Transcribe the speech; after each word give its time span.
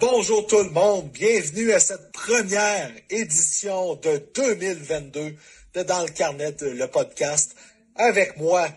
Bonjour 0.00 0.46
tout 0.46 0.62
le 0.62 0.70
monde, 0.70 1.10
bienvenue 1.12 1.72
à 1.72 1.78
cette 1.78 2.10
première 2.12 2.90
édition 3.10 3.96
de 3.96 4.22
2022 4.34 5.34
de 5.74 5.82
Dans 5.82 6.02
le 6.02 6.08
Carnet, 6.08 6.56
le 6.62 6.86
podcast. 6.86 7.54
Avec 7.96 8.38
moi, 8.38 8.68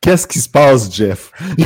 Qu'est-ce 0.01 0.27
qui 0.27 0.39
se 0.39 0.49
passe, 0.49 0.93
Jeff? 0.93 1.31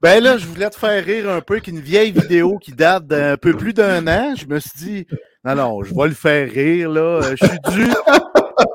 ben 0.00 0.22
là, 0.22 0.38
je 0.38 0.46
voulais 0.46 0.70
te 0.70 0.76
faire 0.76 1.04
rire 1.04 1.28
un 1.28 1.40
peu 1.40 1.58
qu'une 1.58 1.80
vieille 1.80 2.12
vidéo 2.12 2.58
qui 2.58 2.70
date 2.70 3.08
d'un 3.08 3.36
peu 3.36 3.56
plus 3.56 3.72
d'un 3.72 4.06
an. 4.06 4.36
Je 4.36 4.46
me 4.46 4.60
suis 4.60 4.70
dit, 4.76 5.06
non, 5.44 5.56
non, 5.56 5.82
je 5.82 5.92
vais 5.92 6.06
le 6.06 6.14
faire 6.14 6.48
rire, 6.48 6.90
là. 6.90 7.34
Je 7.34 7.44
suis 7.44 7.58
dû. 7.72 7.90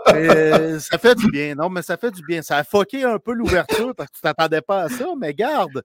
Euh, 0.09 0.79
ça 0.79 0.97
fait 0.97 1.15
du 1.15 1.29
bien. 1.29 1.55
Non, 1.55 1.69
mais 1.69 1.81
ça 1.81 1.97
fait 1.97 2.11
du 2.11 2.23
bien. 2.23 2.41
Ça 2.41 2.57
a 2.57 2.63
foqué 2.63 3.03
un 3.03 3.19
peu 3.19 3.33
l'ouverture 3.33 3.93
parce 3.95 4.09
que 4.09 4.15
tu 4.15 4.21
t'attendais 4.21 4.61
pas 4.61 4.83
à 4.83 4.89
ça, 4.89 5.05
mais 5.19 5.33
garde. 5.33 5.83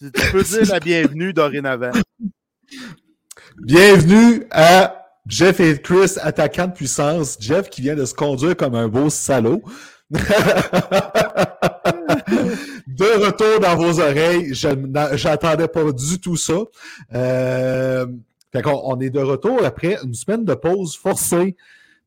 Tu 0.00 0.10
peux 0.32 0.42
dire 0.42 0.66
la 0.70 0.80
bienvenue 0.80 1.32
dorénavant. 1.32 1.90
Bienvenue 3.58 4.46
à 4.50 5.06
Jeff 5.26 5.60
et 5.60 5.80
Chris, 5.80 6.14
attaquant 6.20 6.68
de 6.68 6.72
puissance. 6.72 7.36
Jeff 7.40 7.68
qui 7.68 7.82
vient 7.82 7.96
de 7.96 8.04
se 8.04 8.14
conduire 8.14 8.56
comme 8.56 8.74
un 8.74 8.88
beau 8.88 9.10
salaud. 9.10 9.62
de 10.10 10.24
retour 13.24 13.60
dans 13.60 13.76
vos 13.76 14.00
oreilles, 14.00 14.54
je 14.54 14.68
n'attendais 14.68 15.68
pas 15.68 15.92
du 15.92 16.18
tout 16.20 16.36
ça. 16.36 16.54
Euh, 17.14 18.06
fait 18.52 18.64
on 18.66 18.98
est 19.00 19.10
de 19.10 19.20
retour 19.20 19.64
après 19.64 19.98
une 20.02 20.14
semaine 20.14 20.44
de 20.44 20.54
pause 20.54 20.96
forcée 20.96 21.56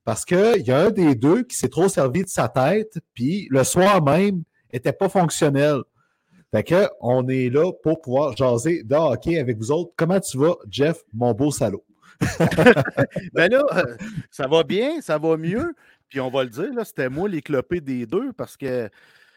parce 0.04 0.26
qu'il 0.26 0.64
y 0.66 0.72
a 0.72 0.80
un 0.86 0.90
des 0.90 1.16
deux 1.16 1.44
qui 1.44 1.56
s'est 1.56 1.70
trop 1.70 1.88
servi 1.88 2.24
de 2.24 2.30
sa 2.30 2.48
tête, 2.50 3.00
puis 3.14 3.48
le 3.50 3.64
soir 3.64 4.04
même 4.04 4.44
était 4.72 4.94
pas 4.94 5.10
fonctionnel. 5.10 5.82
Fait 6.52 6.64
que 6.64 6.88
on 7.00 7.28
est 7.30 7.50
là 7.50 7.72
pour 7.82 8.02
pouvoir 8.02 8.36
jaser 8.36 8.84
de 8.84 8.96
hockey 8.96 9.40
avec 9.40 9.58
vous 9.58 9.72
autres. 9.72 9.94
Comment 9.96 10.20
tu 10.20 10.38
vas, 10.38 10.56
Jeff, 10.70 11.02
mon 11.14 11.34
beau 11.34 11.52
salaud? 11.52 11.86
ben 13.34 13.50
là, 13.50 13.64
euh, 13.74 13.96
ça 14.30 14.48
va 14.48 14.64
bien, 14.64 15.02
ça 15.02 15.18
va 15.18 15.38
mieux. 15.38 15.74
Puis 16.10 16.20
on 16.20 16.30
va 16.30 16.44
le 16.44 16.50
dire, 16.50 16.70
c'était 16.84 17.10
moi 17.10 17.30
l'éclopé 17.30 17.80
des 17.80 18.06
deux 18.06 18.34
parce 18.34 18.58
que 18.58 18.90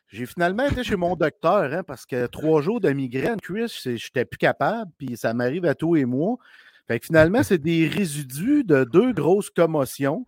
j'ai 0.08 0.26
finalement 0.26 0.66
été 0.66 0.82
chez 0.82 0.96
mon 0.96 1.14
docteur 1.14 1.72
hein, 1.72 1.82
parce 1.82 2.04
que 2.04 2.26
trois 2.26 2.62
jours 2.62 2.80
de 2.80 2.90
migraine, 2.90 3.40
Chris, 3.40 3.80
j'étais 3.84 4.24
plus 4.24 4.38
capable, 4.38 4.90
puis 4.98 5.16
ça 5.16 5.34
m'arrive 5.34 5.64
à 5.66 5.74
toi 5.74 5.98
et 5.98 6.04
moi. 6.04 6.36
Fait 6.86 7.00
que 7.00 7.06
finalement, 7.06 7.42
c'est 7.42 7.58
des 7.58 7.88
résidus 7.88 8.64
de 8.64 8.84
deux 8.84 9.12
grosses 9.12 9.50
commotions. 9.50 10.26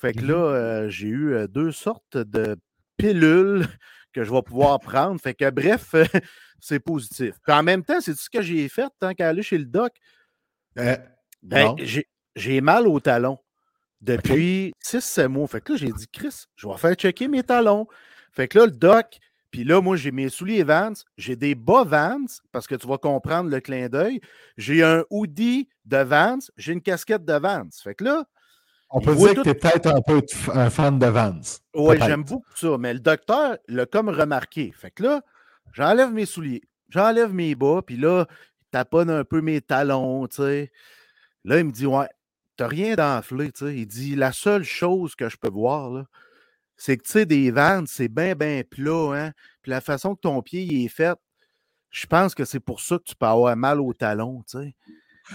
Fait 0.00 0.14
que 0.14 0.24
là, 0.24 0.34
mmh 0.34 0.54
euh, 0.54 0.88
j'ai 0.88 1.08
eu 1.08 1.34
euh, 1.34 1.46
deux 1.46 1.72
sortes 1.72 2.16
de 2.16 2.56
pilules 2.96 3.66
que 4.14 4.24
je 4.24 4.32
vais 4.32 4.42
pouvoir 4.42 4.80
prendre. 4.80 5.20
Fait 5.20 5.34
que 5.34 5.50
bref, 5.50 5.94
c'est 6.60 6.80
positif. 6.80 7.34
Puis 7.44 7.52
en 7.52 7.62
même 7.62 7.84
temps, 7.84 8.00
c'est 8.00 8.16
ce 8.16 8.30
que 8.30 8.40
j'ai 8.40 8.66
fait 8.68 8.90
tant 8.98 9.12
qu'à 9.12 9.28
aller 9.28 9.42
chez 9.42 9.58
le 9.58 9.66
doc? 9.66 9.92
Ben, 10.74 11.76
j'ai 12.34 12.60
mal 12.62 12.86
au 12.86 12.98
talon 12.98 13.38
depuis 14.00 14.72
6-7 14.82 15.28
mois. 15.28 15.46
Fait 15.48 15.60
que 15.60 15.72
là, 15.72 15.78
j'ai 15.78 15.92
dit, 15.92 16.06
Chris, 16.10 16.44
je 16.56 16.66
vais 16.66 16.78
faire 16.78 16.94
checker 16.94 17.28
mes 17.28 17.42
talons. 17.42 17.86
Fait 18.32 18.48
que 18.48 18.58
là, 18.58 18.66
le 18.66 18.72
doc, 18.72 19.18
puis 19.50 19.64
là, 19.64 19.82
moi, 19.82 19.96
j'ai 19.96 20.12
mes 20.12 20.30
souliers 20.30 20.62
Vans, 20.62 20.94
j'ai 21.18 21.36
des 21.36 21.54
bas 21.54 21.84
Vans, 21.84 22.24
parce 22.52 22.66
que 22.66 22.74
tu 22.74 22.86
vas 22.86 22.96
comprendre 22.96 23.50
le 23.50 23.60
clin 23.60 23.88
d'œil. 23.88 24.20
J'ai 24.56 24.82
un 24.82 25.04
hoodie 25.10 25.68
de 25.84 25.98
Vans, 25.98 26.38
j'ai 26.56 26.72
une 26.72 26.82
casquette 26.82 27.26
de 27.26 27.34
Vans. 27.34 27.68
Fait 27.82 27.94
que 27.94 28.04
là. 28.04 28.24
On 28.90 29.00
peut 29.00 29.14
dire 29.14 29.34
que 29.34 29.42
tu 29.42 29.48
es 29.48 29.54
peut-être 29.54 29.86
un 29.86 30.00
peu 30.00 30.20
un 30.52 30.68
fan 30.68 30.98
de 30.98 31.06
Vans. 31.06 31.40
Oui, 31.74 31.96
j'aime 31.98 32.24
beaucoup 32.24 32.44
ça. 32.56 32.76
Mais 32.78 32.92
le 32.92 33.00
docteur 33.00 33.56
l'a 33.68 33.86
comme 33.86 34.08
remarqué. 34.08 34.72
Fait 34.76 34.90
que 34.90 35.04
là, 35.04 35.22
j'enlève 35.72 36.12
mes 36.12 36.26
souliers, 36.26 36.62
j'enlève 36.88 37.32
mes 37.32 37.54
bas, 37.54 37.82
puis 37.86 37.96
là, 37.96 38.26
il 38.28 38.66
taponne 38.72 39.10
un 39.10 39.24
peu 39.24 39.40
mes 39.40 39.60
talons, 39.60 40.26
tu 40.26 40.36
sais. 40.36 40.72
Là, 41.44 41.58
il 41.58 41.66
me 41.66 41.70
dit 41.70 41.86
Ouais, 41.86 42.08
t'as 42.56 42.66
rien 42.66 42.96
d'enflé. 42.96 43.52
Tu 43.52 43.66
sais. 43.66 43.76
Il 43.76 43.86
dit 43.86 44.16
La 44.16 44.32
seule 44.32 44.64
chose 44.64 45.14
que 45.14 45.28
je 45.28 45.36
peux 45.36 45.50
voir, 45.50 46.04
c'est 46.76 46.96
que 46.96 47.04
tu 47.04 47.10
sais, 47.10 47.26
des 47.26 47.50
vannes, 47.50 47.86
c'est 47.86 48.08
bien, 48.08 48.34
bien 48.34 48.62
plat. 48.68 49.12
Hein? 49.14 49.32
Puis 49.62 49.70
la 49.70 49.80
façon 49.80 50.16
que 50.16 50.20
ton 50.20 50.42
pied 50.42 50.84
est 50.84 50.88
fait, 50.88 51.16
je 51.90 52.06
pense 52.06 52.34
que 52.34 52.44
c'est 52.44 52.60
pour 52.60 52.80
ça 52.80 52.98
que 52.98 53.04
tu 53.04 53.14
peux 53.14 53.26
avoir 53.26 53.54
mal 53.56 53.80
au 53.80 53.92
talon. 53.92 54.42
Tu 54.48 54.58
sais. 54.58 54.74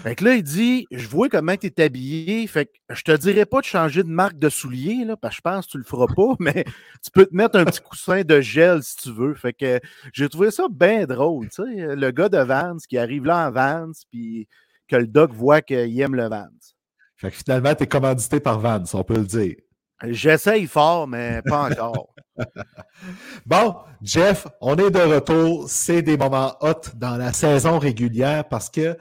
Fait 0.04 0.16
que 0.16 0.26
là, 0.26 0.36
il 0.36 0.44
dit 0.44 0.88
Je 0.92 1.08
vois 1.08 1.30
comment 1.30 1.56
tu 1.56 1.68
es 1.68 1.82
habillé. 1.82 2.46
Fait 2.48 2.66
que 2.66 2.72
je 2.96 3.02
te 3.02 3.12
dirais 3.12 3.46
pas 3.46 3.62
de 3.62 3.66
changer 3.66 4.04
de 4.04 4.10
marque 4.10 4.38
de 4.38 4.50
souliers, 4.50 5.06
là, 5.06 5.16
parce 5.18 5.36
que 5.36 5.38
je 5.38 5.42
pense 5.42 5.66
que 5.66 5.72
tu 5.72 5.78
le 5.78 5.84
feras 5.84 6.08
pas, 6.08 6.36
mais 6.40 6.66
tu 7.04 7.12
peux 7.12 7.26
te 7.26 7.36
mettre 7.36 7.58
un 7.58 7.66
petit 7.66 7.82
coussin 7.82 8.22
de 8.24 8.42
gel 8.42 8.84
si 8.84 8.98
tu 8.98 9.12
veux. 9.12 9.34
Fait 9.36 9.54
que 9.54 9.80
j'ai 10.14 10.30
trouvé 10.30 10.52
ça 10.52 10.68
bien 10.70 11.06
drôle. 11.06 11.50
Tu 11.50 11.64
sais. 11.64 11.96
Le 11.96 12.12
gars 12.12 12.30
de 12.30 12.38
Vans 12.38 12.78
qui 12.88 12.98
arrive 12.98 13.26
là 13.26 13.48
en 13.48 13.52
Vans, 13.52 13.92
puis 14.12 14.48
que 14.88 14.96
le 14.96 15.08
doc 15.08 15.32
voit 15.32 15.62
qu'il 15.62 16.00
aime 16.00 16.16
le 16.16 16.28
Vans. 16.28 16.48
Fait 17.18 17.32
que 17.32 17.38
finalement, 17.38 17.74
tu 17.74 17.84
es 17.84 17.88
commandité 17.88 18.40
par 18.40 18.60
Vans, 18.60 18.84
on 18.94 19.04
peut 19.04 19.16
le 19.16 19.26
dire. 19.26 19.56
J'essaye 20.04 20.68
fort, 20.68 21.08
mais 21.08 21.42
pas 21.46 21.70
encore. 21.70 22.14
bon, 23.46 23.76
Jeff, 24.02 24.46
on 24.60 24.76
est 24.76 24.92
de 24.92 25.00
retour. 25.00 25.70
C'est 25.70 26.02
des 26.02 26.18
moments 26.18 26.56
hot 26.60 26.82
dans 26.96 27.16
la 27.16 27.32
saison 27.32 27.80
régulière 27.80 28.48
parce 28.50 28.70
que 28.70 28.98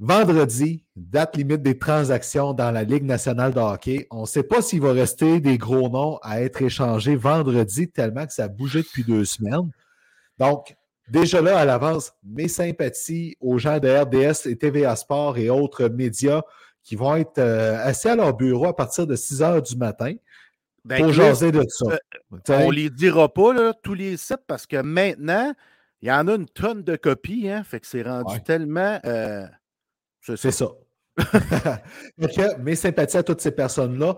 vendredi, 0.00 0.82
date 0.96 1.36
limite 1.36 1.62
des 1.62 1.78
transactions 1.78 2.52
dans 2.52 2.72
la 2.72 2.82
Ligue 2.82 3.04
nationale 3.04 3.54
de 3.54 3.60
hockey. 3.60 4.08
On 4.10 4.22
ne 4.22 4.26
sait 4.26 4.42
pas 4.42 4.62
s'il 4.62 4.80
va 4.80 4.92
rester 4.92 5.38
des 5.38 5.58
gros 5.58 5.88
noms 5.88 6.18
à 6.22 6.40
être 6.40 6.62
échangés 6.62 7.14
vendredi, 7.14 7.88
tellement 7.88 8.26
que 8.26 8.32
ça 8.32 8.44
a 8.44 8.48
bougé 8.48 8.82
depuis 8.82 9.04
deux 9.04 9.24
semaines. 9.24 9.70
Donc, 10.38 10.74
Déjà 11.10 11.42
là, 11.42 11.58
à 11.58 11.64
l'avance, 11.64 12.12
mes 12.22 12.46
sympathies 12.46 13.36
aux 13.40 13.58
gens 13.58 13.80
de 13.80 13.88
RDS 13.88 14.48
et 14.48 14.56
TVA 14.56 14.94
Sport 14.94 15.38
et 15.38 15.50
autres 15.50 15.88
médias 15.88 16.42
qui 16.84 16.94
vont 16.94 17.16
être 17.16 17.38
euh, 17.38 17.84
assis 17.84 18.08
à 18.08 18.14
leur 18.14 18.36
bureau 18.36 18.66
à 18.66 18.76
partir 18.76 19.08
de 19.08 19.16
6 19.16 19.42
heures 19.42 19.60
du 19.60 19.76
matin 19.76 20.14
ben, 20.84 21.02
pour 21.02 21.12
jaser 21.12 21.50
de 21.50 21.64
ça. 21.68 21.86
Euh, 21.90 22.38
on 22.50 22.68
ne 22.68 22.74
les 22.74 22.90
dira 22.90 23.28
pas, 23.28 23.52
là, 23.52 23.74
tous 23.82 23.94
les 23.94 24.16
sites, 24.16 24.44
parce 24.46 24.68
que 24.68 24.80
maintenant, 24.80 25.52
il 26.00 26.08
y 26.08 26.12
en 26.12 26.28
a 26.28 26.34
une 26.36 26.46
tonne 26.46 26.84
de 26.84 26.94
copies, 26.94 27.50
hein, 27.50 27.64
fait 27.64 27.80
que 27.80 27.88
c'est 27.88 28.02
rendu 28.02 28.40
tellement. 28.42 29.00
Euh, 29.04 29.46
c'est 30.36 30.50
ça. 30.50 30.68
Mes 32.60 32.76
sympathies 32.76 33.18
à 33.18 33.22
toutes 33.22 33.40
ces 33.40 33.50
personnes-là. 33.50 34.16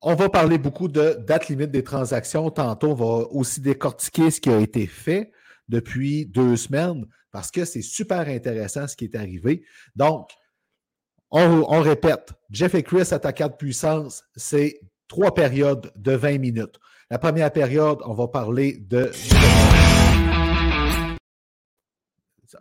On 0.00 0.14
va 0.14 0.28
parler 0.28 0.58
beaucoup 0.58 0.88
de 0.88 1.16
date 1.20 1.48
limite 1.48 1.70
des 1.70 1.84
transactions. 1.84 2.50
Tantôt, 2.50 2.90
on 2.90 2.94
va 2.94 3.26
aussi 3.30 3.60
décortiquer 3.60 4.30
ce 4.30 4.40
qui 4.40 4.50
a 4.50 4.58
été 4.58 4.86
fait 4.86 5.30
depuis 5.68 6.26
deux 6.26 6.56
semaines 6.56 7.06
parce 7.30 7.50
que 7.50 7.64
c'est 7.64 7.82
super 7.82 8.28
intéressant 8.28 8.86
ce 8.86 8.96
qui 8.96 9.04
est 9.04 9.16
arrivé. 9.16 9.64
Donc, 9.96 10.30
on, 11.30 11.80
répète, 11.80 12.32
Jeff 12.50 12.74
et 12.74 12.82
Chris 12.82 13.08
attaquant 13.10 13.48
de 13.48 13.54
puissance, 13.54 14.22
c'est 14.36 14.80
trois 15.08 15.32
périodes 15.32 15.90
de 15.96 16.12
20 16.12 16.38
minutes. 16.38 16.78
La 17.10 17.18
première 17.18 17.50
période, 17.50 17.98
on 18.04 18.12
va 18.12 18.28
parler 18.28 18.76
de. 18.78 19.10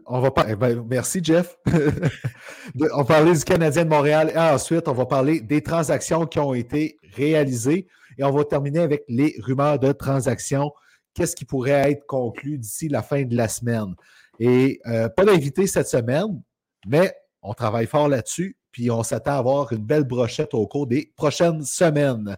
On 0.05 0.19
va 0.19 0.31
parler. 0.31 0.55
Ben, 0.55 0.85
merci, 0.89 1.19
Jeff. 1.23 1.57
on 1.67 2.97
va 2.97 3.03
parler 3.03 3.33
du 3.33 3.43
Canadien 3.43 3.85
de 3.85 3.89
Montréal 3.89 4.31
et 4.33 4.37
ensuite, 4.37 4.87
on 4.87 4.93
va 4.93 5.05
parler 5.05 5.41
des 5.41 5.61
transactions 5.61 6.25
qui 6.25 6.39
ont 6.39 6.53
été 6.53 6.97
réalisées 7.15 7.87
et 8.17 8.23
on 8.23 8.31
va 8.31 8.43
terminer 8.43 8.79
avec 8.79 9.03
les 9.07 9.35
rumeurs 9.39 9.79
de 9.79 9.91
transactions 9.91 10.71
qu'est-ce 11.13 11.35
qui 11.35 11.45
pourrait 11.45 11.91
être 11.91 12.05
conclu 12.05 12.57
d'ici 12.57 12.87
la 12.87 13.01
fin 13.01 13.23
de 13.23 13.35
la 13.35 13.47
semaine? 13.47 13.95
Et 14.39 14.79
euh, 14.87 15.09
pas 15.09 15.25
d'invité 15.25 15.67
cette 15.67 15.87
semaine, 15.87 16.41
mais 16.87 17.13
on 17.41 17.53
travaille 17.53 17.87
fort 17.87 18.07
là-dessus, 18.07 18.57
puis 18.71 18.89
on 18.89 19.03
s'attend 19.03 19.31
à 19.31 19.37
avoir 19.37 19.71
une 19.73 19.85
belle 19.85 20.03
brochette 20.03 20.53
au 20.53 20.67
cours 20.67 20.87
des 20.87 21.11
prochaines 21.15 21.63
semaines. 21.63 22.37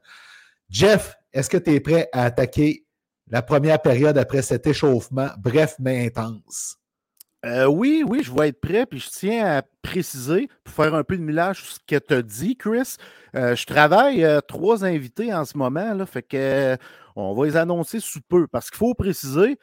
Jeff, 0.70 1.16
est-ce 1.32 1.50
que 1.50 1.58
tu 1.58 1.74
es 1.74 1.80
prêt 1.80 2.10
à 2.12 2.24
attaquer 2.24 2.86
la 3.30 3.42
première 3.42 3.82
période 3.82 4.18
après 4.18 4.42
cet 4.42 4.68
échauffement 4.68 5.30
bref 5.38 5.76
mais 5.80 6.06
intense? 6.06 6.78
Euh, 7.46 7.66
oui, 7.66 8.04
oui, 8.08 8.22
je 8.24 8.34
vais 8.34 8.50
être 8.50 8.62
prêt. 8.62 8.86
Puis 8.86 9.00
je 9.00 9.10
tiens 9.10 9.46
à 9.58 9.62
préciser, 9.82 10.50
pour 10.64 10.74
faire 10.74 10.96
un 10.96 11.04
peu 11.04 11.18
de 11.18 11.22
millage 11.22 11.64
sur 11.64 11.74
ce 11.74 11.80
que 11.86 12.00
tu 12.00 12.14
as 12.14 12.22
dit, 12.22 12.56
Chris. 12.56 12.96
Euh, 13.36 13.56
je 13.56 13.66
travaille 13.66 14.26
trois 14.48 14.86
invités 14.86 15.34
en 15.34 15.46
ce 15.46 15.58
moment. 15.58 15.94
Là, 15.94 16.06
fait 16.06 16.24
que 16.24 16.78
on 17.16 17.34
va 17.34 17.46
les 17.46 17.58
annoncer 17.58 18.00
sous 18.00 18.22
peu 18.28 18.48
parce 18.48 18.70
qu'il 18.70 18.78
faut 18.78 18.94
préciser, 18.94 19.58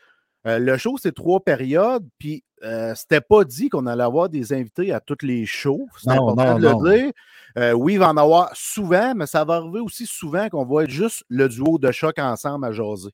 euh, 0.47 0.59
le 0.59 0.77
show, 0.79 0.97
c'est 1.00 1.15
trois 1.15 1.41
périodes, 1.41 2.06
puis 2.19 2.44
euh, 2.62 2.94
c'était 2.94 3.21
pas 3.21 3.44
dit 3.44 3.69
qu'on 3.69 3.87
allait 3.87 4.03
avoir 4.03 4.29
des 4.29 4.53
invités 4.53 4.93
à 4.93 5.00
toutes 5.00 5.23
les 5.23 5.44
shows. 5.44 5.87
C'est 5.99 6.11
important 6.11 6.59
de 6.59 6.67
le 6.67 6.91
dire. 6.91 7.12
Euh, 7.59 7.73
oui, 7.73 7.94
il 7.94 7.99
va 7.99 8.09
en 8.09 8.17
avoir 8.17 8.50
souvent, 8.55 9.15
mais 9.15 9.27
ça 9.27 9.44
va 9.44 9.56
arriver 9.56 9.81
aussi 9.81 10.06
souvent 10.06 10.49
qu'on 10.49 10.65
va 10.65 10.85
être 10.85 10.91
juste 10.91 11.25
le 11.29 11.49
duo 11.49 11.79
de 11.79 11.91
choc 11.93 12.19
ensemble 12.19 12.65
à 12.65 12.73
jaser. 12.73 13.11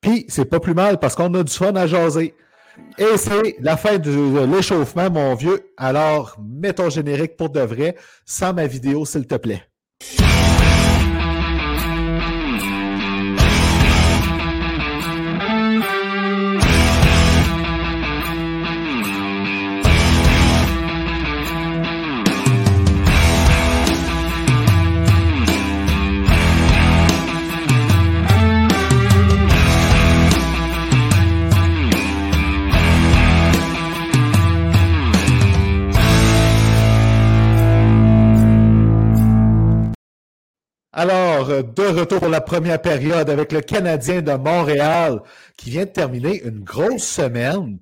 Puis, 0.00 0.24
c'est 0.28 0.44
pas 0.44 0.60
plus 0.60 0.74
mal 0.74 0.98
parce 0.98 1.14
qu'on 1.14 1.32
a 1.34 1.42
du 1.42 1.52
fun 1.52 1.74
à 1.76 1.86
jaser. 1.86 2.34
Et 2.98 3.16
c'est 3.16 3.56
la 3.60 3.76
fin 3.76 3.98
de 3.98 4.44
l'échauffement, 4.46 5.10
mon 5.10 5.34
vieux. 5.34 5.72
Alors, 5.76 6.36
mets 6.40 6.72
ton 6.72 6.90
générique 6.90 7.36
pour 7.36 7.50
de 7.50 7.60
vrai, 7.60 7.96
sans 8.24 8.52
ma 8.52 8.66
vidéo, 8.66 9.04
s'il 9.04 9.26
te 9.26 9.34
plaît. 9.34 9.62
Alors, 41.08 41.50
euh, 41.50 41.62
de 41.62 42.00
retour 42.00 42.18
pour 42.18 42.28
la 42.28 42.40
première 42.40 42.82
période 42.82 43.30
avec 43.30 43.52
le 43.52 43.60
Canadien 43.60 44.22
de 44.22 44.32
Montréal 44.32 45.20
qui 45.56 45.70
vient 45.70 45.84
de 45.84 45.90
terminer 45.90 46.42
une 46.42 46.64
grosse 46.64 47.04
semaine. 47.04 47.78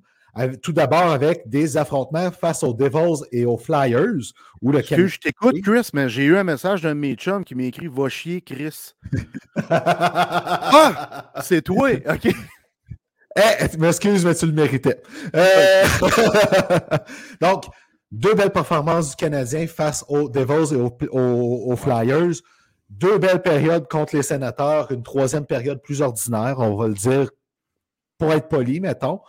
Tout 0.61 0.73
d'abord 0.73 1.09
avec 1.11 1.49
des 1.49 1.75
affrontements 1.75 2.29
face 2.29 2.61
aux 2.61 2.73
Devils 2.73 3.25
et 3.31 3.45
aux 3.45 3.57
Flyers. 3.57 4.31
Où 4.61 4.71
le 4.71 4.83
Canadien... 4.83 5.07
Je 5.07 5.17
t'écoute, 5.17 5.55
Chris, 5.63 5.89
mais 5.93 6.07
j'ai 6.07 6.25
eu 6.25 6.37
un 6.37 6.43
message 6.43 6.83
d'un 6.83 6.93
de 6.93 6.99
mes 6.99 7.15
chums 7.15 7.43
qui 7.43 7.55
m'a 7.55 7.63
écrit 7.63 7.87
Va 7.87 8.09
chier, 8.09 8.41
Chris. 8.41 8.93
ah 9.71 11.31
C'est 11.41 11.63
toi, 11.63 11.89
OK. 12.07 12.27
Eh, 13.37 13.77
m'excuse, 13.79 14.23
mais 14.23 14.35
tu 14.35 14.45
le 14.45 14.51
méritais. 14.51 15.01
Euh, 15.35 15.83
donc, 17.41 17.63
deux 18.11 18.35
belles 18.35 18.51
performances 18.51 19.11
du 19.11 19.15
Canadien 19.15 19.65
face 19.65 20.05
aux 20.09 20.29
Devils 20.29 20.75
et 20.75 21.07
aux 21.09 21.75
Flyers. 21.75 22.35
Deux 22.89 23.17
belles 23.17 23.41
périodes 23.41 23.87
contre 23.87 24.15
les 24.15 24.23
sénateurs, 24.23 24.91
une 24.91 25.03
troisième 25.03 25.45
période 25.45 25.81
plus 25.81 26.01
ordinaire, 26.01 26.59
on 26.59 26.75
va 26.75 26.87
le 26.87 26.93
dire 26.93 27.29
pour 28.17 28.31
être 28.31 28.47
poli, 28.47 28.79
mettons. 28.79 29.21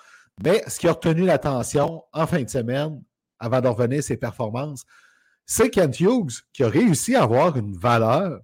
Mais 0.43 0.63
ce 0.69 0.79
qui 0.79 0.89
a 0.89 0.93
retenu 0.93 1.25
l'attention 1.25 2.05
en 2.13 2.27
fin 2.27 2.43
de 2.43 2.51
semaine, 2.51 3.03
avant 3.39 3.61
de 3.61 3.69
revenir 3.69 4.03
ses 4.03 4.17
performances, 4.17 4.85
c'est 5.47 5.71
Kent 5.71 6.01
Hughes 6.01 6.43
qui 6.53 6.65
a 6.65 6.69
réussi 6.69 7.15
à 7.15 7.23
avoir 7.23 7.57
une 7.57 7.77
valeur 7.77 8.41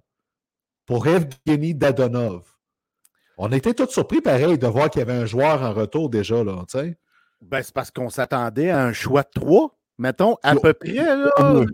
pour 0.85 1.07
Evgeny 1.07 1.75
Dadonov. 1.75 2.43
On 3.37 3.51
était 3.51 3.73
tous 3.73 3.89
surpris, 3.89 4.21
pareil, 4.21 4.57
de 4.57 4.67
voir 4.67 4.89
qu'il 4.89 4.99
y 4.99 5.01
avait 5.01 5.13
un 5.13 5.25
joueur 5.25 5.61
en 5.61 5.73
retour 5.73 6.09
déjà, 6.09 6.43
là, 6.43 6.63
tu 6.69 6.77
sais. 6.79 6.97
Ben, 7.41 7.61
c'est 7.61 7.73
parce 7.73 7.91
qu'on 7.91 8.09
s'attendait 8.09 8.69
à 8.69 8.83
un 8.83 8.93
choix 8.93 9.23
de 9.23 9.29
trois, 9.33 9.77
mettons, 9.97 10.37
à 10.43 10.55
peu 10.55 10.73
près, 10.73 10.93
là. 10.93 11.29
Oui, 11.53 11.65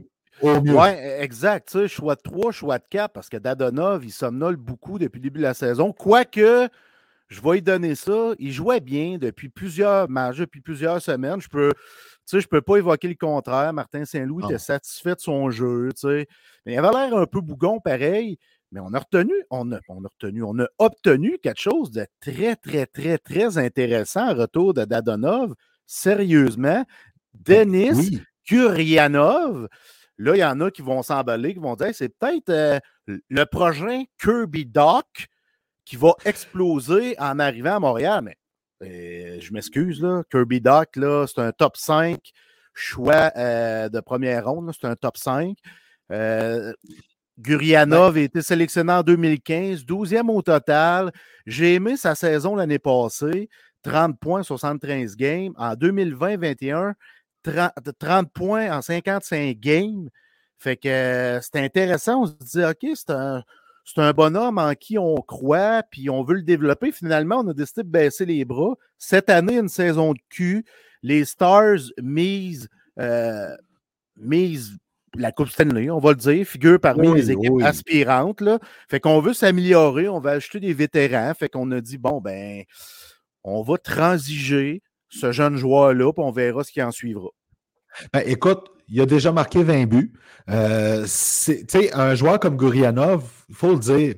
exact. 1.19 1.69
Tu 1.71 1.79
sais, 1.79 1.87
choix 1.87 2.15
de 2.15 2.21
3, 2.21 2.51
choix 2.51 2.77
de 2.77 2.83
4, 2.89 3.11
parce 3.11 3.29
que 3.29 3.37
Dadonov, 3.37 4.03
il 4.05 4.11
somnole 4.11 4.55
beaucoup 4.55 4.99
depuis 4.99 5.19
le 5.19 5.23
début 5.23 5.39
de 5.39 5.43
la 5.43 5.53
saison. 5.53 5.91
Quoique, 5.91 6.67
je 7.27 7.41
vais 7.41 7.51
lui 7.51 7.61
donner 7.61 7.95
ça. 7.95 8.33
Il 8.39 8.51
jouait 8.51 8.79
bien 8.79 9.17
depuis 9.17 9.49
plusieurs 9.49 10.09
matchs, 10.09 10.37
depuis 10.37 10.61
plusieurs 10.61 11.01
semaines. 11.01 11.41
Je 11.41 11.49
peux. 11.49 11.71
Tu 11.73 12.37
sais, 12.37 12.41
je 12.41 12.47
ne 12.47 12.49
peux 12.49 12.61
pas 12.61 12.77
évoquer 12.77 13.07
le 13.07 13.15
contraire. 13.15 13.73
Martin 13.73 14.05
Saint-Louis 14.05 14.43
était 14.45 14.59
satisfait 14.59 15.15
de 15.15 15.19
son 15.19 15.49
jeu. 15.49 15.89
Tu 15.93 16.01
sais. 16.01 16.27
Mais 16.65 16.73
il 16.73 16.77
avait 16.77 16.91
l'air 16.91 17.17
un 17.17 17.25
peu 17.25 17.41
bougon 17.41 17.79
pareil. 17.79 18.37
Mais 18.71 18.79
on 18.79 18.93
a 18.93 18.99
retenu, 18.99 19.33
on 19.49 19.71
a, 19.71 19.79
on 19.87 20.03
a 20.03 20.07
retenu, 20.07 20.43
on 20.43 20.59
a 20.59 20.67
obtenu 20.77 21.39
quelque 21.41 21.59
chose 21.59 21.89
de 21.89 22.05
très, 22.21 22.55
très, 22.55 22.85
très, 22.85 23.17
très 23.17 23.57
intéressant 23.57 24.29
en 24.29 24.35
retour 24.35 24.75
de 24.75 24.85
Dadonov. 24.85 25.55
Sérieusement, 25.87 26.85
ben 27.33 27.67
Denis 27.67 28.21
Kuryanov, 28.45 29.67
Là, 30.19 30.35
il 30.35 30.39
y 30.39 30.43
en 30.43 30.59
a 30.59 30.69
qui 30.69 30.81
vont 30.81 31.01
s'emballer, 31.01 31.53
qui 31.53 31.59
vont 31.59 31.75
dire 31.75 31.89
c'est 31.93 32.09
peut-être 32.09 32.49
euh, 32.49 32.79
le 33.07 33.45
prochain 33.45 34.03
Kirby 34.21 34.65
Doc 34.65 35.27
qui 35.85 35.95
va 35.95 36.13
exploser 36.25 37.17
en 37.19 37.39
arrivant 37.39 37.77
à 37.77 37.79
Montréal. 37.79 38.21
Mais 38.23 38.37
euh, 38.83 39.39
je 39.39 39.53
m'excuse, 39.53 40.01
là. 40.01 40.23
Kirby 40.29 40.59
Doc, 40.59 40.97
là, 40.97 41.25
c'est 41.25 41.39
un 41.39 41.53
top 41.53 41.77
5 41.77 42.19
choix 42.73 43.31
euh, 43.37 43.87
de 43.87 43.99
première 44.01 44.45
ronde. 44.45 44.71
C'est 44.79 44.87
un 44.87 44.95
top 44.95 45.17
5. 45.17 45.57
Gurianov 47.39 48.17
a 48.17 48.19
été 48.19 48.41
sélectionné 48.41 48.91
en 48.91 49.03
2015, 49.03 49.85
12e 49.85 50.29
au 50.29 50.41
total. 50.41 51.13
J'ai 51.45 51.75
aimé 51.75 51.95
sa 51.95 52.13
saison 52.13 52.57
l'année 52.57 52.79
passée, 52.79 53.47
30 53.83 54.19
points, 54.19 54.43
73 54.43 55.15
games. 55.15 55.53
En 55.55 55.75
2020-21, 55.75 56.93
30, 57.43 58.31
points 58.31 58.75
en 58.75 58.81
55 58.81 59.57
games. 59.57 60.09
Fait 60.57 60.75
que 60.75 60.89
euh, 60.89 61.41
c'est 61.41 61.59
intéressant. 61.59 62.23
On 62.23 62.25
se 62.25 62.33
dit, 62.33 62.63
OK, 62.63 62.85
c'est 62.95 63.11
un, 63.11 63.43
un 63.97 64.13
bonhomme 64.13 64.57
en 64.57 64.73
qui 64.75 64.97
on 64.97 65.15
croit, 65.15 65.83
puis 65.89 66.09
on 66.09 66.23
veut 66.23 66.35
le 66.35 66.43
développer. 66.43 66.91
Finalement, 66.91 67.37
on 67.37 67.47
a 67.49 67.53
décidé 67.53 67.83
de 67.83 67.89
baisser 67.89 68.25
les 68.25 68.45
bras. 68.45 68.75
Cette 68.97 69.29
année, 69.29 69.57
une 69.57 69.69
saison 69.69 70.13
de 70.13 70.19
cul. 70.29 70.65
Les 71.01 71.23
Stars 71.23 71.79
misent, 72.01 72.67
euh, 72.99 73.55
la 75.15 75.31
Coupe 75.31 75.49
Stanley, 75.49 75.89
on 75.89 75.99
va 75.99 76.09
le 76.11 76.17
dire, 76.17 76.45
figure 76.45 76.79
parmi 76.79 77.13
les 77.13 77.31
équipes 77.31 77.61
aspirantes. 77.61 78.41
Là. 78.41 78.59
Fait 78.89 78.99
qu'on 78.99 79.21
veut 79.21 79.33
s'améliorer, 79.33 80.09
on 80.09 80.19
va 80.19 80.31
ajouter 80.31 80.59
des 80.59 80.73
vétérans. 80.73 81.33
Fait 81.33 81.49
qu'on 81.49 81.71
a 81.71 81.81
dit, 81.81 81.97
bon, 81.97 82.19
ben, 82.21 82.63
on 83.43 83.63
va 83.63 83.77
transiger 83.77 84.81
ce 85.09 85.31
jeune 85.31 85.55
joueur-là, 85.55 86.13
puis 86.13 86.23
on 86.23 86.31
verra 86.31 86.63
ce 86.63 86.71
qui 86.71 86.81
en 86.81 86.91
suivra. 86.91 87.29
Ben, 88.13 88.23
écoute, 88.25 88.69
il 88.87 89.01
a 89.01 89.05
déjà 89.05 89.31
marqué 89.31 89.63
20 89.63 89.85
buts. 89.85 90.13
Euh, 90.49 91.05
un 91.93 92.15
joueur 92.15 92.39
comme 92.39 92.55
Gourianov, 92.55 93.23
il 93.49 93.55
faut 93.55 93.73
le 93.73 93.79
dire, 93.79 94.15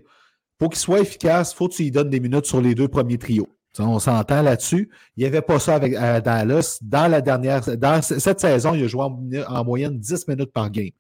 pour 0.57 0.69
qu'il 0.69 0.79
soit 0.79 0.99
efficace, 0.99 1.53
il 1.53 1.55
faut 1.55 1.67
que 1.67 1.73
tu 1.73 1.83
lui 1.83 1.91
donnes 1.91 2.09
des 2.09 2.19
minutes 2.19 2.45
sur 2.45 2.61
les 2.61 2.75
deux 2.75 2.87
premiers 2.87 3.17
trios. 3.17 3.49
on 3.79 3.99
s'entend 3.99 4.41
là-dessus. 4.41 4.89
Il 5.17 5.21
n'y 5.21 5.25
avait 5.25 5.41
pas 5.41 5.59
ça 5.59 5.75
avec 5.75 5.93
Dallas. 5.93 6.77
Dans 6.81 7.09
la 7.09 7.21
dernière, 7.21 7.61
dans 7.77 8.01
cette 8.01 8.39
saison, 8.39 8.73
il 8.75 8.83
a 8.83 8.87
joué 8.87 9.03
en, 9.47 9.65
moyenne 9.65 9.97
10 9.97 10.27
minutes 10.27 10.53
par 10.53 10.69
game. 10.69 10.91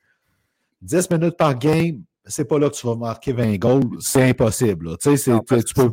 10 0.81 1.11
minutes 1.11 1.37
par 1.37 1.57
game, 1.57 2.01
c'est 2.25 2.45
pas 2.45 2.57
là 2.57 2.69
que 2.69 2.75
tu 2.75 2.87
vas 2.87 2.95
marquer 2.95 3.33
20 3.33 3.57
goals. 3.57 3.97
C'est 3.99 4.23
impossible. 4.23 4.97
Tu 4.97 5.15
peux, 5.75 5.91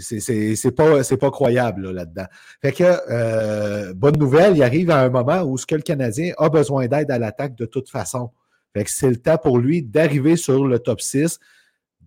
c'est 0.00 0.70
pas, 0.74 1.02
pas 1.02 1.30
croyable 1.30 1.90
là-dedans. 1.90 2.26
fait 2.62 2.72
que, 2.72 2.84
euh, 3.10 3.94
bonne 3.94 4.16
nouvelle, 4.16 4.56
il 4.56 4.62
arrive 4.62 4.90
à 4.90 5.00
un 5.00 5.08
moment 5.08 5.42
où 5.42 5.58
ce 5.58 5.66
que 5.66 5.74
le 5.74 5.82
Canadien 5.82 6.32
a 6.38 6.48
besoin 6.48 6.86
d'aide 6.86 7.10
à 7.10 7.18
l'attaque 7.18 7.56
de 7.56 7.66
toute 7.66 7.90
façon. 7.90 8.30
Fait 8.74 8.84
que 8.84 8.90
c'est 8.90 9.10
le 9.10 9.16
temps 9.16 9.38
pour 9.38 9.58
lui 9.58 9.82
d'arriver 9.82 10.36
sur 10.36 10.66
le 10.66 10.78
top 10.78 11.00
6, 11.00 11.40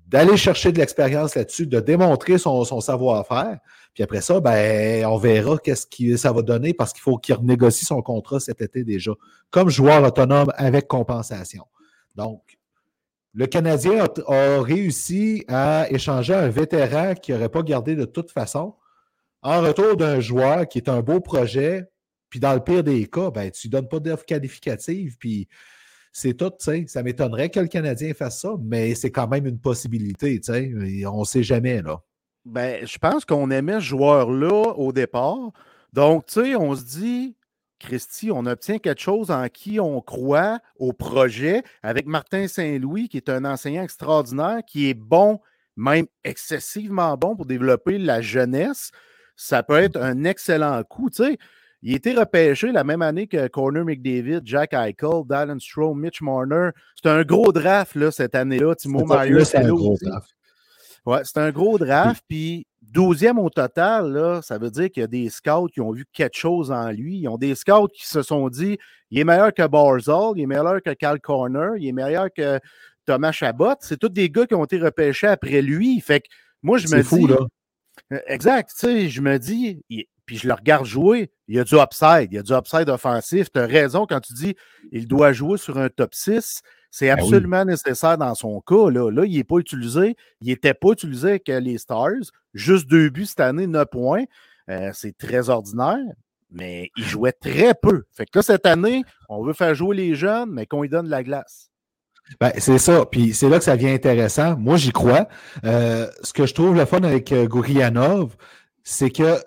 d'aller 0.08 0.38
chercher 0.38 0.72
de 0.72 0.80
l'expérience 0.80 1.36
là-dessus, 1.36 1.68
de 1.68 1.80
démontrer 1.80 2.38
son, 2.38 2.63
savoir-faire. 2.82 3.60
Puis 3.94 4.04
après 4.04 4.22
ça, 4.22 4.39
ben, 4.39 5.06
on 5.06 5.18
verra 5.18 5.58
qu'est-ce 5.58 5.86
que 5.86 6.16
ça 6.16 6.32
va 6.32 6.42
donner 6.42 6.74
parce 6.74 6.94
qu'il 6.94 7.01
faut 7.01 7.18
qu'il 7.18 7.36
renégocie 7.36 7.86
son 7.86 8.01
contrat 8.01 8.39
cet 8.39 8.62
été 8.62 8.84
déjà, 8.84 9.12
comme 9.50 9.70
joueur 9.70 10.04
autonome 10.04 10.51
avec 10.56 10.88
compensation. 10.88 11.66
Donc, 12.16 12.59
le 13.34 13.46
Canadien 13.46 14.06
a, 14.28 14.62
réussi 14.62 15.46
à 15.48 15.88
échanger 15.92 16.34
un 16.34 16.50
vétéran 16.50 17.14
qui 17.14 17.32
n'aurait 17.32 17.50
pas 17.50 17.62
gardé 17.62 17.96
de 17.96 18.06
toute 18.06 18.32
façon 18.32 18.76
en 19.42 19.62
retour 19.62 19.96
d'un 19.96 20.20
joueur 20.20 20.68
qui 20.68 20.80
est 20.80 20.90
un 20.90 21.02
beau 21.02 21.20
projet. 21.20 21.86
Puis 22.30 22.40
dans 22.40 22.54
le 22.54 22.60
pire 22.60 22.84
des 22.84 23.08
cas, 23.08 23.32
ben, 23.32 23.50
tu 23.52 23.68
ne 23.68 23.72
donnes 23.72 23.88
pas 23.88 24.00
d'offre 24.00 24.26
qualificative. 24.26 25.18
Puis 25.20 25.48
c'est 26.12 26.34
tout. 26.34 26.52
Ça 26.60 27.04
m'étonnerait 27.04 27.50
que 27.50 27.60
le 27.60 27.68
Canadien 27.68 28.14
fasse 28.14 28.42
ça, 28.42 28.56
mais 28.62 28.96
c'est 28.96 29.12
quand 29.12 29.28
même 29.28 29.46
une 29.46 29.60
possibilité. 29.60 30.40
On 31.08 31.20
ne 31.22 31.26
sait 31.26 31.44
jamais, 31.44 31.82
là. 31.82 32.02
Ben, 32.46 32.86
je 32.86 32.98
pense 32.98 33.26
qu'on 33.26 33.52
aimait 33.52 33.76
ce 33.76 33.80
joueur-là 33.82 34.74
au 34.78 34.92
départ. 34.92 35.52
Donc, 35.94 36.26
tu 36.28 36.42
sais, 36.42 36.56
on 36.56 36.76
se 36.76 36.84
dit, 36.84 37.36
Christy, 37.80 38.32
on 38.32 38.46
obtient 38.46 38.78
quelque 38.78 39.02
chose 39.02 39.32
en 39.32 39.48
qui 39.48 39.80
on 39.80 40.02
croit 40.02 40.60
au 40.78 40.94
projet 40.94 41.64
avec 41.82 42.06
Martin 42.06 42.48
Saint-Louis, 42.48 43.10
qui 43.10 43.18
est 43.18 43.30
un 43.30 43.46
enseignant 43.46 43.84
extraordinaire, 43.84 44.60
qui 44.68 44.90
est 44.90 44.94
bon, 44.94 45.40
même 45.76 46.06
excessivement 46.24 47.16
bon 47.18 47.36
pour 47.36 47.46
développer 47.46 47.98
la 47.98 48.22
jeunesse. 48.22 48.92
Ça 49.36 49.64
peut 49.64 49.78
être 49.78 49.98
un 49.98 50.26
excellent 50.26 50.84
coup. 50.84 51.10
Tu 51.10 51.24
sais, 51.24 51.38
il 51.82 51.94
a 51.94 51.96
été 51.96 52.14
repêché 52.14 52.72
la 52.72 52.84
même 52.84 53.02
année 53.02 53.28
que 53.28 53.48
Corner 53.48 53.86
McDavid, 53.86 54.42
Jack 54.44 54.74
Eichel, 54.74 55.24
Dallin 55.26 55.60
Stroh, 55.60 55.96
Mitch 55.96 56.22
Marner. 56.22 56.72
C'est 57.02 57.10
un 57.10 57.24
gros 57.24 57.54
draft 57.54 57.96
là, 57.96 58.12
cette 58.12 58.36
année-là. 58.36 58.76
Timo 58.76 59.06
Meyer, 59.06 59.46
c'est 59.46 59.60
un 59.60 59.70
gros 59.70 59.98
draft. 60.02 60.30
Ouais, 61.10 61.22
c'est 61.24 61.39
un 61.39 61.50
gros 61.50 61.80
draft. 61.80 62.24
Puis 62.28 62.68
12e 62.94 63.39
au 63.39 63.50
total, 63.50 64.13
là, 64.13 64.42
ça 64.44 64.60
veut 64.60 64.70
dire 64.70 64.92
qu'il 64.92 65.01
y 65.01 65.04
a 65.04 65.08
des 65.08 65.30
scouts 65.30 65.68
qui 65.68 65.82
ont 65.82 65.92
vu 65.92 66.06
quelque 66.13 66.38
chose 66.38 66.72
en 66.72 66.92
lui. 66.92 67.18
Ils 67.18 67.28
ont 67.28 67.38
des 67.38 67.56
scouts 67.56 67.88
qui 67.88 68.08
se 68.08 68.22
sont 68.22 68.48
dit 68.50 68.78
il 69.10 69.18
est 69.18 69.24
meilleur 69.24 69.51
que 69.51 69.66
Barzal, 69.66 70.34
il 70.36 70.44
est 70.44 70.46
meilleur 70.46 70.84
que 70.84 70.92
Cal 70.94 71.20
Corner, 71.20 71.72
il 71.78 71.88
est 71.88 71.94
meilleur 71.94 72.28
que 72.32 72.60
Thomas 73.06 73.32
Chabot. 73.32 73.74
C'est 73.80 73.98
tous 73.98 74.10
des 74.10 74.30
gars 74.30 74.46
qui 74.46 74.54
ont 74.54 74.66
été 74.66 74.78
repêchés 74.78 75.25
après 75.25 75.63
lui. 75.63 76.00
Fait 76.00 76.20
que 76.20 76.28
moi, 76.62 76.78
je 76.78 76.88
me 76.96 77.01
fou, 77.01 77.28
dis. 77.28 77.34
Là. 78.12 78.22
Exact. 78.28 78.70
Tu 78.70 78.75
sais, 78.80 79.10
je 79.10 79.22
me 79.22 79.39
dis, 79.39 79.82
puis 80.30 80.38
je 80.38 80.48
le 80.48 80.54
regarde 80.54 80.86
jouer, 80.86 81.32
il 81.48 81.56
y 81.56 81.60
a 81.60 81.64
du 81.64 81.74
upside, 81.74 82.28
il 82.32 82.36
y 82.36 82.38
a 82.38 82.44
du 82.44 82.54
upside 82.54 82.88
offensif. 82.88 83.52
Tu 83.52 83.60
as 83.60 83.66
raison 83.66 84.06
quand 84.06 84.20
tu 84.20 84.34
dis 84.34 84.56
il 84.92 85.08
doit 85.08 85.34
jouer 85.34 85.58
sur 85.58 85.80
un 85.80 85.90
top 85.90 86.14
6. 86.14 86.62
C'est 86.92 87.08
ben 87.08 87.18
absolument 87.18 87.66
nécessaire 87.66 88.16
dans 88.16 88.36
son 88.36 88.62
cas. 88.62 88.92
Là, 88.92 89.10
là 89.10 89.26
il 89.26 89.38
n'est 89.38 89.44
pas 89.44 89.58
utilisé. 89.58 90.16
Il 90.42 90.50
n'était 90.50 90.76
pas 90.76 90.90
utilisé 90.90 91.30
avec 91.30 91.48
les 91.48 91.80
Stars. 91.80 92.30
Juste 92.54 92.88
deux 92.88 93.10
buts 93.10 93.26
cette 93.26 93.40
année, 93.40 93.66
9 93.66 93.88
points. 93.90 94.26
Euh, 94.70 94.92
c'est 94.94 95.18
très 95.18 95.50
ordinaire, 95.50 95.98
mais 96.52 96.92
il 96.96 97.06
jouait 97.06 97.32
très 97.32 97.74
peu. 97.74 98.04
Fait 98.12 98.28
que 98.28 98.38
là, 98.38 98.44
cette 98.44 98.68
année, 98.68 99.04
on 99.30 99.44
veut 99.44 99.54
faire 99.54 99.74
jouer 99.74 99.96
les 99.96 100.14
jeunes, 100.14 100.52
mais 100.52 100.68
qu'on 100.68 100.84
lui 100.84 100.90
donne 100.90 101.10
la 101.10 101.24
glace. 101.24 101.72
Ben, 102.40 102.52
c'est 102.60 102.78
ça. 102.78 103.04
Puis 103.08 103.34
c'est 103.34 103.50
là 103.50 103.58
que 103.58 103.64
ça 103.64 103.76
devient 103.76 103.90
intéressant. 103.90 104.56
Moi, 104.60 104.78
j'y 104.78 104.92
crois. 104.92 105.28
Euh, 105.66 106.08
ce 106.22 106.34
que 106.34 106.46
je 106.46 106.54
trouve 106.54 106.76
le 106.76 106.86
fun 106.86 107.02
avec 107.02 107.32
euh, 107.32 107.48
Gourianov, 107.48 108.36
c'est 108.84 109.10
que 109.10 109.40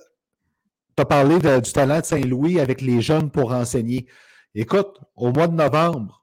tu 0.97 1.03
as 1.03 1.07
parlé 1.07 1.39
du 1.39 1.73
talent 1.73 2.01
de 2.01 2.05
Saint-Louis 2.05 2.61
avec 2.61 2.81
les 2.81 3.01
jeunes 3.01 3.31
pour 3.31 3.53
enseigner. 3.53 4.07
Écoute, 4.55 5.01
au 5.17 5.33
mois 5.33 5.49
de 5.49 5.55
novembre, 5.55 6.23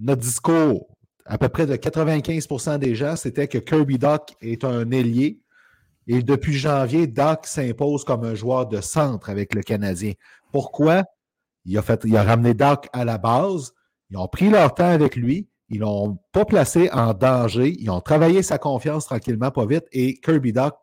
notre 0.00 0.22
discours 0.22 0.88
à 1.24 1.36
peu 1.36 1.48
près 1.48 1.66
de 1.66 1.76
95% 1.76 2.78
des 2.78 2.94
gens, 2.94 3.14
c'était 3.14 3.48
que 3.48 3.58
Kirby 3.58 3.98
Doc 3.98 4.34
est 4.40 4.64
un 4.64 4.90
ailier. 4.90 5.40
Et 6.06 6.22
depuis 6.22 6.54
janvier, 6.54 7.06
Doc 7.06 7.46
s'impose 7.46 8.02
comme 8.04 8.24
un 8.24 8.34
joueur 8.34 8.66
de 8.66 8.80
centre 8.80 9.28
avec 9.28 9.54
le 9.54 9.62
Canadien. 9.62 10.14
Pourquoi? 10.52 11.04
Il 11.66 11.76
a, 11.76 11.82
il 12.04 12.16
a 12.16 12.22
ramené 12.22 12.54
Doc 12.54 12.88
à 12.94 13.04
la 13.04 13.18
base. 13.18 13.72
Ils 14.08 14.16
ont 14.16 14.26
pris 14.26 14.48
leur 14.48 14.74
temps 14.74 14.88
avec 14.88 15.16
lui. 15.16 15.48
Ils 15.68 15.80
l'ont 15.80 16.18
pas 16.32 16.46
placé 16.46 16.88
en 16.92 17.12
danger. 17.12 17.76
Ils 17.78 17.90
ont 17.90 18.00
travaillé 18.00 18.42
sa 18.42 18.56
confiance 18.56 19.04
tranquillement, 19.04 19.50
pas 19.50 19.66
vite. 19.66 19.84
Et 19.92 20.18
Kirby 20.20 20.54
Doc 20.54 20.76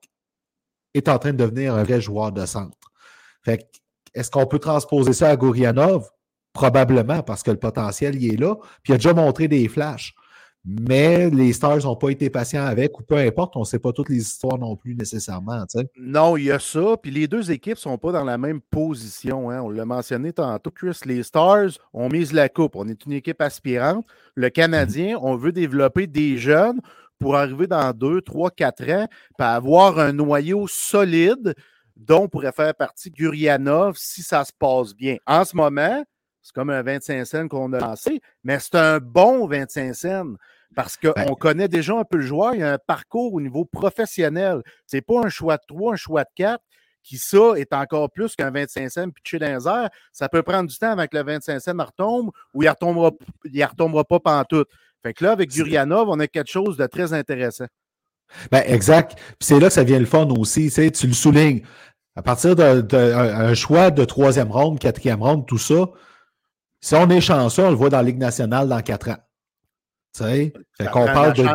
est 0.94 1.10
en 1.10 1.18
train 1.18 1.34
de 1.34 1.38
devenir 1.38 1.74
un 1.74 1.84
vrai 1.84 2.00
joueur 2.00 2.32
de 2.32 2.46
centre. 2.46 2.85
Fait 3.46 3.66
est-ce 4.14 4.32
qu'on 4.32 4.48
peut 4.48 4.60
transposer 4.60 5.14
ça 5.14 5.30
à 5.30 5.36
Gourianov? 5.36 6.10
Probablement, 6.54 7.22
parce 7.22 7.44
que 7.44 7.52
le 7.52 7.58
potentiel, 7.58 8.16
il 8.16 8.34
est 8.34 8.38
là. 8.38 8.56
Puis 8.82 8.92
il 8.92 8.94
a 8.94 8.98
déjà 8.98 9.14
montré 9.14 9.48
des 9.48 9.68
flashs. 9.68 10.16
Mais 10.64 11.30
les 11.30 11.54
Stars 11.54 11.84
n'ont 11.84 11.96
pas 11.96 12.10
été 12.10 12.32
patients 12.32 12.66
avec, 12.66 13.00
ou 13.00 13.04
peu 13.04 13.18
importe, 13.18 13.56
on 13.56 13.60
ne 13.60 13.66
sait 13.66 13.78
pas 13.78 13.92
toutes 13.92 14.10
les 14.10 14.18
histoires 14.18 14.58
non 14.58 14.76
plus 14.76 14.96
nécessairement. 14.96 15.64
Non, 15.96 16.38
il 16.38 16.46
y 16.46 16.52
a 16.52 16.58
ça. 16.58 16.98
Puis 17.00 17.12
les 17.12 17.28
deux 17.28 17.52
équipes 17.52 17.76
ne 17.76 17.82
sont 17.82 17.98
pas 18.00 18.12
dans 18.12 18.24
la 18.24 18.40
même 18.40 18.62
position. 18.62 19.52
Hein. 19.52 19.62
On 19.62 19.70
l'a 19.70 19.86
mentionné 19.86 20.34
tantôt, 20.34 20.72
Chris. 20.72 20.98
Les 21.06 21.22
Stars, 21.22 21.72
on 21.94 22.10
mise 22.10 22.34
la 22.34 22.50
coupe. 22.50 22.76
On 22.76 22.88
est 22.88 23.06
une 23.06 23.12
équipe 23.12 23.42
aspirante. 23.42 24.08
Le 24.34 24.50
Canadien, 24.50 25.20
on 25.22 25.36
veut 25.36 25.52
développer 25.52 26.08
des 26.08 26.38
jeunes 26.38 26.80
pour 27.20 27.36
arriver 27.36 27.68
dans 27.68 27.94
deux, 27.94 28.22
trois, 28.22 28.50
quatre 28.50 28.90
ans, 28.90 29.08
puis 29.38 29.48
avoir 29.48 30.00
un 30.00 30.14
noyau 30.14 30.68
solide 30.68 31.54
dont 31.96 32.28
pourrait 32.28 32.52
faire 32.52 32.76
partie 32.76 33.12
Gurianov 33.12 33.96
si 33.98 34.22
ça 34.22 34.44
se 34.44 34.52
passe 34.58 34.94
bien. 34.94 35.18
En 35.26 35.46
ce 35.46 35.56
moment, 35.56 36.04
c'est 36.42 36.54
comme 36.54 36.70
un 36.70 36.84
25 36.84 37.26
cents 37.26 37.48
qu'on 37.48 37.74
a 37.74 37.80
lancé, 37.80 38.22
mais 38.44 38.60
c'est 38.60 38.76
un 38.76 39.00
bon 39.00 39.48
25 39.48 39.94
cents 39.96 40.34
parce 40.76 40.98
qu'on 40.98 41.14
ben 41.16 41.36
connaît 41.40 41.68
déjà 41.68 41.98
un 41.98 42.04
peu 42.04 42.18
le 42.18 42.26
joueur. 42.26 42.54
Il 42.54 42.60
y 42.60 42.64
a 42.64 42.74
un 42.74 42.78
parcours 42.78 43.34
au 43.34 43.42
niveau 43.42 43.66
professionnel. 43.66 44.62
C'est 44.86 45.02
pas 45.02 45.22
un 45.24 45.30
choix 45.30 45.58
de 45.58 45.64
3, 45.68 45.94
un 45.94 45.96
choix 45.96 46.24
de 46.24 46.30
4 46.36 46.62
qui, 47.02 47.18
ça, 47.18 47.54
est 47.56 47.72
encore 47.72 48.12
plus 48.12 48.36
qu'un 48.36 48.52
25 48.52 48.90
cents 48.90 49.10
pitché 49.10 49.40
dans 49.40 49.48
les 49.48 49.68
airs. 49.68 49.90
Ça 50.12 50.28
peut 50.28 50.44
prendre 50.44 50.70
du 50.70 50.78
temps 50.78 50.92
avec 50.92 51.14
le 51.14 51.24
25 51.24 51.60
cents 51.60 51.78
retombe 51.78 52.32
ou 52.54 52.64
il 52.64 52.66
ne 52.66 52.72
retombera, 52.72 53.12
retombera 53.44 54.04
pas 54.04 54.20
pantoute. 54.20 54.70
Fait 55.02 55.14
que 55.14 55.24
là, 55.24 55.32
avec 55.32 55.52
Gurianov, 55.52 56.10
on 56.10 56.20
a 56.20 56.28
quelque 56.28 56.52
chose 56.52 56.78
de 56.78 56.88
très 56.88 57.14
intéressant. 57.14 57.68
Ben, 58.52 58.64
exact. 58.66 59.16
Puis 59.16 59.48
c'est 59.48 59.60
là 59.60 59.68
que 59.68 59.74
ça 59.74 59.84
vient 59.84 60.00
le 60.00 60.06
fun 60.06 60.28
aussi. 60.38 60.72
Tu, 60.72 61.08
le 61.08 61.14
soulignes. 61.14 61.62
À 62.16 62.22
partir 62.22 62.56
d'un 62.56 63.54
choix 63.54 63.92
de 63.92 64.06
troisième 64.06 64.52
ronde, 64.52 64.80
quatrième 64.80 65.22
ronde, 65.22 65.46
tout 65.46 65.58
ça, 65.58 65.90
si 66.80 66.96
on 66.96 67.10
est 67.10 67.22
chanceux, 67.22 67.64
on 67.64 67.70
le 67.70 67.76
voit 67.76 67.90
dans 67.90 67.98
la 67.98 68.04
Ligue 68.04 68.20
nationale 68.20 68.70
dans 68.70 68.82
quatre 68.82 69.10
ans. 69.10 69.18
Tu 70.16 70.24
sais? 70.24 70.54
Fait 70.78 70.86
qu'on 70.92 71.06
parle 71.06 71.34
de. 71.34 71.46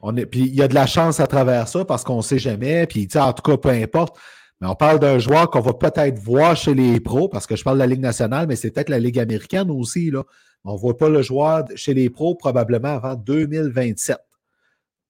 On 0.00 0.16
est, 0.16 0.26
puis 0.26 0.40
il 0.40 0.54
y 0.54 0.62
a 0.62 0.68
de 0.68 0.74
la 0.74 0.86
chance 0.86 1.20
à 1.20 1.26
travers 1.26 1.68
ça 1.68 1.84
parce 1.84 2.02
qu'on 2.02 2.18
ne 2.18 2.22
sait 2.22 2.38
jamais. 2.38 2.86
Puis, 2.86 3.08
en 3.14 3.32
tout 3.32 3.42
cas, 3.42 3.56
peu 3.56 3.68
importe. 3.68 4.16
Mais 4.60 4.68
on 4.68 4.76
parle 4.76 5.00
d'un 5.00 5.18
joueur 5.18 5.50
qu'on 5.50 5.60
va 5.60 5.74
peut-être 5.74 6.18
voir 6.20 6.56
chez 6.56 6.74
les 6.74 7.00
pros, 7.00 7.28
parce 7.28 7.48
que 7.48 7.56
je 7.56 7.64
parle 7.64 7.78
de 7.78 7.82
la 7.82 7.88
Ligue 7.88 8.00
nationale, 8.00 8.46
mais 8.46 8.54
c'est 8.54 8.70
peut-être 8.70 8.88
la 8.88 9.00
Ligue 9.00 9.18
américaine 9.18 9.70
aussi. 9.70 10.12
Là. 10.12 10.22
On 10.64 10.74
ne 10.74 10.78
voit 10.78 10.96
pas 10.96 11.08
le 11.08 11.22
joueur 11.22 11.64
chez 11.74 11.94
les 11.94 12.10
pros 12.10 12.36
probablement 12.36 12.94
avant 12.94 13.16
2027, 13.16 14.18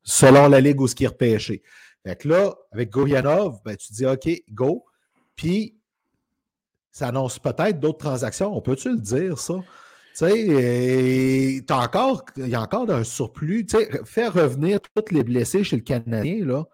selon 0.03 0.49
la 0.49 0.61
Ligue 0.61 0.81
où 0.81 0.89
ce 0.89 0.95
qui 0.95 1.05
est 1.05 1.09
repêché. 1.09 1.63
Fait 2.05 2.17
que 2.17 2.29
là, 2.29 2.55
avec 2.73 2.91
Gourianov, 2.91 3.61
ben, 3.65 3.77
tu 3.77 3.93
dis 3.93 4.07
OK, 4.07 4.29
go. 4.51 4.85
Puis 5.37 5.77
ça 6.91 7.09
annonce 7.09 7.39
peut-être 7.39 7.81
d'autres 7.81 7.99
transactions. 7.99 8.55
On 8.57 8.61
peut-tu 8.61 8.91
le 8.91 8.99
dire, 8.99 9.39
ça? 9.39 9.55
Tu 10.17 10.27
sais, 10.27 11.65
encore, 11.71 12.25
il 12.37 12.49
y 12.49 12.55
a 12.55 12.61
encore 12.61 12.91
un 12.91 13.05
surplus. 13.05 13.65
Tu 13.65 13.79
sais, 13.79 14.05
faire 14.05 14.35
revenir 14.35 14.81
tous 14.81 15.15
les 15.15 15.25
blessés 15.25 15.65
chez 15.65 15.77
le 15.77 15.83
Canadien, 15.83 16.45
là, 16.45 16.65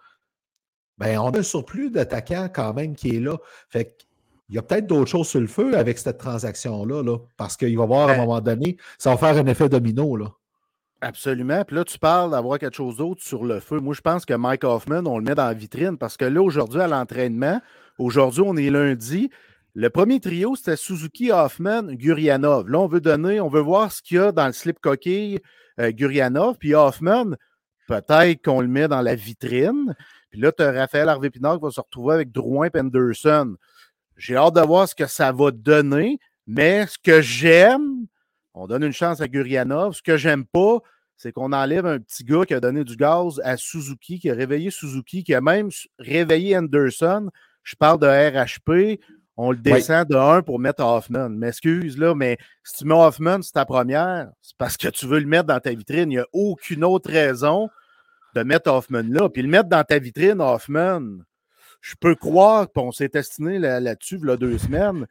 ben, 0.97 1.19
on 1.19 1.31
a 1.31 1.39
un 1.39 1.43
surplus 1.43 1.91
d'attaquants 1.91 2.49
quand 2.53 2.75
même 2.75 2.97
qui 2.97 3.17
est 3.17 3.21
là. 3.21 3.39
Fait 3.69 3.97
il 4.49 4.55
y 4.55 4.59
a 4.59 4.63
peut-être 4.63 4.87
d'autres 4.87 5.11
choses 5.11 5.29
sur 5.29 5.41
le 5.41 5.47
feu 5.47 5.77
avec 5.77 5.99
cette 5.99 6.19
transaction-là, 6.19 7.03
là, 7.03 7.19
parce 7.37 7.57
qu'il 7.57 7.77
va 7.77 7.83
y 7.83 7.85
avoir 7.85 8.09
à 8.09 8.13
un 8.13 8.17
ben 8.17 8.25
moment 8.25 8.41
donné, 8.41 8.79
ça 8.97 9.11
va 9.11 9.19
faire 9.19 9.37
un 9.37 9.47
effet 9.47 9.69
domino. 9.69 10.17
Là. 10.17 10.33
Absolument. 11.01 11.65
Puis 11.65 11.77
là, 11.77 11.85
tu 11.85 11.99
parles 11.99 12.33
d'avoir 12.33 12.59
quelque 12.59 12.75
chose 12.77 12.97
d'autre 12.97 13.23
sur 13.23 13.45
le 13.45 13.61
feu. 13.61 13.79
Moi, 13.79 13.95
je 13.95 14.01
pense 14.01 14.25
que 14.25 14.35
Mike 14.35 14.65
Hoffman, 14.65 15.07
on 15.07 15.19
le 15.19 15.25
met 15.25 15.37
dans 15.37 15.47
la 15.47 15.55
vitrine 15.55 15.97
parce 15.97 16.17
que 16.17 16.25
là, 16.25 16.43
aujourd'hui, 16.43 16.81
à 16.81 16.89
l'entraînement, 16.89 17.61
aujourd'hui, 17.99 18.43
on 18.45 18.57
est 18.57 18.71
lundi. 18.71 19.31
Le 19.75 19.91
premier 19.91 20.19
trio, 20.19 20.57
c'était 20.57 20.75
Suzuki, 20.75 21.31
Hoffman, 21.31 21.93
Gurianov. 21.93 22.69
Là, 22.69 22.81
on 22.81 22.89
veut 22.89 23.01
donner, 23.01 23.41
on 23.41 23.49
veut 23.49 23.61
voir 23.61 23.93
ce 23.93 24.03
qu'il 24.03 24.17
y 24.17 24.21
a 24.21 24.33
dans 24.33 24.47
le 24.47 24.53
slip 24.53 24.81
coquille 24.81 25.39
euh, 25.79 25.93
Gurianov. 25.93 26.57
Puis 26.59 26.75
Hoffman, 26.75 27.37
peut-être 27.87 28.43
qu'on 28.45 28.61
le 28.61 28.67
met 28.67 28.89
dans 28.89 29.01
la 29.01 29.15
vitrine. 29.15 29.95
Puis 30.31 30.41
là, 30.41 30.51
tu 30.51 30.65
as 30.65 30.73
Raphaël 30.73 31.09
Harvey 31.09 31.31
Pinard 31.31 31.59
qui 31.59 31.65
va 31.65 31.71
se 31.71 31.81
retrouver 31.81 32.15
avec 32.15 32.33
Drouin 32.33 32.71
Penderson. 32.71 33.55
J'ai 34.17 34.35
hâte 34.35 34.55
de 34.55 34.61
voir 34.63 34.89
ce 34.89 34.97
que 34.97 35.07
ça 35.07 35.31
va 35.31 35.53
donner. 35.53 36.19
Mais 36.49 36.87
ce 36.87 36.99
que 36.99 37.21
j'aime, 37.21 38.07
on 38.55 38.67
donne 38.67 38.83
une 38.83 38.93
chance 38.93 39.21
à 39.21 39.29
Gurianov. 39.29 39.95
Ce 39.95 40.03
que 40.03 40.17
j'aime 40.17 40.45
pas, 40.45 40.79
c'est 41.17 41.33
qu'on 41.33 41.53
enlève 41.53 41.87
un 41.87 41.99
petit 41.99 42.25
gars 42.25 42.45
qui 42.45 42.55
a 42.55 42.61
donné 42.61 42.85
du 42.85 42.97
gaz 42.97 43.41
à 43.45 43.57
Suzuki, 43.57 44.19
qui 44.19 44.31
a 44.31 44.35
réveillé 44.35 44.71
Suzuki, 44.71 45.25
qui 45.25 45.35
a 45.35 45.41
même 45.41 45.71
réveillé 45.99 46.57
Anderson. 46.57 47.31
Je 47.63 47.77
parle 47.77 47.99
de 47.99 48.07
RHP 48.07 49.01
on 49.41 49.53
le 49.53 49.57
descend 49.57 50.07
de 50.09 50.17
1 50.17 50.43
pour 50.43 50.59
mettre 50.59 50.85
Hoffman. 50.85 51.29
M'excuse, 51.29 51.97
là, 51.97 52.13
mais 52.13 52.39
si 52.65 52.79
tu 52.79 52.85
mets 52.85 52.95
Hoffman, 52.95 53.41
c'est 53.41 53.53
ta 53.53 53.65
première, 53.65 54.33
c'est 54.43 54.57
parce 54.59 54.77
que 54.77 54.89
tu 54.89 55.07
veux 55.07 55.21
le 55.21 55.27
mettre 55.27 55.47
dans 55.47 55.61
ta 55.61 55.71
vitrine. 55.71 56.11
Il 56.11 56.17
n'y 56.17 56.19
a 56.19 56.27
aucune 56.33 56.83
autre 56.83 57.09
raison 57.09 57.71
de 58.35 58.43
mettre 58.43 58.69
Hoffman 58.69 59.05
là. 59.09 59.29
Puis 59.29 59.43
le 59.43 59.49
mettre 59.49 59.69
dans 59.69 59.85
ta 59.85 60.01
vitrine, 60.01 60.41
Hoffman, 60.41 61.21
je 61.81 61.95
peux 62.01 62.17
croire 62.17 62.67
qu'on 62.73 62.91
s'est 62.91 63.09
destiné 63.09 63.61
là-dessus, 63.61 64.19
là, 64.25 64.37
deux 64.37 64.59
semaines. 64.59 65.07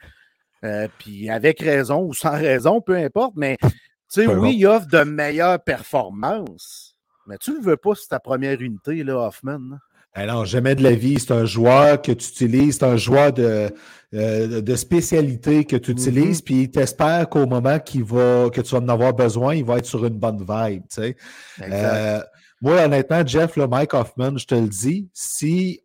Euh, 0.63 0.87
puis 0.97 1.29
avec 1.29 1.59
raison 1.59 2.03
ou 2.03 2.13
sans 2.13 2.31
raison, 2.31 2.81
peu 2.81 2.95
importe, 2.95 3.33
mais 3.35 3.57
tu 3.61 3.69
sais, 4.07 4.27
oui, 4.27 4.55
il 4.57 4.65
offre 4.65 4.87
de 4.87 5.03
meilleures 5.03 5.63
performances, 5.63 6.97
mais 7.27 7.37
tu 7.37 7.51
ne 7.51 7.57
le 7.57 7.61
veux 7.61 7.77
pas 7.77 7.93
c'est 7.95 8.07
ta 8.07 8.19
première 8.19 8.59
unité, 8.61 9.03
là, 9.03 9.27
Hoffman. 9.27 9.77
Alors, 10.17 10.45
jamais 10.45 10.73
de 10.73 10.81
la 10.81 10.95
vie. 10.95 11.19
C'est 11.19 11.31
un 11.31 11.45
joueur 11.45 12.01
que 12.01 12.11
tu 12.11 12.29
utilises, 12.29 12.79
c'est 12.79 12.85
un 12.85 12.97
joueur 12.97 13.31
de, 13.33 13.69
euh, 14.15 14.61
de 14.61 14.75
spécialité 14.75 15.63
que 15.63 15.75
tu 15.75 15.91
utilises, 15.91 16.39
mm-hmm. 16.39 16.43
puis 16.43 16.71
tu 16.71 16.79
espères 16.79 17.29
qu'au 17.29 17.45
moment 17.45 17.61
va, 17.61 17.79
que 17.79 18.61
tu 18.61 18.71
vas 18.71 18.79
en 18.79 18.89
avoir 18.89 19.13
besoin, 19.13 19.53
il 19.53 19.63
va 19.63 19.77
être 19.77 19.85
sur 19.85 20.03
une 20.05 20.17
bonne 20.17 20.39
vibe. 20.39 20.83
Tu 20.89 20.95
sais. 20.95 21.17
Euh, 21.61 22.19
moi, 22.61 22.83
honnêtement, 22.83 23.23
Jeff, 23.23 23.55
le 23.57 23.67
Mike 23.67 23.93
Hoffman, 23.93 24.37
je 24.37 24.47
te 24.47 24.55
le 24.55 24.67
dis, 24.67 25.07
si 25.13 25.81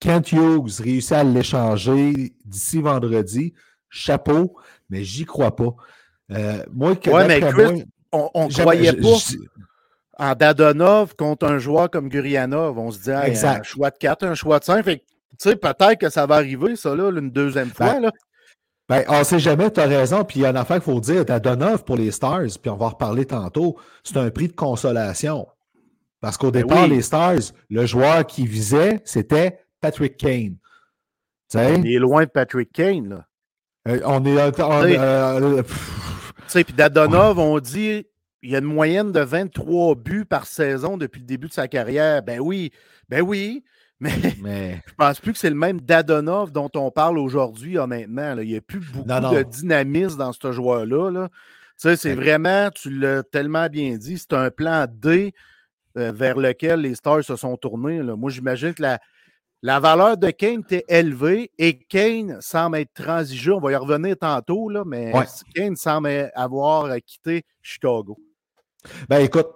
Kent 0.00 0.32
Hughes 0.32 0.80
réussit 0.82 1.12
à 1.12 1.22
l'échanger 1.22 2.32
d'ici 2.46 2.80
vendredi, 2.80 3.52
chapeau, 3.94 4.56
mais 4.90 5.04
j'y 5.04 5.24
crois 5.24 5.54
pas. 5.54 5.74
Euh, 6.30 6.62
moi, 6.72 6.92
ouais, 6.92 7.26
mais 7.26 7.40
on 8.12 8.46
ne 8.46 8.52
croyait 8.52 8.92
pas 8.92 9.16
en 10.18 10.34
Dadonov 10.34 11.16
contre 11.16 11.46
un 11.46 11.58
joueur 11.58 11.90
comme 11.90 12.08
Gurianov. 12.08 12.78
On 12.78 12.90
se 12.90 13.00
dit, 13.00 13.10
un 13.10 13.62
choix 13.62 13.90
de 13.90 13.98
4, 13.98 14.24
un 14.24 14.34
choix 14.34 14.58
de 14.58 14.64
5. 14.64 14.84
Fait 14.84 14.98
tu 14.98 15.48
sais, 15.50 15.56
peut-être 15.56 15.98
que 15.98 16.10
ça 16.10 16.26
va 16.26 16.36
arriver, 16.36 16.76
ça, 16.76 16.94
là, 16.94 17.10
une 17.10 17.30
deuxième 17.30 17.68
ben, 17.68 17.74
fois. 17.74 18.00
Là. 18.00 18.12
Ben, 18.88 19.02
on 19.08 19.18
ne 19.18 19.24
sait 19.24 19.40
jamais, 19.40 19.70
tu 19.70 19.80
as 19.80 19.86
raison. 19.86 20.24
Puis 20.24 20.40
il 20.40 20.42
y 20.42 20.46
a 20.46 20.50
une 20.50 20.56
affaire 20.56 20.76
qu'il 20.76 20.92
faut 20.92 21.00
dire, 21.00 21.24
Dadonov 21.24 21.84
pour 21.84 21.96
les 21.96 22.12
Stars, 22.12 22.58
puis 22.62 22.70
on 22.70 22.76
va 22.76 22.86
en 22.86 22.90
reparler 22.90 23.24
tantôt, 23.24 23.76
c'est 24.04 24.16
un 24.16 24.30
prix 24.30 24.48
de 24.48 24.52
consolation. 24.52 25.48
Parce 26.20 26.36
qu'au 26.36 26.50
ben 26.50 26.62
départ, 26.62 26.86
les 26.86 27.02
Stars, 27.02 27.52
le 27.68 27.84
joueur 27.84 28.24
qui 28.26 28.46
visait, 28.46 29.00
c'était 29.04 29.58
Patrick 29.80 30.16
Kane. 30.16 30.56
on 31.54 31.82
est 31.82 31.98
loin 31.98 32.24
de 32.24 32.30
Patrick 32.30 32.72
Kane, 32.72 33.08
là. 33.08 33.26
Euh, 33.86 34.00
on 34.04 34.24
est. 34.24 34.58
Euh, 34.58 35.62
tu 35.62 35.68
sais, 36.46 36.64
puis 36.64 36.72
Dadonov, 36.72 37.38
on 37.38 37.58
dit 37.60 38.06
il 38.42 38.50
y 38.50 38.56
a 38.56 38.58
une 38.58 38.64
moyenne 38.64 39.10
de 39.12 39.20
23 39.20 39.94
buts 39.94 40.24
par 40.24 40.46
saison 40.46 40.96
depuis 40.96 41.20
le 41.20 41.26
début 41.26 41.48
de 41.48 41.52
sa 41.52 41.68
carrière. 41.68 42.22
Ben 42.22 42.40
oui, 42.40 42.72
ben 43.08 43.22
oui. 43.22 43.64
Mais, 44.00 44.34
mais... 44.42 44.82
je 44.86 44.92
pense 44.94 45.20
plus 45.20 45.32
que 45.32 45.38
c'est 45.38 45.48
le 45.48 45.56
même 45.56 45.80
Dadonov 45.80 46.50
dont 46.50 46.68
on 46.74 46.90
parle 46.90 47.16
aujourd'hui, 47.16 47.78
honnêtement. 47.78 48.36
Il 48.38 48.48
n'y 48.48 48.56
a 48.56 48.60
plus 48.60 48.80
beaucoup 48.80 49.06
de 49.08 49.42
dynamisme 49.44 50.18
dans 50.18 50.32
ce 50.32 50.52
joueur-là. 50.52 51.10
Là. 51.10 51.28
Tu 51.28 51.88
sais, 51.88 51.96
c'est 51.96 52.14
vraiment, 52.14 52.68
tu 52.70 52.90
l'as 52.90 53.22
tellement 53.22 53.68
bien 53.68 53.96
dit, 53.96 54.18
c'est 54.18 54.34
un 54.34 54.50
plan 54.50 54.86
D 54.90 55.32
euh, 55.96 56.12
vers 56.12 56.36
lequel 56.36 56.80
les 56.80 56.96
Stars 56.96 57.22
se 57.22 57.36
sont 57.36 57.56
tournés. 57.56 58.02
Là. 58.02 58.16
Moi, 58.16 58.30
j'imagine 58.30 58.74
que 58.74 58.82
la, 58.82 58.98
la 59.64 59.80
valeur 59.80 60.18
de 60.18 60.28
Kane 60.28 60.60
était 60.60 60.84
élevée 60.88 61.50
et 61.56 61.78
Kane 61.78 62.36
semble 62.42 62.76
être 62.76 62.92
transigé. 62.92 63.50
On 63.50 63.60
va 63.60 63.72
y 63.72 63.76
revenir 63.76 64.14
tantôt, 64.20 64.68
là, 64.68 64.82
mais 64.84 65.10
Kane 65.54 65.74
semble 65.74 66.30
avoir 66.34 66.94
quitté 67.00 67.44
Chicago. 67.62 68.18
Ben 69.08 69.20
écoute, 69.20 69.48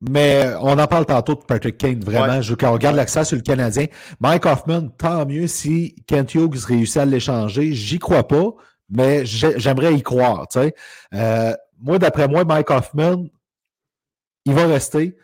mais 0.00 0.50
on 0.62 0.78
en 0.78 0.86
parle 0.86 1.04
tantôt 1.04 1.34
de 1.34 1.40
Patrick 1.40 1.76
Kane, 1.76 2.00
vraiment. 2.00 2.40
Je 2.40 2.52
veux 2.52 2.56
qu'on 2.56 2.72
regarde 2.72 2.96
l'accès 2.96 3.22
sur 3.26 3.36
le 3.36 3.42
Canadien. 3.42 3.84
Mike 4.18 4.46
Hoffman, 4.46 4.88
tant 4.96 5.26
mieux 5.26 5.46
si 5.46 5.94
Kent 6.06 6.34
Hughes 6.36 6.64
réussit 6.66 6.96
à 6.96 7.04
l'échanger. 7.04 7.74
J'y 7.74 7.98
crois 7.98 8.26
pas, 8.26 8.54
mais 8.88 9.26
j'aimerais 9.26 9.92
y 9.92 10.02
croire. 10.02 10.46
Euh, 10.56 11.52
moi, 11.82 11.98
d'après 11.98 12.28
moi, 12.28 12.44
Mike 12.44 12.70
Hoffman, 12.70 13.26
il 14.46 14.54
va 14.54 14.66
rester. 14.66 15.18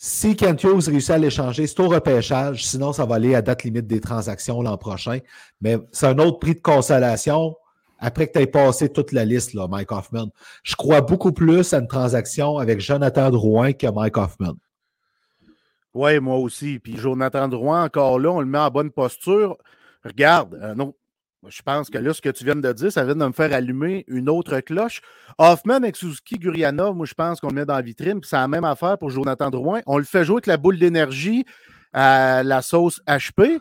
Si 0.00 0.36
Kent 0.36 0.62
Hughes 0.62 0.86
réussit 0.86 1.10
à 1.10 1.18
l'échanger, 1.18 1.66
c'est 1.66 1.80
au 1.80 1.88
repêchage. 1.88 2.64
Sinon, 2.64 2.92
ça 2.92 3.04
va 3.04 3.16
aller 3.16 3.34
à 3.34 3.42
date 3.42 3.64
limite 3.64 3.88
des 3.88 4.00
transactions 4.00 4.62
l'an 4.62 4.78
prochain. 4.78 5.18
Mais 5.60 5.76
c'est 5.90 6.06
un 6.06 6.18
autre 6.20 6.38
prix 6.38 6.54
de 6.54 6.60
consolation 6.60 7.56
après 7.98 8.28
que 8.28 8.34
tu 8.34 8.38
aies 8.38 8.46
passé 8.46 8.92
toute 8.92 9.10
la 9.10 9.24
liste, 9.24 9.54
là, 9.54 9.66
Mike 9.66 9.90
Hoffman. 9.90 10.28
Je 10.62 10.76
crois 10.76 11.00
beaucoup 11.00 11.32
plus 11.32 11.74
à 11.74 11.78
une 11.78 11.88
transaction 11.88 12.58
avec 12.58 12.80
Jonathan 12.80 13.30
Drouin 13.30 13.72
que 13.72 13.88
Mike 13.88 14.16
Hoffman. 14.16 14.54
Oui, 15.94 16.20
moi 16.20 16.36
aussi. 16.36 16.78
Puis 16.78 16.96
Jonathan 16.96 17.48
Drouin, 17.48 17.82
encore 17.82 18.20
là, 18.20 18.30
on 18.30 18.40
le 18.40 18.46
met 18.46 18.58
en 18.58 18.70
bonne 18.70 18.92
posture. 18.92 19.58
Regarde, 20.04 20.74
non, 20.76 20.94
je 21.46 21.62
pense 21.62 21.88
que 21.88 21.98
là, 21.98 22.12
ce 22.12 22.20
que 22.20 22.30
tu 22.30 22.44
viens 22.44 22.56
de 22.56 22.72
dire, 22.72 22.90
ça 22.90 23.04
vient 23.04 23.14
de 23.14 23.24
me 23.24 23.32
faire 23.32 23.52
allumer 23.52 24.04
une 24.08 24.28
autre 24.28 24.58
cloche. 24.60 25.00
Hoffman 25.38 25.74
avec 25.74 25.96
Suzuki 25.96 26.36
Gurianov, 26.36 26.96
moi, 26.96 27.06
je 27.06 27.14
pense 27.14 27.40
qu'on 27.40 27.48
le 27.48 27.54
met 27.54 27.64
dans 27.64 27.76
la 27.76 27.82
vitrine. 27.82 28.20
Puis 28.20 28.28
c'est 28.28 28.36
la 28.36 28.48
même 28.48 28.64
affaire 28.64 28.98
pour 28.98 29.10
Jonathan 29.10 29.50
Drouin. 29.50 29.80
On 29.86 29.98
le 29.98 30.04
fait 30.04 30.24
jouer 30.24 30.34
avec 30.36 30.46
la 30.46 30.56
boule 30.56 30.78
d'énergie 30.78 31.44
à 31.92 32.42
la 32.42 32.60
sauce 32.60 33.00
HP. 33.06 33.60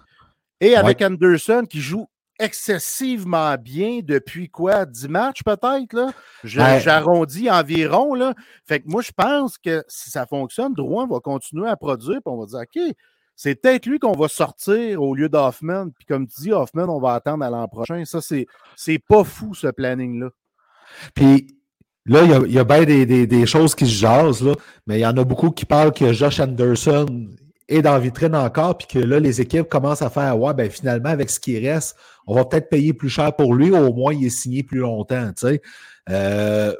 Et 0.59 0.75
avec 0.75 1.01
Anderson 1.03 1.65
qui 1.69 1.79
joue 1.79 2.07
excessivement 2.39 3.55
bien 3.55 3.99
depuis 4.03 4.49
quoi? 4.49 4.85
10 4.85 5.07
matchs 5.07 5.43
peut-être? 5.43 5.93
là? 5.93 6.11
J'arrondis 6.43 7.49
environ. 7.49 8.15
Là. 8.15 8.33
Fait 8.65 8.79
que 8.79 8.87
moi, 8.87 9.01
je 9.01 9.11
pense 9.11 9.57
que 9.57 9.83
si 9.87 10.09
ça 10.09 10.25
fonctionne, 10.25 10.73
Drouin 10.73 11.07
va 11.07 11.19
continuer 11.19 11.69
à 11.69 11.75
produire, 11.75 12.21
puis 12.25 12.33
on 12.33 12.39
va 12.39 12.45
dire 12.45 12.59
OK, 12.59 12.95
c'est 13.37 13.53
peut-être 13.53 13.85
lui 13.85 13.99
qu'on 13.99 14.13
va 14.13 14.27
sortir 14.27 15.01
au 15.01 15.13
lieu 15.13 15.29
d'Hoffman. 15.29 15.91
Puis 15.95 16.05
comme 16.07 16.27
tu 16.27 16.41
dis, 16.41 16.51
Hoffman, 16.51 16.89
on 16.89 16.99
va 16.99 17.13
attendre 17.13 17.45
à 17.45 17.51
l'an 17.51 17.67
prochain. 17.67 18.03
Ça, 18.03 18.19
c'est 18.19 18.99
pas 19.07 19.23
fou, 19.23 19.53
ce 19.53 19.67
planning-là. 19.67 20.29
Puis 21.13 21.55
là, 22.07 22.23
il 22.23 22.51
y 22.51 22.57
a, 22.57 22.63
bien 22.63 22.83
des, 22.83 23.45
choses 23.45 23.75
qui 23.75 23.85
se 23.85 23.91
jasent, 23.91 24.43
là, 24.43 24.53
mais 24.87 24.97
il 24.97 25.01
y 25.01 25.05
en 25.05 25.15
a 25.17 25.23
beaucoup 25.23 25.51
qui 25.51 25.65
parlent 25.65 25.93
que 25.93 26.13
Josh 26.13 26.39
Anderson 26.39 27.27
est 27.67 27.83
dans 27.83 27.99
vitrine 27.99 28.35
encore, 28.35 28.75
puis 28.75 28.87
que 28.87 28.99
là, 28.99 29.19
les 29.19 29.39
équipes 29.39 29.69
commencent 29.69 30.01
à 30.01 30.09
faire 30.09 30.39
Ouais, 30.39 30.55
ben 30.55 30.71
finalement, 30.71 31.09
avec 31.09 31.29
ce 31.29 31.39
qui 31.39 31.59
reste, 31.59 31.95
on 32.25 32.33
va 32.33 32.45
peut-être 32.45 32.69
payer 32.69 32.93
plus 32.93 33.09
cher 33.09 33.35
pour 33.35 33.53
lui, 33.53 33.69
au 33.71 33.93
moins 33.93 34.13
il 34.13 34.25
est 34.25 34.29
signé 34.29 34.63
plus 34.63 34.79
longtemps. 34.79 35.31
Tu. 35.33 35.61
Euh, 36.09 36.73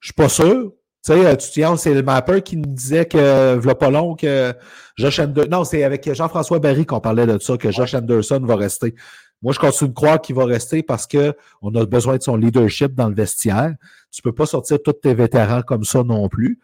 je 0.00 0.06
suis 0.06 0.14
pas 0.14 0.30
sûr. 0.30 0.72
Tu 1.04 1.12
sais, 1.12 1.36
tu 1.36 1.50
tiens, 1.50 1.76
c'est 1.76 1.94
le 1.94 2.02
mapper 2.02 2.42
qui 2.42 2.56
nous 2.56 2.68
disait 2.68 3.06
que, 3.06 3.56
voilà 3.56 3.74
pas 3.74 3.90
long, 3.90 4.14
que 4.14 4.54
Josh 4.96 5.18
Anderson. 5.18 5.48
Non, 5.50 5.64
c'est 5.64 5.82
avec 5.82 6.12
Jean-François 6.12 6.60
Barry 6.60 6.86
qu'on 6.86 7.00
parlait 7.00 7.26
de 7.26 7.38
ça, 7.40 7.56
que 7.56 7.72
Josh 7.72 7.94
Anderson 7.94 8.40
va 8.44 8.54
rester. 8.54 8.94
Moi, 9.42 9.52
je 9.52 9.58
continue 9.58 9.90
de 9.90 9.94
croire 9.94 10.20
qu'il 10.20 10.36
va 10.36 10.44
rester 10.44 10.84
parce 10.84 11.08
qu'on 11.08 11.74
a 11.74 11.86
besoin 11.86 12.16
de 12.18 12.22
son 12.22 12.36
leadership 12.36 12.94
dans 12.94 13.08
le 13.08 13.14
vestiaire. 13.16 13.74
Tu 14.12 14.22
peux 14.22 14.32
pas 14.32 14.46
sortir 14.46 14.78
tous 14.80 14.92
tes 14.92 15.14
vétérans 15.14 15.62
comme 15.62 15.82
ça 15.82 16.04
non 16.04 16.28
plus. 16.28 16.60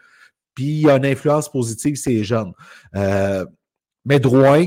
Puis, 0.55 0.67
il 0.67 0.81
y 0.83 0.91
a 0.91 0.97
une 0.97 1.07
influence 1.07 1.49
positive, 1.49 1.97
c'est 1.97 2.23
jeunes. 2.23 2.53
Euh, 2.95 3.45
mais 4.05 4.21
Drouin, 4.21 4.67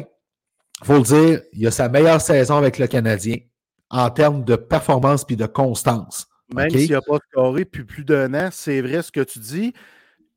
faut 0.84 0.98
le 0.98 1.04
dire, 1.04 1.42
il 1.54 1.66
a 1.66 1.72
sa 1.72 1.88
meilleure 1.88 2.20
saison 2.20 2.58
avec 2.58 2.78
le 2.78 2.88
Canadien 2.88 3.38
en 3.90 4.10
termes 4.10 4.44
de 4.44 4.58
performance 4.58 5.24
puis 5.24 5.38
de 5.38 5.46
constance. 5.46 6.28
Même 6.54 6.70
s'il 6.70 6.92
n'a 6.92 7.02
pas 7.02 7.20
scoré 7.30 7.64
depuis 7.64 7.84
plus 7.84 8.04
d'un 8.04 8.34
an, 8.34 8.50
c'est 8.52 8.82
vrai 8.82 9.02
ce 9.02 9.12
que 9.12 9.22
tu 9.22 9.40
dis. 9.40 9.74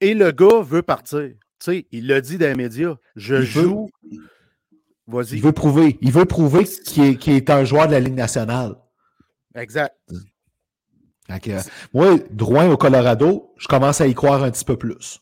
Et 0.01 0.15
le 0.15 0.31
gars 0.33 0.63
veut 0.63 0.83
partir. 0.83 1.21
Tu 1.21 1.37
sais, 1.59 1.87
il 1.93 2.07
l'a 2.07 2.21
dit 2.21 2.39
dans 2.39 2.47
les 2.47 2.55
médias. 2.55 2.97
Je 3.17 3.43
joue. 3.43 3.91
Vas-y. 5.07 5.37
Il 5.37 5.43
veut 5.43 5.53
prouver. 5.53 5.99
Il 6.01 6.13
veut 6.13 6.25
prouver 6.25 6.65
qu'il 6.65 7.05
est, 7.05 7.29
est, 7.29 7.51
un 7.51 7.65
joueur 7.65 7.87
de 7.87 7.93
la 7.93 8.01
Ligue 8.01 8.15
nationale. 8.15 8.77
Exact. 9.55 9.95
moi, 11.93 12.17
Drouin 12.31 12.71
au 12.71 12.77
Colorado, 12.77 13.53
je 13.57 13.69
commence 13.69 14.01
à 14.01 14.07
y 14.07 14.15
croire 14.15 14.43
un 14.43 14.51
petit 14.51 14.65
peu 14.65 14.77
plus. 14.77 15.21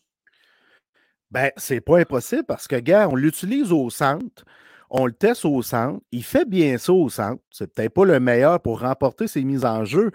Ben, 1.30 1.50
c'est 1.56 1.80
pas 1.80 1.98
impossible 1.98 2.44
parce 2.44 2.68
que, 2.68 2.76
gars, 2.76 3.08
on 3.08 3.16
l'utilise 3.16 3.72
au 3.72 3.88
centre 3.88 4.44
on 4.94 5.06
le 5.06 5.12
teste 5.12 5.46
au 5.46 5.62
centre. 5.62 6.00
Il 6.12 6.22
fait 6.22 6.44
bien 6.44 6.76
ça 6.76 6.92
au 6.92 7.08
centre. 7.08 7.42
C'est 7.50 7.72
peut-être 7.72 7.94
pas 7.94 8.04
le 8.04 8.20
meilleur 8.20 8.60
pour 8.60 8.80
remporter 8.80 9.26
ses 9.26 9.42
mises 9.42 9.64
en 9.64 9.84
jeu, 9.84 10.10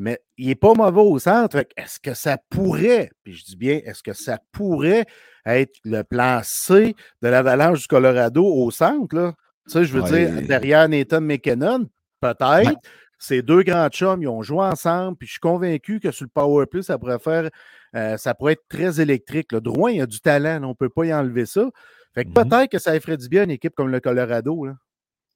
mais 0.00 0.18
il 0.38 0.46
n'est 0.46 0.54
pas 0.54 0.72
mauvais 0.72 1.02
au 1.02 1.18
centre. 1.18 1.58
Est-ce 1.76 2.00
que 2.00 2.14
ça 2.14 2.38
pourrait, 2.48 3.10
puis 3.22 3.34
je 3.34 3.44
dis 3.44 3.56
bien, 3.56 3.80
est-ce 3.84 4.02
que 4.02 4.14
ça 4.14 4.38
pourrait 4.50 5.04
être 5.44 5.74
le 5.84 6.02
plan 6.02 6.40
C 6.42 6.96
de 7.20 7.28
l'avalanche 7.28 7.80
du 7.82 7.86
Colorado 7.86 8.42
au 8.42 8.70
centre? 8.70 9.14
Là? 9.14 9.34
Tu 9.66 9.72
sais, 9.72 9.84
je 9.84 9.92
veux 9.92 10.02
dire, 10.02 10.40
derrière 10.46 10.88
Nathan 10.88 11.20
McKinnon, 11.20 11.86
peut-être. 12.20 12.80
Ces 13.18 13.42
deux 13.42 13.62
grands 13.62 13.90
chums, 13.90 14.22
ils 14.22 14.28
ont 14.28 14.40
joué 14.40 14.64
ensemble, 14.64 15.18
puis 15.18 15.26
je 15.26 15.32
suis 15.32 15.40
convaincu 15.40 16.00
que 16.00 16.10
sur 16.10 16.24
le 16.24 16.30
Power 16.30 16.64
Plus, 16.64 16.84
ça 16.84 16.98
pourrait 16.98 17.18
faire, 17.18 17.50
euh, 17.94 18.16
ça 18.16 18.32
pourrait 18.32 18.54
être 18.54 18.66
très 18.70 19.02
électrique. 19.02 19.52
Le 19.52 19.60
Drouin, 19.60 19.90
il 19.90 20.00
a 20.00 20.06
du 20.06 20.20
talent, 20.20 20.64
on 20.64 20.68
ne 20.68 20.72
peut 20.72 20.88
pas 20.88 21.04
y 21.04 21.12
enlever 21.12 21.44
ça. 21.44 21.68
Fait 22.14 22.24
que 22.24 22.30
mmh 22.30 22.34
peut-être 22.48 22.70
que 22.70 22.78
ça 22.78 22.98
ferait 22.98 23.18
du 23.18 23.28
bien 23.28 23.44
une 23.44 23.50
équipe 23.50 23.74
comme 23.74 23.90
le 23.90 24.00
Colorado. 24.00 24.64
Là. 24.64 24.72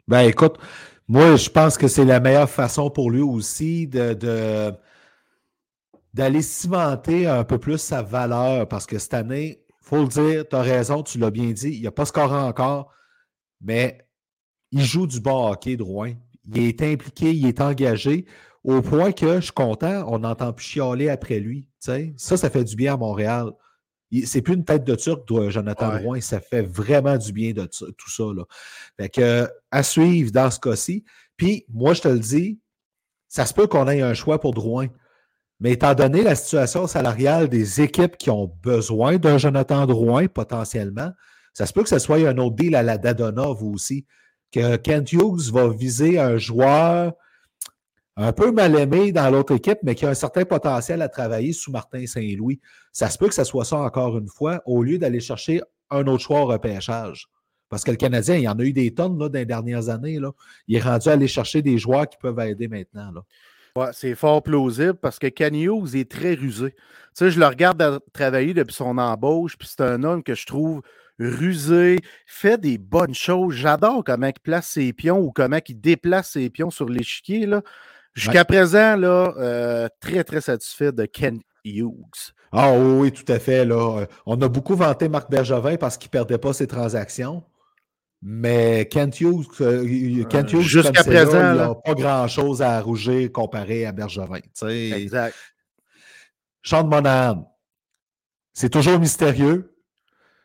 Ben 0.09 0.21
écoute, 0.21 0.59
moi 1.09 1.37
je 1.37 1.51
pense 1.51 1.79
que 1.79 1.89
c'est 1.89 2.05
la 2.05 2.21
meilleure 2.21 2.51
façon 2.51 2.91
pour 2.91 3.11
lui 3.11 3.21
aussi 3.21 3.87
d'aller 3.87 4.73
cimenter 6.43 7.27
un 7.27 7.45
peu 7.45 7.59
plus 7.59 7.79
sa 7.79 8.03
valeur 8.03 8.69
parce 8.69 8.87
que 8.87 8.99
cette 8.99 9.15
année, 9.15 9.65
il 9.69 9.87
faut 9.87 10.03
le 10.03 10.09
dire, 10.09 10.49
tu 10.49 10.57
as 10.57 10.63
raison, 10.63 11.03
tu 11.03 11.19
l'as 11.19 11.31
bien 11.31 11.51
dit, 11.51 11.77
il 11.77 11.83
n'a 11.83 11.91
pas 11.91 12.07
scoré 12.07 12.37
encore, 12.37 12.91
mais 13.61 14.07
il 14.71 14.83
joue 14.83 15.07
du 15.07 15.21
bon 15.21 15.51
hockey, 15.51 15.77
Drouin. 15.77 16.15
Il 16.47 16.59
est 16.59 16.83
impliqué, 16.83 17.35
il 17.35 17.47
est 17.47 17.61
engagé 17.61 18.27
au 18.65 18.81
point 18.81 19.13
que 19.13 19.37
je 19.37 19.41
suis 19.41 19.53
content, 19.53 20.05
on 20.09 20.21
n'entend 20.21 20.53
plus 20.53 20.65
chialer 20.65 21.11
après 21.11 21.39
lui. 21.39 21.69
Ça, 21.79 22.37
ça 22.37 22.49
fait 22.49 22.65
du 22.65 22.77
bien 22.77 22.95
à 22.95 22.97
Montréal 22.97 23.53
c'est 24.25 24.43
plus 24.43 24.55
une 24.55 24.65
tête 24.65 24.85
de 24.85 24.95
Turc, 24.95 25.23
Jonathan 25.49 25.99
Drouin. 25.99 26.21
Ça 26.21 26.41
fait 26.41 26.63
vraiment 26.63 27.17
du 27.17 27.33
bien 27.33 27.53
de 27.53 27.65
tout 27.65 28.11
ça. 28.11 28.25
Là. 28.25 28.45
Fait 28.99 29.09
que, 29.09 29.49
à 29.71 29.83
suivre 29.83 30.31
dans 30.31 30.51
ce 30.51 30.61
cas-ci. 30.61 31.05
Puis, 31.37 31.65
moi, 31.69 31.95
je 31.95 32.03
te 32.03 32.09
le 32.09 32.19
dis, 32.19 32.61
ça 33.29 33.47
se 33.47 33.55
peut 33.55 33.67
qu'on 33.67 33.89
ait 33.89 34.03
un 34.03 34.15
choix 34.15 34.41
pour 34.41 34.55
Drouin. 34.55 34.89
Mais 35.61 35.73
étant 35.73 35.95
donné 35.95 36.23
la 36.23 36.35
situation 36.35 36.87
salariale 36.87 37.49
des 37.49 37.81
équipes 37.81 38.17
qui 38.17 38.31
ont 38.31 38.53
besoin 38.63 39.17
d'un 39.19 39.39
Jonathan 39.39 39.87
Drouin, 39.87 40.27
potentiellement, 40.27 41.11
ça 41.53 41.67
se 41.67 41.73
peut 41.73 41.83
que 41.83 41.89
ce 41.89 41.99
soit 41.99 42.19
un 42.29 42.37
autre 42.39 42.57
deal 42.57 42.75
à 42.75 42.83
la 42.83 42.99
Dadonov 42.99 43.63
aussi. 43.63 44.07
Que 44.53 44.77
Kent 44.77 45.13
Hughes 45.13 45.51
va 45.53 45.69
viser 45.69 46.19
un 46.19 46.37
joueur 46.37 47.15
un 48.17 48.33
peu 48.33 48.53
mal 48.53 48.77
aimé 48.77 49.13
dans 49.13 49.29
l'autre 49.31 49.55
équipe, 49.55 49.79
mais 49.83 49.95
qui 49.95 50.07
a 50.07 50.11
un 50.11 50.15
certain 50.15 50.45
potentiel 50.45 51.03
à 51.03 51.09
travailler 51.09 51.53
sous 51.53 51.73
Martin 51.73 52.07
Saint-Louis. 52.07 52.61
Ça 52.93 53.11
se 53.11 53.19
peut 53.19 53.29
que 53.29 53.35
ce 53.35 53.45
soit 53.45 53.65
ça 53.65 53.79
encore 53.79 54.17
une 54.19 54.29
fois, 54.29 54.63
au 54.67 54.83
lieu 54.83 54.99
d'aller 54.99 55.21
chercher 55.21 55.63
un 55.91 56.07
autre 56.07 56.23
choix 56.23 56.41
au 56.41 56.47
repêchage. 56.47 57.29
Parce 57.69 57.83
que 57.83 57.91
le 57.91 57.97
Canadien, 57.97 58.37
il 58.37 58.43
y 58.43 58.49
en 58.49 58.59
a 58.59 58.63
eu 58.63 58.73
des 58.73 58.95
tonnes 58.95 59.19
là, 59.19 59.29
dans 59.29 59.39
les 59.39 59.47
dernières 59.47 59.89
années. 59.89 60.21
Là. 60.21 60.31
Il 60.69 60.77
est 60.77 60.81
rendu 60.81 61.09
à 61.09 61.13
aller 61.13 61.27
chercher 61.27 61.61
des 61.61 61.79
joueurs 61.79 62.09
qui 62.09 62.17
peuvent 62.19 62.39
aider 62.39 62.69
maintenant. 62.69 63.13
C'est 63.93 64.15
fort 64.15 64.43
plausible 64.43 64.95
parce 64.95 65.19
que 65.19 65.27
Hughes 65.27 65.97
est 65.97 66.09
très 66.09 66.35
rusé. 66.35 66.77
Tu 67.17 67.31
je 67.31 67.41
le 67.41 67.47
regarde 67.47 68.01
travailler 68.13 68.55
depuis 68.55 68.75
son 68.75 68.99
embauche, 68.99 69.57
puis 69.57 69.69
c'est 69.69 69.83
un 69.83 70.05
homme 70.05 70.23
que 70.23 70.35
je 70.37 70.47
trouve 70.47 70.83
rusé, 71.19 71.99
fait 72.27 72.61
des 72.61 72.79
bonnes 72.79 73.15
choses. 73.15 73.55
J'adore 73.55 74.05
comment 74.05 74.29
il 74.29 74.41
place 74.41 74.69
ses 74.69 74.93
pions 74.93 75.19
ou 75.19 75.33
comment 75.33 75.59
il 75.67 75.81
déplace 75.81 76.31
ses 76.31 76.51
pions 76.51 76.71
sur 76.71 76.89
l'échiquier. 76.89 77.49
Jusqu'à 78.15 78.45
présent, 78.45 78.97
là, 78.97 79.35
euh, 79.37 79.89
très, 80.01 80.23
très 80.23 80.41
satisfait 80.41 80.93
de 80.93 81.05
Ken 81.05 81.41
Hughes. 81.65 82.33
Ah 82.53 82.73
oui, 82.73 83.11
tout 83.11 83.31
à 83.33 83.41
fait. 83.41 83.65
Là. 83.65 83.99
Euh, 84.01 84.07
on 84.27 84.41
a 84.41 84.49
beaucoup 84.49 84.77
vanté 84.77 85.09
Marc 85.09 85.29
Bergevin 85.31 85.77
parce 85.77 85.99
qu'il 85.99 86.09
ne 86.09 86.13
perdait 86.13 86.39
pas 86.39 86.53
ses 86.53 86.69
transactions. 86.69 87.43
Mais 88.23 88.89
Kent 88.91 89.21
Hughes, 89.21 89.47
euh, 89.61 90.25
Kent 90.31 90.53
Hughes 90.53 90.63
jusqu'à 90.63 91.03
présent, 91.03 91.53
il 91.53 91.59
n'a 91.59 91.75
pas 91.75 91.95
grand-chose 91.95 92.63
à 92.63 92.81
rougir 92.81 93.31
comparé 93.33 93.85
à 93.85 93.93
Bergevin. 93.93 94.39
Exact. 94.63 95.35
Sean 96.63 96.85
Monahan, 96.87 97.55
c'est 98.55 98.71
toujours 98.71 98.99
mystérieux. 98.99 99.77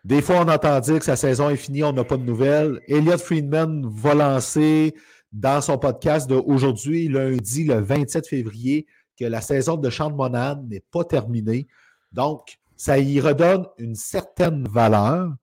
Des 0.03 0.21
fois, 0.21 0.37
on 0.37 0.47
entend 0.49 0.79
dire 0.79 0.99
que 0.99 1.05
sa 1.05 1.15
saison 1.15 1.49
est 1.49 1.55
finie, 1.55 1.83
on 1.83 1.93
n'a 1.93 2.03
pas 2.03 2.17
de 2.17 2.23
nouvelles. 2.23 2.81
Elliot 2.87 3.17
Friedman 3.17 3.87
va 3.87 4.13
lancer 4.13 4.95
dans 5.31 5.61
son 5.61 5.77
podcast 5.77 6.29
d'aujourd'hui, 6.29 7.07
lundi, 7.07 7.63
le 7.63 7.79
27 7.79 8.27
février, 8.27 8.87
que 9.17 9.25
la 9.25 9.41
saison 9.41 9.75
de 9.75 9.89
Sean 9.89 10.11
Monahan 10.11 10.63
n'est 10.67 10.83
pas 10.91 11.03
terminée. 11.03 11.67
Donc, 12.11 12.59
ça 12.77 12.97
y 12.97 13.19
redonne 13.19 13.65
une 13.77 13.95
certaine 13.95 14.67
valeur 14.67 15.33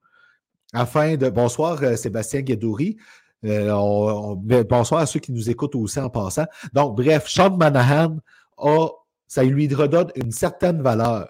afin 0.73 1.17
de. 1.17 1.29
Bonsoir, 1.29 1.83
euh, 1.83 1.97
Sébastien 1.97 2.41
Guédouri. 2.41 2.97
Euh, 3.45 4.35
bonsoir 4.65 5.03
à 5.03 5.07
ceux 5.07 5.21
qui 5.21 5.31
nous 5.31 5.51
écoutent 5.51 5.77
aussi 5.77 6.01
en 6.01 6.09
passant. 6.09 6.47
Donc, 6.73 6.97
bref, 6.97 7.29
Sean 7.29 7.51
Monahan 7.51 8.17
a, 8.57 8.89
ça 9.29 9.45
lui 9.45 9.73
redonne 9.73 10.11
une 10.17 10.33
certaine 10.33 10.83
valeur. 10.83 11.29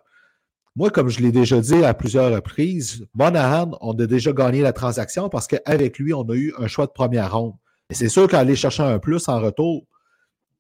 Moi, 0.76 0.90
comme 0.90 1.08
je 1.08 1.20
l'ai 1.20 1.32
déjà 1.32 1.60
dit 1.60 1.84
à 1.84 1.94
plusieurs 1.94 2.32
reprises, 2.32 3.06
Monahan, 3.14 3.72
on 3.80 3.92
a 3.98 4.06
déjà 4.06 4.32
gagné 4.32 4.62
la 4.62 4.72
transaction 4.72 5.28
parce 5.28 5.46
qu'avec 5.46 5.98
lui, 5.98 6.14
on 6.14 6.22
a 6.22 6.34
eu 6.34 6.54
un 6.58 6.68
choix 6.68 6.86
de 6.86 6.92
première 6.92 7.36
ronde. 7.36 7.54
C'est 7.90 8.08
sûr 8.08 8.28
qu'aller 8.28 8.56
chercher 8.56 8.82
un 8.82 8.98
plus 8.98 9.28
en 9.28 9.40
retour, 9.40 9.86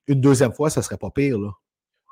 une 0.06 0.20
deuxième 0.20 0.52
fois, 0.52 0.70
ça 0.70 0.82
serait 0.82 0.96
pas 0.96 1.10
pire. 1.10 1.38
Là. 1.38 1.50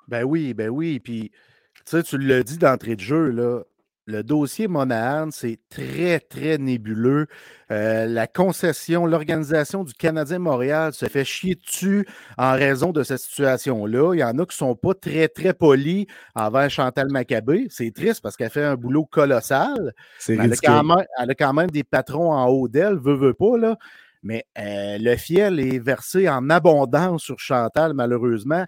Ben 0.09 0.25
oui, 0.25 0.55
ben 0.55 0.69
oui. 0.69 0.99
Puis, 1.01 1.31
tu 1.31 1.83
sais, 1.85 2.03
tu 2.03 2.19
l'as 2.19 2.43
dit 2.43 2.59
d'entrée 2.59 2.97
de 2.97 3.01
jeu, 3.01 3.31
là. 3.31 3.63
le 4.07 4.23
dossier 4.23 4.69
Monahan, 4.69 5.31
c'est 5.31 5.59
très, 5.71 6.21
très 6.21 6.59
nébuleux. 6.59 7.27
Euh, 7.71 8.07
la 8.07 8.27
concession, 8.27 9.07
l'organisation 9.07 9.85
du 9.85 9.95
Canadien 9.95 10.39
Montréal 10.39 10.93
se 10.93 11.07
fait 11.07 11.25
chier 11.25 11.55
dessus 11.55 12.07
en 12.37 12.53
raison 12.53 12.93
de 12.93 13.03
cette 13.03 13.21
situation-là. 13.21 14.15
Il 14.15 14.19
y 14.19 14.25
en 14.25 14.39
a 14.39 14.45
qui 14.45 14.55
ne 14.55 14.69
sont 14.69 14.75
pas 14.75 14.95
très, 14.95 15.29
très 15.29 15.55
polis 15.55 16.07
envers 16.35 16.69
Chantal 16.69 17.09
Maccabé. 17.11 17.67
C'est 17.71 17.95
triste 17.95 18.21
parce 18.21 18.37
qu'elle 18.37 18.51
fait 18.51 18.65
un 18.65 18.75
boulot 18.77 19.07
colossal. 19.07 19.95
Elle 20.29 20.53
a, 20.53 20.57
quand 20.57 20.85
même, 20.85 21.07
elle 21.19 21.31
a 21.31 21.35
quand 21.35 21.55
même 21.55 21.71
des 21.71 21.85
patrons 21.85 22.33
en 22.33 22.47
haut 22.49 22.69
d'elle, 22.69 22.99
veut, 22.99 23.17
veut 23.17 23.35
pas, 23.35 23.57
là. 23.57 23.79
Mais 24.25 24.45
euh, 24.59 24.99
le 24.99 25.17
fiel 25.17 25.61
est 25.61 25.79
versé 25.79 26.29
en 26.29 26.51
abondance 26.51 27.23
sur 27.23 27.39
Chantal, 27.39 27.95
malheureusement 27.95 28.65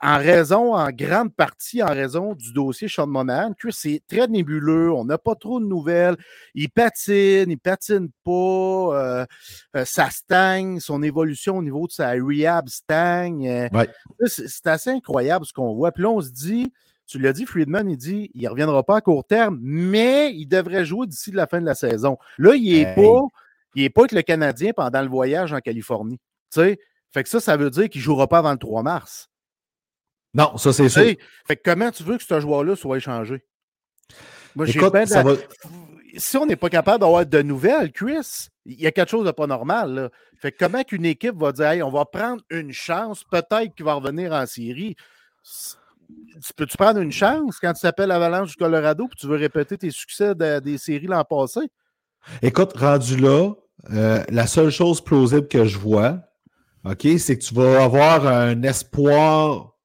en 0.00 0.18
raison, 0.18 0.74
en 0.74 0.90
grande 0.90 1.34
partie 1.34 1.82
en 1.82 1.88
raison 1.88 2.34
du 2.34 2.52
dossier 2.52 2.88
Sean 2.88 3.06
Monahan, 3.06 3.52
que 3.58 3.70
c'est 3.70 4.02
très 4.08 4.28
nébuleux, 4.28 4.92
on 4.92 5.04
n'a 5.04 5.18
pas 5.18 5.34
trop 5.34 5.60
de 5.60 5.66
nouvelles. 5.66 6.16
Il 6.54 6.70
patine, 6.70 7.50
il 7.50 7.58
patine 7.58 8.08
pas, 8.24 8.30
euh, 8.30 9.26
euh, 9.76 9.84
ça 9.84 10.10
stagne, 10.10 10.80
son 10.80 11.02
évolution 11.02 11.58
au 11.58 11.62
niveau 11.62 11.86
de 11.86 11.92
sa 11.92 12.10
rehab 12.12 12.68
stagne. 12.68 13.68
C'est 14.26 14.66
assez 14.66 14.90
incroyable 14.90 15.46
ce 15.46 15.52
qu'on 15.52 15.74
voit. 15.74 15.92
Puis 15.92 16.02
là, 16.02 16.10
on 16.10 16.20
se 16.20 16.30
dit, 16.30 16.72
tu 17.06 17.18
l'as 17.18 17.32
dit, 17.32 17.46
Friedman, 17.46 17.90
il 17.90 17.96
dit, 17.96 18.30
il 18.34 18.44
ne 18.44 18.48
reviendra 18.48 18.82
pas 18.84 18.98
à 18.98 19.00
court 19.00 19.24
terme, 19.24 19.58
mais 19.60 20.32
il 20.32 20.46
devrait 20.46 20.84
jouer 20.84 21.06
d'ici 21.06 21.30
la 21.32 21.46
fin 21.46 21.60
de 21.60 21.66
la 21.66 21.74
saison. 21.74 22.18
Là, 22.38 22.54
il 22.54 22.72
n'est 22.72 22.94
pas, 22.94 23.20
il 23.74 23.84
est 23.84 23.90
pas 23.90 24.02
avec 24.02 24.12
le 24.12 24.22
Canadien 24.22 24.72
pendant 24.74 25.02
le 25.02 25.08
voyage 25.08 25.52
en 25.52 25.60
Californie. 25.60 26.18
Fait 26.54 26.78
que 27.14 27.28
ça, 27.28 27.40
ça 27.40 27.56
veut 27.56 27.70
dire 27.70 27.88
qu'il 27.88 28.00
ne 28.00 28.04
jouera 28.04 28.26
pas 28.26 28.38
avant 28.38 28.52
le 28.52 28.58
3 28.58 28.82
mars. 28.82 29.28
Non, 30.34 30.56
ça 30.56 30.72
c'est 30.72 30.88
sûr. 30.88 31.14
Fait 31.46 31.56
comment 31.56 31.90
tu 31.90 32.02
veux 32.02 32.16
que 32.16 32.24
ce 32.24 32.40
joueur-là 32.40 32.74
soit 32.76 32.96
échangé? 32.96 33.44
Moi, 34.54 34.68
Écoute, 34.68 35.06
ça 35.06 35.22
va... 35.22 35.34
Si 36.16 36.36
on 36.36 36.44
n'est 36.44 36.56
pas 36.56 36.68
capable 36.68 37.00
d'avoir 37.00 37.24
de 37.24 37.40
nouvelles, 37.40 37.90
Chris, 37.90 38.48
il 38.66 38.78
y 38.80 38.86
a 38.86 38.92
quelque 38.92 39.10
chose 39.10 39.24
de 39.24 39.30
pas 39.30 39.46
normal. 39.46 39.94
Là. 39.94 40.10
Fait 40.36 40.52
comment 40.52 40.82
qu'une 40.84 41.06
équipe 41.06 41.36
va 41.36 41.52
dire 41.52 41.68
hey, 41.68 41.82
on 41.82 41.90
va 41.90 42.04
prendre 42.04 42.42
une 42.50 42.72
chance, 42.72 43.24
peut-être 43.24 43.74
qu'il 43.74 43.86
va 43.86 43.94
revenir 43.94 44.32
en 44.32 44.44
série. 44.44 44.94
Peux-tu 46.56 46.76
prendre 46.76 47.00
une 47.00 47.12
chance 47.12 47.58
quand 47.58 47.72
tu 47.72 47.80
t'appelles 47.80 48.10
Avalanche 48.10 48.50
du 48.50 48.56
Colorado 48.56 49.06
et 49.10 49.16
tu 49.16 49.26
veux 49.26 49.36
répéter 49.36 49.78
tes 49.78 49.90
succès 49.90 50.34
des 50.34 50.76
séries 50.76 51.06
l'an 51.06 51.24
passé? 51.24 51.60
Écoute, 52.42 52.76
rendu 52.76 53.16
là, 53.16 53.52
euh, 53.90 54.22
la 54.28 54.46
seule 54.46 54.70
chose 54.70 55.00
plausible 55.00 55.48
que 55.48 55.64
je 55.64 55.78
vois, 55.78 56.20
OK, 56.84 57.06
c'est 57.18 57.38
que 57.38 57.44
tu 57.44 57.54
vas 57.54 57.84
avoir 57.84 58.26
un 58.26 58.62
espoir 58.62 59.76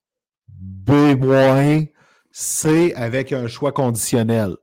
B-, 0.50 1.88
C 2.32 2.94
avec 2.96 3.34
un 3.34 3.48
choix 3.48 3.72
conditionnel. 3.72 4.56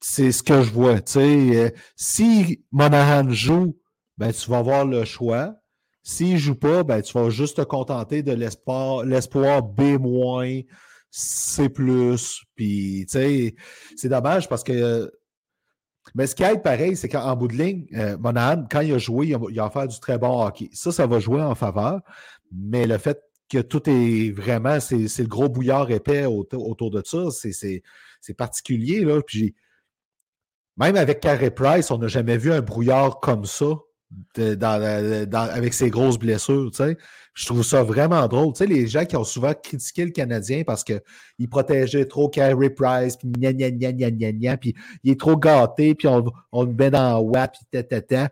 C'est 0.00 0.32
ce 0.32 0.42
que 0.42 0.62
je 0.62 0.70
vois. 0.70 1.00
Euh, 1.16 1.70
si 1.96 2.64
Monahan 2.72 3.30
joue, 3.30 3.78
ben, 4.18 4.32
tu 4.32 4.50
vas 4.50 4.58
avoir 4.58 4.84
le 4.84 5.04
choix. 5.04 5.54
S'il 6.02 6.34
ne 6.34 6.38
joue 6.38 6.54
pas, 6.54 6.82
ben, 6.82 7.00
tu 7.00 7.12
vas 7.14 7.30
juste 7.30 7.56
te 7.56 7.62
contenter 7.62 8.22
de 8.22 8.32
l'espoir 8.32 9.62
B-, 9.62 10.64
C. 11.10 11.68
Puis, 11.68 13.06
c'est 13.08 14.08
dommage 14.08 14.48
parce 14.48 14.64
que. 14.64 15.10
Mais 16.14 16.26
ce 16.26 16.34
qui 16.34 16.42
aide 16.42 16.62
pareil, 16.62 16.96
c'est 16.96 17.08
qu'en 17.08 17.34
bout 17.34 17.48
de 17.48 17.56
ligne, 17.56 17.86
euh, 17.94 18.16
Monahan, 18.18 18.66
quand 18.70 18.80
il 18.80 18.92
a 18.92 18.98
joué, 18.98 19.28
il 19.28 19.34
a, 19.34 19.38
il 19.50 19.60
a 19.60 19.70
fait 19.70 19.88
du 19.88 19.98
très 19.98 20.18
bon 20.18 20.44
hockey. 20.44 20.68
Ça, 20.72 20.92
ça 20.92 21.06
va 21.06 21.18
jouer 21.18 21.42
en 21.42 21.54
faveur. 21.54 22.00
Mais 22.52 22.86
le 22.86 22.98
fait 22.98 23.20
que 23.50 23.58
tout 23.58 23.88
est 23.88 24.30
vraiment, 24.30 24.80
c'est 24.80 25.18
le 25.18 25.26
gros 25.26 25.48
bouillard 25.48 25.90
épais 25.90 26.24
autour, 26.26 26.90
de 26.90 27.02
ça. 27.04 27.30
C'est 27.30 28.34
particulier. 28.36 29.04
Là. 29.04 29.20
Puis 29.22 29.54
même 30.76 30.96
avec 30.96 31.20
Carey 31.20 31.50
Price, 31.50 31.90
on 31.90 31.98
n'a 31.98 32.08
jamais 32.08 32.36
vu 32.36 32.52
un 32.52 32.60
brouillard 32.60 33.20
comme 33.20 33.44
ça 33.44 33.66
avec 34.36 35.74
ses 35.74 35.90
grosses 35.90 36.18
blessures. 36.18 36.70
Je 37.34 37.46
trouve 37.46 37.64
ça 37.64 37.82
vraiment 37.82 38.26
drôle. 38.28 38.52
Tu 38.52 38.58
sais, 38.58 38.66
les 38.66 38.86
gens 38.86 39.04
qui 39.04 39.16
ont 39.16 39.24
souvent 39.24 39.52
critiqué 39.54 40.04
le 40.04 40.12
Canadien 40.12 40.62
parce 40.64 40.84
qu'il 40.84 41.48
protégeait 41.50 42.06
trop 42.06 42.28
Carey 42.28 42.70
Price, 42.70 43.16
puis 43.16 43.28
gna 43.28 43.52
gna 43.52 43.70
gna 43.70 43.92
gna 43.92 44.10
gna 44.10 44.32
gna, 44.32 44.56
puis 44.56 44.74
il 45.02 45.12
est 45.12 45.20
trop 45.20 45.36
gâté, 45.36 45.94
puis 45.94 46.06
on, 46.06 46.24
on 46.52 46.62
le 46.62 46.72
met 46.72 46.90
dans 46.90 47.18
WAP, 47.20 47.56
puis 47.70 47.84
ta, 47.84 48.28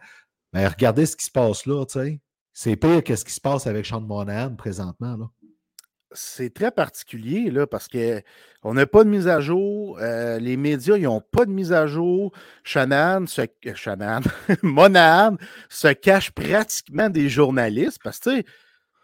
Mais 0.53 0.67
regardez 0.69 1.07
ce 1.07 1.17
qui 1.17 1.25
se 1.25 1.31
passe 1.31 1.67
là, 1.67 1.85
tu 1.85 1.99
sais. 1.99 2.21
C'est 2.55 2.77
pire 2.77 3.03
que 3.03 3.17
ce 3.17 3.25
qui 3.25 3.33
se 3.33 3.41
passe 3.41 3.67
avec 3.67 3.87
Sean 3.87 4.03
Monahan 4.03 4.55
présentement. 4.55 5.17
Là. 5.17 5.31
C'est 6.15 6.53
très 6.53 6.71
particulier 6.71 7.51
là, 7.51 7.67
parce 7.67 7.89
qu'on 7.89 8.75
n'a 8.75 8.87
pas 8.87 9.05
de 9.05 9.09
mise 9.09 9.27
à 9.27 9.41
jour. 9.41 9.99
Euh, 10.01 10.39
les 10.39 10.57
médias 10.57 10.99
n'ont 10.99 11.23
pas 11.23 11.47
de 11.47 11.51
mise 11.51 11.73
à 11.73 11.87
jour. 11.87 12.33
Shannon 12.63 13.27
se, 13.27 13.43
Shannon, 13.75 14.21
Monahan 14.63 15.37
se 15.71 15.89
cache 15.89 16.31
pratiquement 16.31 17.09
des 17.09 17.31
journalistes 17.31 18.01
parce 18.05 18.19
que 18.19 18.31
tu 18.31 18.37
sais, 18.37 18.45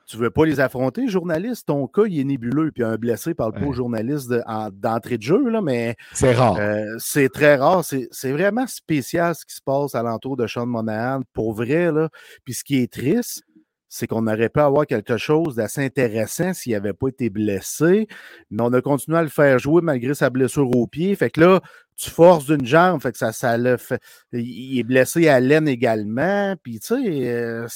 tu 0.09 0.17
veux 0.17 0.31
pas 0.31 0.47
les 0.47 0.59
affronter, 0.59 1.07
journaliste. 1.07 1.67
Ton 1.67 1.87
cas, 1.87 2.05
il 2.07 2.19
est 2.19 2.25
nébuleux. 2.25 2.73
Puis 2.73 2.83
un 2.83 2.97
blessé 2.97 3.35
parle 3.35 3.53
pas 3.53 3.67
aux 3.67 3.75
journalistes 3.75 4.33
d'entrée 4.73 5.19
de, 5.19 5.23
jeu, 5.23 5.51
là, 5.51 5.61
mais. 5.61 5.97
C'est 6.15 6.33
rare. 6.33 6.57
Euh, 6.59 6.97
c'est 6.99 7.29
très 7.29 7.57
rare. 7.57 7.85
C'est 7.85 8.33
vraiment 8.33 8.67
spécial 8.67 9.35
ce 9.35 9.45
qui 9.45 9.55
se 9.55 9.61
passe 9.63 9.95
alentour 9.95 10.37
de 10.39 10.47
Sean 10.47 10.65
Monahan, 10.67 11.21
pour 11.35 11.53
vrai. 11.53 11.93
Là. 11.93 12.09
Puis 12.45 12.55
ce 12.55 12.65
qui 12.65 12.79
est 12.79 12.91
triste, 12.91 13.43
c'est 13.91 14.07
qu'on 14.07 14.27
aurait 14.27 14.49
pu 14.49 14.61
avoir 14.61 14.87
quelque 14.87 15.19
chose 15.19 15.57
d'assez 15.57 15.85
intéressant 15.85 16.55
s'il 16.55 16.73
n'avait 16.73 16.95
pas 16.95 17.09
été 17.09 17.29
blessé. 17.29 18.09
Mais 18.51 18.63
on 18.63 18.73
a 18.73 18.81
continué 18.81 19.19
à 19.19 19.23
le 19.23 19.29
faire 19.29 19.59
jouer 19.59 19.83
malgré 19.83 20.15
sa 20.15 20.31
blessure 20.31 20.75
au 20.75 20.87
pied. 20.87 21.15
Fait 21.17 21.31
que 21.31 21.41
là, 21.41 21.61
tu 21.97 22.09
forces 22.09 22.47
d'une 22.47 22.65
jambe, 22.65 23.03
fait 23.03 23.13
que 23.13 23.19
ça, 23.19 23.33
ça 23.33 23.59
le 23.59 23.77
fait. 23.77 24.01
Il 24.33 24.79
est 24.79 24.85
blessé 24.85 25.29
à 25.29 25.39
l'aine 25.41 25.69
également. 25.69 26.55
Puis, 26.63 26.81
tu 26.81 26.87
sais, 26.87 27.29
euh, 27.29 27.67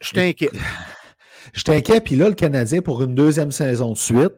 je 0.00 0.12
t'inquiète. 0.12 0.52
Je 1.52 1.62
t'inquiète, 1.62 2.04
puis 2.04 2.16
là, 2.16 2.28
le 2.28 2.34
Canadien, 2.34 2.80
pour 2.80 3.02
une 3.02 3.14
deuxième 3.14 3.52
saison 3.52 3.92
de 3.92 3.98
suite, 3.98 4.34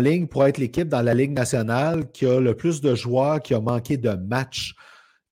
ligne 0.00 0.26
pour 0.26 0.46
être 0.46 0.58
l'équipe 0.58 0.88
dans 0.88 1.02
la 1.02 1.14
Ligue 1.14 1.32
nationale 1.32 2.10
qui 2.12 2.26
a 2.26 2.40
le 2.40 2.54
plus 2.54 2.80
de 2.80 2.94
joueurs 2.94 3.40
qui 3.40 3.54
a 3.54 3.60
manqué 3.60 3.96
de 3.96 4.10
matchs. 4.10 4.74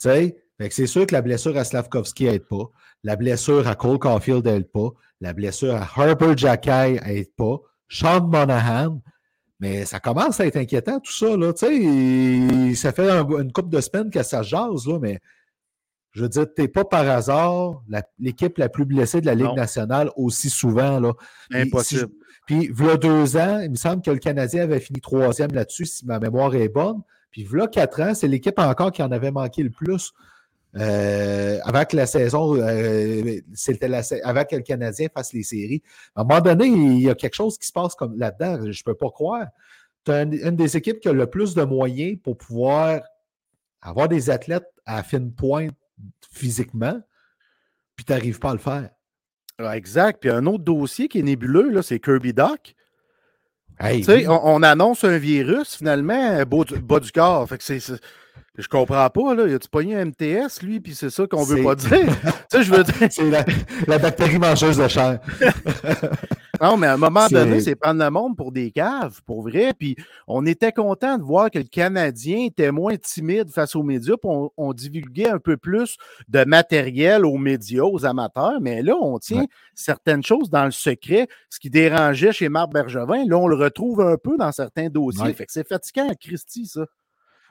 Tu 0.00 0.08
sais, 0.08 0.36
c'est 0.70 0.86
sûr 0.86 1.06
que 1.06 1.14
la 1.14 1.22
blessure 1.22 1.56
à 1.56 1.64
Slavkovski 1.64 2.24
n'aide 2.24 2.46
pas. 2.46 2.70
La 3.04 3.16
blessure 3.16 3.66
à 3.68 3.74
Cole 3.74 3.98
Caulfield 3.98 4.44
n'aide 4.44 4.70
pas. 4.70 4.88
La 5.20 5.32
blessure 5.32 5.74
à 5.74 5.82
Harper 5.82 6.32
Jackay 6.36 7.00
n'aide 7.04 7.32
pas. 7.36 7.58
Sean 7.88 8.26
Monahan. 8.26 9.00
Mais 9.60 9.86
ça 9.86 10.00
commence 10.00 10.38
à 10.40 10.46
être 10.46 10.56
inquiétant, 10.56 11.00
tout 11.00 11.12
ça. 11.12 11.34
Là. 11.36 11.52
Tu 11.52 11.66
sais, 11.66 12.74
ça 12.74 12.92
fait 12.92 13.08
une 13.10 13.52
couple 13.52 13.70
de 13.70 13.80
semaines 13.80 14.10
que 14.10 14.22
ça 14.22 14.42
jase, 14.42 14.86
là, 14.86 14.98
mais 15.00 15.18
je 16.16 16.22
veux 16.22 16.30
dire, 16.30 16.46
tu 16.54 16.62
n'es 16.62 16.68
pas 16.68 16.86
par 16.86 17.06
hasard 17.06 17.82
l'équipe 18.18 18.56
la, 18.56 18.70
plus 18.70 18.86
blessée 18.86 19.20
de 19.20 19.26
la 19.26 19.34
Ligue 19.34 19.54
nationale 19.54 20.10
aussi 20.16 20.48
souvent. 20.48 20.98
Là. 20.98 21.12
Impossible. 21.52 22.08
Puis, 22.46 22.70
il 22.74 22.86
y 22.86 22.88
a 22.88 22.96
deux 22.96 23.36
ans, 23.36 23.60
il 23.60 23.72
me 23.72 23.76
semble 23.76 24.00
que 24.00 24.10
le 24.10 24.18
Canadien 24.18 24.62
avait 24.62 24.80
fini 24.80 25.02
troisième 25.02 25.52
là-dessus, 25.52 25.84
si 25.84 26.06
ma 26.06 26.18
mémoire 26.18 26.54
est 26.54 26.70
bonne. 26.70 27.02
Puis, 27.30 27.46
a 27.60 27.66
quatre 27.66 28.00
ans, 28.00 28.14
c'est 28.14 28.28
l'équipe 28.28 28.58
encore 28.58 28.92
qui 28.92 29.02
en 29.02 29.12
avait 29.12 29.30
manqué 29.30 29.62
le 29.62 29.68
plus. 29.68 30.14
Euh, 30.76 31.58
avant 31.64 31.84
que 31.84 31.96
la 31.96 32.06
saison, 32.06 32.56
euh, 32.56 33.40
c'était 33.52 33.92
avant 34.24 34.44
que 34.44 34.56
le 34.56 34.62
Canadien 34.62 35.08
fasse 35.12 35.34
les 35.34 35.42
séries. 35.42 35.82
À 36.14 36.22
un 36.22 36.24
moment 36.24 36.40
donné, 36.40 36.64
il 36.64 37.02
y 37.02 37.10
a 37.10 37.14
quelque 37.14 37.34
chose 37.34 37.58
qui 37.58 37.66
se 37.66 37.72
passe 37.72 37.94
comme 37.94 38.18
là-dedans. 38.18 38.62
Je 38.62 38.68
ne 38.68 38.84
peux 38.86 38.94
pas 38.94 39.10
croire. 39.10 39.48
Tu 40.06 40.12
as 40.12 40.22
une, 40.22 40.56
des 40.56 40.78
équipes 40.78 41.00
qui 41.00 41.08
a 41.08 41.12
le 41.12 41.26
plus 41.26 41.54
de 41.54 41.62
moyens 41.62 42.18
pour 42.24 42.38
pouvoir 42.38 43.02
avoir 43.82 44.08
des 44.08 44.30
athlètes 44.30 44.72
à 44.86 45.02
fine 45.02 45.30
pointe 45.30 45.74
physiquement, 46.30 47.00
puis 47.94 48.04
tu 48.04 48.12
n'arrives 48.12 48.38
pas 48.38 48.50
à 48.50 48.54
le 48.54 48.58
faire. 48.58 48.90
Ah, 49.58 49.76
exact. 49.76 50.20
Puis 50.20 50.30
un 50.30 50.44
autre 50.46 50.64
dossier 50.64 51.08
qui 51.08 51.18
est 51.18 51.22
nébuleux, 51.22 51.80
c'est 51.82 51.98
Kirby 51.98 52.32
Doc. 52.32 52.74
on, 53.80 54.62
annonce 54.62 55.04
un 55.04 55.18
virus, 55.18 55.76
finalement, 55.76 56.42
bas, 56.44 57.00
du 57.00 57.12
corps. 57.12 57.48
Fait 57.48 57.58
que 57.58 57.64
c'est, 57.64 57.80
je 58.58 58.68
comprends 58.68 59.08
pas, 59.10 59.34
là. 59.34 59.46
Il 59.46 59.54
a-tu 59.54 59.68
pogné 59.68 59.96
un 59.96 60.06
MTS, 60.06 60.62
lui, 60.62 60.80
puis 60.80 60.94
c'est 60.94 61.10
ça 61.10 61.26
qu'on 61.26 61.42
veut 61.44 61.62
pas 61.62 61.74
dire? 61.74 61.90
tu 62.50 62.58
sais, 62.58 62.62
je 62.62 62.72
veux 62.72 62.84
dire. 62.84 62.94
C'est 63.10 63.30
la, 63.86 63.98
bactérie 63.98 64.38
mangeuse 64.38 64.78
de 64.78 64.88
chair. 64.88 65.20
non, 66.60 66.76
mais 66.76 66.86
à 66.86 66.94
un 66.94 66.96
moment 66.96 67.26
donné, 67.28 67.60
c'est 67.60 67.74
prendre 67.74 68.02
le 68.02 68.10
monde 68.10 68.36
pour 68.36 68.52
des 68.52 68.70
caves, 68.70 69.20
pour 69.26 69.42
vrai. 69.42 69.72
Puis 69.78 69.96
on 70.26 70.44
était 70.46 70.72
content 70.72 71.18
de 71.18 71.22
voir 71.22 71.50
que 71.50 71.58
le 71.58 71.64
Canadien 71.64 72.46
était 72.46 72.70
moins 72.70 72.96
timide 72.96 73.50
face 73.50 73.74
aux 73.76 73.82
médias, 73.82 74.16
puis 74.16 74.30
on, 74.56 74.72
divulguait 74.72 75.28
un 75.28 75.38
peu 75.38 75.56
plus 75.56 75.96
de 76.28 76.44
matériel 76.44 77.24
aux 77.24 77.38
médias, 77.38 77.84
aux 77.84 78.04
amateurs. 78.04 78.60
Mais 78.60 78.82
là, 78.82 78.94
on 79.00 79.18
tient 79.18 79.44
certaines 79.74 80.22
choses 80.22 80.50
dans 80.50 80.64
le 80.64 80.70
secret, 80.70 81.28
ce 81.50 81.58
qui 81.58 81.70
dérangeait 81.70 82.32
chez 82.32 82.48
Marc 82.48 82.72
Bergevin. 82.72 83.24
Là, 83.26 83.38
on 83.38 83.48
le 83.48 83.56
retrouve 83.56 84.00
un 84.00 84.16
peu 84.16 84.36
dans 84.36 84.52
certains 84.52 84.88
dossiers. 84.88 85.32
Fait 85.34 85.46
que 85.46 85.52
c'est 85.52 85.66
fatigant 85.66 86.08
à 86.08 86.14
Christie, 86.14 86.66
ça. 86.66 86.86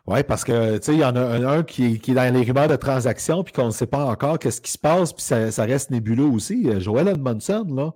Oui, 0.07 0.21
parce 0.23 0.43
que, 0.43 0.77
tu 0.77 0.83
sais, 0.83 0.93
il 0.93 0.99
y 0.99 1.05
en 1.05 1.15
a 1.15 1.21
un, 1.21 1.63
qui, 1.63 1.99
qui, 1.99 2.11
est 2.11 2.13
dans 2.13 2.31
les 2.31 2.43
rumeurs 2.43 2.67
de 2.67 2.75
transactions, 2.75 3.43
puis 3.43 3.53
qu'on 3.53 3.67
ne 3.67 3.71
sait 3.71 3.87
pas 3.87 4.05
encore 4.05 4.37
qu'est-ce 4.37 4.61
qui 4.61 4.71
se 4.71 4.77
passe, 4.77 5.13
puis 5.13 5.23
ça, 5.23 5.63
reste 5.63 5.89
nébuleux 5.89 6.25
aussi. 6.25 6.69
Euh, 6.69 6.79
Joel 6.79 7.07
Edmondson, 7.07 7.65
là, 7.75 7.91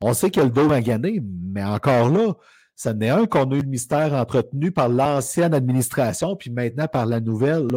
on 0.00 0.14
sait 0.14 0.30
qu'il 0.30 0.42
a 0.42 0.44
le 0.46 0.50
dos 0.50 0.68
gagner, 0.68 1.22
mais 1.22 1.62
encore 1.62 2.08
là, 2.08 2.32
Ce 2.74 2.88
n'est 2.88 3.10
un 3.10 3.26
qu'on 3.26 3.50
a 3.50 3.54
eu 3.54 3.60
le 3.60 3.68
mystère 3.68 4.14
entretenu 4.14 4.72
par 4.72 4.88
l'ancienne 4.88 5.52
administration, 5.52 6.36
puis 6.36 6.50
maintenant 6.50 6.88
par 6.88 7.04
la 7.04 7.20
nouvelle. 7.20 7.68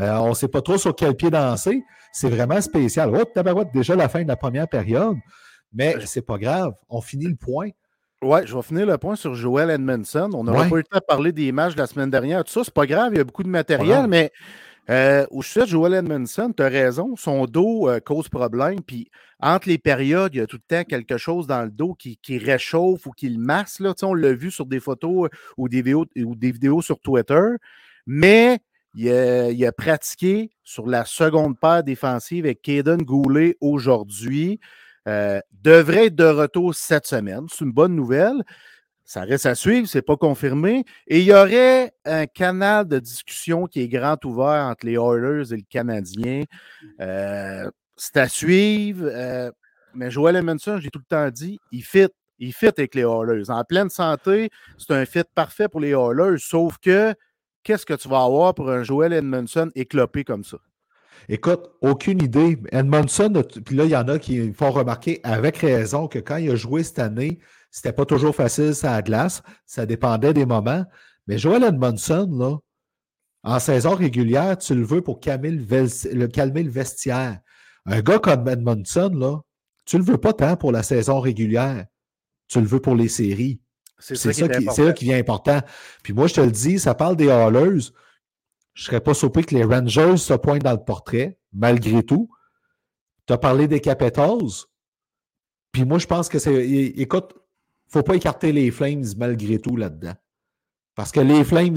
Euh, 0.00 0.16
on 0.16 0.30
ne 0.30 0.34
sait 0.34 0.48
pas 0.48 0.62
trop 0.62 0.76
sur 0.76 0.94
quel 0.94 1.14
pied 1.14 1.30
danser. 1.30 1.84
C'est 2.12 2.28
vraiment 2.28 2.60
spécial. 2.60 3.12
Oh, 3.14 3.64
déjà 3.72 3.94
la 3.94 4.08
fin 4.08 4.22
de 4.22 4.28
la 4.28 4.36
première 4.36 4.68
période. 4.68 5.16
Mais 5.72 5.94
c'est 6.06 6.26
pas 6.26 6.38
grave. 6.38 6.74
On 6.88 7.00
finit 7.00 7.28
le 7.28 7.36
point. 7.36 7.70
Oui, 8.22 8.38
je 8.44 8.54
vais 8.54 8.62
finir 8.62 8.86
le 8.86 8.98
point 8.98 9.16
sur 9.16 9.34
Joel 9.34 9.68
Edmondson. 9.68 10.30
On 10.32 10.44
n'aura 10.44 10.66
pas 10.66 10.76
eu 10.76 10.78
le 10.78 10.84
temps 10.84 10.98
de 10.98 11.04
parler 11.04 11.32
des 11.32 11.50
matchs 11.50 11.74
de 11.74 11.80
la 11.80 11.88
semaine 11.88 12.10
dernière. 12.10 12.44
Tout 12.44 12.52
ça, 12.52 12.62
c'est 12.64 12.72
pas 12.72 12.86
grave, 12.86 13.12
il 13.14 13.18
y 13.18 13.20
a 13.20 13.24
beaucoup 13.24 13.42
de 13.42 13.48
matériel, 13.48 14.06
mais 14.06 14.30
euh, 14.90 15.26
au 15.30 15.42
sujet 15.42 15.62
de 15.62 15.70
Joel 15.70 15.94
Edmondson, 15.94 16.52
tu 16.56 16.62
as 16.62 16.68
raison, 16.68 17.16
son 17.16 17.46
dos 17.46 17.88
euh, 17.88 17.98
cause 17.98 18.28
problème. 18.28 18.80
Puis 18.80 19.10
entre 19.40 19.68
les 19.68 19.78
périodes, 19.78 20.34
il 20.34 20.38
y 20.38 20.40
a 20.40 20.46
tout 20.46 20.58
le 20.58 20.76
temps 20.76 20.84
quelque 20.84 21.16
chose 21.16 21.48
dans 21.48 21.62
le 21.62 21.70
dos 21.70 21.94
qui, 21.94 22.18
réchauffe 22.38 23.06
ou 23.06 23.10
qui 23.10 23.28
le 23.28 23.40
masse. 23.40 23.80
Là. 23.80 23.92
on 24.02 24.14
l'a 24.14 24.32
vu 24.32 24.52
sur 24.52 24.66
des 24.66 24.78
photos 24.80 25.26
euh, 25.26 25.36
ou 25.56 25.68
des, 25.68 25.78
vidéos, 25.78 26.06
ou 26.16 26.36
des 26.36 26.52
vidéos 26.52 26.80
sur 26.80 27.00
Twitter. 27.00 27.48
Mais 28.06 28.58
il 28.94 29.10
a, 29.66 29.72
pratiqué 29.72 30.50
sur 30.62 30.86
la 30.86 31.04
seconde 31.04 31.58
paire 31.58 31.82
défensive 31.82 32.44
avec 32.44 32.62
Kaden 32.62 33.02
Goulet 33.02 33.56
aujourd'hui. 33.60 34.60
Euh, 35.08 35.40
devrait 35.50 36.06
être 36.06 36.14
de 36.14 36.24
retour 36.24 36.74
cette 36.74 37.06
semaine. 37.06 37.46
C'est 37.50 37.64
une 37.64 37.72
bonne 37.72 37.96
nouvelle. 37.96 38.42
Ça 39.04 39.22
reste 39.22 39.46
à 39.46 39.54
suivre, 39.54 39.88
c'est 39.88 40.02
pas 40.02 40.16
confirmé. 40.16 40.84
Et 41.08 41.18
il 41.18 41.24
y 41.24 41.32
aurait 41.32 41.92
un 42.04 42.26
canal 42.26 42.86
de 42.86 42.98
discussion 43.00 43.66
qui 43.66 43.80
est 43.80 43.88
grand 43.88 44.24
ouvert 44.24 44.66
entre 44.66 44.86
les 44.86 44.94
Oilers 44.94 45.52
et 45.52 45.56
le 45.56 45.64
Canadien. 45.68 46.44
Euh, 47.00 47.68
c'est 47.96 48.16
à 48.16 48.28
suivre. 48.28 49.08
Euh, 49.12 49.50
mais 49.94 50.10
Joel 50.10 50.36
Edmondson, 50.36 50.78
j'ai 50.80 50.88
tout 50.88 51.00
le 51.00 51.04
temps 51.04 51.30
dit, 51.30 51.60
il 51.72 51.82
fit. 51.82 52.08
Il 52.38 52.52
fit 52.52 52.66
avec 52.66 52.94
les 52.94 53.02
Oilers. 53.02 53.50
En 53.50 53.62
pleine 53.62 53.88
santé, 53.88 54.50
c'est 54.76 54.92
un 54.92 55.04
fit 55.04 55.22
parfait 55.34 55.68
pour 55.68 55.80
les 55.80 55.90
Oilers. 55.90 56.38
Sauf 56.38 56.78
que, 56.78 57.14
qu'est-ce 57.62 57.86
que 57.86 57.94
tu 57.94 58.08
vas 58.08 58.24
avoir 58.24 58.54
pour 58.54 58.68
un 58.68 58.82
Joel 58.82 59.12
Edmondson 59.12 59.70
éclopé 59.76 60.24
comme 60.24 60.42
ça? 60.42 60.58
Écoute, 61.28 61.70
aucune 61.80 62.22
idée. 62.22 62.58
Edmondson, 62.70 63.42
puis 63.64 63.76
là, 63.76 63.84
il 63.84 63.90
y 63.90 63.96
en 63.96 64.08
a 64.08 64.18
qui 64.18 64.52
font 64.52 64.70
remarquer 64.70 65.20
avec 65.22 65.58
raison 65.58 66.08
que 66.08 66.18
quand 66.18 66.36
il 66.36 66.50
a 66.50 66.56
joué 66.56 66.82
cette 66.82 66.98
année, 66.98 67.38
c'était 67.70 67.92
pas 67.92 68.04
toujours 68.04 68.34
facile 68.34 68.74
ça 68.74 68.92
la 68.92 69.02
glace. 69.02 69.42
Ça 69.66 69.86
dépendait 69.86 70.34
des 70.34 70.46
moments. 70.46 70.84
Mais 71.26 71.38
Joel 71.38 71.64
Edmondson, 71.64 72.28
là, 72.38 72.58
en 73.44 73.58
saison 73.58 73.94
régulière, 73.94 74.58
tu 74.58 74.74
le 74.74 74.84
veux 74.84 75.02
pour 75.02 75.20
calmer 75.20 75.50
le, 75.50 76.26
calmer 76.26 76.62
le 76.62 76.70
vestiaire. 76.70 77.38
Un 77.86 78.00
gars 78.00 78.18
comme 78.18 78.46
Edmondson, 78.46 79.10
là, 79.14 79.40
tu 79.84 79.98
le 79.98 80.04
veux 80.04 80.18
pas 80.18 80.32
tant 80.32 80.56
pour 80.56 80.70
la 80.70 80.82
saison 80.82 81.18
régulière. 81.18 81.86
Tu 82.48 82.60
le 82.60 82.66
veux 82.66 82.80
pour 82.80 82.94
les 82.94 83.08
séries. 83.08 83.60
C'est 83.98 84.16
ça, 84.16 84.92
qui, 84.92 85.04
vient 85.04 85.18
important. 85.18 85.60
Puis 86.02 86.12
moi, 86.12 86.26
je 86.26 86.34
te 86.34 86.40
le 86.40 86.50
dis, 86.50 86.78
ça 86.78 86.94
parle 86.94 87.16
des 87.16 87.30
Hallers. 87.30 87.90
Je 88.74 88.82
ne 88.82 88.86
serais 88.86 89.00
pas 89.00 89.14
surpris 89.14 89.44
que 89.44 89.54
les 89.54 89.64
Rangers 89.64 90.16
se 90.16 90.34
pointent 90.34 90.62
dans 90.62 90.72
le 90.72 90.84
portrait, 90.84 91.38
malgré 91.52 92.02
tout. 92.02 92.30
Tu 93.26 93.32
as 93.32 93.38
parlé 93.38 93.68
des 93.68 93.80
Capitals. 93.80 94.66
Puis 95.72 95.84
moi, 95.84 95.98
je 95.98 96.06
pense 96.06 96.28
que 96.28 96.38
c'est. 96.38 96.64
Écoute, 96.64 97.32
il 97.34 97.88
ne 97.88 97.92
faut 97.92 98.02
pas 98.02 98.16
écarter 98.16 98.52
les 98.52 98.70
Flames 98.70 99.04
malgré 99.16 99.58
tout 99.58 99.76
là-dedans. 99.76 100.14
Parce 100.94 101.12
que 101.12 101.20
les 101.20 101.44
Flames, 101.44 101.76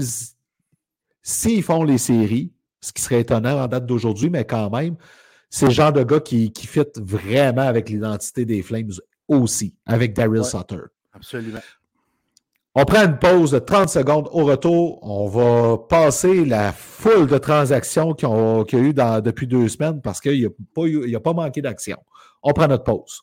s'ils 1.22 1.62
font 1.62 1.84
les 1.84 1.98
séries, 1.98 2.52
ce 2.80 2.92
qui 2.92 3.02
serait 3.02 3.20
étonnant 3.20 3.62
en 3.62 3.68
date 3.68 3.86
d'aujourd'hui, 3.86 4.30
mais 4.30 4.44
quand 4.44 4.70
même, 4.70 4.96
c'est 5.50 5.66
le 5.66 5.72
genre 5.72 5.92
de 5.92 6.02
gars 6.02 6.20
qui, 6.20 6.52
qui 6.52 6.66
fit 6.66 6.80
vraiment 6.96 7.62
avec 7.62 7.88
l'identité 7.88 8.44
des 8.44 8.62
Flames 8.62 8.92
aussi, 9.28 9.74
avec 9.86 10.14
Daryl 10.14 10.44
Sutter. 10.44 10.82
Absolument. 11.12 11.60
On 12.78 12.84
prend 12.84 13.06
une 13.06 13.16
pause 13.16 13.52
de 13.52 13.58
30 13.58 13.88
secondes. 13.88 14.28
Au 14.32 14.44
retour, 14.44 14.98
on 15.00 15.26
va 15.28 15.78
passer 15.78 16.44
la 16.44 16.72
foule 16.72 17.26
de 17.26 17.38
transactions 17.38 18.12
qu'il 18.12 18.28
y 18.28 18.82
a 18.82 18.84
eu 18.84 19.22
depuis 19.22 19.46
deux 19.46 19.66
semaines 19.70 20.02
parce 20.02 20.20
qu'il 20.20 20.38
n'y 20.38 20.44
a, 20.44 21.16
a, 21.16 21.20
pas 21.20 21.32
manqué 21.32 21.62
d'action. 21.62 21.96
On 22.42 22.52
prend 22.52 22.68
notre 22.68 22.84
pause. 22.84 23.22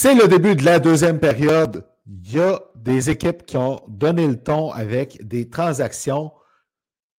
C'est 0.00 0.14
le 0.14 0.28
début 0.28 0.54
de 0.54 0.64
la 0.64 0.78
deuxième 0.78 1.18
période. 1.18 1.84
Il 2.06 2.34
y 2.34 2.38
a 2.38 2.60
des 2.76 3.10
équipes 3.10 3.44
qui 3.44 3.56
ont 3.56 3.80
donné 3.88 4.28
le 4.28 4.40
ton 4.40 4.70
avec 4.70 5.26
des 5.26 5.50
transactions. 5.50 6.30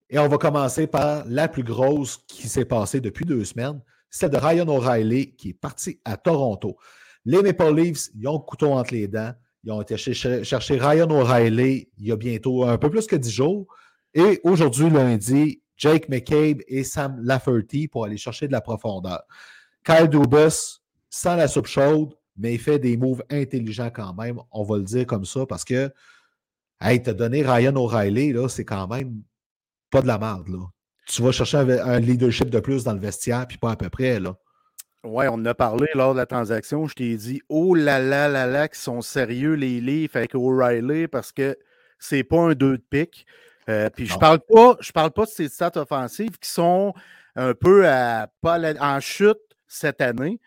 Et 0.08 0.18
on 0.18 0.28
va 0.28 0.38
commencer 0.38 0.86
par 0.86 1.24
la 1.26 1.46
plus 1.46 1.62
grosse 1.62 2.24
qui 2.26 2.48
s'est 2.48 2.64
passée 2.64 3.02
depuis 3.02 3.26
deux 3.26 3.44
semaines, 3.44 3.82
celle 4.08 4.30
de 4.30 4.38
Ryan 4.38 4.66
O'Reilly 4.66 5.36
qui 5.36 5.50
est 5.50 5.60
parti 5.60 6.00
à 6.06 6.16
Toronto. 6.16 6.78
Les 7.26 7.42
Maple 7.42 7.74
Leafs, 7.74 8.08
ils 8.14 8.26
ont 8.26 8.38
le 8.38 8.38
couteau 8.38 8.72
entre 8.72 8.94
les 8.94 9.08
dents. 9.08 9.34
Ils 9.62 9.72
ont 9.72 9.82
été 9.82 9.98
chercher 9.98 10.78
Ryan 10.78 11.10
O'Reilly 11.10 11.90
il 11.98 12.06
y 12.06 12.12
a 12.12 12.16
bientôt 12.16 12.64
un 12.64 12.78
peu 12.78 12.88
plus 12.88 13.06
que 13.06 13.16
dix 13.16 13.30
jours. 13.30 13.66
Et 14.14 14.40
aujourd'hui, 14.42 14.88
lundi, 14.88 15.60
Jake 15.76 16.08
McCabe 16.08 16.62
et 16.66 16.82
Sam 16.84 17.18
Lafferty 17.22 17.88
pour 17.88 18.06
aller 18.06 18.16
chercher 18.16 18.46
de 18.46 18.52
la 18.52 18.62
profondeur. 18.62 19.20
Kyle 19.84 20.08
Dubus, 20.08 20.80
sans 21.10 21.36
la 21.36 21.46
soupe 21.46 21.66
chaude, 21.66 22.14
mais 22.40 22.54
il 22.54 22.58
fait 22.58 22.78
des 22.78 22.96
moves 22.96 23.22
intelligents 23.30 23.90
quand 23.90 24.14
même, 24.14 24.40
on 24.50 24.64
va 24.64 24.78
le 24.78 24.84
dire 24.84 25.06
comme 25.06 25.24
ça, 25.24 25.46
parce 25.46 25.64
que, 25.64 25.92
hey, 26.80 27.02
t'as 27.02 27.12
donné 27.12 27.42
Ryan 27.42 27.76
O'Reilly, 27.76 28.32
là, 28.32 28.48
c'est 28.48 28.64
quand 28.64 28.88
même 28.88 29.22
pas 29.90 30.02
de 30.02 30.06
la 30.06 30.18
merde, 30.18 30.48
là. 30.48 30.66
Tu 31.06 31.22
vas 31.22 31.32
chercher 31.32 31.58
un, 31.58 31.98
leadership 31.98 32.50
de 32.50 32.60
plus 32.60 32.84
dans 32.84 32.92
le 32.92 33.00
vestiaire, 33.00 33.46
puis 33.46 33.58
pas 33.58 33.72
à 33.72 33.76
peu 33.76 33.90
près, 33.90 34.20
là. 34.20 34.36
Oui, 35.02 35.26
on 35.28 35.34
en 35.34 35.46
a 35.46 35.54
parlé 35.54 35.86
lors 35.94 36.12
de 36.12 36.18
la 36.18 36.26
transaction. 36.26 36.86
Je 36.86 36.94
t'ai 36.94 37.16
dit, 37.16 37.40
oh 37.48 37.74
là 37.74 37.98
là 37.98 38.28
là 38.28 38.46
là, 38.46 38.68
qu'ils 38.68 38.78
sont 38.78 39.00
sérieux 39.00 39.54
les 39.54 39.80
livres 39.80 40.16
avec 40.16 40.34
O'Reilly 40.34 41.08
parce 41.08 41.32
que 41.32 41.56
c'est 41.98 42.22
pas 42.22 42.38
un 42.38 42.52
deux 42.52 42.76
de 42.76 42.84
pique. 42.90 43.26
Euh, 43.70 43.88
puis 43.88 44.06
je 44.06 44.18
parle 44.18 44.40
pas, 44.40 44.76
je 44.80 44.92
parle 44.92 45.10
pas 45.10 45.24
de 45.24 45.30
ces 45.30 45.48
stats 45.48 45.72
offensives 45.76 46.38
qui 46.38 46.50
sont 46.50 46.92
un 47.34 47.54
peu 47.54 47.88
à, 47.88 48.28
pas 48.42 48.60
en 48.78 49.00
chute 49.00 49.38
cette 49.66 50.02
année. 50.02 50.38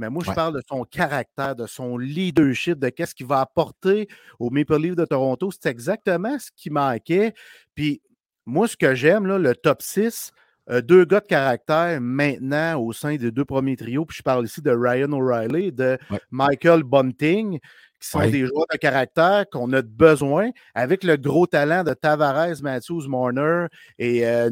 Mais 0.00 0.08
moi, 0.08 0.22
je 0.26 0.32
parle 0.32 0.54
de 0.54 0.62
son 0.66 0.84
caractère, 0.84 1.54
de 1.54 1.66
son 1.66 1.98
leadership, 1.98 2.78
de 2.78 2.88
qu'est-ce 2.88 3.14
qu'il 3.14 3.26
va 3.26 3.40
apporter 3.40 4.08
au 4.38 4.48
Maple 4.48 4.78
Leaf 4.78 4.96
de 4.96 5.04
Toronto. 5.04 5.50
C'est 5.50 5.68
exactement 5.68 6.38
ce 6.38 6.50
qui 6.56 6.70
manquait. 6.70 7.34
Puis 7.74 8.00
moi, 8.46 8.66
ce 8.66 8.78
que 8.78 8.94
j'aime, 8.94 9.26
le 9.26 9.54
top 9.54 9.82
6, 9.82 10.32
euh, 10.70 10.80
deux 10.80 11.04
gars 11.04 11.20
de 11.20 11.26
caractère 11.26 12.00
maintenant 12.00 12.80
au 12.80 12.94
sein 12.94 13.16
des 13.16 13.30
deux 13.30 13.44
premiers 13.44 13.76
trios. 13.76 14.06
Puis 14.06 14.16
je 14.16 14.22
parle 14.22 14.46
ici 14.46 14.62
de 14.62 14.70
Ryan 14.70 15.12
O'Reilly, 15.12 15.70
de 15.70 15.98
Michael 16.30 16.82
Bunting, 16.82 17.58
qui 18.00 18.08
sont 18.08 18.20
des 18.20 18.46
joueurs 18.46 18.66
de 18.72 18.78
caractère 18.78 19.44
qu'on 19.52 19.70
a 19.74 19.82
besoin 19.82 20.48
avec 20.74 21.04
le 21.04 21.16
gros 21.16 21.46
talent 21.46 21.84
de 21.84 21.92
Tavares, 21.92 22.62
Matthews, 22.62 23.06
Marner 23.06 23.66
et 23.98 24.26
euh. 24.26 24.48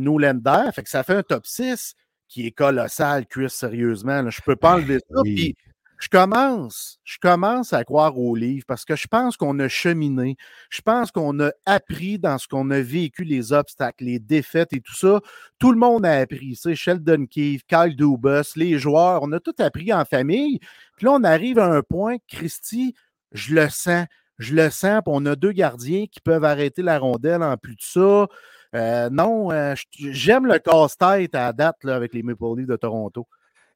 Fait 0.74 0.82
que 0.82 0.90
ça 0.90 1.02
fait 1.02 1.14
un 1.14 1.22
top 1.22 1.46
6 1.46 1.94
qui 2.28 2.46
est 2.46 2.52
colossal, 2.52 3.26
Chris, 3.26 3.50
sérieusement. 3.50 4.30
Je 4.30 4.40
ne 4.40 4.44
peux 4.44 4.56
pas 4.56 4.74
enlever 4.74 4.98
ça. 4.98 5.22
Puis, 5.22 5.56
je 5.98 6.08
commence, 6.08 7.00
je 7.02 7.18
commence 7.18 7.72
à 7.72 7.82
croire 7.82 8.16
au 8.16 8.36
livre 8.36 8.64
parce 8.68 8.84
que 8.84 8.94
je 8.94 9.08
pense 9.08 9.36
qu'on 9.36 9.58
a 9.58 9.66
cheminé. 9.68 10.36
Je 10.70 10.80
pense 10.80 11.10
qu'on 11.10 11.40
a 11.40 11.50
appris 11.66 12.20
dans 12.20 12.38
ce 12.38 12.46
qu'on 12.46 12.70
a 12.70 12.80
vécu, 12.80 13.24
les 13.24 13.52
obstacles, 13.52 14.04
les 14.04 14.20
défaites 14.20 14.72
et 14.72 14.80
tout 14.80 14.94
ça. 14.94 15.20
Tout 15.58 15.72
le 15.72 15.78
monde 15.78 16.06
a 16.06 16.12
appris. 16.12 16.54
C'est 16.54 16.76
Sheldon 16.76 17.26
Keefe, 17.26 17.62
Kyle 17.66 17.96
Dubus, 17.96 18.54
les 18.54 18.78
joueurs. 18.78 19.22
On 19.22 19.32
a 19.32 19.40
tout 19.40 19.54
appris 19.58 19.92
en 19.92 20.04
famille. 20.04 20.60
Puis 20.96 21.06
là, 21.06 21.12
on 21.12 21.24
arrive 21.24 21.58
à 21.58 21.66
un 21.66 21.82
point, 21.82 22.18
Christy, 22.28 22.94
je 23.32 23.56
le 23.56 23.68
sens. 23.68 24.06
Je 24.38 24.54
le 24.54 24.70
sens. 24.70 25.02
Puis 25.04 25.12
on 25.12 25.26
a 25.26 25.34
deux 25.34 25.52
gardiens 25.52 26.06
qui 26.06 26.20
peuvent 26.20 26.44
arrêter 26.44 26.82
la 26.82 27.00
rondelle 27.00 27.42
en 27.42 27.56
plus 27.56 27.74
de 27.74 27.82
ça. 27.82 28.28
Euh, 28.74 29.08
non, 29.10 29.50
euh, 29.50 29.74
j'aime 29.98 30.46
le 30.46 30.58
casse-tête 30.58 31.34
à 31.34 31.52
date 31.52 31.84
avec 31.84 32.12
les 32.14 32.22
Maple 32.22 32.56
Leafs 32.56 32.66
de 32.66 32.76
Toronto. 32.76 33.26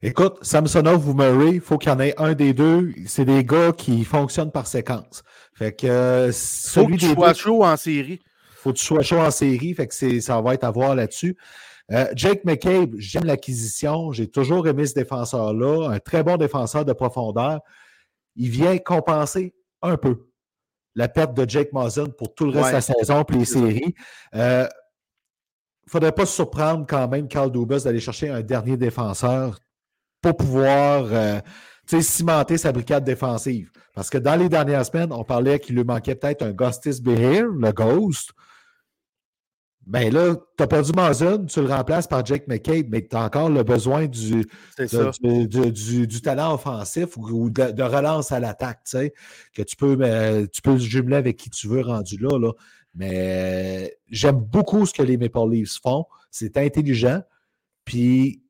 Écoute, 0.01 0.37
Samsonov 0.41 1.07
ou 1.07 1.13
Murray, 1.13 1.55
il 1.55 1.61
faut 1.61 1.77
qu'il 1.77 1.89
y 1.89 1.95
en 1.95 1.99
ait 1.99 2.13
un 2.17 2.33
des 2.33 2.53
deux. 2.53 2.93
C'est 3.05 3.25
des 3.25 3.43
gars 3.45 3.71
qui 3.71 4.03
fonctionnent 4.03 4.51
par 4.51 4.67
séquence. 4.67 5.23
Fait 5.53 5.73
que 5.73 5.87
euh, 5.87 6.31
faut 6.31 6.87
que 6.87 6.95
tu 6.95 7.13
sois 7.13 7.33
chaud 7.33 7.63
en 7.63 7.77
série. 7.77 8.19
Faut 8.55 8.73
que 8.73 8.77
tu 8.77 8.85
sois 8.85 9.01
chaud 9.01 9.19
en 9.19 9.31
série. 9.31 9.73
Fait 9.73 9.87
que 9.87 10.19
ça 10.19 10.41
va 10.41 10.53
être 10.53 10.65
à 10.65 10.71
voir 10.71 10.95
là-dessus. 10.95 11.37
Jake 12.15 12.43
McCabe, 12.43 12.95
j'aime 12.97 13.25
l'acquisition. 13.25 14.11
J'ai 14.11 14.27
toujours 14.27 14.67
aimé 14.67 14.85
ce 14.87 14.95
défenseur-là. 14.95 15.91
Un 15.91 15.99
très 15.99 16.23
bon 16.23 16.37
défenseur 16.37 16.85
de 16.85 16.93
profondeur. 16.93 17.59
Il 18.35 18.49
vient 18.49 18.77
compenser 18.79 19.53
un 19.81 19.95
peu 19.95 20.27
la 20.95 21.07
perte 21.07 21.33
de 21.33 21.47
Jake 21.47 21.71
Mason 21.71 22.07
pour 22.17 22.33
tout 22.33 22.45
le 22.45 22.51
reste 22.51 22.69
de 22.69 22.73
la 22.73 22.81
saison 22.81 23.23
et 23.23 23.33
les 23.33 23.45
séries. 23.45 23.95
Il 24.33 24.67
ne 25.85 25.91
faudrait 25.91 26.11
pas 26.11 26.25
se 26.25 26.33
surprendre 26.33 26.85
quand 26.87 27.07
même, 27.07 27.27
Carl 27.27 27.51
Dubas, 27.51 27.81
d'aller 27.81 27.99
chercher 27.99 28.29
un 28.29 28.41
dernier 28.41 28.77
défenseur 28.77 29.59
pour 30.21 30.37
pouvoir 30.37 31.07
cimenter 31.87 32.57
sa 32.57 32.71
brigade 32.71 33.03
défensive. 33.03 33.71
Parce 33.93 34.09
que 34.09 34.17
dans 34.17 34.35
les 34.35 34.49
dernières 34.49 34.85
semaines, 34.85 35.11
on 35.11 35.23
parlait 35.23 35.59
qu'il 35.59 35.75
lui 35.75 35.83
manquait 35.83 36.15
peut-être 36.15 36.41
un 36.41 36.51
Ghostis 36.51 37.01
Behir, 37.01 37.47
le 37.47 37.71
Ghost. 37.71 38.31
Ben 39.85 40.13
là, 40.13 40.35
tu 40.57 40.63
as 40.63 40.67
perdu 40.67 40.93
Mazen, 40.93 41.45
tu 41.45 41.59
le 41.61 41.67
remplaces 41.67 42.07
par 42.07 42.25
Jake 42.25 42.47
McCabe, 42.47 42.85
mais 42.89 43.05
tu 43.05 43.17
as 43.17 43.25
encore 43.25 43.49
le 43.49 43.63
besoin 43.63 44.05
du, 44.05 44.45
du, 44.77 46.21
talent 46.21 46.53
offensif 46.53 47.17
ou 47.17 47.49
de, 47.49 47.83
relance 47.83 48.31
à 48.31 48.39
l'attaque, 48.39 48.79
tu 48.85 48.97
sais, 48.97 49.13
que 49.53 49.61
tu 49.61 49.75
peux, 49.75 49.97
euh, 49.99 50.47
tu 50.47 50.61
peux 50.61 50.77
jumeler 50.77 51.17
avec 51.17 51.35
qui 51.35 51.49
tu 51.49 51.67
veux 51.67 51.81
rendu 51.81 52.17
là. 52.17 52.39
là. 52.39 52.53
Mais 52.95 53.97
j'aime 54.09 54.39
beaucoup 54.39 54.85
ce 54.85 54.93
que 54.93 55.03
les 55.03 55.17
Maple 55.17 55.49
Leafs 55.49 55.79
font. 55.81 56.05
C'est 56.29 56.57
intelligent. 56.57 57.21
Puis 57.85 58.43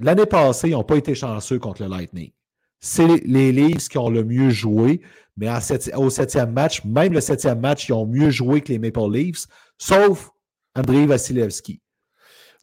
l'année 0.00 0.26
passée, 0.26 0.68
ils 0.68 0.72
n'ont 0.72 0.84
pas 0.84 0.96
été 0.96 1.14
chanceux 1.14 1.58
contre 1.58 1.82
le 1.82 1.88
Lightning. 1.88 2.32
C'est 2.80 3.06
les 3.24 3.52
Leafs 3.52 3.88
qui 3.88 3.98
ont 3.98 4.10
le 4.10 4.24
mieux 4.24 4.50
joué, 4.50 5.02
mais 5.36 5.48
au 5.96 6.10
septième 6.10 6.52
match, 6.52 6.84
même 6.84 7.12
le 7.12 7.20
septième 7.20 7.60
match, 7.60 7.88
ils 7.88 7.92
ont 7.92 8.06
mieux 8.06 8.30
joué 8.30 8.60
que 8.60 8.72
les 8.72 8.78
Maple 8.78 9.10
Leafs 9.10 9.46
sauf 9.78 10.30
Andrei 10.74 11.06
Vasilevski. 11.06 11.80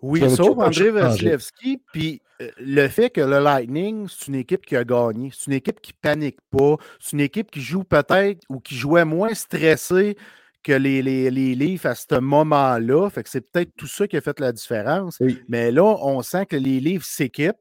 Oui, 0.01 0.21
sauf 0.29 0.57
Andrei 0.57 0.89
Vasilevski. 0.89 1.81
Puis 1.93 2.21
euh, 2.41 2.49
le 2.59 2.87
fait 2.87 3.09
que 3.09 3.21
le 3.21 3.39
Lightning, 3.39 4.07
c'est 4.07 4.27
une 4.27 4.35
équipe 4.35 4.65
qui 4.65 4.75
a 4.75 4.83
gagné. 4.83 5.31
C'est 5.33 5.47
une 5.47 5.53
équipe 5.53 5.81
qui 5.81 5.93
panique 5.93 6.39
pas. 6.49 6.75
C'est 6.99 7.13
une 7.13 7.21
équipe 7.21 7.51
qui 7.51 7.61
joue 7.61 7.83
peut-être 7.83 8.43
ou 8.49 8.59
qui 8.59 8.75
jouait 8.75 9.05
moins 9.05 9.33
stressé 9.33 10.17
que 10.63 10.73
les, 10.73 11.01
les, 11.01 11.29
les 11.31 11.55
Leafs 11.55 11.85
à 11.85 11.95
ce 11.95 12.19
moment-là. 12.19 13.09
Fait 13.09 13.23
que 13.23 13.29
c'est 13.29 13.41
peut-être 13.41 13.71
tout 13.77 13.87
ça 13.87 14.07
qui 14.07 14.17
a 14.17 14.21
fait 14.21 14.39
la 14.39 14.51
différence. 14.51 15.19
Mais 15.47 15.71
là, 15.71 15.83
on 15.83 16.21
sent 16.21 16.45
que 16.45 16.55
les 16.55 16.79
Leafs 16.79 17.05
s'équipent 17.05 17.55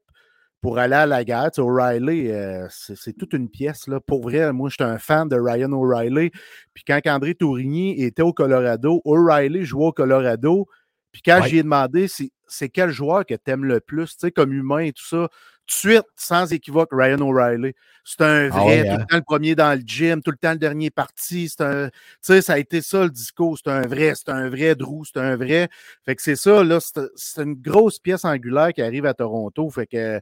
pour 0.60 0.78
aller 0.78 0.94
à 0.94 1.06
la 1.06 1.24
guerre. 1.24 1.50
O'Reilly, 1.58 2.30
euh, 2.30 2.66
c'est 2.70 3.16
toute 3.16 3.32
une 3.32 3.48
pièce. 3.48 3.86
Là. 3.86 4.00
Pour 4.00 4.22
vrai, 4.22 4.52
moi, 4.52 4.68
j'étais 4.70 4.84
un 4.84 4.98
fan 4.98 5.28
de 5.28 5.36
Ryan 5.36 5.72
O'Reilly. 5.72 6.30
Puis 6.74 6.84
quand 6.86 7.00
André 7.06 7.34
Tourigny 7.34 8.02
était 8.02 8.22
au 8.22 8.32
Colorado, 8.32 9.00
O'Reilly 9.04 9.64
jouait 9.64 9.86
au 9.86 9.92
Colorado. 9.92 10.66
Puis 11.12 11.22
quand 11.22 11.42
j'ai 11.44 11.62
demandé 11.62 12.06
c'est 12.46 12.68
quel 12.68 12.90
joueur 12.90 13.24
que 13.24 13.34
tu 13.34 13.50
aimes 13.50 13.64
le 13.64 13.80
plus, 13.80 14.16
comme 14.34 14.52
humain 14.52 14.80
et 14.80 14.92
tout 14.92 15.04
ça, 15.04 15.28
de 15.68 15.72
suite, 15.72 16.06
sans 16.16 16.52
équivoque, 16.52 16.90
Ryan 16.92 17.20
O'Reilly. 17.20 17.72
C'est 18.04 18.22
un 18.22 18.50
ah 18.52 18.60
vrai, 18.60 18.82
tout 18.84 18.88
le 18.88 18.92
hein? 18.92 19.06
temps 19.08 19.16
le 19.16 19.22
premier 19.22 19.54
dans 19.54 19.78
le 19.78 19.82
gym, 19.84 20.22
tout 20.22 20.30
le 20.30 20.36
temps 20.36 20.52
le 20.52 20.58
dernier 20.58 20.90
parti. 20.90 21.48
C'est 21.48 21.62
un, 21.62 21.88
tu 21.88 21.92
sais, 22.22 22.42
ça 22.42 22.54
a 22.54 22.58
été 22.58 22.80
ça 22.80 23.04
le 23.04 23.10
discours. 23.10 23.58
C'est 23.58 23.70
un 23.70 23.86
vrai, 23.86 24.14
c'est 24.14 24.30
un 24.30 24.48
vrai 24.48 24.74
Drew, 24.74 25.02
c'est 25.04 25.20
un 25.20 25.36
vrai. 25.36 25.68
Fait 26.04 26.16
que 26.16 26.22
c'est 26.22 26.36
ça, 26.36 26.64
là, 26.64 26.78
c'est 26.80 27.42
une 27.42 27.54
grosse 27.54 27.98
pièce 27.98 28.24
angulaire 28.24 28.72
qui 28.72 28.82
arrive 28.82 29.06
à 29.06 29.14
Toronto. 29.14 29.68
Fait 29.70 29.86
que 29.86 30.20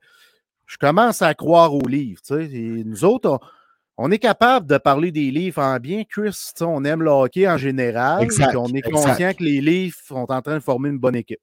je 0.67 0.77
commence 0.79 1.23
à 1.23 1.35
croire 1.35 1.75
aux 1.75 1.87
livres. 1.87 2.21
Tu 2.27 2.35
sais. 2.35 2.83
nous 2.85 3.05
autres, 3.05 3.39
on, 3.97 4.11
est 4.11 4.19
capable 4.19 4.67
de 4.67 4.79
parler 4.79 5.13
des 5.13 5.31
livres 5.31 5.63
en 5.63 5.79
bien, 5.79 6.03
Chris. 6.05 6.31
Tu 6.31 6.53
sais, 6.57 6.65
on 6.65 6.85
aime 6.85 7.03
le 7.03 7.11
hockey 7.11 7.49
en 7.49 7.57
général. 7.57 8.27
on 8.57 8.69
est 8.75 8.83
conscient 8.83 9.33
que 9.33 9.45
les 9.45 9.61
livres 9.61 9.97
sont 10.05 10.31
en 10.31 10.43
train 10.43 10.57
de 10.57 10.63
former 10.63 10.89
une 10.89 10.99
bonne 10.99 11.17
équipe. 11.17 11.41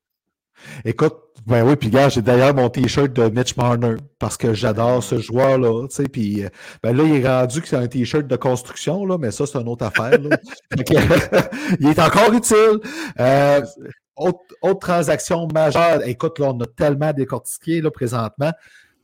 Écoute, 0.85 1.15
ben 1.45 1.67
oui, 1.67 1.75
puis 1.75 1.89
gars, 1.89 2.07
j'ai 2.07 2.21
d'ailleurs 2.21 2.53
mon 2.53 2.69
t-shirt 2.69 3.11
de 3.11 3.27
Mitch 3.29 3.57
Marner 3.57 3.95
parce 4.17 4.37
que 4.37 4.53
j'adore 4.53 5.03
ce 5.03 5.19
joueur-là, 5.19 5.87
puis 6.11 6.45
euh, 6.45 6.49
ben 6.81 6.95
là, 6.95 7.03
il 7.03 7.15
est 7.15 7.27
rendu 7.27 7.61
que 7.61 7.67
c'est 7.67 7.75
un 7.75 7.87
t-shirt 7.87 8.27
de 8.27 8.35
construction, 8.37 9.05
là, 9.05 9.17
mais 9.17 9.31
ça, 9.31 9.45
c'est 9.45 9.59
une 9.59 9.67
autre 9.67 9.85
affaire, 9.85 10.17
il 11.79 11.87
est 11.87 11.99
encore 11.99 12.31
utile. 12.33 12.79
Euh, 13.19 13.61
autre, 14.15 14.79
transaction 14.79 15.47
majeure, 15.53 16.07
écoute, 16.07 16.39
là, 16.39 16.51
on 16.51 16.59
a 16.61 16.67
tellement 16.67 17.11
décortiqué, 17.11 17.81
là, 17.81 17.91
présentement. 17.91 18.51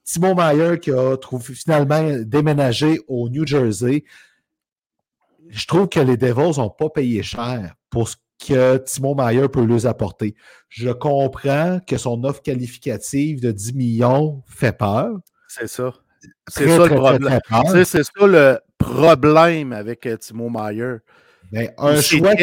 Timo 0.05 0.33
Meyer 0.33 0.79
qui 0.79 0.91
a 0.91 1.17
trouvé, 1.17 1.53
finalement 1.53 2.01
déménagé 2.23 2.99
au 3.07 3.27
New 3.29 3.45
Jersey. 3.45 4.05
Je 5.49 5.65
trouve 5.67 5.89
que 5.89 5.99
les 5.99 6.15
Devils 6.15 6.59
n'ont 6.59 6.69
pas 6.69 6.89
payé 6.89 7.21
cher 7.21 7.73
pour 7.89 8.07
ce 8.07 8.15
que 8.39 8.77
Timo 8.77 9.15
Meyer 9.15 9.47
peut 9.49 9.65
leur 9.65 9.85
apporter. 9.85 10.35
Je 10.69 10.89
comprends 10.89 11.79
que 11.85 11.97
son 11.97 12.23
offre 12.23 12.41
qualificative 12.41 13.41
de 13.41 13.51
10 13.51 13.73
millions 13.73 14.43
fait 14.47 14.77
peur. 14.77 15.09
C'est 15.47 15.67
ça. 15.67 15.93
C'est 16.47 16.67
ça, 16.67 16.85
le 16.85 16.95
problème. 16.95 17.39
C'est 17.85 18.03
ça 18.03 18.27
le 18.27 18.59
problème 18.77 19.73
avec 19.73 20.05
euh, 20.05 20.17
Timo 20.17 20.49
Meyer. 20.49 20.97
Ben, 21.51 21.71
un 21.77 22.01
choix. 22.01 22.33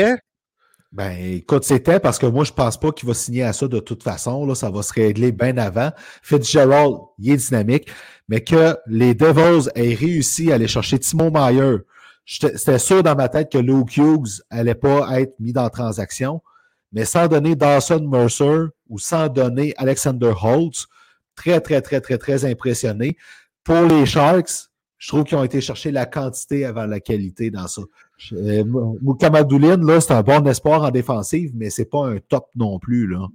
Ben, 0.93 1.13
écoute, 1.19 1.65
c'était 1.65 2.01
parce 2.01 2.19
que 2.19 2.27
moi, 2.27 2.45
je 2.45 2.53
pense 2.53 2.79
pas 2.79 2.91
qu'il 2.91 3.07
va 3.07 3.15
signer 3.15 3.43
à 3.43 3.53
ça 3.53 3.69
de 3.69 3.81
toute 3.81 4.03
façon. 4.03 4.47
Là, 4.47 4.55
ça 4.55 4.71
va 4.71 4.83
se 4.83 4.93
régler 4.95 5.31
bien 5.31 5.59
avant. 5.59 5.91
Fitzgerald, 6.23 6.97
il 7.19 7.33
est 7.33 7.37
dynamique. 7.37 7.89
Mais 8.29 8.41
que 8.41 8.77
les 8.87 9.15
Devils 9.15 9.69
aient 9.75 9.95
réussi 9.95 10.51
à 10.51 10.55
aller 10.55 10.69
chercher 10.69 10.99
Timo 10.99 11.31
Meyer, 11.31 11.79
c'était 12.27 12.79
sûr 12.79 13.03
dans 13.03 13.15
ma 13.15 13.29
tête 13.29 13.51
que 13.51 13.59
Luke 13.59 13.97
Hughes 13.97 14.43
allait 14.51 14.75
pas 14.75 15.21
être 15.21 15.39
mis 15.39 15.53
dans 15.53 15.71
transaction. 15.71 16.43
Mais 16.93 17.05
sans 17.05 17.29
donner 17.29 17.55
Dawson 17.55 18.07
Mercer 18.09 18.67
ou 18.89 18.99
sans 18.99 19.29
donner 19.29 19.75
Alexander 19.77 20.33
Holtz, 20.41 20.87
très, 21.37 21.61
très, 21.61 21.81
très, 21.81 22.01
très, 22.01 22.19
très 22.19 22.45
impressionné. 22.45 23.17
Pour 23.63 23.83
les 23.83 24.07
Sharks, 24.07 24.69
je 24.99 25.09
trouve 25.09 25.25
qu'ils 25.25 25.37
ont 25.37 25.45
été 25.45 25.61
chercher 25.61 25.91
la 25.91 26.07
quantité 26.07 26.65
avant 26.65 26.87
la 26.87 27.01
qualité 27.01 27.51
dans 27.51 27.69
ça. 27.69 27.83
Euh, 28.33 28.65
Moukamadoulin, 29.03 29.77
là, 29.77 30.01
c'est 30.01 30.15
un 30.15 30.23
bon 30.23 30.47
espoir 30.47 30.83
en 30.83 30.91
défensive, 30.91 31.53
mais 31.55 31.71
c'est 31.71 31.85
pas 31.85 32.07
un 32.07 32.19
top 32.19 32.49
non 32.57 32.79
plus, 32.79 33.07
là. 33.07 33.27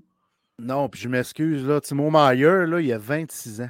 Non, 0.59 0.89
puis 0.89 1.01
je 1.01 1.09
m'excuse, 1.09 1.65
là. 1.65 1.79
Timo 1.81 2.09
Meyer, 2.09 2.65
là, 2.67 2.81
il 2.81 2.91
a 2.91 2.97
26 2.97 3.61
ans. 3.61 3.69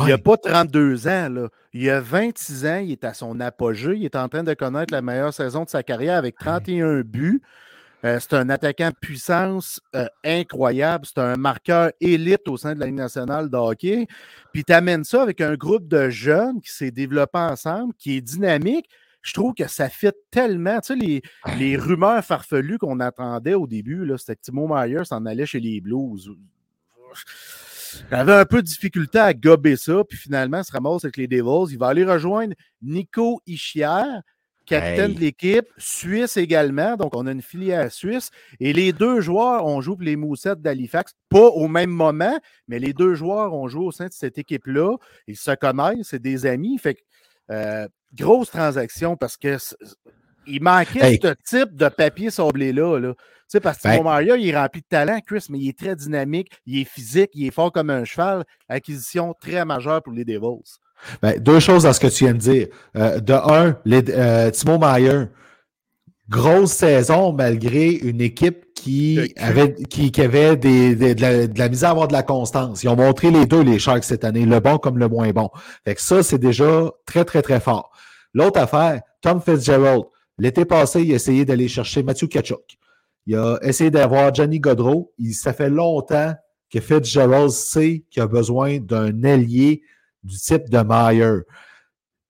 Il 0.00 0.08
n'a 0.08 0.18
pas 0.18 0.36
32 0.36 1.06
ans, 1.06 1.28
là. 1.28 1.48
Il 1.72 1.88
a 1.90 2.00
26 2.00 2.66
ans, 2.66 2.78
il 2.78 2.92
est 2.92 3.04
à 3.04 3.14
son 3.14 3.40
apogée, 3.40 3.96
il 3.96 4.04
est 4.04 4.16
en 4.16 4.28
train 4.28 4.42
de 4.42 4.54
connaître 4.54 4.92
la 4.92 5.02
meilleure 5.02 5.32
saison 5.32 5.64
de 5.64 5.68
sa 5.68 5.82
carrière 5.82 6.18
avec 6.18 6.36
31 6.36 7.02
buts. 7.02 7.42
Euh, 8.04 8.18
c'est 8.20 8.34
un 8.34 8.50
attaquant 8.50 8.90
de 8.90 8.96
puissance 9.00 9.80
euh, 9.94 10.06
incroyable. 10.24 11.06
C'est 11.06 11.20
un 11.20 11.36
marqueur 11.36 11.90
élite 12.00 12.46
au 12.48 12.56
sein 12.56 12.74
de 12.74 12.80
la 12.80 12.86
Ligue 12.86 12.96
nationale 12.96 13.48
de 13.48 13.56
hockey. 13.56 14.06
Puis 14.52 14.62
tu 14.64 14.72
amènes 14.72 15.04
ça 15.04 15.22
avec 15.22 15.40
un 15.40 15.54
groupe 15.54 15.88
de 15.88 16.10
jeunes 16.10 16.60
qui 16.60 16.70
s'est 16.70 16.90
développé 16.90 17.38
ensemble, 17.38 17.94
qui 17.94 18.16
est 18.16 18.20
dynamique. 18.20 18.90
Je 19.22 19.32
trouve 19.32 19.54
que 19.54 19.66
ça 19.68 19.88
fit 19.88 20.10
tellement. 20.30 20.80
Tu 20.80 20.88
sais, 20.88 20.96
les, 20.96 21.22
les 21.58 21.78
rumeurs 21.78 22.22
farfelues 22.22 22.76
qu'on 22.76 23.00
attendait 23.00 23.54
au 23.54 23.66
début, 23.66 24.06
c'était 24.18 24.36
que 24.36 24.42
Timo 24.42 24.68
Meyer 24.68 25.04
s'en 25.04 25.24
allait 25.24 25.46
chez 25.46 25.60
les 25.60 25.80
Blues. 25.80 26.30
J'avais 28.10 28.32
un 28.32 28.44
peu 28.44 28.62
de 28.62 28.66
difficulté 28.66 29.18
à 29.18 29.34
gober 29.34 29.76
ça, 29.76 30.02
puis 30.08 30.18
finalement, 30.18 30.58
il 30.58 30.64
se 30.64 30.72
ramasse 30.72 31.04
avec 31.04 31.16
les 31.16 31.26
Devils. 31.26 31.72
Il 31.72 31.78
va 31.78 31.88
aller 31.88 32.04
rejoindre 32.04 32.54
Nico 32.82 33.40
Ischier, 33.46 34.20
capitaine 34.66 35.14
de 35.14 35.20
l'équipe, 35.20 35.66
Suisse 35.78 36.36
également. 36.36 36.96
Donc, 36.96 37.14
on 37.14 37.26
a 37.26 37.32
une 37.32 37.42
filière 37.42 37.92
suisse. 37.92 38.30
Et 38.60 38.72
les 38.72 38.92
deux 38.92 39.20
joueurs 39.20 39.66
ont 39.66 39.80
joué 39.80 39.96
pour 39.96 40.04
les 40.04 40.16
Moussettes 40.16 40.60
d'Halifax, 40.60 41.12
pas 41.28 41.48
au 41.48 41.68
même 41.68 41.90
moment, 41.90 42.38
mais 42.68 42.78
les 42.78 42.92
deux 42.92 43.14
joueurs 43.14 43.52
ont 43.54 43.68
joué 43.68 43.84
au 43.84 43.92
sein 43.92 44.06
de 44.06 44.12
cette 44.12 44.38
équipe-là. 44.38 44.96
Ils 45.26 45.36
se 45.36 45.52
connaissent, 45.52 46.08
c'est 46.08 46.22
des 46.22 46.46
amis. 46.46 46.78
Fait 46.78 46.94
que, 46.94 47.00
euh, 47.50 47.88
grosse 48.14 48.50
transaction 48.50 49.16
parce 49.16 49.36
que 49.36 49.56
il 50.46 50.62
manquait 50.62 51.18
ce 51.22 51.34
type 51.44 51.74
de 51.74 51.88
papier 51.88 52.30
sablé-là. 52.30 52.98
Là. 52.98 53.14
Tu 53.44 53.58
sais, 53.58 53.60
parce 53.60 53.78
que 53.78 53.88
ben, 53.88 54.02
Mario, 54.02 54.36
il 54.36 54.48
est 54.48 54.56
rempli 54.56 54.80
de 54.80 54.86
talent, 54.86 55.20
Chris, 55.26 55.46
mais 55.50 55.58
il 55.58 55.68
est 55.68 55.78
très 55.78 55.94
dynamique, 55.94 56.50
il 56.66 56.80
est 56.80 56.84
physique, 56.84 57.30
il 57.34 57.46
est 57.46 57.50
fort 57.50 57.70
comme 57.70 57.90
un 57.90 58.04
cheval. 58.04 58.44
Acquisition 58.68 59.34
très 59.38 59.64
majeure 59.64 60.02
pour 60.02 60.12
les 60.12 60.24
Devils. 60.24 60.78
Ben, 61.20 61.38
deux 61.38 61.60
choses 61.60 61.82
dans 61.82 61.92
ce 61.92 62.00
que 62.00 62.06
tu 62.06 62.24
viens 62.24 62.32
de 62.32 62.38
dire. 62.38 62.68
Euh, 62.96 63.20
de 63.20 63.32
un, 63.34 63.76
les, 63.84 64.02
euh, 64.08 64.50
Timo 64.50 64.78
Meyer, 64.78 65.26
grosse 66.28 66.72
saison 66.72 67.32
malgré 67.32 67.90
une 67.90 68.20
équipe 68.20 68.72
qui 68.74 69.34
avait, 69.36 69.74
qui, 69.74 70.12
avait 70.20 70.56
des, 70.56 70.94
de, 70.94 71.58
la, 71.58 71.68
misère 71.68 71.90
à 71.90 71.92
avoir 71.92 72.08
de 72.08 72.12
la 72.12 72.22
constance. 72.22 72.82
Ils 72.82 72.88
ont 72.88 72.96
montré 72.96 73.30
les 73.30 73.46
deux, 73.46 73.62
les 73.62 73.78
Sharks, 73.78 74.04
cette 74.04 74.24
année, 74.24 74.44
le 74.44 74.60
bon 74.60 74.78
comme 74.78 74.98
le 74.98 75.08
moins 75.08 75.30
bon. 75.30 75.50
Fait 75.84 75.94
que 75.94 76.02
ça, 76.02 76.22
c'est 76.22 76.38
déjà 76.38 76.90
très, 77.06 77.24
très, 77.24 77.42
très 77.42 77.60
fort. 77.60 77.90
L'autre 78.34 78.60
affaire, 78.60 79.00
Tom 79.22 79.40
Fitzgerald, 79.40 80.04
l'été 80.38 80.64
passé, 80.64 81.02
il 81.02 81.12
a 81.12 81.16
essayé 81.16 81.44
d'aller 81.44 81.68
chercher 81.68 82.02
Matthew 82.02 82.28
Kachuk. 82.28 82.76
Il 83.26 83.36
a 83.36 83.58
essayé 83.62 83.90
d'avoir 83.90 84.34
Johnny 84.34 84.60
Godreau. 84.60 85.12
Il, 85.18 85.34
ça 85.34 85.52
fait 85.52 85.70
longtemps 85.70 86.34
que 86.70 86.80
Fitzgerald 86.80 87.50
sait 87.50 88.04
qu'il 88.10 88.22
a 88.22 88.26
besoin 88.26 88.78
d'un 88.78 89.24
allié 89.24 89.82
du 90.22 90.36
type 90.36 90.68
de 90.68 90.78
Meyer. 90.78 91.42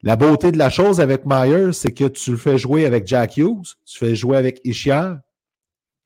La 0.03 0.17
beauté 0.17 0.53
de 0.53 0.59
la 0.59 0.69
chose 0.69 1.01
avec 1.01 1.25
Meyer, 1.25 1.73
c'est 1.73 1.93
que 1.93 2.05
tu 2.05 2.33
le 2.33 2.37
fais 2.37 2.59
jouer 2.59 2.85
avec 2.85 3.07
Jack 3.07 3.39
Hughes, 3.39 3.75
tu 3.87 3.99
fais 3.99 4.15
jouer 4.15 4.37
avec 4.37 4.61
Ishiar. 4.65 5.17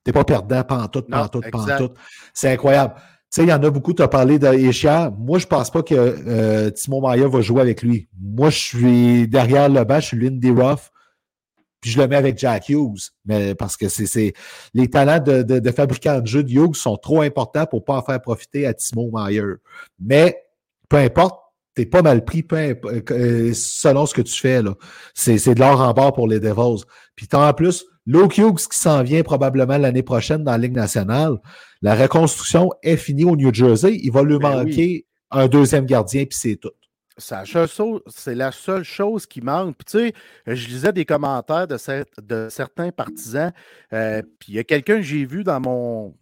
Tu 0.05 0.11
n'es 0.11 0.12
pas 0.12 0.24
perdant 0.24 0.62
pantoute, 0.62 1.11
pantoute, 1.11 1.51
pantoute. 1.51 1.95
C'est 2.32 2.53
incroyable. 2.53 2.95
Tu 2.97 3.03
sais, 3.30 3.43
il 3.43 3.49
y 3.49 3.53
en 3.53 3.62
a 3.62 3.70
beaucoup, 3.70 3.93
tu 3.93 4.03
as 4.03 4.09
parlé 4.09 4.39
d'Ishiar. 4.39 5.12
Moi, 5.12 5.39
je 5.39 5.47
ne 5.47 5.49
pense 5.49 5.70
pas 5.70 5.82
que 5.82 5.95
euh, 5.95 6.70
Timo 6.70 7.07
Meyer 7.07 7.26
va 7.26 7.41
jouer 7.41 7.61
avec 7.61 7.82
lui. 7.82 8.09
Moi, 8.18 8.51
je 8.51 8.59
suis 8.59 9.28
derrière 9.28 9.68
le 9.68 9.82
banc, 9.84 10.01
je 10.01 10.07
suis 10.07 10.18
Lindy 10.18 10.51
Ruff. 10.51 10.91
Puis 11.81 11.91
je 11.91 11.99
le 12.01 12.09
mets 12.09 12.16
avec 12.16 12.39
Jack 12.39 12.68
Hughes. 12.68 13.11
Mais 13.24 13.55
parce 13.55 13.76
que 13.76 13.89
c'est 13.89 14.33
les 14.74 14.89
talents 14.89 15.20
de, 15.20 15.43
de, 15.43 15.59
de 15.59 15.70
fabricant 15.70 16.20
de 16.20 16.26
jeux 16.26 16.43
de 16.43 16.51
Hughes 16.51 16.74
sont 16.74 16.97
trop 16.97 17.22
importants 17.22 17.66
pour 17.66 17.81
ne 17.81 17.85
pas 17.85 17.97
en 17.97 18.03
faire 18.03 18.20
profiter 18.20 18.66
à 18.66 18.74
Timo 18.74 19.11
Meyer. 19.12 19.55
Mais 20.01 20.37
peu 20.89 20.97
importe, 20.97 21.41
t'es 21.74 21.87
pas 21.87 22.03
mal 22.03 22.24
pris 22.24 22.45
euh, 22.53 23.53
selon 23.55 24.07
ce 24.07 24.14
que 24.14 24.22
tu 24.22 24.39
fais. 24.39 24.62
là. 24.62 24.74
C'est 25.14 25.55
de 25.55 25.61
l'or 25.61 25.81
en 25.81 25.93
bord 25.93 26.12
pour 26.12 26.26
les 26.26 26.41
Devils. 26.41 26.83
Puis 27.14 27.29
en 27.33 27.53
plus, 27.53 27.85
Luke 28.07 28.39
Hughes 28.39 28.66
qui 28.70 28.79
s'en 28.79 29.03
vient 29.03 29.22
probablement 29.22 29.79
l'année 29.79 30.03
prochaine 30.03 30.43
dans 30.43 30.53
la 30.53 30.59
Ligue 30.59 30.74
nationale. 30.74 31.37
La 31.83 31.95
reconstruction 31.95 32.70
est 32.83 32.97
finie 32.97 33.24
au 33.24 33.37
New 33.37 33.53
Jersey. 33.55 33.97
Il 34.03 34.11
va 34.11 34.22
lui 34.22 34.39
ben 34.39 34.64
manquer 34.64 35.07
un 35.31 35.47
deuxième 35.47 35.85
gardien, 35.87 36.24
puis 36.24 36.39
c'est 36.39 36.57
tout. 36.57 36.72
C'est 37.18 38.34
la 38.34 38.52
seule 38.52 38.84
chose 38.84 39.26
qui 39.26 39.40
manque. 39.40 39.76
Puis, 39.76 39.84
tu 39.84 39.98
sais, 39.98 40.14
je 40.46 40.68
lisais 40.68 40.92
des 40.92 41.04
commentaires 41.04 41.66
de, 41.66 42.48
certains 42.48 42.90
partisans. 42.90 43.52
Euh, 43.92 44.22
puis, 44.38 44.52
il 44.52 44.54
y 44.54 44.58
a 44.58 44.64
quelqu'un 44.64 44.96
que 44.96 45.02
j'ai 45.02 45.24
vu 45.24 45.44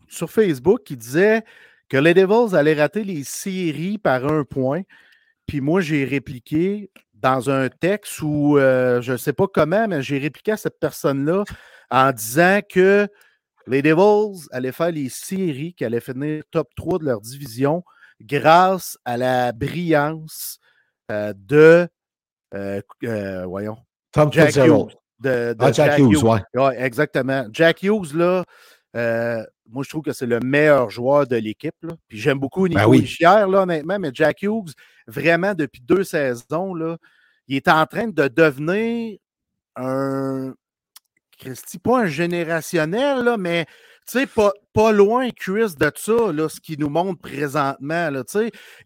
sur 0.08 0.30
Facebook 0.30 0.82
qui 0.84 0.96
disait 0.96 1.42
que 1.88 1.96
les 1.96 2.14
Devils 2.14 2.56
allaient 2.56 2.74
rater 2.74 3.04
les 3.04 3.24
séries 3.24 3.98
par 3.98 4.26
un 4.26 4.44
point. 4.44 4.82
Puis, 5.46 5.60
moi, 5.60 5.80
j'ai 5.80 6.04
répliqué 6.04 6.90
dans 7.14 7.50
un 7.50 7.68
texte 7.68 8.20
où 8.22 8.58
euh, 8.58 9.00
je 9.00 9.12
ne 9.12 9.16
sais 9.16 9.32
pas 9.32 9.46
comment, 9.46 9.86
mais 9.88 10.02
j'ai 10.02 10.18
répliqué 10.18 10.52
à 10.52 10.56
cette 10.56 10.78
personne-là 10.80 11.44
en 11.90 12.12
disant 12.12 12.60
que 12.68 13.08
les 13.66 13.82
Devils 13.82 14.46
allaient 14.50 14.72
faire 14.72 14.92
les 14.92 15.08
séries, 15.08 15.74
qui 15.74 15.84
allaient 15.84 16.00
finir 16.00 16.42
top 16.50 16.68
3 16.76 16.98
de 16.98 17.04
leur 17.04 17.20
division 17.20 17.84
grâce 18.20 18.98
à 19.04 19.16
la 19.16 19.52
brillance 19.52 20.58
de, 21.08 21.88
euh, 22.54 22.80
euh, 23.04 23.46
voyons, 23.46 23.76
Tom 24.12 24.32
Jack 24.32 24.56
Hughes. 24.56 24.96
De, 25.18 25.56
ah, 25.58 25.72
Jack, 25.72 25.98
Hughes, 25.98 26.22
Ouais. 26.22 26.76
exactement. 26.78 27.46
Jack 27.50 27.82
Hughes, 27.82 28.14
là, 28.14 28.44
moi, 29.68 29.82
je 29.82 29.88
trouve 29.88 30.02
que 30.02 30.12
c'est 30.12 30.26
le 30.26 30.40
meilleur 30.40 30.90
joueur 30.90 31.26
de 31.26 31.36
l'équipe. 31.36 31.74
Puis 32.08 32.18
j'aime 32.18 32.38
beaucoup 32.38 32.68
ben 32.68 32.86
Nico 32.88 32.90
ben 33.20 33.46
là, 33.50 33.62
honnêtement, 33.62 33.98
mais 33.98 34.10
Jack 34.12 34.42
Hughes, 34.42 34.72
vraiment, 35.06 35.54
depuis 35.54 35.80
deux 35.80 36.04
saisons, 36.04 36.74
là, 36.74 36.96
il 37.48 37.56
est 37.56 37.68
en 37.68 37.86
train 37.86 38.08
de 38.08 38.28
devenir 38.28 39.18
un, 39.76 40.54
Christy, 41.38 41.78
pas 41.78 42.02
un 42.02 42.06
générationnel, 42.06 43.24
là, 43.24 43.36
mais 43.36 43.66
tu 44.06 44.20
sais, 44.20 44.26
pas, 44.26 44.52
pas 44.72 44.92
loin, 44.92 45.30
Chris, 45.30 45.74
de 45.78 45.90
ça, 45.94 46.32
là, 46.32 46.48
ce 46.48 46.60
qu'il 46.60 46.78
nous 46.78 46.88
montre 46.88 47.20
présentement. 47.20 48.10
Là, 48.10 48.22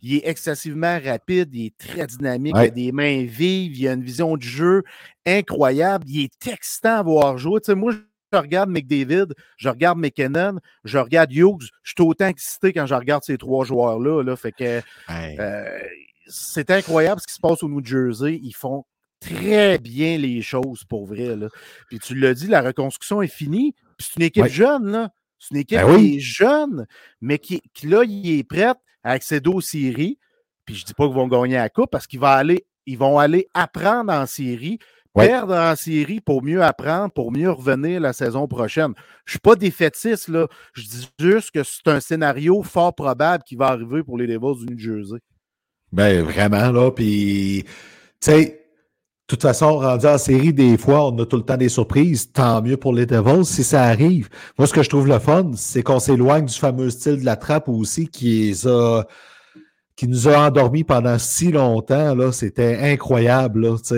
il 0.00 0.16
est 0.16 0.26
excessivement 0.26 0.98
rapide, 1.04 1.50
il 1.52 1.66
est 1.66 1.76
très 1.76 2.06
dynamique, 2.06 2.54
il 2.56 2.62
a 2.62 2.70
des 2.70 2.92
mains 2.92 3.24
vives, 3.24 3.76
il 3.76 3.88
a 3.88 3.92
une 3.92 4.02
vision 4.02 4.36
du 4.36 4.48
jeu 4.48 4.82
incroyable, 5.26 6.06
il 6.08 6.24
est 6.24 6.46
excitant 6.46 6.96
à 6.96 7.02
voir 7.02 7.36
jouer. 7.36 7.60
sais, 7.62 7.74
moi, 7.74 7.92
je 8.32 8.38
regarde 8.38 8.70
McDavid, 8.70 9.34
je 9.56 9.68
regarde 9.68 9.98
McKinnon, 9.98 10.58
je 10.84 10.98
regarde 10.98 11.32
Hughes, 11.32 11.68
je 11.82 11.92
suis 11.96 12.08
autant 12.08 12.28
excité 12.28 12.72
quand 12.72 12.86
je 12.86 12.94
regarde 12.94 13.22
ces 13.24 13.36
trois 13.36 13.64
joueurs-là. 13.64 14.22
Là, 14.22 14.36
fait 14.36 14.52
que 14.52 14.80
euh, 15.10 15.80
c'est 16.26 16.70
incroyable 16.70 17.20
ce 17.20 17.26
qui 17.26 17.34
se 17.34 17.40
passe 17.40 17.62
au 17.62 17.68
New 17.68 17.84
Jersey. 17.84 18.40
Ils 18.42 18.54
font 18.54 18.84
très 19.20 19.78
bien 19.78 20.16
les 20.16 20.42
choses 20.42 20.84
pour 20.84 21.06
vrai. 21.06 21.36
Là. 21.36 21.48
Puis 21.88 21.98
tu 21.98 22.14
l'as 22.14 22.34
dit, 22.34 22.46
la 22.46 22.62
reconstruction 22.62 23.20
est 23.20 23.28
finie. 23.28 23.74
Puis 24.00 24.08
c'est 24.10 24.20
une 24.20 24.26
équipe 24.26 24.46
jeune, 24.46 24.90
là. 24.90 25.10
C'est 25.38 25.54
une 25.54 25.60
équipe 25.60 25.78
ben 25.78 25.98
qui 25.98 26.16
est 26.16 26.20
jeune, 26.20 26.86
mais 27.20 27.38
qui, 27.38 27.60
là, 27.84 28.02
il 28.02 28.38
est 28.38 28.44
prête 28.44 28.78
à 29.04 29.10
accéder 29.10 29.50
aux 29.50 29.60
séries. 29.60 30.18
Puis 30.64 30.74
je 30.74 30.84
ne 30.84 30.86
dis 30.86 30.94
pas 30.94 31.06
qu'ils 31.06 31.16
vont 31.16 31.28
gagner 31.28 31.56
la 31.56 31.68
coupe 31.68 31.90
parce 31.90 32.06
qu'ils 32.06 32.18
vont 32.18 32.26
aller, 32.26 32.66
ils 32.86 32.96
vont 32.96 33.18
aller 33.18 33.46
apprendre 33.52 34.10
en 34.10 34.24
série, 34.24 34.78
perdre 35.14 35.54
en 35.54 35.76
série 35.76 36.22
pour 36.22 36.42
mieux 36.42 36.62
apprendre, 36.62 37.12
pour 37.12 37.30
mieux 37.30 37.50
revenir 37.50 38.00
la 38.00 38.14
saison 38.14 38.48
prochaine. 38.48 38.94
Je 39.26 39.32
ne 39.32 39.32
suis 39.32 39.38
pas 39.38 39.54
défaitiste, 39.54 40.28
là. 40.28 40.48
Je 40.72 40.82
dis 40.82 41.10
juste 41.18 41.50
que 41.50 41.62
c'est 41.62 41.88
un 41.88 42.00
scénario 42.00 42.62
fort 42.62 42.94
probable 42.94 43.44
qui 43.44 43.54
va 43.54 43.66
arriver 43.66 44.02
pour 44.02 44.16
les 44.16 44.26
Devils 44.26 44.64
du 44.64 44.72
New 44.72 44.78
Jersey. 44.78 45.18
Ben, 45.92 46.22
vraiment, 46.22 46.70
là. 46.72 46.90
Puis, 46.90 47.64
tu 47.64 47.70
sais, 48.30 48.59
toute 49.30 49.42
façon, 49.42 49.78
rendu 49.78 50.06
en 50.06 50.18
série, 50.18 50.52
des 50.52 50.76
fois, 50.76 51.06
on 51.06 51.18
a 51.20 51.24
tout 51.24 51.36
le 51.36 51.44
temps 51.44 51.56
des 51.56 51.68
surprises. 51.68 52.32
Tant 52.32 52.60
mieux 52.62 52.76
pour 52.76 52.92
les 52.92 53.06
Devils 53.06 53.44
si 53.44 53.62
ça 53.62 53.84
arrive. 53.84 54.28
Moi, 54.58 54.66
ce 54.66 54.72
que 54.72 54.82
je 54.82 54.88
trouve 54.88 55.06
le 55.06 55.20
fun, 55.20 55.52
c'est 55.54 55.84
qu'on 55.84 56.00
s'éloigne 56.00 56.46
du 56.46 56.54
fameux 56.54 56.90
style 56.90 57.20
de 57.20 57.24
la 57.24 57.36
trappe 57.36 57.68
aussi 57.68 58.08
qui, 58.08 58.52
nous 60.02 60.28
a 60.28 60.46
endormis 60.46 60.82
pendant 60.82 61.16
si 61.18 61.52
longtemps. 61.52 62.14
Là. 62.16 62.32
C'était 62.32 62.78
incroyable. 62.92 63.68
Là, 63.68 63.76
Fait 63.78 63.94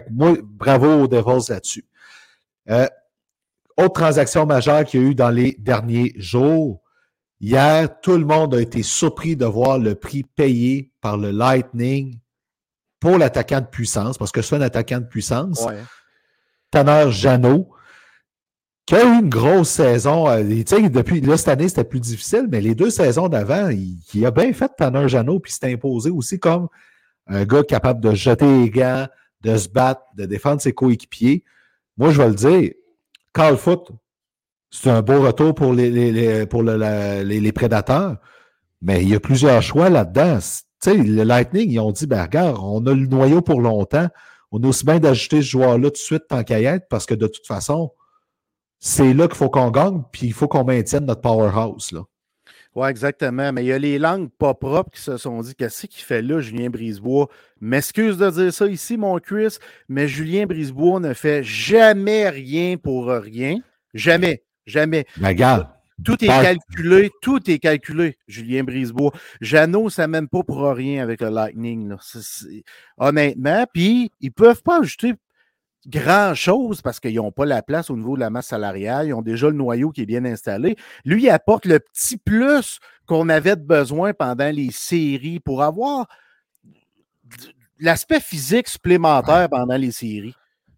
que 0.00 0.10
moi, 0.10 0.34
bravo 0.42 1.04
aux 1.04 1.06
Devils 1.06 1.48
là-dessus. 1.48 1.84
Euh, 2.70 2.88
autre 3.76 3.94
transaction 3.94 4.46
majeure 4.46 4.84
qu'il 4.84 5.00
y 5.00 5.04
a 5.04 5.06
eu 5.10 5.14
dans 5.14 5.30
les 5.30 5.56
derniers 5.60 6.12
jours. 6.16 6.82
Hier, 7.40 7.88
tout 8.00 8.16
le 8.16 8.24
monde 8.24 8.54
a 8.54 8.60
été 8.60 8.82
surpris 8.82 9.36
de 9.36 9.44
voir 9.44 9.78
le 9.78 9.94
prix 9.94 10.24
payé 10.24 10.90
par 11.00 11.16
le 11.16 11.30
Lightning 11.30 12.18
pour 13.02 13.18
l'attaquant 13.18 13.60
de 13.60 13.66
puissance, 13.66 14.16
parce 14.16 14.30
que 14.30 14.42
c'est 14.42 14.54
un 14.54 14.60
attaquant 14.60 15.00
de 15.00 15.06
puissance. 15.06 15.66
Tanner 16.70 17.10
Jeannot, 17.10 17.68
qui 18.86 18.94
a 18.94 19.02
eu 19.02 19.18
une 19.18 19.28
grosse 19.28 19.70
saison. 19.70 20.28
Euh, 20.28 20.44
depuis 20.44 21.20
là, 21.20 21.36
cette 21.36 21.48
année, 21.48 21.68
c'était 21.68 21.82
plus 21.82 21.98
difficile, 21.98 22.46
mais 22.48 22.60
les 22.60 22.76
deux 22.76 22.90
saisons 22.90 23.28
d'avant, 23.28 23.70
il, 23.70 24.24
a 24.24 24.30
bien 24.30 24.52
fait 24.52 24.70
Tanner 24.78 25.08
Jeannot, 25.08 25.40
puis 25.40 25.50
s'est 25.50 25.72
imposé 25.72 26.10
aussi 26.10 26.38
comme 26.38 26.68
un 27.26 27.44
gars 27.44 27.64
capable 27.64 28.00
de 28.00 28.14
jeter 28.14 28.46
les 28.46 28.70
gants, 28.70 29.08
de 29.40 29.56
se 29.56 29.68
battre, 29.68 30.02
de 30.16 30.24
défendre 30.24 30.60
ses 30.60 30.72
coéquipiers. 30.72 31.42
Moi, 31.96 32.12
je 32.12 32.22
vais 32.22 32.28
le 32.28 32.34
dire, 32.36 32.70
Carl 33.34 33.56
Foot, 33.56 33.90
c'est 34.70 34.90
un 34.90 35.02
beau 35.02 35.22
retour 35.22 35.56
pour 35.56 35.72
les, 35.72 36.46
pour 36.46 36.62
les 36.62 37.52
prédateurs, 37.52 38.18
mais 38.80 39.02
il 39.02 39.08
y 39.08 39.14
a 39.16 39.20
plusieurs 39.20 39.60
choix 39.60 39.90
là-dedans. 39.90 40.38
Tu 40.82 40.90
sais, 40.90 40.96
le 40.96 41.22
Lightning, 41.22 41.70
ils 41.70 41.78
ont 41.78 41.92
dit, 41.92 42.06
ben 42.06 42.22
regarde, 42.22 42.58
on 42.60 42.84
a 42.86 42.92
le 42.92 43.06
noyau 43.06 43.40
pour 43.40 43.60
longtemps. 43.60 44.08
On 44.50 44.62
a 44.62 44.66
aussi 44.66 44.84
bien 44.84 44.98
d'ajouter 44.98 45.36
ce 45.36 45.46
joueur-là 45.46 45.88
tout 45.88 45.92
de 45.92 45.96
suite 45.96 46.26
tant 46.28 46.42
qu'à 46.42 46.60
être, 46.60 46.88
parce 46.88 47.06
que 47.06 47.14
de 47.14 47.26
toute 47.26 47.46
façon, 47.46 47.92
c'est 48.78 49.14
là 49.14 49.28
qu'il 49.28 49.36
faut 49.36 49.48
qu'on 49.48 49.70
gagne, 49.70 50.02
puis 50.12 50.26
il 50.26 50.32
faut 50.32 50.48
qu'on 50.48 50.64
maintienne 50.64 51.06
notre 51.06 51.20
powerhouse. 51.20 51.92
Là. 51.92 52.02
Oui, 52.74 52.88
exactement. 52.88 53.52
Mais 53.52 53.64
il 53.64 53.68
y 53.68 53.72
a 53.72 53.78
les 53.78 53.98
langues 53.98 54.30
pas 54.30 54.54
propres 54.54 54.90
qui 54.90 55.00
se 55.00 55.16
sont 55.18 55.40
dit 55.42 55.54
qu'est-ce 55.54 55.86
qu'il 55.86 56.02
fait 56.02 56.22
là, 56.22 56.40
Julien 56.40 56.68
Brisebois? 56.68 57.28
M'excuse 57.60 58.16
de 58.16 58.30
dire 58.30 58.52
ça 58.52 58.66
ici, 58.66 58.96
mon 58.96 59.18
Chris, 59.18 59.58
mais 59.88 60.08
Julien 60.08 60.46
Brisebois 60.46 60.98
ne 60.98 61.14
fait 61.14 61.42
jamais 61.44 62.28
rien 62.28 62.76
pour 62.76 63.08
rien. 63.08 63.58
Jamais. 63.94 64.42
Jamais. 64.66 65.06
Ben, 65.18 65.28
regarde, 65.28 65.68
tout 66.04 66.24
est 66.24 66.28
calculé, 66.28 67.10
tout 67.20 67.50
est 67.50 67.58
calculé, 67.58 68.18
Julien 68.26 68.64
Brisebois. 68.64 69.12
Jeannot, 69.40 69.90
ça 69.90 70.06
même 70.06 70.28
pas 70.28 70.42
pour 70.42 70.62
rien 70.62 71.02
avec 71.02 71.20
le 71.20 71.28
Lightning. 71.28 71.94
Honnêtement, 72.98 73.66
puis 73.72 74.10
ils 74.20 74.32
peuvent 74.32 74.62
pas 74.62 74.80
ajouter 74.80 75.14
grand-chose 75.86 76.80
parce 76.80 77.00
qu'ils 77.00 77.16
n'ont 77.16 77.32
pas 77.32 77.44
la 77.44 77.62
place 77.62 77.90
au 77.90 77.96
niveau 77.96 78.14
de 78.14 78.20
la 78.20 78.30
masse 78.30 78.48
salariale. 78.48 79.08
Ils 79.08 79.14
ont 79.14 79.22
déjà 79.22 79.48
le 79.48 79.56
noyau 79.56 79.90
qui 79.90 80.02
est 80.02 80.06
bien 80.06 80.24
installé. 80.24 80.76
Lui, 81.04 81.24
il 81.24 81.30
apporte 81.30 81.66
le 81.66 81.80
petit 81.80 82.16
plus 82.16 82.78
qu'on 83.06 83.28
avait 83.28 83.56
besoin 83.56 84.12
pendant 84.12 84.50
les 84.54 84.70
séries 84.70 85.40
pour 85.40 85.62
avoir 85.62 86.06
l'aspect 87.78 88.20
physique 88.20 88.68
supplémentaire 88.68 89.48
pendant 89.48 89.76
les 89.76 89.90
séries. 89.90 90.36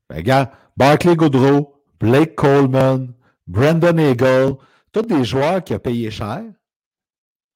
Ben, 0.08 0.16
regarde, 0.16 0.48
Barclay 0.76 1.16
Goodrow, 1.16 1.82
Blake 2.00 2.34
Coleman, 2.34 3.12
Brandon 3.46 3.98
Eagle, 3.98 4.56
tous 4.94 5.02
des 5.02 5.24
joueurs 5.24 5.62
qui 5.62 5.74
ont 5.74 5.78
payé 5.78 6.10
cher, 6.10 6.44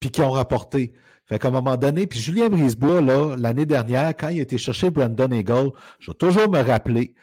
puis 0.00 0.10
qui 0.10 0.20
ont 0.20 0.32
rapporté. 0.32 0.92
Fait 1.26 1.38
qu'à 1.38 1.48
un 1.48 1.52
moment 1.52 1.76
donné, 1.76 2.06
puis 2.06 2.18
Julien 2.18 2.48
Brisebois, 2.48 3.00
l'année 3.36 3.66
dernière, 3.66 4.08
quand 4.16 4.28
il 4.28 4.40
a 4.40 4.42
été 4.42 4.58
chercher 4.58 4.90
Brandon 4.90 5.30
Eagle, 5.30 5.70
je 6.00 6.10
vais 6.10 6.16
toujours 6.16 6.50
me 6.50 6.60
rappeler, 6.60 7.14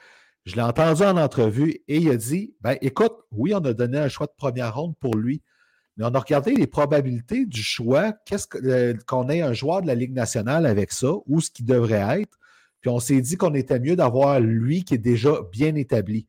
je 0.46 0.56
l'ai 0.56 0.62
entendu 0.62 1.04
en 1.04 1.18
entrevue 1.18 1.82
et 1.88 1.98
il 1.98 2.10
a 2.10 2.16
dit 2.16 2.56
ben 2.62 2.78
écoute, 2.82 3.14
oui, 3.32 3.54
on 3.54 3.66
a 3.66 3.74
donné 3.74 3.98
un 3.98 4.08
choix 4.08 4.28
de 4.28 4.34
première 4.38 4.76
ronde 4.76 4.96
pour 5.00 5.16
lui, 5.16 5.42
mais 5.98 6.06
on 6.06 6.14
a 6.14 6.20
regardé 6.20 6.54
les 6.54 6.68
probabilités 6.68 7.46
du 7.46 7.62
choix, 7.62 8.14
qu'est-ce 8.26 8.48
euh, 8.64 8.94
qu'on 9.08 9.28
ait 9.28 9.42
un 9.42 9.54
joueur 9.54 9.82
de 9.82 9.88
la 9.88 9.96
Ligue 9.96 10.14
nationale 10.14 10.66
avec 10.66 10.94
ça, 10.94 11.12
ou 11.26 11.42
ce 11.42 11.50
qui 11.50 11.64
devrait 11.64 12.22
être, 12.22 12.38
puis 12.80 12.90
on 12.90 13.00
s'est 13.00 13.22
dit 13.22 13.36
qu'on 13.36 13.54
était 13.54 13.80
mieux 13.80 13.96
d'avoir 13.96 14.40
lui 14.40 14.86
qui 14.86 14.94
est 14.94 15.00
déjà 15.00 15.40
bien 15.52 15.76
établi. 15.76 16.28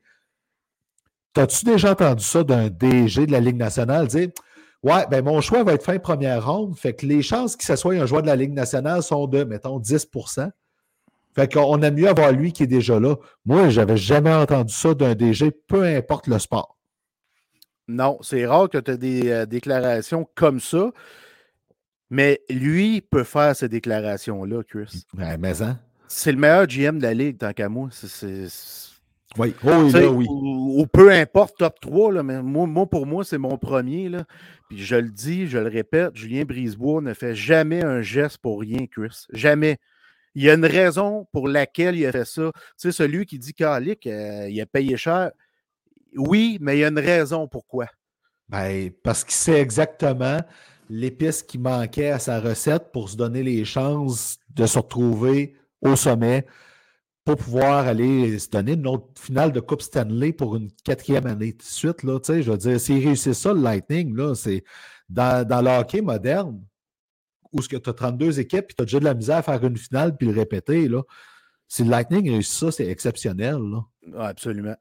T'as-tu 1.37 1.67
déjà 1.67 1.93
entendu 1.93 2.25
ça 2.25 2.45
d'un 2.45 2.71
DG 2.71 3.27
de 3.27 3.33
la 3.33 3.41
Ligue 3.41 3.59
nationale 3.59 4.07
dire 4.07 4.31
Ouais, 4.83 5.05
ben 5.11 5.23
mon 5.23 5.43
choix 5.43 5.65
va 5.65 5.75
être 5.75 5.85
fin 5.85 5.99
première 5.99 6.51
ronde, 6.51 6.79
fait 6.79 6.95
que 6.95 7.05
les 7.05 7.21
chances 7.21 7.57
qu'il 7.57 7.77
soit 7.77 7.95
un 7.97 8.07
joueur 8.07 8.23
de 8.23 8.27
la 8.27 8.37
Ligue 8.37 8.55
nationale 8.55 9.03
sont 9.03 9.27
de, 9.27 9.45
mettons, 9.45 9.79
10% 9.79 10.51
Fait 11.35 11.53
qu'on 11.53 11.83
aime 11.83 11.95
mieux 11.95 12.09
avoir 12.09 12.33
lui 12.33 12.55
qui 12.55 12.63
est 12.63 12.67
déjà 12.67 12.99
là. 12.99 13.17
Moi, 13.45 13.69
j'avais 13.69 13.99
jamais 13.99 14.33
entendu 14.33 14.73
ça 14.73 14.95
d'un 14.95 15.15
DG, 15.15 15.51
peu 15.51 15.83
importe 15.83 16.27
le 16.27 16.39
sport. 16.39 16.79
Non, 17.87 18.17
c'est 18.23 18.47
rare 18.47 18.71
que 18.71 18.79
tu 18.79 18.93
aies 18.93 18.97
des 18.97 19.31
euh, 19.31 19.45
déclarations 19.45 20.27
comme 20.35 20.59
ça, 20.59 20.91
mais 22.09 22.41
lui 22.49 23.03
peut 23.03 23.25
faire 23.25 23.55
ces 23.55 23.69
déclarations-là, 23.69 24.63
Chris. 24.67 25.05
Ben, 25.13 25.37
mais 25.39 25.61
hein? 25.61 25.79
C'est 26.09 26.33
le 26.33 26.39
meilleur 26.39 26.67
GM 26.67 26.97
de 26.97 27.03
la 27.03 27.13
ligue, 27.13 27.37
tant 27.37 27.53
qu'à 27.53 27.69
moi. 27.69 27.91
C'est 27.93 28.49
oui, 29.39 29.55
oh, 29.65 29.89
là, 29.93 30.11
oui. 30.11 30.27
Ou, 30.29 30.87
peu 30.87 31.11
importe, 31.11 31.59
top 31.59 31.81
3, 31.81 32.13
là, 32.13 32.23
mais 32.23 32.43
moi, 32.43 32.87
pour 32.87 33.07
moi, 33.07 33.25
c'est 33.25 33.39
mon 33.39 33.59
premier. 33.59 34.09
Là. 34.09 34.25
Puis 34.69 34.85
je 34.85 34.97
le 34.97 35.11
dis, 35.11 35.47
je 35.47 35.59
le 35.59 35.69
répète, 35.69 36.17
Julien 36.17 36.45
Brisebois 36.45 37.01
ne 37.01 37.15
fait 37.15 37.35
jamais 37.35 37.85
un 37.85 38.03
geste 38.03 38.39
pour 38.39 38.61
rien, 38.61 38.87
Chris. 38.91 39.27
Jamais. 39.33 39.79
Il 40.35 40.43
y 40.43 40.51
a 40.51 40.55
une 40.55 40.67
raison 40.67 41.27
pour 41.33 41.49
laquelle 41.49 41.97
il 41.97 42.05
a 42.07 42.13
fait 42.13 42.27
ça. 42.27 42.51
Tu 42.53 42.61
sais, 42.77 42.93
celui 42.93 43.25
qui 43.25 43.39
dit 43.39 43.55
qu'Alic, 43.55 44.07
euh, 44.07 44.49
il 44.51 44.61
a 44.61 44.67
payé 44.67 44.97
cher. 44.97 45.31
Oui, 46.15 46.59
mais 46.61 46.77
il 46.77 46.81
y 46.81 46.85
a 46.85 46.89
une 46.89 46.99
raison 46.99 47.49
pourquoi. 47.49 47.87
Ben, 48.49 48.91
parce 49.03 49.25
qu'il 49.25 49.35
sait 49.35 49.61
exactement 49.61 50.41
l'épice 50.89 51.43
qui 51.43 51.59
manquait 51.59 52.11
à 52.11 52.19
sa 52.19 52.41
recette 52.41 52.93
pour 52.93 53.09
se 53.09 53.17
donner 53.17 53.43
les 53.43 53.65
chances 53.65 54.39
de 54.55 54.67
se 54.67 54.79
retrouver 54.79 55.55
au 55.81 55.97
sommet 55.97 56.47
pour 57.27 57.37
pouvoir 57.37 57.89
aller 57.89 58.39
se 58.39 58.49
donner 58.49 58.75
une 58.75 58.87
autre 58.87 59.09
finale 59.19 59.51
de 59.51 59.59
Coupe 59.59 59.83
Stanley 59.83 60.33
pour 60.33 60.55
une 60.55 60.71
quatrième 60.85 61.27
année 61.27 61.53
de 61.53 61.63
suite. 61.63 62.05
Là, 62.05 62.21
je 62.25 62.49
veux 62.49 62.57
dire, 62.57 62.79
s'il 62.79 63.05
réussit 63.05 63.35
ça, 63.35 63.53
le 63.53 63.61
Lightning, 63.61 64.15
là, 64.15 64.37
c'est 64.37 64.63
dans, 65.09 65.47
dans 65.47 65.61
le 65.61 65.71
hockey 65.71 66.03
moderne, 66.03 66.63
où 67.51 67.61
tu 67.61 67.75
as 67.75 67.81
32 67.81 68.39
équipes 68.39 68.67
et 68.71 68.75
tu 68.75 68.83
as 68.83 68.85
déjà 68.85 69.01
de 69.01 69.05
la 69.05 69.15
misère 69.15 69.39
à 69.39 69.43
faire 69.43 69.65
une 69.65 69.77
finale 69.77 70.17
puis 70.17 70.29
le 70.29 70.35
répéter. 70.39 70.87
Là. 70.87 71.03
Si 71.67 71.83
le 71.83 71.91
Lightning 71.91 72.31
réussit 72.31 72.61
ça, 72.61 72.71
c'est 72.71 72.87
exceptionnel. 72.87 73.59
Là. 73.59 74.29
absolument. 74.29 74.77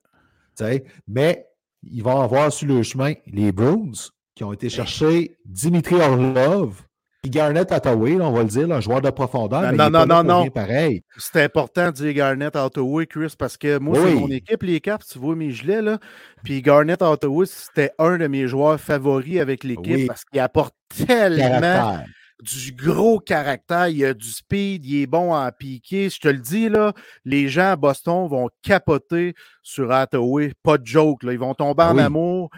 mais 1.07 1.47
ils 1.81 2.03
vont 2.03 2.21
avoir 2.21 2.53
sur 2.53 2.67
le 2.67 2.83
chemin 2.83 3.13
les 3.25 3.51
Bruins 3.51 3.91
qui 4.35 4.43
ont 4.43 4.53
été 4.53 4.69
chercher 4.69 5.35
Dimitri 5.45 5.95
Orlov 5.95 6.83
Garnett 7.29 7.71
Hathaway, 7.71 8.19
on 8.19 8.31
va 8.31 8.43
le 8.43 8.49
dire, 8.49 8.71
un 8.71 8.81
joueur 8.81 9.01
de 9.01 9.09
profondeur. 9.09 9.71
Non, 9.73 9.89
non, 9.89 10.05
non, 10.05 10.23
non. 10.23 10.49
Pareil. 10.49 11.03
C'est 11.17 11.43
important 11.43 11.87
de 11.87 11.91
dire 11.91 12.13
Garnett 12.13 12.55
Hathaway, 12.55 13.05
Chris, 13.05 13.33
parce 13.37 13.57
que 13.57 13.79
moi, 13.79 13.97
c'est 13.97 14.13
mon 14.15 14.29
équipe, 14.29 14.63
les 14.63 14.79
Caps, 14.79 15.07
tu 15.07 15.19
vois 15.19 15.35
mes 15.35 15.51
gilets, 15.51 15.81
là. 15.81 15.99
Puis 16.43 16.61
Garnett 16.61 17.01
Hathaway, 17.01 17.45
c'était 17.45 17.91
un 17.99 18.17
de 18.17 18.27
mes 18.27 18.47
joueurs 18.47 18.79
favoris 18.79 19.39
avec 19.39 19.63
l'équipe 19.63 20.07
parce 20.07 20.25
qu'il 20.25 20.39
apporte 20.39 20.75
tellement 21.05 22.03
du 22.41 22.73
gros 22.73 23.19
caractère, 23.19 23.87
il 23.87 24.03
a 24.05 24.13
du 24.13 24.29
speed, 24.29 24.85
il 24.85 25.03
est 25.03 25.07
bon 25.07 25.33
à 25.33 25.51
piquer. 25.51 26.09
Je 26.09 26.19
te 26.19 26.27
le 26.27 26.39
dis, 26.39 26.69
là, 26.69 26.93
les 27.23 27.47
gens 27.47 27.71
à 27.71 27.75
Boston 27.75 28.27
vont 28.27 28.49
capoter 28.61 29.33
sur 29.63 29.91
Hathaway. 29.91 30.51
Pas 30.61 30.77
de 30.77 30.85
joke, 30.85 31.23
là. 31.23 31.31
ils 31.31 31.39
vont 31.39 31.53
tomber 31.53 31.83
en 31.83 31.97
amour 31.97 32.49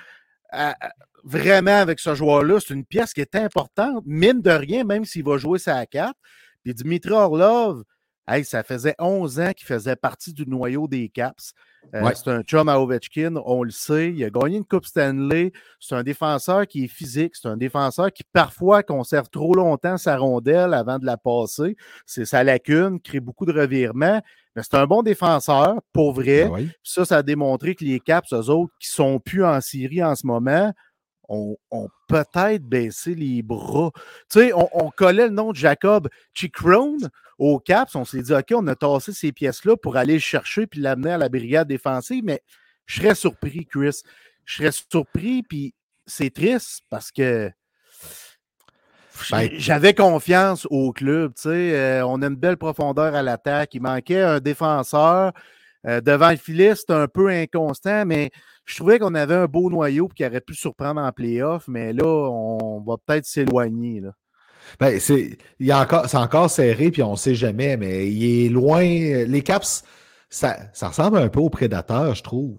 vraiment 1.27 1.79
avec 1.79 1.99
ce 1.99 2.15
joueur-là. 2.15 2.59
C'est 2.59 2.73
une 2.73 2.85
pièce 2.85 3.13
qui 3.13 3.21
est 3.21 3.35
importante, 3.35 4.03
mine 4.05 4.41
de 4.41 4.51
rien, 4.51 4.83
même 4.83 5.05
s'il 5.05 5.23
va 5.23 5.37
jouer 5.37 5.59
sa 5.59 5.85
4. 5.85 6.13
Puis 6.63 6.73
Dimitri 6.73 7.11
Orlov, 7.11 7.83
ça 8.43 8.63
faisait 8.63 8.95
11 8.99 9.39
ans 9.39 9.51
qu'il 9.55 9.67
faisait 9.67 9.95
partie 9.95 10.33
du 10.33 10.45
noyau 10.47 10.87
des 10.87 11.09
Caps. 11.09 11.53
Euh, 11.95 12.11
c'est 12.13 12.29
un 12.29 12.41
chum 12.41 12.67
à 12.67 12.79
Ovechkin, 12.79 13.35
on 13.45 13.63
le 13.63 13.71
sait. 13.71 14.11
Il 14.11 14.21
a 14.23 14.29
gagné 14.29 14.57
une 14.57 14.65
Coupe 14.65 14.85
Stanley. 14.85 15.53
C'est 15.79 15.95
un 15.95 16.03
défenseur 16.03 16.67
qui 16.67 16.85
est 16.85 16.89
physique. 16.89 17.35
C'est 17.35 17.47
un 17.47 17.55
défenseur 17.55 18.11
qui 18.11 18.23
parfois 18.33 18.83
conserve 18.83 19.29
trop 19.29 19.53
longtemps 19.53 19.97
sa 19.97 20.17
rondelle 20.17 20.73
avant 20.73 20.99
de 20.99 21.05
la 21.05 21.15
passer. 21.15 21.77
C'est 22.05 22.25
sa 22.25 22.43
lacune, 22.43 22.99
crée 22.99 23.21
beaucoup 23.21 23.45
de 23.45 23.53
revirements. 23.53 24.21
Mais 24.55 24.63
c'est 24.63 24.75
un 24.75 24.87
bon 24.87 25.03
défenseur, 25.03 25.75
pour 25.93 26.11
vrai. 26.13 26.49
Ben 26.49 26.69
ça, 26.83 27.05
ça 27.05 27.17
a 27.17 27.23
démontré 27.23 27.75
que 27.75 27.85
les 27.85 27.99
Caps, 27.99 28.33
eux 28.33 28.49
autres, 28.49 28.73
qui 28.81 28.89
sont 28.89 29.19
plus 29.19 29.45
en 29.45 29.61
Syrie 29.61 30.03
en 30.03 30.15
ce 30.15 30.25
moment, 30.27 30.73
ont, 31.27 31.57
peut-être 32.07 32.63
baissé 32.63 33.15
les 33.15 33.41
bras. 33.41 33.91
Tu 34.29 34.39
sais, 34.39 34.51
on, 34.53 34.89
collait 34.91 35.27
le 35.27 35.33
nom 35.33 35.51
de 35.51 35.57
Jacob 35.57 36.09
Chicrone 36.33 37.09
au 37.37 37.59
Caps. 37.59 37.95
On 37.95 38.05
s'est 38.05 38.21
dit, 38.21 38.33
OK, 38.33 38.53
on 38.53 38.65
a 38.67 38.75
tassé 38.75 39.13
ces 39.13 39.31
pièces-là 39.31 39.77
pour 39.77 39.97
aller 39.97 40.15
le 40.15 40.19
chercher 40.19 40.67
puis 40.67 40.79
l'amener 40.79 41.11
à 41.11 41.17
la 41.17 41.29
brigade 41.29 41.67
défensive. 41.67 42.23
Mais 42.23 42.41
je 42.85 43.01
serais 43.01 43.15
surpris, 43.15 43.65
Chris. 43.65 44.01
Je 44.45 44.55
serais 44.55 44.71
surpris, 44.71 45.43
puis 45.43 45.75
c'est 46.05 46.33
triste 46.33 46.83
parce 46.89 47.11
que 47.11 47.51
ben 49.31 49.49
j'avais 49.53 49.93
confiance 49.93 50.67
au 50.69 50.93
club. 50.93 51.33
Tu 51.35 51.43
sais, 51.43 51.75
euh, 51.75 52.05
on 52.05 52.21
a 52.21 52.27
une 52.27 52.35
belle 52.35 52.57
profondeur 52.57 53.15
à 53.15 53.23
l'attaque. 53.23 53.73
Il 53.73 53.81
manquait 53.81 54.21
un 54.21 54.39
défenseur. 54.39 55.33
Euh, 55.85 56.01
devant 56.01 56.31
le 56.31 56.37
filet, 56.37 56.75
c'est 56.75 56.91
un 56.91 57.07
peu 57.07 57.29
inconstant, 57.29 58.05
mais 58.05 58.31
je 58.67 58.75
trouvais 58.75 58.99
qu'on 58.99 59.15
avait 59.15 59.35
un 59.35 59.45
beau 59.45 59.69
noyau 59.69 60.07
qui 60.09 60.25
aurait 60.25 60.41
pu 60.41 60.53
surprendre 60.53 61.01
en 61.01 61.11
playoff, 61.11 61.67
mais 61.67 61.93
là, 61.93 62.05
on 62.05 62.81
va 62.81 62.95
peut-être 63.03 63.25
s'éloigner. 63.25 64.03
Ben, 64.79 64.99
c'est, 64.99 65.37
encore, 65.71 66.13
encore 66.13 66.49
serré, 66.49 66.91
puis 66.91 67.01
on 67.01 67.11
ne 67.11 67.17
sait 67.17 67.35
jamais, 67.35 67.77
mais 67.77 68.11
il 68.11 68.45
est 68.45 68.49
loin. 68.49 68.83
Les 68.83 69.41
Caps, 69.41 69.83
ça, 70.29 70.57
ça 70.73 70.89
ressemble 70.89 71.17
un 71.17 71.29
peu 71.29 71.39
aux 71.39 71.49
prédateurs, 71.49 72.13
je 72.13 72.23
trouve. 72.23 72.57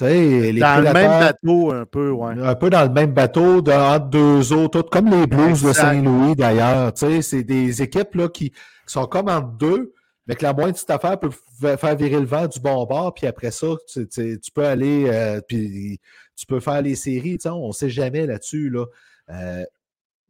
Les 0.00 0.52
dans 0.60 0.82
le 0.82 0.92
même 0.92 1.20
bateau, 1.20 1.72
un 1.72 1.84
peu, 1.84 2.10
ouais. 2.10 2.34
Un 2.40 2.54
peu 2.54 2.70
dans 2.70 2.84
le 2.84 2.90
même 2.90 3.12
bateau, 3.12 3.60
de, 3.60 3.98
deux 4.08 4.52
autres, 4.52 4.82
comme 4.82 5.10
les 5.10 5.26
Blues 5.26 5.62
de 5.62 5.72
Saint-Louis 5.72 6.36
d'ailleurs. 6.36 6.92
C'est 6.94 7.42
des 7.42 7.82
équipes 7.82 8.14
là, 8.14 8.28
qui, 8.28 8.52
sont 8.86 9.06
comme 9.06 9.28
en 9.28 9.40
deux, 9.40 9.92
mais 10.30 10.36
que 10.36 10.44
la 10.44 10.52
moindre 10.52 10.74
petite 10.74 10.90
affaire 10.90 11.18
peut 11.18 11.30
faire 11.76 11.96
virer 11.96 12.20
le 12.20 12.24
vent 12.24 12.46
du 12.46 12.60
bon 12.60 12.84
bord, 12.86 13.12
puis 13.12 13.26
après 13.26 13.50
ça, 13.50 13.66
tu, 13.92 14.38
peux 14.54 14.64
aller, 14.64 15.06
euh, 15.08 15.40
puis 15.40 15.98
tu 16.36 16.46
peux 16.46 16.60
faire 16.60 16.80
les 16.82 16.94
séries, 16.94 17.36
on 17.46 17.66
ne 17.66 17.72
sait 17.72 17.90
jamais 17.90 18.26
là-dessus. 18.26 18.70
Là. 18.70 18.84
Euh, 19.30 19.64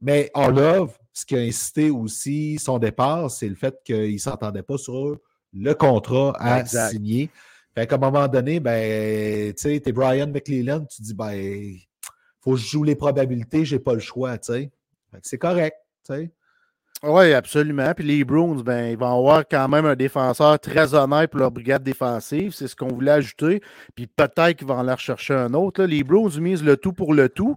mais 0.01 0.31
Orlov, 0.33 0.97
ce 1.13 1.27
qui 1.27 1.37
a 1.37 1.41
incité 1.41 1.91
aussi 1.91 2.59
son 2.59 2.79
départ, 2.79 3.31
c'est 3.31 3.47
le 3.47 3.57
fait 3.57 3.75
qu'il 3.85 4.15
ne 4.15 4.19
s'entendait 4.19 4.63
pas 4.63 4.79
sur 4.79 5.19
le 5.53 5.75
contrat 5.75 6.33
à 6.39 6.65
signer. 6.65 7.29
Fait 7.75 7.87
qu'à 7.87 7.97
un 7.97 7.99
moment 7.99 8.27
donné, 8.27 8.59
ben, 8.59 9.53
tu 9.53 9.61
sais, 9.61 9.81
t'es 9.81 9.93
Brian 9.93 10.29
McLeland, 10.29 10.87
tu 10.87 11.03
dis, 11.03 11.13
ben, 11.13 11.77
faut 12.41 12.53
que 12.53 12.57
je 12.57 12.67
joue 12.67 12.85
les 12.85 12.97
probabilités, 12.97 13.67
j'ai 13.67 13.79
pas 13.79 13.93
le 13.93 14.01
choix, 14.01 14.39
tu 14.39 14.55
sais. 14.55 14.71
C'est 15.21 15.37
correct, 15.37 15.77
tu 16.07 16.15
sais. 16.15 16.31
Oui, 17.03 17.33
absolument. 17.33 17.93
Puis 17.95 18.05
les 18.05 18.25
Bruins, 18.25 18.63
ben, 18.63 18.91
ils 18.91 18.99
vont 18.99 19.19
avoir 19.19 19.45
quand 19.49 19.69
même 19.69 19.87
un 19.87 19.97
défenseur 19.97 20.59
très 20.61 20.95
honnête 20.95 21.31
pour 21.31 21.41
leur 21.41 21.51
brigade 21.51 21.83
défensive. 21.83 22.53
C'est 22.53 22.69
ce 22.69 22.77
qu'on 22.77 22.89
voulait 22.89 23.13
ajouter. 23.13 23.63
Puis 23.95 24.07
peut-être 24.07 24.59
qu'ils 24.59 24.67
vont 24.67 24.79
aller 24.79 24.93
rechercher 24.93 25.35
un 25.35 25.55
autre. 25.55 25.81
Là. 25.81 25.87
Les 25.87 26.05
Bruins 26.05 26.39
misent 26.39 26.63
le 26.63 26.77
tout 26.77 26.93
pour 26.93 27.15
le 27.15 27.31
tout. 27.31 27.57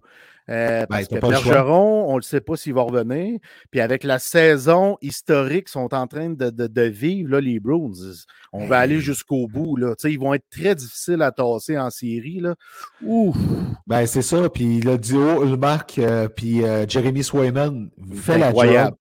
Euh, 0.50 0.82
ben, 0.82 0.88
parce 0.88 1.08
que 1.08 1.20
Bergeron, 1.20 2.06
on 2.10 2.18
ne 2.18 2.22
sait 2.22 2.42
pas 2.42 2.56
s'il 2.56 2.74
va 2.74 2.82
revenir. 2.82 3.40
Puis 3.72 3.80
avec 3.82 4.04
la 4.04 4.20
saison 4.20 4.98
historique 5.02 5.66
qu'ils 5.66 5.72
sont 5.72 5.94
en 5.94 6.08
train 6.08 6.30
de, 6.30 6.50
de, 6.50 6.82
vivre, 6.82 7.32
là, 7.32 7.42
les 7.42 7.60
Bruins, 7.60 7.92
on 8.52 8.66
va 8.66 8.80
aller 8.80 9.00
jusqu'au 9.00 9.48
bout. 9.48 9.76
Là. 9.78 9.96
Ils 10.04 10.20
vont 10.20 10.34
être 10.34 10.50
très 10.50 10.76
difficiles 10.76 11.22
à 11.22 11.32
tasser 11.32 11.78
en 11.78 11.90
série. 11.90 12.40
Là. 12.40 12.56
Ouf. 13.06 13.36
Ben, 13.88 14.06
c'est 14.06 14.22
ça. 14.22 14.50
Puis 14.50 14.82
le 14.82 14.98
duo, 14.98 15.44
le 15.44 15.58
Marc, 15.58 15.98
euh, 15.98 16.28
puis 16.28 16.64
euh, 16.64 16.86
Jeremy 16.88 17.24
Swayman 17.24 17.90
fait 18.14 18.38
la 18.38 18.54
job. 18.54 18.96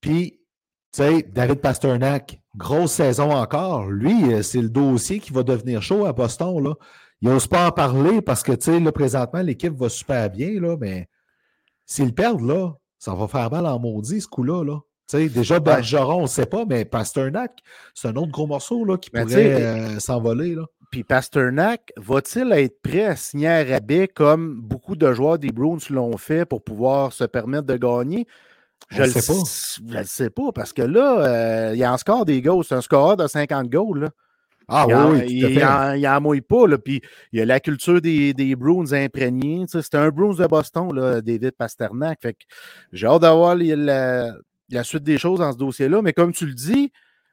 Puis, 0.00 0.40
tu 0.92 1.02
sais, 1.02 1.22
David 1.22 1.60
Pasternak, 1.60 2.40
grosse 2.56 2.92
saison 2.92 3.32
encore. 3.32 3.86
Lui, 3.90 4.32
euh, 4.32 4.42
c'est 4.42 4.62
le 4.62 4.68
dossier 4.68 5.20
qui 5.20 5.32
va 5.32 5.42
devenir 5.42 5.82
chaud 5.82 6.06
à 6.06 6.12
Boston. 6.12 6.62
Là. 6.62 6.74
Il 7.22 7.28
n'ose 7.28 7.46
pas 7.46 7.68
en 7.68 7.70
parler 7.70 8.20
parce 8.20 8.42
que, 8.42 8.52
tu 8.52 8.64
sais, 8.64 8.80
là, 8.80 8.92
présentement, 8.92 9.42
l'équipe 9.42 9.74
va 9.74 9.88
super 9.88 10.30
bien, 10.30 10.60
là, 10.60 10.76
mais 10.78 11.08
s'ils 11.86 12.14
perdent, 12.14 12.46
là, 12.46 12.72
ça 12.98 13.14
va 13.14 13.28
faire 13.28 13.50
mal 13.50 13.66
en 13.66 13.78
maudit, 13.78 14.20
ce 14.20 14.28
coup-là. 14.28 14.64
Là. 14.64 14.78
sais, 15.06 15.28
déjà, 15.28 15.60
Bergeron, 15.60 16.18
on 16.18 16.22
ne 16.22 16.26
sait 16.26 16.46
pas, 16.46 16.64
mais 16.66 16.84
Pasternak, 16.84 17.58
c'est 17.94 18.08
un 18.08 18.16
autre 18.16 18.32
gros 18.32 18.46
morceau 18.46 18.84
là, 18.84 18.98
qui 18.98 19.10
pourrait 19.10 19.62
euh, 19.62 19.98
s'envoler. 19.98 20.54
Là. 20.54 20.64
Puis 20.90 21.04
Pasternak, 21.04 21.92
va-t-il 21.96 22.52
être 22.52 22.80
prêt 22.82 23.04
à 23.04 23.16
signer 23.16 23.48
un 23.48 23.64
rabais 23.64 24.08
comme 24.08 24.60
beaucoup 24.60 24.96
de 24.96 25.12
joueurs 25.12 25.38
des 25.38 25.50
Bruins 25.50 25.78
l'ont 25.90 26.16
fait 26.16 26.44
pour 26.44 26.62
pouvoir 26.62 27.12
se 27.12 27.24
permettre 27.24 27.66
de 27.66 27.76
gagner? 27.76 28.26
Je 28.90 29.02
ne 29.02 29.06
sais 29.08 29.26
pas. 29.26 29.40
Je 29.88 29.98
ne 29.98 30.04
sais 30.04 30.30
pas, 30.30 30.52
parce 30.54 30.72
que 30.72 30.82
là, 30.82 31.26
euh, 31.26 31.70
il 31.74 31.78
y 31.78 31.84
a 31.84 31.92
un 31.92 31.98
score 31.98 32.24
des 32.24 32.40
goals. 32.40 32.64
C'est 32.64 32.74
un 32.74 32.80
score 32.80 33.16
de 33.16 33.26
50 33.26 33.68
goals. 33.68 34.10
Ah 34.68 34.86
oui, 34.88 35.26
il, 35.28 35.58
n'en 35.60 36.20
mouille 36.20 36.40
pas. 36.40 36.66
Là, 36.66 36.76
puis 36.76 37.00
il 37.32 37.38
y 37.38 37.42
a 37.42 37.44
la 37.44 37.60
culture 37.60 38.00
des, 38.00 38.34
des 38.34 38.56
Bruins 38.56 38.92
imprégnés. 38.92 39.64
C'était 39.68 39.96
un 39.96 40.08
Bruins 40.08 40.34
de 40.34 40.46
Boston, 40.46 40.92
là, 40.92 41.20
David 41.20 41.52
Pasternak. 41.52 42.18
Fait 42.20 42.34
que 42.34 42.44
j'ai 42.92 43.06
hâte 43.06 43.22
d'avoir 43.22 43.54
la, 43.54 44.32
la, 44.68 44.84
suite 44.84 45.04
des 45.04 45.18
choses 45.18 45.38
dans 45.38 45.52
ce 45.52 45.58
dossier-là. 45.58 46.02
Mais 46.02 46.12
comme 46.12 46.32
tu 46.32 46.46
le 46.46 46.54
dis, 46.54 46.90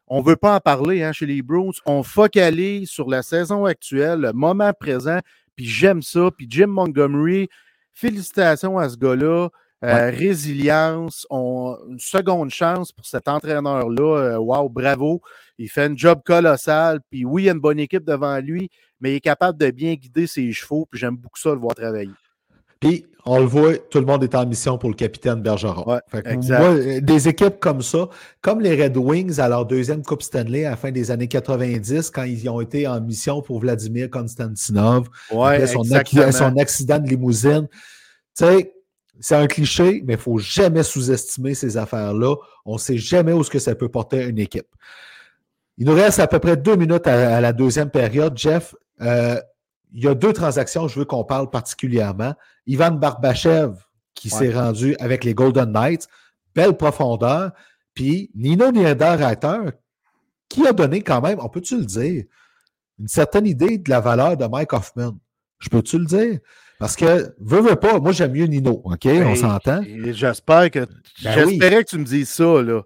on 0.08 0.22
ne 0.22 0.26
veut 0.26 0.36
pas 0.36 0.56
en 0.56 0.60
parler 0.60 1.02
hein, 1.02 1.12
chez 1.12 1.26
les 1.26 1.42
Bruins. 1.42 1.72
On 1.88 2.04
focalise 2.04 2.90
sur 2.90 3.10
la 3.10 3.24
saison 3.24 3.66
actuelle, 3.66 4.20
le 4.22 4.34
moment 4.34 4.72
présent. 4.72 5.20
Puis 5.56 5.66
j'aime 5.66 6.04
ça. 6.04 6.30
Puis 6.38 6.46
Jim 6.48 6.68
Montgomery, 6.68 7.50
félicitations 7.94 8.78
à 8.78 8.90
ce 8.90 8.98
gars-là. 8.98 9.50
Euh, 9.84 10.10
résilience, 10.10 11.28
on, 11.30 11.78
une 11.90 12.00
seconde 12.00 12.50
chance 12.50 12.92
pour 12.92 13.06
cet 13.06 13.28
entraîneur-là. 13.28 14.40
Waouh, 14.40 14.64
wow, 14.64 14.70
bravo. 14.70 15.22
Il 15.58 15.70
fait 15.70 15.84
un 15.84 15.96
job 15.96 16.22
colossal. 16.26 17.00
Puis 17.10 17.26
oui, 17.26 17.44
il 17.44 17.46
y 17.46 17.50
a 17.50 17.54
une 17.54 17.60
bonne 17.60 17.80
équipe 17.80 18.06
devant 18.06 18.38
lui, 18.40 18.70
mais 19.02 19.12
il 19.12 19.16
est 19.16 19.22
capable 19.22 19.58
de 19.58 19.72
bien 19.72 19.94
guider 19.96 20.28
ses 20.28 20.52
chevaux. 20.54 20.88
Puis 20.90 21.00
j'aime 21.00 21.18
beaucoup 21.18 21.40
ça, 21.40 21.50
le 21.50 21.58
voir 21.58 21.76
travailler. 21.76 22.12
Puis, 22.80 23.06
on 23.26 23.40
le 23.40 23.46
voit, 23.46 23.78
tout 23.78 24.00
le 24.00 24.06
monde 24.06 24.24
est 24.26 24.36
en 24.36 24.46
mission 24.46 24.78
pour 24.78 24.90
le 24.90 24.96
capitaine 24.96 25.42
Bergeron. 25.42 25.90
Ouais, 25.90 26.02
Fait 26.08 26.22
que 26.22 26.30
exact. 26.30 26.60
moi, 26.60 26.70
euh, 26.72 27.00
des 27.00 27.30
équipes 27.30 27.58
comme 27.62 27.82
ça, 27.82 28.10
comme 28.42 28.60
les 28.60 28.82
Red 28.82 28.98
Wings 28.98 29.40
à 29.40 29.48
leur 29.48 29.66
deuxième 29.66 30.04
Coupe 30.04 30.22
Stanley 30.22 30.66
à 30.66 30.72
la 30.72 30.76
fin 30.76 30.92
des 30.92 31.10
années 31.10 31.30
90, 31.30 32.10
quand 32.10 32.24
ils 32.24 32.50
ont 32.50 32.60
été 32.60 32.86
en 32.86 33.00
mission 33.00 33.42
pour 33.42 33.60
Vladimir 33.60 34.10
Konstantinov, 34.10 35.08
Ouais, 35.32 35.56
après 35.56 35.68
son, 35.68 35.84
son 35.84 36.58
accident 36.58 37.00
de 37.00 37.08
limousine. 37.08 37.70
Tu 38.38 38.44
sais, 38.44 38.74
c'est 39.20 39.36
un 39.36 39.48
cliché, 39.48 40.02
mais 40.06 40.14
il 40.14 40.18
ne 40.18 40.22
faut 40.22 40.38
jamais 40.38 40.84
sous-estimer 40.84 41.54
ces 41.54 41.78
affaires-là. 41.78 42.36
On 42.66 42.74
ne 42.74 42.80
sait 42.80 42.98
jamais 42.98 43.34
où 43.34 43.44
ce 43.44 43.50
que 43.50 43.60
ça 43.60 43.76
peut 43.76 43.90
porter 43.90 44.24
une 44.26 44.40
équipe. 44.40 44.68
Il 45.78 45.86
nous 45.88 45.94
reste 45.94 46.20
à 46.20 46.28
peu 46.28 46.40
près 46.40 46.58
deux 46.58 46.76
minutes 46.76 47.08
à, 47.08 47.38
à 47.38 47.42
la 47.42 47.54
deuxième 47.54 47.90
période. 47.90 48.38
Jeff, 48.38 48.76
euh, 49.02 49.40
il 49.94 50.04
y 50.04 50.08
a 50.08 50.16
deux 50.16 50.34
transactions, 50.34 50.88
je 50.88 51.00
veux 51.00 51.06
qu'on 51.06 51.24
parle 51.24 51.50
particulièrement. 51.50 52.34
Ivan 52.66 52.92
Barbachev, 52.92 53.74
qui 54.16 54.30
Ouais. 54.32 54.38
s'est 54.38 54.54
rendu 54.54 54.96
avec 55.00 55.24
les 55.24 55.34
Golden 55.34 55.72
Knights, 55.72 56.08
belle 56.56 56.76
profondeur. 56.78 57.52
Puis 57.94 58.32
Nino 58.36 58.72
Niederreiter, 58.72 59.72
qui 60.50 60.66
a 60.68 60.74
donné 60.74 61.02
quand 61.02 61.22
même, 61.22 61.40
on 61.42 61.50
peut-tu 61.50 61.78
le 61.78 61.86
dire, 61.86 62.24
une 63.00 63.08
certaine 63.08 63.46
idée 63.48 63.78
de 63.78 63.90
la 63.90 64.00
valeur 64.00 64.38
de 64.38 64.46
Mike 64.46 64.74
Hoffman? 64.74 65.18
Je 65.60 65.70
peux-tu 65.70 65.98
le 66.00 66.06
dire? 66.06 66.40
Parce 66.84 66.98
que, 66.98 67.34
veux, 67.40 67.62
veux 67.62 67.78
pas, 67.78 67.98
moi 67.98 68.12
j'aime 68.12 68.34
mieux 68.34 68.44
Nino, 68.44 68.82
OK? 68.84 69.06
on 69.06 69.10
Hey, 69.10 69.38
s'entend? 69.38 69.82
J'espère 70.12 70.70
que. 70.70 70.80
Ben 71.24 71.32
J'espérais 71.32 71.82
que 71.86 71.90
tu 71.90 71.98
me 71.98 72.04
dises 72.04 72.28
ça, 72.28 72.62
là. 72.62 72.82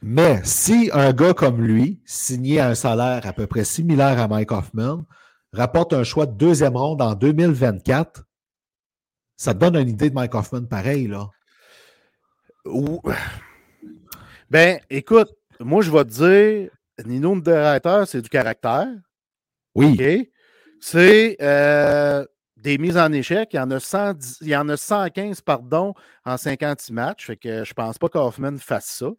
Mais 0.00 0.40
si 0.44 0.88
un 0.94 1.12
gars 1.12 1.34
comme 1.34 1.60
lui, 1.60 2.00
signé 2.06 2.58
à 2.60 2.68
un 2.68 2.74
salaire 2.74 3.26
à 3.26 3.34
peu 3.34 3.46
près 3.46 3.64
similaire 3.64 4.18
à 4.18 4.28
Mike 4.28 4.50
Hoffman, 4.50 5.04
rapporte 5.52 5.92
un 5.92 6.04
choix 6.04 6.24
de 6.24 6.32
deuxième 6.32 6.74
ronde 6.74 7.02
en 7.02 7.14
2024, 7.14 8.24
ça 9.36 9.52
te 9.52 9.58
donne 9.58 9.76
une 9.76 9.90
idée 9.90 10.08
de 10.08 10.14
Mike 10.14 10.34
Hoffman 10.34 10.64
pareil, 10.64 11.06
là. 11.06 11.28
Ben, 14.48 14.80
écoute, 14.88 15.28
moi, 15.60 15.82
je 15.82 15.90
vais 15.90 16.04
te 16.06 16.08
dire, 16.08 16.70
Nino 17.04 17.34
Niederreiter, 17.34 18.04
c'est 18.06 18.22
du 18.22 18.30
caractère. 18.30 18.88
Oui. 19.74 19.98
OK? 20.00 20.30
C'est 20.80 21.36
euh, 21.42 22.24
des 22.64 22.78
mises 22.78 22.96
en 22.96 23.12
échec. 23.12 23.50
Il 23.52 23.56
y 23.56 23.60
en 23.60 23.70
a, 23.70 23.78
110 23.78 24.38
il 24.40 24.48
y 24.48 24.56
en 24.56 24.68
a 24.68 24.76
115 24.76 25.42
pardon, 25.42 25.94
en 26.24 26.36
56 26.36 26.92
matchs. 26.92 27.26
Fait 27.26 27.36
que 27.36 27.62
je 27.62 27.74
pense 27.74 27.98
pas 27.98 28.08
qu'Hoffman 28.08 28.56
fasse 28.58 28.86
ça. 28.86 29.10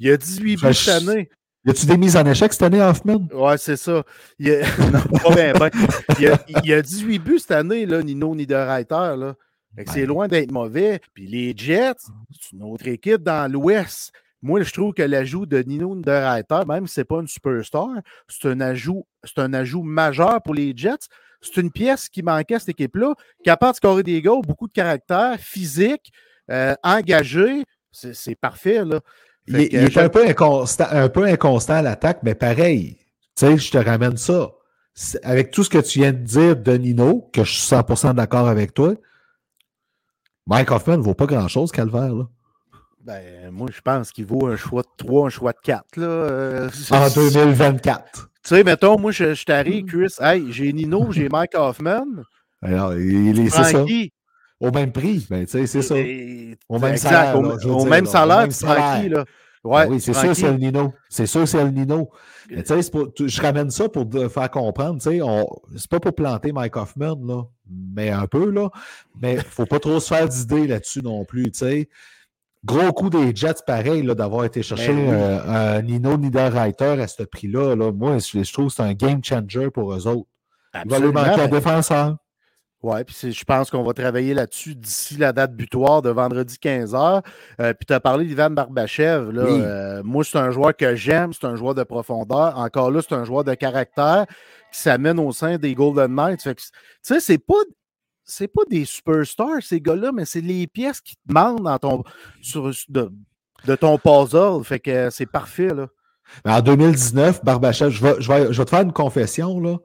Il 0.00 0.08
y 0.08 0.10
a 0.10 0.16
18 0.16 0.60
Ben, 0.60 0.68
buts 0.68 0.74
cette 0.74 1.08
année. 1.08 1.28
Y 1.64 1.70
a-tu 1.70 1.86
des 1.86 1.98
mises 1.98 2.16
en 2.16 2.24
échec 2.24 2.52
cette 2.52 2.62
année, 2.62 2.80
Hoffman? 2.80 3.28
Ouais, 3.32 3.58
c'est 3.58 3.76
ça. 3.76 4.02
Il 4.38 4.48
y 4.48 4.54
a... 4.54 4.60
non, 4.92 5.18
pas 5.18 5.34
bien, 5.34 5.52
ben. 5.52 5.70
Il 6.18 6.24
y 6.24 6.28
a, 6.28 6.38
il 6.48 6.66
y 6.66 6.72
a 6.72 6.80
18 6.80 7.18
buts 7.18 7.38
cette 7.38 7.50
année, 7.50 7.84
là, 7.84 8.02
Nino 8.02 8.34
Niederreiter. 8.34 9.16
Là. 9.16 9.34
C'est 9.86 10.00
Ben. 10.00 10.06
loin 10.06 10.28
d'être 10.28 10.50
mauvais. 10.50 11.00
Puis 11.12 11.26
les 11.26 11.52
Jets, 11.54 11.92
c'est 12.40 12.56
une 12.56 12.62
autre 12.62 12.88
équipe 12.88 13.22
dans 13.22 13.52
l'Ouest. 13.52 14.12
Moi, 14.40 14.62
je 14.62 14.72
trouve 14.72 14.94
que 14.94 15.02
l'ajout 15.02 15.46
de 15.46 15.58
Nino 15.58 15.94
Niederreiter, 15.94 16.60
même 16.66 16.86
si 16.86 16.94
ce 16.94 17.00
n'est 17.00 17.04
pas 17.04 17.20
une 17.20 17.28
superstar, 17.28 17.88
c'est 18.28 18.48
un 18.48 18.60
ajout, 18.60 19.04
c'est 19.24 19.40
un 19.40 19.52
ajout 19.52 19.82
majeur 19.82 20.40
pour 20.42 20.54
les 20.54 20.72
Jets. 20.74 21.08
C'est 21.40 21.60
une 21.60 21.70
pièce 21.70 22.08
qui 22.08 22.22
manquait 22.22 22.56
à 22.56 22.58
cette 22.58 22.70
équipe-là, 22.70 23.14
capable 23.44 23.72
de 23.72 23.76
scorer 23.76 24.02
des 24.02 24.20
goals, 24.22 24.42
beaucoup 24.46 24.66
de 24.66 24.72
caractère, 24.72 25.36
physique, 25.38 26.12
euh, 26.50 26.74
engagé. 26.82 27.64
C'est 27.92 28.34
parfait, 28.34 28.84
là. 28.84 29.00
Il, 29.46 29.56
est- 29.60 29.68
que 29.68 29.76
il 29.76 29.84
est 29.84 29.90
je- 29.90 30.00
un 30.00 30.08
peu, 30.08 30.26
inconstant, 30.28 30.86
un 30.90 31.08
peu 31.08 31.24
inconstant 31.24 31.74
à 31.74 31.82
l'attaque, 31.82 32.20
mais 32.22 32.34
pareil. 32.34 32.98
Tu 33.36 33.46
sais, 33.46 33.56
je 33.56 33.70
te 33.70 33.78
ramène 33.78 34.16
ça. 34.16 34.50
Avec 35.22 35.52
tout 35.52 35.62
ce 35.64 35.70
que 35.70 35.78
tu 35.78 36.00
viens 36.00 36.12
de 36.12 36.18
dire 36.18 36.56
de 36.56 36.72
Nino, 36.72 37.30
que 37.32 37.44
je 37.44 37.52
suis 37.52 37.62
100% 37.62 38.14
d'accord 38.14 38.48
avec 38.48 38.74
toi, 38.74 38.94
Mike 40.46 40.70
Hoffman 40.70 40.96
ne 40.98 41.02
vaut 41.02 41.14
pas 41.14 41.26
grand-chose, 41.26 41.70
Calvaire. 41.70 42.14
Là. 42.14 42.24
Ben, 43.04 43.50
moi, 43.50 43.68
je 43.72 43.80
pense 43.80 44.10
qu'il 44.12 44.26
vaut 44.26 44.46
un 44.48 44.56
choix 44.56 44.82
de 44.82 44.88
3, 44.96 45.26
un 45.26 45.30
choix 45.30 45.52
de 45.52 45.58
4. 45.62 45.96
Là. 45.96 46.06
Euh, 46.06 46.68
En 46.90 47.08
c'est- 47.08 47.14
2024. 47.14 48.30
Tu 48.48 48.54
sais, 48.54 48.64
mettons, 48.64 48.98
moi, 48.98 49.12
je, 49.12 49.34
je 49.34 49.44
t'arrive, 49.44 49.84
Chris. 49.84 50.14
Hey, 50.20 50.50
j'ai 50.50 50.72
Nino, 50.72 51.12
j'ai 51.12 51.28
Mike 51.28 51.54
Hoffman. 51.54 52.06
Alors, 52.62 52.94
il 52.96 53.38
est, 53.38 53.50
c'est 53.50 53.62
ça. 53.62 53.64
Frankie. 53.70 54.10
Au 54.58 54.70
même 54.70 54.90
prix. 54.90 55.26
Ben, 55.28 55.44
tu 55.44 55.50
sais, 55.52 55.66
c'est 55.66 55.82
ça. 55.82 55.94
Au 55.94 56.78
même 56.78 56.92
exact, 56.92 57.10
salaire, 57.10 57.38
Au, 57.38 57.42
là, 57.42 57.54
au 57.54 57.58
dire, 57.58 57.84
même 57.90 58.04
là, 58.04 58.10
salaire, 58.10 58.40
même 58.40 58.50
salaire. 58.50 59.10
là. 59.10 59.24
Ouais, 59.64 59.84
Ben 59.86 59.92
oui, 59.92 60.00
c'est 60.00 60.14
sûr, 60.14 60.34
c'est 60.34 60.50
le 60.50 60.56
Nino. 60.56 60.94
C'est 61.10 61.26
sûr, 61.26 61.46
c'est 61.46 61.62
le 61.62 61.70
Nino. 61.70 62.08
Mais 62.48 62.62
pour- 62.90 63.10
je 63.18 63.42
ramène 63.42 63.70
ça 63.70 63.86
pour 63.90 64.08
te 64.08 64.28
faire 64.30 64.50
comprendre. 64.50 64.94
tu 65.02 65.10
sais, 65.10 65.20
on- 65.20 65.46
C'est 65.76 65.90
pas 65.90 66.00
pour 66.00 66.14
planter 66.14 66.52
Mike 66.52 66.74
Hoffman, 66.76 67.18
là, 67.22 67.42
mais 67.94 68.08
un 68.08 68.26
peu, 68.26 68.48
là. 68.50 68.70
Mais 69.20 69.34
il 69.34 69.42
faut 69.42 69.66
pas 69.66 69.78
trop 69.78 70.00
se 70.00 70.08
faire 70.08 70.26
d'idées 70.26 70.66
là-dessus 70.66 71.02
non 71.02 71.26
plus. 71.26 71.50
tu 71.52 71.58
sais. 71.58 71.88
Gros 72.64 72.92
coup 72.92 73.08
des 73.10 73.34
Jets, 73.34 73.62
pareil, 73.66 74.02
d'avoir 74.14 74.44
été 74.44 74.62
chercher 74.62 74.88
Ben 74.88 74.98
oui. 74.98 75.06
euh, 75.12 75.76
un 75.78 75.82
Nino 75.82 76.16
Niederreiter 76.16 77.00
à 77.00 77.06
ce 77.06 77.22
prix-là. 77.22 77.74
Là. 77.76 77.92
Moi, 77.92 78.18
je, 78.18 78.42
je 78.42 78.52
trouve 78.52 78.66
que 78.68 78.74
c'est 78.74 78.82
un 78.82 78.94
game 78.94 79.22
changer 79.22 79.70
pour 79.70 79.92
eux 79.94 80.06
autres. 80.06 80.28
Il 80.74 80.90
va 80.90 80.98
lui 80.98 81.06
Absolument, 81.08 81.20
manquer 81.22 81.40
un 81.42 81.48
ben, 81.48 81.56
défenseur. 81.56 82.16
Ouais, 82.82 83.02
puis 83.02 83.32
je 83.32 83.44
pense 83.44 83.70
qu'on 83.70 83.82
va 83.82 83.92
travailler 83.92 84.34
là-dessus 84.34 84.76
d'ici 84.76 85.16
la 85.16 85.32
date 85.32 85.52
butoir 85.54 86.00
de 86.00 86.10
vendredi 86.10 86.56
15h. 86.62 87.22
puis 87.58 87.86
tu 87.86 87.92
as 87.92 87.98
parlé 88.00 88.24
d'Ivan 88.24 88.50
Barbachev. 88.50 89.32
Là, 89.32 89.44
Oui. 89.44 89.60
Euh, 89.64 90.02
moi, 90.04 90.22
c'est 90.22 90.38
un 90.38 90.50
joueur 90.52 90.76
que 90.76 90.94
j'aime, 90.94 91.32
c'est 91.32 91.46
un 91.46 91.56
joueur 91.56 91.74
de 91.74 91.82
profondeur. 91.82 92.56
Encore 92.56 92.90
là, 92.92 93.00
c'est 93.02 93.14
un 93.16 93.24
joueur 93.24 93.42
de 93.42 93.54
caractère 93.54 94.26
qui 94.72 94.80
s'amène 94.80 95.18
au 95.18 95.32
sein 95.32 95.56
des 95.58 95.74
Golden 95.74 96.14
Knights. 96.14 96.42
Tu 96.42 96.54
sais, 97.02 97.18
c'est 97.20 97.38
pas. 97.38 97.54
C'est 98.30 98.48
pas 98.48 98.60
des 98.70 98.84
superstars, 98.84 99.62
ces 99.62 99.80
gars-là, 99.80 100.12
mais 100.12 100.26
c'est 100.26 100.42
les 100.42 100.66
pièces 100.66 101.00
qui 101.00 101.14
te 101.16 101.32
manquent 101.32 101.62
dans 101.62 101.78
ton, 101.78 102.04
sur, 102.42 102.70
de, 102.90 103.10
de 103.66 103.74
ton 103.74 103.96
puzzle. 103.98 104.62
Fait 104.64 104.78
que 104.80 105.08
c'est 105.10 105.26
parfait, 105.26 105.72
là. 105.74 105.88
En 106.44 106.60
2019, 106.60 107.42
Barbachev, 107.42 107.88
je 107.90 108.02
vais, 108.02 108.14
je, 108.18 108.30
vais, 108.30 108.52
je 108.52 108.58
vais 108.58 108.64
te 108.66 108.70
faire 108.70 108.82
une 108.82 108.92
confession. 108.92 109.58
là. 109.60 109.78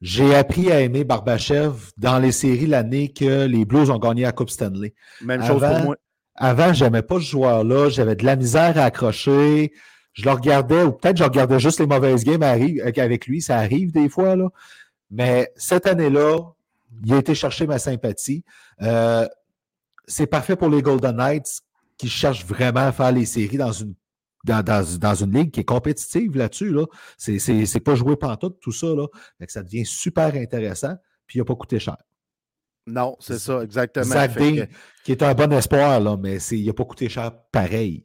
J'ai 0.00 0.32
appris 0.34 0.70
à 0.70 0.80
aimer 0.80 1.02
Barbachev 1.02 1.72
dans 1.98 2.18
les 2.20 2.30
séries 2.30 2.66
l'année 2.68 3.12
que 3.12 3.46
les 3.46 3.64
Blues 3.64 3.90
ont 3.90 3.98
gagné 3.98 4.22
la 4.22 4.30
Coupe 4.32 4.50
Stanley. 4.50 4.94
Même 5.20 5.44
chose 5.44 5.62
Avant- 5.62 5.76
pour 5.76 5.84
moi. 5.86 5.96
Avant, 6.36 6.72
j'aimais 6.72 7.02
pas 7.02 7.16
ce 7.16 7.24
joueur-là. 7.26 7.88
J'avais 7.90 8.14
de 8.16 8.24
la 8.24 8.36
misère 8.36 8.78
à 8.78 8.84
accrocher. 8.84 9.72
Je 10.12 10.24
le 10.24 10.30
regardais, 10.30 10.82
ou 10.84 10.92
peut-être 10.92 11.16
je 11.16 11.24
regardais 11.24 11.58
juste 11.58 11.80
les 11.80 11.86
mauvaises 11.86 12.22
games 12.24 12.40
arri- 12.42 12.80
avec 13.00 13.26
lui. 13.26 13.42
Ça 13.42 13.58
arrive 13.58 13.90
des 13.92 14.08
fois, 14.08 14.36
là. 14.36 14.48
Mais 15.10 15.52
cette 15.56 15.86
année-là, 15.86 16.38
il 17.04 17.12
a 17.14 17.18
été 17.18 17.34
chercher 17.34 17.66
ma 17.66 17.78
sympathie. 17.78 18.44
Euh, 18.82 19.26
c'est 20.06 20.26
parfait 20.26 20.56
pour 20.56 20.68
les 20.68 20.82
Golden 20.82 21.16
Knights 21.16 21.60
qui 21.96 22.08
cherchent 22.08 22.44
vraiment 22.44 22.80
à 22.80 22.92
faire 22.92 23.12
les 23.12 23.26
séries 23.26 23.56
dans 23.58 23.72
une, 23.72 23.94
dans, 24.44 24.62
dans- 24.64 24.98
dans 24.98 25.14
une 25.14 25.32
ligue 25.32 25.50
qui 25.52 25.60
est 25.60 25.64
compétitive 25.64 26.36
là-dessus. 26.36 26.70
Là. 26.72 26.86
C'est, 27.16 27.38
c'est, 27.38 27.64
c'est 27.66 27.80
pas 27.80 27.94
joué 27.94 28.16
pantoute, 28.16 28.58
tout 28.60 28.72
ça. 28.72 28.88
Là. 28.88 29.06
Fait 29.38 29.46
que 29.46 29.52
ça 29.52 29.62
devient 29.62 29.86
super 29.86 30.34
intéressant. 30.34 30.94
Puis 31.26 31.38
il 31.38 31.42
n'a 31.42 31.44
pas 31.44 31.54
coûté 31.54 31.78
cher. 31.78 31.96
Non, 32.86 33.16
c'est 33.20 33.38
ça, 33.38 33.62
exactement. 33.62 34.04
Zach 34.06 34.34
que- 34.34 34.40
Dean, 34.40 34.66
qui 35.04 35.12
est 35.12 35.22
un 35.22 35.34
bon 35.34 35.52
espoir, 35.52 36.00
là, 36.00 36.16
mais 36.16 36.40
c'est, 36.40 36.58
il 36.58 36.66
n'a 36.66 36.72
pas 36.72 36.84
coûté 36.84 37.08
cher 37.08 37.30
pareil. 37.52 38.04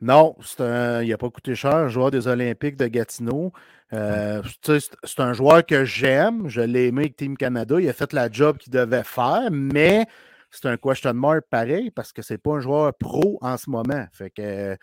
Non, 0.00 0.36
c'est 0.42 0.60
un, 0.60 1.02
il 1.02 1.08
n'a 1.10 1.18
pas 1.18 1.28
coûté 1.30 1.54
cher, 1.54 1.74
un 1.74 1.88
joueur 1.88 2.10
des 2.10 2.28
Olympiques 2.28 2.76
de 2.76 2.86
Gatineau. 2.86 3.52
Euh, 3.92 4.42
c'est 4.62 4.78
c'est 5.02 5.20
un 5.20 5.32
joueur 5.32 5.64
que 5.66 5.84
j'aime. 5.84 6.48
Je 6.48 6.60
l'ai 6.60 6.86
aimé 6.88 7.02
avec 7.02 7.16
Team 7.16 7.36
Canada. 7.36 7.80
Il 7.80 7.88
a 7.88 7.92
fait 7.92 8.12
la 8.12 8.30
job 8.30 8.58
qu'il 8.58 8.72
devait 8.72 9.02
faire, 9.02 9.48
mais 9.50 10.06
c'est 10.50 10.66
un 10.66 10.76
question 10.76 11.12
mark 11.14 11.44
pareil 11.50 11.90
parce 11.90 12.12
que 12.12 12.22
c'est 12.22 12.38
pas 12.38 12.52
un 12.52 12.60
joueur 12.60 12.94
pro 12.94 13.38
en 13.40 13.56
ce 13.56 13.68
moment. 13.70 14.06
Fait 14.12 14.30
que 14.30 14.76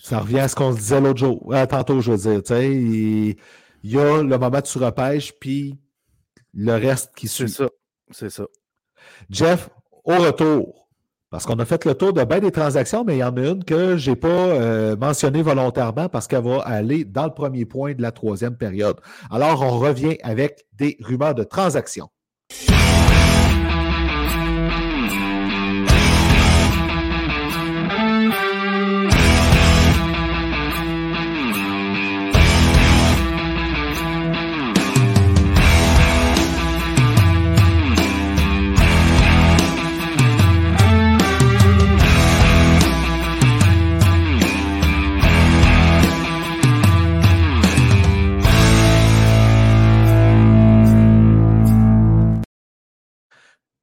Ça 0.00 0.18
revient 0.18 0.40
à 0.40 0.48
ce 0.48 0.56
qu'on 0.56 0.72
se 0.72 0.78
disait 0.78 1.00
l'autre 1.00 1.20
jour, 1.20 1.52
euh, 1.54 1.66
tantôt, 1.66 2.00
je 2.00 2.12
veux 2.12 2.40
dire. 2.40 2.58
Il, 2.60 3.36
il 3.82 3.90
y 3.90 3.98
a 3.98 4.22
le 4.22 4.38
moment 4.38 4.50
de 4.50 4.60
tu 4.60 4.78
repêches, 4.78 5.32
puis 5.40 5.78
le 6.52 6.72
reste 6.72 7.14
qui 7.14 7.28
c'est 7.28 7.46
suit. 7.46 7.50
ça. 7.50 7.68
C'est 8.10 8.30
ça. 8.30 8.44
Jeff, 9.30 9.68
au 10.04 10.16
retour, 10.16 10.83
parce 11.34 11.46
qu'on 11.46 11.58
a 11.58 11.64
fait 11.64 11.84
le 11.84 11.96
tour 11.96 12.12
de 12.12 12.22
bien 12.22 12.38
des 12.38 12.52
transactions, 12.52 13.02
mais 13.02 13.16
il 13.16 13.18
y 13.18 13.24
en 13.24 13.36
a 13.36 13.40
une 13.40 13.64
que 13.64 13.96
je 13.96 14.10
n'ai 14.10 14.14
pas 14.14 14.28
euh, 14.28 14.96
mentionnée 14.96 15.42
volontairement 15.42 16.08
parce 16.08 16.28
qu'elle 16.28 16.44
va 16.44 16.60
aller 16.60 17.04
dans 17.04 17.24
le 17.24 17.34
premier 17.34 17.64
point 17.64 17.92
de 17.92 18.02
la 18.02 18.12
troisième 18.12 18.56
période. 18.56 19.00
Alors, 19.32 19.60
on 19.62 19.80
revient 19.80 20.16
avec 20.22 20.64
des 20.74 20.96
rumeurs 21.00 21.34
de 21.34 21.42
transactions. 21.42 22.08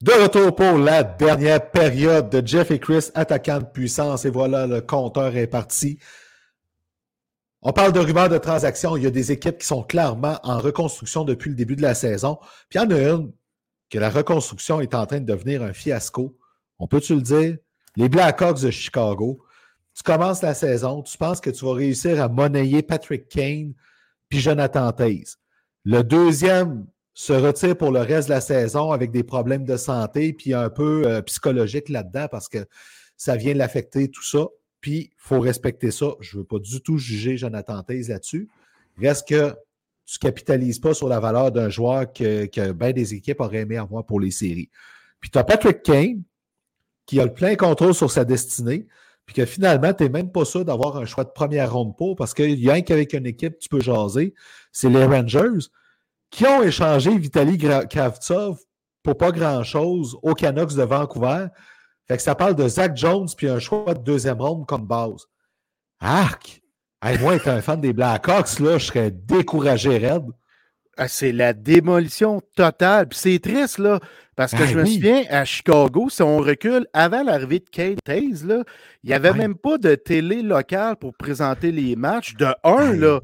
De 0.02 0.12
retour 0.14 0.56
pour 0.56 0.80
la 0.80 1.04
dernière 1.04 1.70
période 1.70 2.32
de 2.32 2.45
Jeff 2.45 2.72
et 2.72 2.80
Chris, 2.80 3.12
attaquant 3.14 3.60
de 3.60 3.66
puissance. 3.66 4.26
Et 4.26 4.32
voilà, 4.32 4.66
le 4.66 4.82
compteur 4.82 5.36
est 5.36 5.45
parti. 5.45 5.99
On 7.62 7.72
parle 7.72 7.93
de 7.93 7.99
rumeurs 7.99 8.28
de 8.28 8.39
transactions. 8.39 8.97
Il 8.97 9.04
y 9.04 9.06
a 9.06 9.12
des 9.12 9.32
équipes 9.32 9.60
qui 9.60 9.68
sont 9.68 9.84
clairement 9.84 10.39
en 10.41 10.58
reconstruction 10.58 11.24
depuis 11.24 11.52
le 11.52 11.56
début 11.56 11.76
de 11.76 11.84
la 11.84 11.93
saison. 11.93 12.39
Puis 12.68 12.80
il 12.80 12.82
y 12.82 12.86
en 12.86 12.89
a 12.89 12.99
une 12.99 13.32
que 13.91 13.99
la 13.99 14.10
reconstruction 14.10 14.82
est 14.82 14.95
en 14.95 15.06
train 15.06 15.20
de 15.20 15.32
devenir 15.32 15.62
un 15.62 15.72
fiasco. 15.72 16.36
On 16.80 16.88
peut-tu 16.88 17.14
le 17.14 17.22
dire? 17.22 17.58
Les 17.95 18.10
Blackhawks 18.10 18.62
de 18.62 18.72
Chicago. 18.72 19.43
Tu 19.93 20.02
commences 20.02 20.41
la 20.41 20.56
saison, 20.56 21.04
tu 21.04 21.16
penses 21.16 21.41
que 21.41 21.52
tu 21.52 21.64
vas 21.64 21.74
réussir 21.74 22.20
à 22.24 22.28
monnayer 22.28 22.82
Patrick 22.82 23.30
Kane 23.30 23.74
puis 24.30 24.39
Jonathan 24.39 24.91
Taze. 24.93 25.38
Le 25.84 26.02
deuxième 26.02 26.88
se 27.14 27.34
retire 27.34 27.78
pour 27.78 27.91
le 27.91 27.99
reste 27.99 28.30
de 28.30 28.34
la 28.34 28.41
saison 28.41 28.91
avec 28.91 29.12
des 29.12 29.24
problèmes 29.24 29.66
de 29.66 29.78
santé, 29.78 30.34
puis 30.34 30.53
un 30.53 30.70
peu 30.70 31.03
euh, 31.05 31.22
psychologique 31.22 31.89
là-dedans 31.89 32.28
parce 32.30 32.47
que 32.47 32.66
ça 33.18 33.36
vient 33.36 33.53
l'affecter, 33.53 34.09
tout 34.09 34.24
ça. 34.24 34.47
Puis, 34.80 35.12
il 35.12 35.18
faut 35.18 35.39
respecter 35.39 35.91
ça. 35.91 36.14
Je 36.22 36.36
ne 36.36 36.41
veux 36.41 36.47
pas 36.47 36.57
du 36.57 36.82
tout 36.82 36.97
juger 36.97 37.38
Jonathan 37.38 37.84
Taze 37.84 38.09
là-dessus. 38.09 38.49
Reste 38.99 39.28
que 39.28 39.53
tu 40.05 40.18
ne 40.18 40.30
capitalises 40.30 40.80
pas 40.80 40.93
sur 40.93 41.07
la 41.07 41.20
valeur 41.20 41.51
d'un 41.51 41.70
joueur 41.70 42.12
que, 42.12 42.45
que 42.47 42.72
bien 42.72 42.91
des 42.91 43.14
équipes 43.14 43.41
auraient 43.41 43.59
aimé 43.59 43.78
avoir 43.78 44.05
pour 44.05 44.20
les 44.20 44.32
séries. 44.32 44.70
Puis, 45.20 45.30
tu 45.30 45.38
as 45.38 45.43
Patrick 45.43 45.84
Kane 45.84 46.24
qui 47.05 47.20
a 47.20 47.26
le 47.26 47.34
plein 47.34 47.55
contrôle 47.55 47.93
sur 47.93 48.09
sa 48.09 48.26
destinée, 48.26 48.88
puis 49.26 49.36
que 49.36 49.45
finalement, 49.45 49.93
tu 49.93 50.03
n'es 50.03 50.09
même 50.09 50.32
pas 50.32 50.45
sûr 50.45 50.66
d'avoir 50.66 50.97
un 50.97 51.05
choix 51.05 51.24
de 51.24 51.30
première 51.30 51.74
ronde 51.74 51.95
pour, 51.97 52.16
parce 52.16 52.34
qu'il 52.34 52.59
y 52.59 52.70
a 52.70 52.82
qu'avec 52.82 53.14
une 53.14 53.26
équipe, 53.26 53.59
tu 53.59 53.70
peux 53.70 53.82
jaser, 53.82 54.34
c'est 54.72 54.89
les 54.89 55.05
Rangers 55.05 55.68
qui 56.32 56.48
ont 56.48 56.64
échangé 56.64 57.16
Vitaly 57.18 57.58
Kravtsov 57.58 58.58
pour 59.04 59.18
pas 59.18 59.32
grand-chose 59.32 60.18
aux 60.24 60.34
Canucks 60.34 60.74
de 60.74 60.84
Vancouver. 60.84 61.48
Fait 62.08 62.18
que 62.18 62.24
ça 62.24 62.36
parle 62.36 62.56
de 62.56 62.68
Zach 62.68 62.96
Jones 62.96 63.28
puis 63.38 63.48
un 63.48 63.60
choix 63.60 63.94
de 63.94 64.00
deuxième 64.00 64.42
ronde 64.42 64.66
comme 64.66 64.88
base. 64.88 65.28
Arc! 66.00 66.62
moi, 67.20 67.36
étant 67.36 67.52
un 67.52 67.62
fan 67.62 67.82
des 67.82 67.94
Blackhawks, 67.94 68.60
là, 68.60 68.78
je 68.78 68.86
serais 68.86 69.12
découragé 69.12 69.98
raide. 69.98 70.26
Ah, 70.98 71.08
c'est 71.08 71.32
la 71.32 71.54
démolition 71.54 72.42
totale. 72.56 73.08
Puis 73.08 73.20
c'est 73.20 73.40
triste, 73.40 73.80
là, 73.80 74.00
parce 74.36 74.52
que 74.52 74.60
ben 74.60 74.68
je 74.68 74.78
me 74.78 74.86
souviens, 74.86 75.24
à 75.30 75.46
Chicago, 75.46 76.10
si 76.10 76.22
on 76.22 76.38
recule, 76.38 76.86
avant 76.94 77.24
l'arrivée 77.24 77.60
de 77.60 77.70
Kate 77.70 77.98
Hayes, 78.08 78.46
là, 78.46 78.64
il 79.04 79.08
n'y 79.08 79.14
avait 79.14 79.34
même 79.34 79.56
pas 79.56 79.78
de 79.78 79.96
télé 79.96 80.42
locale 80.44 80.98
pour 80.98 81.16
présenter 81.16 81.72
les 81.72 81.96
matchs. 81.96 82.36
De 82.36 82.48
un, 82.64 82.94
là, 82.94 83.20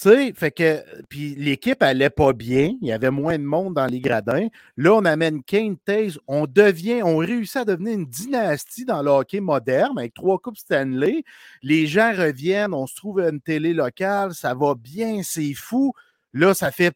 tu 0.00 0.10
sais, 0.10 0.32
fait 0.32 0.52
que, 0.52 0.84
puis 1.08 1.34
l'équipe 1.34 1.82
allait 1.82 2.08
pas 2.08 2.32
bien, 2.32 2.76
il 2.80 2.86
y 2.86 2.92
avait 2.92 3.10
moins 3.10 3.36
de 3.36 3.42
monde 3.42 3.74
dans 3.74 3.86
les 3.86 3.98
gradins. 3.98 4.46
Là, 4.76 4.94
on 4.94 5.04
amène 5.04 5.42
Kane 5.42 5.76
Taze, 5.76 6.20
on 6.28 6.46
devient, 6.46 7.02
on 7.02 7.16
réussit 7.16 7.56
à 7.56 7.64
devenir 7.64 7.94
une 7.94 8.06
dynastie 8.06 8.84
dans 8.84 9.02
le 9.02 9.10
hockey 9.10 9.40
moderne 9.40 9.98
avec 9.98 10.14
trois 10.14 10.38
coupes 10.38 10.56
Stanley. 10.56 11.24
Les 11.62 11.88
gens 11.88 12.12
reviennent, 12.12 12.74
on 12.74 12.86
se 12.86 12.94
trouve 12.94 13.18
à 13.18 13.28
une 13.28 13.40
télé 13.40 13.74
locale, 13.74 14.34
ça 14.34 14.54
va 14.54 14.76
bien, 14.76 15.22
c'est 15.24 15.54
fou. 15.54 15.92
Là, 16.32 16.54
ça 16.54 16.70
fait. 16.70 16.94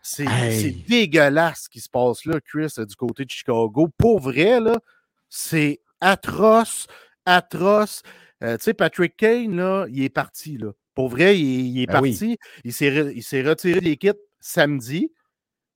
C'est 0.00 0.74
dégueulasse 0.88 1.64
ce 1.64 1.68
qui 1.68 1.80
se 1.80 1.90
passe 1.90 2.24
là, 2.24 2.40
Chris, 2.40 2.72
du 2.78 2.96
côté 2.96 3.26
de 3.26 3.30
Chicago. 3.30 3.88
Pour 3.98 4.20
vrai, 4.20 4.58
là, 4.58 4.80
c'est 5.28 5.80
atroce, 6.00 6.86
atroce. 7.26 8.02
Euh, 8.42 8.56
tu 8.56 8.64
sais, 8.64 8.74
Patrick 8.74 9.16
Kane, 9.18 9.54
là, 9.54 9.86
il 9.90 10.02
est 10.02 10.08
parti, 10.08 10.56
là. 10.56 10.72
Pour 10.94 11.08
vrai, 11.08 11.38
il, 11.38 11.82
est 11.82 11.86
ben 11.86 12.00
parti. 12.00 12.38
Il 12.64 12.72
s'est 12.72 13.42
retiré 13.42 13.80
de 13.80 13.84
l'équipe 13.84 14.18
samedi. 14.40 15.10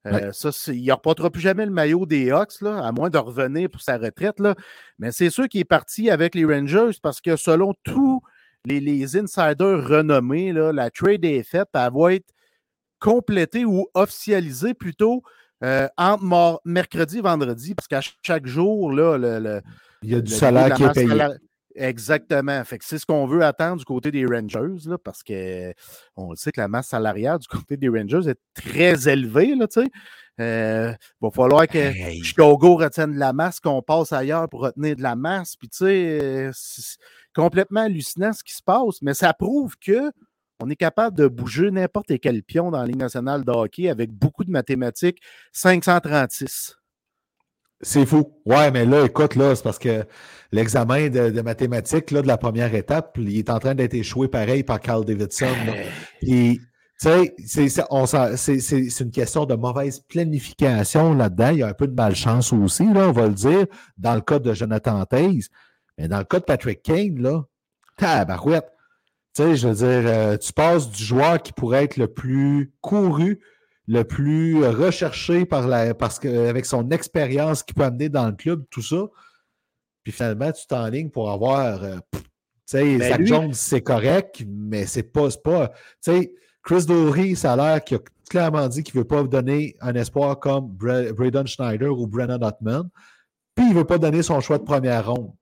Euh, 0.06 0.30
ça, 0.32 0.50
il 0.72 0.84
ne 0.84 0.92
reportera 0.92 1.30
plus 1.30 1.40
jamais 1.40 1.66
le 1.66 1.72
maillot 1.72 2.06
des 2.06 2.30
Hawks, 2.30 2.60
là, 2.60 2.78
à 2.78 2.92
moins 2.92 3.10
de 3.10 3.18
revenir 3.18 3.68
pour 3.68 3.80
sa 3.80 3.98
retraite. 3.98 4.38
Là. 4.38 4.54
Mais 4.98 5.10
c'est 5.10 5.30
sûr 5.30 5.48
qu'il 5.48 5.60
est 5.60 5.64
parti 5.64 6.10
avec 6.10 6.34
les 6.34 6.44
Rangers 6.44 6.98
parce 7.02 7.20
que 7.20 7.36
selon 7.36 7.74
tous 7.82 8.22
les, 8.64 9.16
insiders 9.16 9.86
renommés, 9.88 10.52
là, 10.52 10.72
la 10.72 10.90
trade 10.90 11.24
est 11.24 11.42
faite. 11.42 11.68
Elle 11.74 11.90
va 11.92 12.14
être 12.14 12.32
complétée 12.98 13.64
ou 13.64 13.86
officialisée 13.94 14.74
plutôt 14.74 15.22
euh, 15.64 15.88
entre 15.96 16.60
mercredi 16.64 17.18
et 17.18 17.22
vendredi, 17.22 17.74
parce 17.74 17.88
qu'à 17.88 18.00
chaque 18.22 18.46
jour, 18.46 18.92
là, 18.92 19.16
le, 19.18 19.60
il 20.02 20.10
y 20.10 20.14
a 20.14 20.20
du 20.20 20.32
salaire 20.32 20.74
qui 20.74 20.82
est 20.82 20.92
payé. 20.92 21.26
Exactement. 21.76 22.64
Fait 22.64 22.78
que 22.78 22.84
c'est 22.84 22.98
ce 22.98 23.04
qu'on 23.04 23.26
veut 23.26 23.44
attendre 23.44 23.76
du 23.76 23.84
côté 23.84 24.10
des 24.10 24.24
Rangers, 24.24 24.88
là, 24.88 24.96
parce 24.96 25.22
qu'on 25.22 26.34
sait 26.34 26.50
que 26.50 26.60
la 26.60 26.68
masse 26.68 26.88
salariale 26.88 27.38
du 27.38 27.46
côté 27.48 27.76
des 27.76 27.88
Rangers 27.88 28.30
est 28.30 28.40
très 28.54 29.08
élevée. 29.08 29.54
Là, 29.54 29.66
il 29.76 29.90
euh, 30.40 30.92
va 31.20 31.30
falloir 31.30 31.66
que 31.66 31.92
Chicago 32.22 32.76
retienne 32.76 33.12
de 33.12 33.18
la 33.18 33.34
masse, 33.34 33.60
qu'on 33.60 33.82
passe 33.82 34.12
ailleurs 34.12 34.48
pour 34.48 34.60
retenir 34.60 34.96
de 34.96 35.02
la 35.02 35.16
masse. 35.16 35.56
Puis, 35.56 35.68
tu 35.68 35.78
sais, 35.78 36.50
c'est 36.54 36.96
complètement 37.34 37.82
hallucinant 37.82 38.32
ce 38.32 38.42
qui 38.42 38.54
se 38.54 38.62
passe, 38.62 39.02
mais 39.02 39.12
ça 39.12 39.34
prouve 39.34 39.76
que 39.78 40.10
on 40.58 40.70
est 40.70 40.76
capable 40.76 41.14
de 41.14 41.28
bouger 41.28 41.70
n'importe 41.70 42.18
quel 42.18 42.42
pion 42.42 42.70
dans 42.70 42.80
la 42.80 42.86
Ligue 42.86 42.96
nationale 42.96 43.44
de 43.44 43.50
hockey 43.50 43.90
avec 43.90 44.10
beaucoup 44.10 44.44
de 44.44 44.50
mathématiques. 44.50 45.20
536. 45.52 46.76
C'est 47.80 48.06
fou. 48.06 48.32
Ouais, 48.46 48.70
mais 48.70 48.84
là, 48.86 49.04
écoute, 49.04 49.34
là, 49.34 49.54
c'est 49.54 49.62
parce 49.62 49.78
que 49.78 50.04
l'examen 50.50 51.08
de, 51.08 51.40
mathématiques 51.42 52.10
là, 52.10 52.22
de 52.22 52.26
la 52.26 52.38
première 52.38 52.74
étape, 52.74 53.16
il 53.18 53.38
est 53.38 53.50
en 53.50 53.58
train 53.58 53.74
d'être 53.74 53.94
échoué 53.94 54.28
pareil 54.28 54.62
par 54.62 54.80
Carl 54.80 55.04
Davidson. 55.04 55.54
Et 56.22 56.58
tu 57.00 57.08
sais, 57.36 57.76
c'est 58.36 59.00
une 59.00 59.10
question 59.10 59.44
de 59.44 59.54
mauvaise 59.54 60.00
planification 60.00 61.14
là-dedans. 61.14 61.50
Il 61.50 61.58
y 61.58 61.62
a 61.62 61.68
un 61.68 61.74
peu 61.74 61.86
de 61.86 61.94
malchance 61.94 62.52
aussi, 62.52 62.84
là, 62.92 63.08
on 63.08 63.12
va 63.12 63.26
le 63.26 63.34
dire, 63.34 63.66
dans 63.98 64.14
le 64.14 64.22
cas 64.22 64.38
de 64.38 64.54
Jonathan 64.54 65.04
Taze. 65.04 65.50
Mais 65.98 66.08
dans 66.08 66.18
le 66.18 66.24
cas 66.24 66.40
de 66.40 66.44
Patrick 66.44 66.82
Kane, 66.82 67.20
là, 67.20 67.44
tabarouette. 67.96 68.72
Tu 69.34 69.42
sais, 69.42 69.56
je 69.56 69.68
veux 69.68 69.74
dire, 69.74 70.10
euh, 70.10 70.36
tu 70.38 70.52
passes 70.54 70.90
du 70.90 71.04
joueur 71.04 71.42
qui 71.42 71.52
pourrait 71.52 71.84
être 71.84 71.98
le 71.98 72.06
plus 72.06 72.72
couru, 72.80 73.40
le 73.86 74.04
plus 74.04 74.64
recherché 74.64 75.44
par 75.44 75.68
la, 75.68 75.94
parce 75.94 76.18
que, 76.18 76.48
avec 76.48 76.66
son 76.66 76.90
expérience 76.90 77.62
qu'il 77.62 77.74
peut 77.74 77.84
amener 77.84 78.08
dans 78.08 78.26
le 78.26 78.32
club, 78.32 78.64
tout 78.70 78.82
ça. 78.82 79.06
Puis 80.02 80.12
finalement, 80.12 80.52
tu 80.52 80.66
t'enlignes 80.66 81.10
pour 81.10 81.30
avoir. 81.30 81.82
Euh, 81.82 81.98
tu 82.12 82.20
sais, 82.66 82.98
ben, 82.98 83.08
Zach 83.08 83.24
Jones, 83.24 83.54
c'est 83.54 83.82
correct, 83.82 84.44
mais 84.46 84.86
c'est 84.86 85.04
pas. 85.04 85.28
pas 85.42 85.68
tu 85.68 85.74
sais, 86.00 86.34
Chris 86.62 86.86
Dory, 86.86 87.36
ça 87.36 87.52
a 87.52 87.56
l'air 87.56 87.84
qu'il 87.84 87.98
a 87.98 88.00
clairement 88.28 88.66
dit 88.66 88.82
qu'il 88.82 88.96
ne 88.96 89.02
veut 89.02 89.06
pas 89.06 89.22
donner 89.22 89.76
un 89.80 89.94
espoir 89.94 90.40
comme 90.40 90.68
Braden 90.68 91.46
Schneider 91.46 91.96
ou 91.96 92.08
Brennan 92.08 92.42
Hotman. 92.42 92.88
Puis 93.54 93.66
il 93.66 93.72
ne 93.72 93.78
veut 93.78 93.84
pas 93.84 93.98
donner 93.98 94.22
son 94.22 94.40
choix 94.40 94.58
de 94.58 94.64
première 94.64 95.12
ronde. 95.12 95.32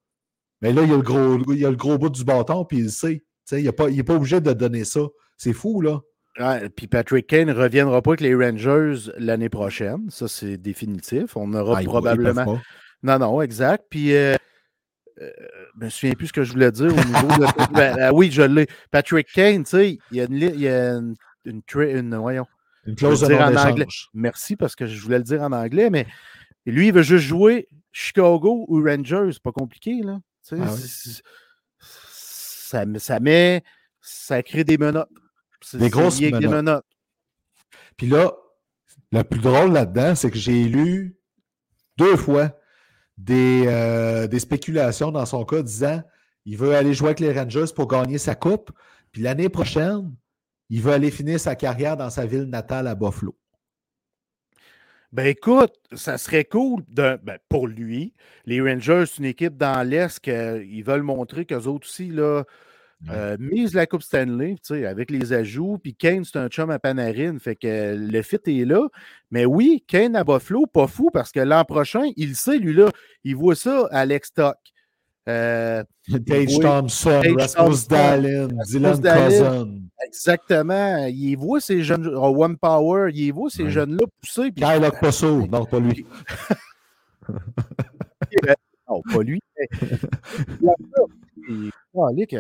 Mais 0.61 0.73
là, 0.73 0.83
il 0.83 0.91
y 0.91 0.93
a 0.93 0.97
le 0.97 1.03
gros, 1.03 1.39
il 1.53 1.65
a 1.65 1.71
le 1.71 1.77
gros 1.77 1.97
bout 1.97 2.11
du 2.11 2.25
bâton, 2.25 2.67
puis 2.67 2.79
il 2.79 2.91
sait. 2.91 3.25
il 3.53 3.65
n'est 3.65 3.73
pas, 3.73 3.87
pas 4.07 4.15
obligé 4.15 4.41
de 4.41 4.53
donner 4.53 4.85
ça. 4.85 5.01
C'est 5.39 5.55
fou, 5.55 5.81
là 5.81 6.01
puis 6.75 6.87
Patrick 6.89 7.27
Kane 7.27 7.49
ne 7.49 7.55
reviendra 7.55 8.03
pas 8.03 8.11
avec 8.11 8.21
les 8.21 8.35
Rangers 8.35 9.11
l'année 9.19 9.49
prochaine. 9.49 10.11
Ça, 10.11 10.29
c'est 10.29 10.57
définitif. 10.57 11.37
On 11.37 11.53
aura 11.55 11.79
ah, 11.79 11.83
probablement. 11.85 12.61
Non, 13.03 13.19
non, 13.19 13.43
exact. 13.43 13.85
Puis, 13.91 14.15
euh, 14.15 14.35
euh, 15.21 15.31
je 15.75 15.85
me 15.85 15.91
souviens 15.91 16.15
plus 16.15 16.29
ce 16.29 16.33
que 16.33 16.43
je 16.43 16.53
voulais 16.53 16.73
dire 16.73 16.87
au 16.87 17.05
niveau 17.05 17.29
de. 17.39 17.73
Ben, 17.75 17.97
ah 18.01 18.13
oui, 18.13 18.31
je 18.31 18.43
l'ai. 18.43 18.67
Patrick 18.91 19.29
Kane, 19.33 19.65
tu 19.65 19.71
sais, 19.71 19.99
il 20.11 20.17
y 20.17 20.21
a 20.21 20.25
une. 20.25 20.35
Il 20.35 20.61
y 20.61 20.69
a 20.69 20.95
une, 20.95 21.15
une, 21.45 22.17
voyons. 22.17 22.47
Une 22.87 22.97
clause 22.97 23.21
de 23.21 23.35
en 23.35 23.55
anglais. 23.57 23.87
Merci 24.13 24.57
parce 24.57 24.75
que 24.75 24.87
je 24.87 25.01
voulais 25.01 25.19
le 25.19 25.25
dire 25.25 25.43
en 25.43 25.53
anglais, 25.53 25.89
mais 25.89 26.07
lui, 26.67 26.89
il 26.89 26.93
veut 26.93 27.03
juste 27.03 27.27
jouer 27.27 27.69
Chicago 27.93 28.65
ou 28.69 28.83
Rangers. 28.83 29.31
C'est 29.33 29.43
pas 29.43 29.53
compliqué, 29.53 30.03
là. 30.03 30.19
Ah 30.53 30.67
ça, 31.79 32.85
ça 32.99 33.21
met. 33.21 33.63
Ça 34.01 34.43
crée 34.43 34.65
des 34.65 34.77
menottes. 34.77 35.09
Des 35.73 35.91
grosses 35.91 36.21
menottes. 36.21 36.85
Puis 37.97 38.07
là, 38.07 38.33
le 39.13 39.23
plus 39.23 39.41
drôle 39.41 39.73
là-dedans, 39.73 40.15
c'est 40.15 40.31
que 40.31 40.39
j'ai 40.39 40.65
lu 40.65 41.17
deux 41.97 42.17
fois 42.17 42.51
des, 43.17 43.65
euh, 43.67 44.27
des, 44.27 44.41
spéculations 44.41 45.13
dans 45.13 45.25
son 45.25 45.45
cas 45.45 45.63
disant 45.63 46.03
il 46.45 46.59
veut 46.59 46.75
aller 46.75 46.95
jouer 46.95 47.09
avec 47.09 47.21
les 47.21 47.33
Rangers 47.33 47.73
pour 47.75 47.87
gagner 47.87 48.19
sa 48.19 48.35
coupe. 48.35 48.71
Puis 49.13 49.23
l'année 49.23 49.49
prochaine, 49.49 50.13
il 50.69 50.83
veut 50.83 50.93
aller 50.93 51.11
finir 51.11 51.39
sa 51.39 51.55
carrière 51.55 51.97
dans 51.97 52.11
sa 52.11 52.27
ville 52.27 52.45
natale 52.45 52.87
à 52.87 52.95
Buffalo. 52.95 53.37
Ben 55.13 55.27
écoute, 55.27 55.75
ça 55.93 56.19
serait 56.19 56.45
cool 56.45 56.83
ben, 56.89 57.19
pour 57.49 57.69
lui. 57.69 58.15
Les 58.47 58.61
Rangers, 58.61 59.05
c'est 59.07 59.19
une 59.19 59.27
équipe 59.27 59.57
dans 59.57 59.89
l'Est 59.89 60.19
qu'ils 60.19 60.83
veulent 60.83 61.05
montrer 61.05 61.45
qu'eux 61.45 61.67
autres 61.67 61.87
aussi, 61.87 62.09
là, 62.09 62.43
euh, 63.11 63.37
mise 63.39 63.75
la 63.75 63.87
Coupe 63.87 64.03
Stanley, 64.03 64.57
avec 64.71 65.11
les 65.11 65.33
ajouts. 65.33 65.79
Puis 65.83 65.95
Kane, 65.95 66.25
c'est 66.25 66.39
un 66.39 66.49
chum 66.49 66.71
à 66.71 66.79
Panarin. 66.79 67.39
Fait 67.39 67.57
que 67.57 67.95
le 67.97 68.23
fit 68.23 68.39
est 68.47 68.65
là. 68.65 68.89
Mais 69.31 69.45
oui, 69.45 69.85
Kane 69.87 70.17
à 70.17 70.25
Buffalo, 70.25 70.67
pas 70.67 70.87
fou 70.87 71.11
parce 71.13 71.31
que 71.31 71.41
l'an 71.41 71.65
prochain, 71.65 72.11
il 72.17 72.37
sait, 72.37 72.59
lui-là, 72.59 72.89
il 73.25 73.37
voit 73.37 73.57
ça 73.57 73.89
à 73.91 74.07
l'ex 74.07 74.33
Euh, 75.27 75.83
Tage 76.27 76.59
Thompson, 76.59 77.23
Rasmus 77.39 77.89
Dallin, 77.89 78.49
Dylan 78.67 79.01
Cousin. 79.01 79.69
Exactement. 80.07 81.07
Il 81.07 81.37
voit 81.37 81.61
ces 81.61 81.83
jeunes, 81.83 82.11
oh, 82.15 82.45
One 82.45 82.57
Power, 82.57 83.11
il 83.13 83.33
voit 83.33 83.51
ces 83.51 83.71
jeunes-là 83.71 84.07
pousser. 84.21 84.53
Puis... 84.53 84.65
Kyle 84.65 84.85
non, 85.51 85.65
pas 85.65 85.81
lui. 85.81 86.07
non, 88.87 89.03
pas 89.13 89.23
lui. 89.23 89.41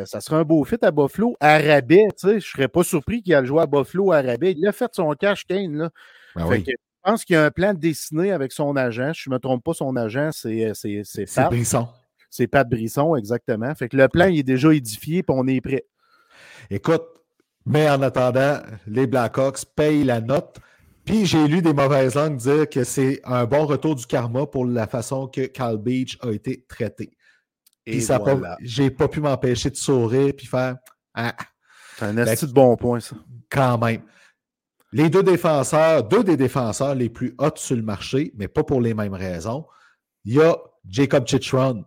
ça 0.07 0.20
serait 0.20 0.36
un 0.36 0.44
beau 0.44 0.64
fit 0.64 0.78
à 0.82 0.90
Buffalo 0.90 1.36
à 1.40 1.59
rabais. 1.59 2.09
Je 2.22 2.28
ne 2.28 2.40
serais 2.40 2.68
pas 2.68 2.82
surpris 2.82 3.22
qu'il 3.22 3.32
ait 3.32 3.46
joué 3.46 3.62
à 3.62 3.66
Buffalo 3.66 4.12
à 4.12 4.20
rabais. 4.20 4.55
Il 4.57 4.66
a 4.66 4.72
fait 4.72 4.92
son 4.92 5.12
cash 5.12 5.46
Kane. 5.46 5.76
Là. 5.76 5.90
Ben 6.34 6.46
oui. 6.46 6.64
je 6.66 6.72
pense 7.02 7.24
qu'il 7.24 7.34
y 7.34 7.36
a 7.36 7.44
un 7.44 7.50
plan 7.50 7.74
dessiné 7.74 8.32
avec 8.32 8.52
son 8.52 8.74
agent. 8.76 9.12
Si 9.14 9.22
je 9.24 9.30
ne 9.30 9.34
me 9.34 9.38
trompe 9.38 9.62
pas, 9.62 9.74
son 9.74 9.94
agent, 9.96 10.30
c'est 10.32 10.72
Pat. 11.34 11.50
Brisson. 11.50 11.88
C'est 12.30 12.46
Pat 12.48 12.68
Brisson, 12.68 13.14
exactement. 13.14 13.72
Fait 13.74 13.88
que 13.88 13.96
le 13.96 14.09
plan 14.09 14.26
il 14.26 14.40
est 14.40 14.44
déjà 14.44 14.72
édifié 14.72 15.18
et 15.18 15.24
on 15.28 15.46
est 15.46 15.61
prêt. 15.61 15.84
Écoute, 16.70 17.05
mais 17.66 17.88
en 17.88 18.02
attendant, 18.02 18.59
les 18.86 19.07
Blackhawks 19.07 19.64
payent 19.76 20.05
la 20.05 20.20
note. 20.20 20.59
Puis 21.05 21.26
j'ai 21.26 21.46
lu 21.46 21.61
des 21.62 21.74
mauvaises 21.74 22.14
langues 22.14 22.36
dire 22.36 22.68
que 22.68 22.82
c'est 22.82 23.20
un 23.24 23.44
bon 23.44 23.66
retour 23.66 23.94
du 23.94 24.07
karma 24.07 24.46
pour 24.46 24.64
la 24.66 24.86
façon 24.86 25.28
que 25.28 25.42
Cal 25.42 25.76
Beach 25.76 26.18
a 26.22 26.30
été 26.30 26.64
traité. 26.66 27.11
Et 27.87 28.01
ça 28.01 28.18
voilà. 28.18 28.57
j'ai 28.61 28.91
pas 28.91 29.09
pu 29.09 29.20
m'empêcher 29.20 29.70
de 29.70 29.76
sourire 29.76 30.32
puis 30.37 30.47
faire 30.47 30.76
ah. 31.14 31.35
C'est 31.97 32.07
un 32.07 32.18
assez 32.18 32.47
de 32.47 32.53
bon 32.53 32.76
point, 32.76 33.01
ça. 33.01 33.16
Quand 33.51 33.78
même. 33.78 34.03
Les 34.93 35.11
deux 35.11 35.22
défenseurs, 35.22 36.05
deux 36.05 36.24
des 36.24 36.37
défenseurs 36.37 36.95
les 36.95 37.09
plus 37.09 37.35
hauts 37.39 37.51
sur 37.57 37.76
le 37.76 37.82
marché, 37.82 38.32
mais 38.37 38.49
pas 38.49 38.64
pour 38.64 38.80
les 38.80 38.95
mêmes 38.95 39.14
raisons. 39.14 39.66
Il 40.24 40.35
y 40.35 40.41
a 40.41 40.57
Jacob 40.89 41.26
Chitron 41.26 41.85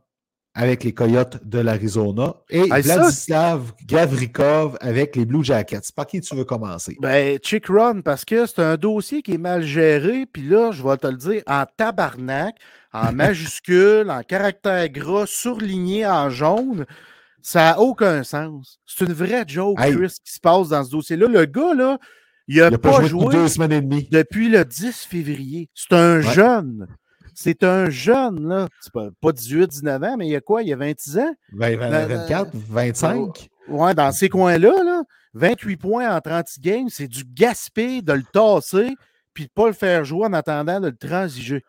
avec 0.54 0.84
les 0.84 0.94
Coyotes 0.94 1.38
de 1.48 1.60
l'Arizona 1.60 2.36
et 2.50 2.64
Vladislav 2.64 3.74
Gavrikov 3.86 4.76
avec 4.82 5.16
les 5.16 5.26
Blue 5.26 5.44
Jackets. 5.44 5.92
Par 5.96 6.08
qui 6.08 6.20
tu 6.20 6.36
veux 6.36 6.46
commencer? 6.46 6.98
Ben, 7.00 7.38
Chick 7.44 7.68
Run, 7.68 8.02
parce 8.02 8.26
que 8.26 8.46
c'est 8.48 8.60
un 8.60 8.76
dossier 8.76 9.22
qui 9.22 9.36
est 9.36 9.38
mal 9.38 9.62
géré, 9.62 10.26
puis 10.26 10.42
là, 10.42 10.72
je 10.72 10.82
vais 10.82 10.98
te 10.98 11.08
le 11.08 11.18
dire, 11.18 11.44
en 11.46 11.64
tabarnak, 11.78 12.56
en 12.94 13.12
majuscule, 13.12 14.10
en 14.10 14.24
caractère 14.24 14.90
gras, 14.90 15.26
surligné 15.28 16.06
en 16.06 16.30
jaune. 16.30 16.86
Ça 17.42 17.72
n'a 17.72 17.80
aucun 17.80 18.24
sens. 18.24 18.80
C'est 18.86 19.06
une 19.06 19.14
vraie 19.14 19.46
joke, 19.48 19.78
Chris, 19.78 20.16
qui 20.24 20.34
se 20.34 20.40
passe 20.40 20.70
dans 20.70 20.84
ce 20.84 20.92
dossier-là. 20.92 21.28
Le 21.28 21.46
gars, 21.46 21.74
là, 21.74 21.98
il 22.48 22.58
n'a 22.58 22.78
pas, 22.78 23.04
joué, 23.04 23.34
deux 23.34 23.48
semaines 23.48 23.72
et 23.72 23.82
demie. 23.82 24.08
depuis 24.12 24.50
le 24.50 24.64
10 24.66 25.06
février. 25.06 25.70
C'est 25.74 25.94
un 25.94 26.22
jeune. 26.22 26.88
C'est 27.34 27.64
un 27.64 27.90
jeune, 27.90 28.48
là. 28.48 28.68
C'est 28.82 28.92
pas, 28.92 29.10
pas 29.22 29.32
18, 29.32 29.68
19 29.68 30.04
ans, 30.04 30.16
mais 30.18 30.28
il 30.28 30.32
y 30.32 30.36
a 30.36 30.42
quoi? 30.42 30.64
Il 30.64 30.70
y 30.70 30.74
a 30.74 30.76
26 30.76 31.20
ans? 31.20 31.36
24, 31.54 32.50
25? 32.54 33.50
Ouais, 33.68 33.94
dans 33.94 34.12
ces 34.12 34.28
coins-là, 34.28 34.74
là, 34.84 35.04
28 35.36 35.78
points 35.78 36.16
en 36.16 36.20
30 36.20 36.48
games, 36.60 36.88
c'est 36.90 37.08
du 37.08 37.24
gaspé 37.26 38.02
de 38.02 38.14
le 38.14 38.24
tasser 38.24 38.96
puis 39.34 39.44
de 39.44 39.50
ne 39.56 39.64
pas 39.64 39.68
le 39.68 39.74
faire 39.74 40.04
jouer 40.04 40.26
en 40.26 40.34
attendant 40.34 40.80
de 40.80 40.88
le 40.88 40.96
transiger. 40.96 41.64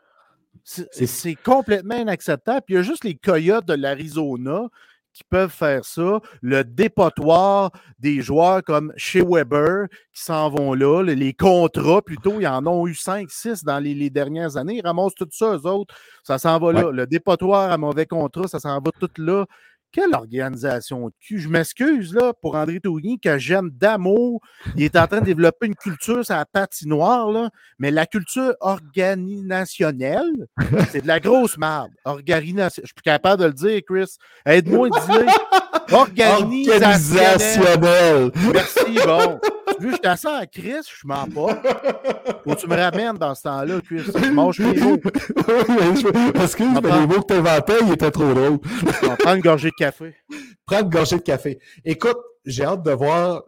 C'est 0.69 1.35
complètement 1.35 1.97
inacceptable. 1.97 2.63
Puis 2.67 2.75
il 2.75 2.79
y 2.79 2.81
a 2.81 2.83
juste 2.83 3.05
les 3.05 3.17
Coyotes 3.17 3.67
de 3.67 3.75
l'Arizona 3.75 4.69
qui 5.15 5.25
peuvent 5.25 5.51
faire 5.51 5.85
ça, 5.85 6.21
le 6.43 6.63
dépotoir 6.63 7.73
des 7.99 8.21
joueurs 8.21 8.63
comme 8.63 8.93
chez 8.97 9.21
Weber 9.21 9.89
qui 10.13 10.23
s'en 10.23 10.49
vont 10.49 10.75
là, 10.75 11.03
les 11.03 11.33
contrats 11.33 12.03
plutôt, 12.03 12.41
ils 12.41 12.47
en 12.47 12.65
ont 12.69 12.87
eu 12.87 12.95
5, 12.95 13.29
6 13.29 13.65
dans 13.65 13.81
les, 13.81 14.11
dernières 14.11 14.57
années, 14.57 14.77
ils 14.77 14.87
ramassent 14.87 15.17
tout 15.17 15.27
ça, 15.33 15.57
eux 15.57 15.67
autres, 15.67 15.93
ça 16.23 16.39
s'en 16.39 16.61
va 16.61 16.73
là. 16.73 16.91
Le 16.93 17.05
dépotoir 17.07 17.73
à 17.73 17.79
mauvais 17.79 18.07
contrat, 18.07 18.47
ça 18.47 18.61
s'en 18.61 18.81
va 18.81 18.93
tout 18.93 19.11
là. 19.17 19.45
Quelle 19.91 20.15
organisation 20.15 21.07
de 21.09 21.15
cul. 21.19 21.39
Je 21.39 21.49
m'excuse 21.49 22.13
là 22.13 22.35
pour 22.43 22.57
André 22.57 22.79
Tourigny 22.79 23.19
que 23.19 23.39
j'aime 23.39 23.71
d'amour. 23.71 24.43
Il 24.77 24.83
est 24.83 24.97
en 24.97 25.07
train 25.07 25.21
de 25.21 25.25
développer 25.25 25.67
une 25.67 25.77
culture 25.77 26.25
sur 26.25 26.35
la 26.35 26.45
patinoire, 26.45 27.31
là, 27.31 27.49
mais 27.79 27.91
la 27.91 28.05
culture 28.05 28.55
organisationnelle, 28.61 30.47
c'est 30.91 31.03
de 31.03 31.07
la 31.07 31.21
grosse 31.21 31.57
merde. 31.57 31.91
Organisation. 32.05 32.83
Je 32.83 32.89
suis 32.89 32.95
plus 32.95 33.03
capable 33.03 33.43
de 33.43 33.47
le 33.47 33.55
dire, 33.55 33.81
Chris. 33.89 34.17
Aide-moi 34.45 34.89
à 34.95 35.01
dire. 35.89 36.31
Organisationnelle. 36.31 38.31
Merci, 38.53 38.99
bon. 39.05 39.41
Veux, 39.81 39.93
je 39.93 39.97
t'assens 39.99 40.35
à 40.35 40.47
Chris, 40.47 40.83
je 40.83 41.07
m'en 41.07 41.27
pas. 41.27 41.63
Faut 42.45 42.55
que 42.55 42.61
tu 42.61 42.67
me 42.67 42.77
ramènes 42.77 43.17
dans 43.17 43.35
ce 43.35 43.43
temps-là, 43.43 43.81
Chris. 43.81 44.03
Mange 44.33 44.59
mes 44.59 44.75
mots. 44.75 44.99
Parce 46.35 46.57
que 46.57 46.65
les 46.65 47.07
mots 47.07 47.23
que 47.23 47.33
tu 47.33 47.35
inventais, 47.35 47.75
ils 47.87 47.93
étaient 47.93 48.11
trop 48.11 48.35
drôles. 48.35 48.59
Prendre 49.19 49.37
une 49.37 49.43
gorgée 49.43 49.71
de 49.71 49.77
café. 49.79 50.15
Prends 50.67 50.81
une 50.81 50.89
gorgée 50.89 51.17
de 51.17 51.23
café. 51.23 51.59
Écoute, 51.85 52.19
j'ai 52.45 52.65
hâte 52.65 52.83
de 52.83 52.91
voir 52.91 53.43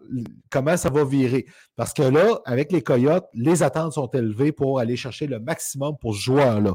comment 0.50 0.76
ça 0.76 0.90
va 0.90 1.04
virer. 1.04 1.46
Parce 1.74 1.92
que 1.92 2.02
là, 2.02 2.38
avec 2.44 2.70
les 2.70 2.82
Coyotes, 2.82 3.26
les 3.34 3.62
attentes 3.62 3.94
sont 3.94 4.08
élevées 4.08 4.52
pour 4.52 4.78
aller 4.78 4.96
chercher 4.96 5.26
le 5.26 5.40
maximum 5.40 5.96
pour 6.00 6.14
ce 6.14 6.20
joueur-là. 6.20 6.74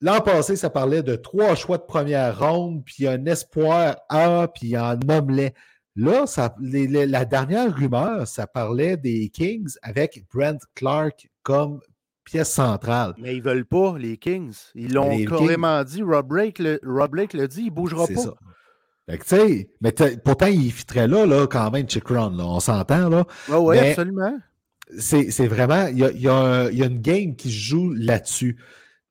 L'an 0.00 0.20
passé, 0.20 0.56
ça 0.56 0.70
parlait 0.70 1.02
de 1.02 1.16
trois 1.16 1.54
choix 1.54 1.78
de 1.78 1.84
première 1.84 2.38
ronde, 2.38 2.84
puis 2.84 3.06
un 3.06 3.24
espoir 3.26 3.96
A, 4.08 4.48
puis 4.48 4.76
un 4.76 4.98
omelette. 5.08 5.54
Là, 5.96 6.26
ça, 6.26 6.54
la 6.60 7.24
dernière 7.24 7.74
rumeur, 7.74 8.26
ça 8.26 8.46
parlait 8.48 8.96
des 8.96 9.28
Kings 9.28 9.74
avec 9.82 10.24
Brent 10.32 10.58
Clark 10.74 11.28
comme 11.44 11.80
pièce 12.24 12.50
centrale. 12.50 13.14
Mais 13.18 13.36
ils 13.36 13.38
ne 13.38 13.44
veulent 13.44 13.66
pas, 13.66 13.96
les 13.96 14.16
Kings. 14.16 14.56
Ils 14.74 14.92
l'ont 14.92 15.24
carrément 15.24 15.84
dit. 15.84 16.02
Rob 16.02 16.26
Blake, 16.26 16.58
le, 16.58 16.80
Rob 16.84 17.12
Blake 17.12 17.32
le 17.32 17.46
dit, 17.46 17.62
il 17.62 17.66
ne 17.66 17.70
bougera 17.70 18.06
pas. 18.08 18.14
Ça. 18.14 18.34
Fait 19.08 19.68
mais 19.80 19.92
pourtant, 20.24 20.46
il 20.46 20.72
fitterait 20.72 21.06
là, 21.06 21.26
là, 21.26 21.46
quand 21.46 21.70
même, 21.70 21.88
Chick 21.88 22.08
Run, 22.08 22.38
on 22.38 22.58
s'entend. 22.58 23.08
là. 23.08 23.26
oui, 23.48 23.78
absolument. 23.78 24.36
C'est 24.98 25.46
vraiment, 25.46 25.86
il 25.88 25.98
y 25.98 26.04
a, 26.04 26.10
y, 26.10 26.28
a 26.28 26.70
y 26.70 26.82
a, 26.82 26.86
une 26.86 27.00
game 27.00 27.36
qui 27.36 27.50
se 27.50 27.58
joue 27.58 27.92
là-dessus. 27.92 28.56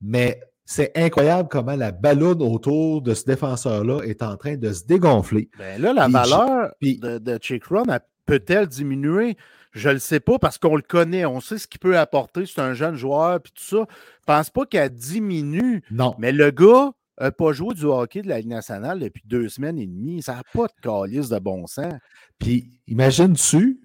Mais 0.02 0.42
c'est 0.66 0.92
incroyable 0.96 1.50
comment 1.50 1.76
la 1.76 1.92
ballonne 1.92 2.42
autour 2.42 3.02
de 3.02 3.14
ce 3.14 3.26
défenseur-là 3.26 4.02
est 4.04 4.24
en 4.24 4.38
train 4.38 4.56
de 4.56 4.72
se 4.72 4.86
dégonfler. 4.86 5.50
Ben 5.58 5.82
là, 5.82 5.94
la 5.94 6.08
valeur 6.08 6.74
de, 6.82 7.18
de 7.18 7.40
Chick 7.42 7.66
Run 7.66 7.84
peut-elle 8.26 8.68
diminuer? 8.68 9.38
Je 9.74 9.90
ne 9.90 9.96
le 9.96 10.00
sais 10.00 10.20
pas 10.20 10.38
parce 10.38 10.58
qu'on 10.58 10.76
le 10.76 10.84
connaît, 10.84 11.26
on 11.26 11.42
sait 11.42 11.58
ce 11.58 11.68
qu'il 11.68 11.80
peut 11.80 11.98
apporter. 11.98 12.46
C'est 12.46 12.62
un 12.62 12.74
jeune 12.74 12.96
joueur, 12.96 13.42
puis 13.42 13.52
tout 13.54 13.64
ça. 13.64 13.86
Je 13.90 14.26
pense 14.26 14.50
pas 14.52 14.66
qu'elle 14.66 14.92
diminue. 14.92 15.84
Non. 15.90 16.16
Mais 16.20 16.32
le 16.32 16.52
gars 16.52 16.92
n'a 17.20 17.32
pas 17.32 17.54
joué 17.54 17.74
du 17.74 17.86
hockey 17.86 18.22
de 18.22 18.30
la 18.30 18.40
Ligue 18.40 18.50
nationale 18.50 19.00
depuis 19.00 19.24
deux 19.26 19.50
semaines 19.50 19.80
et 19.80 19.88
demie. 19.88 20.22
Ça 20.22 20.36
n'a 20.36 20.44
pas 20.54 20.68
de 20.68 20.74
calice 20.82 21.30
de 21.30 21.40
bon 21.40 21.66
sens. 21.66 21.94
Puis, 22.38 22.72
imagine-tu, 22.88 23.82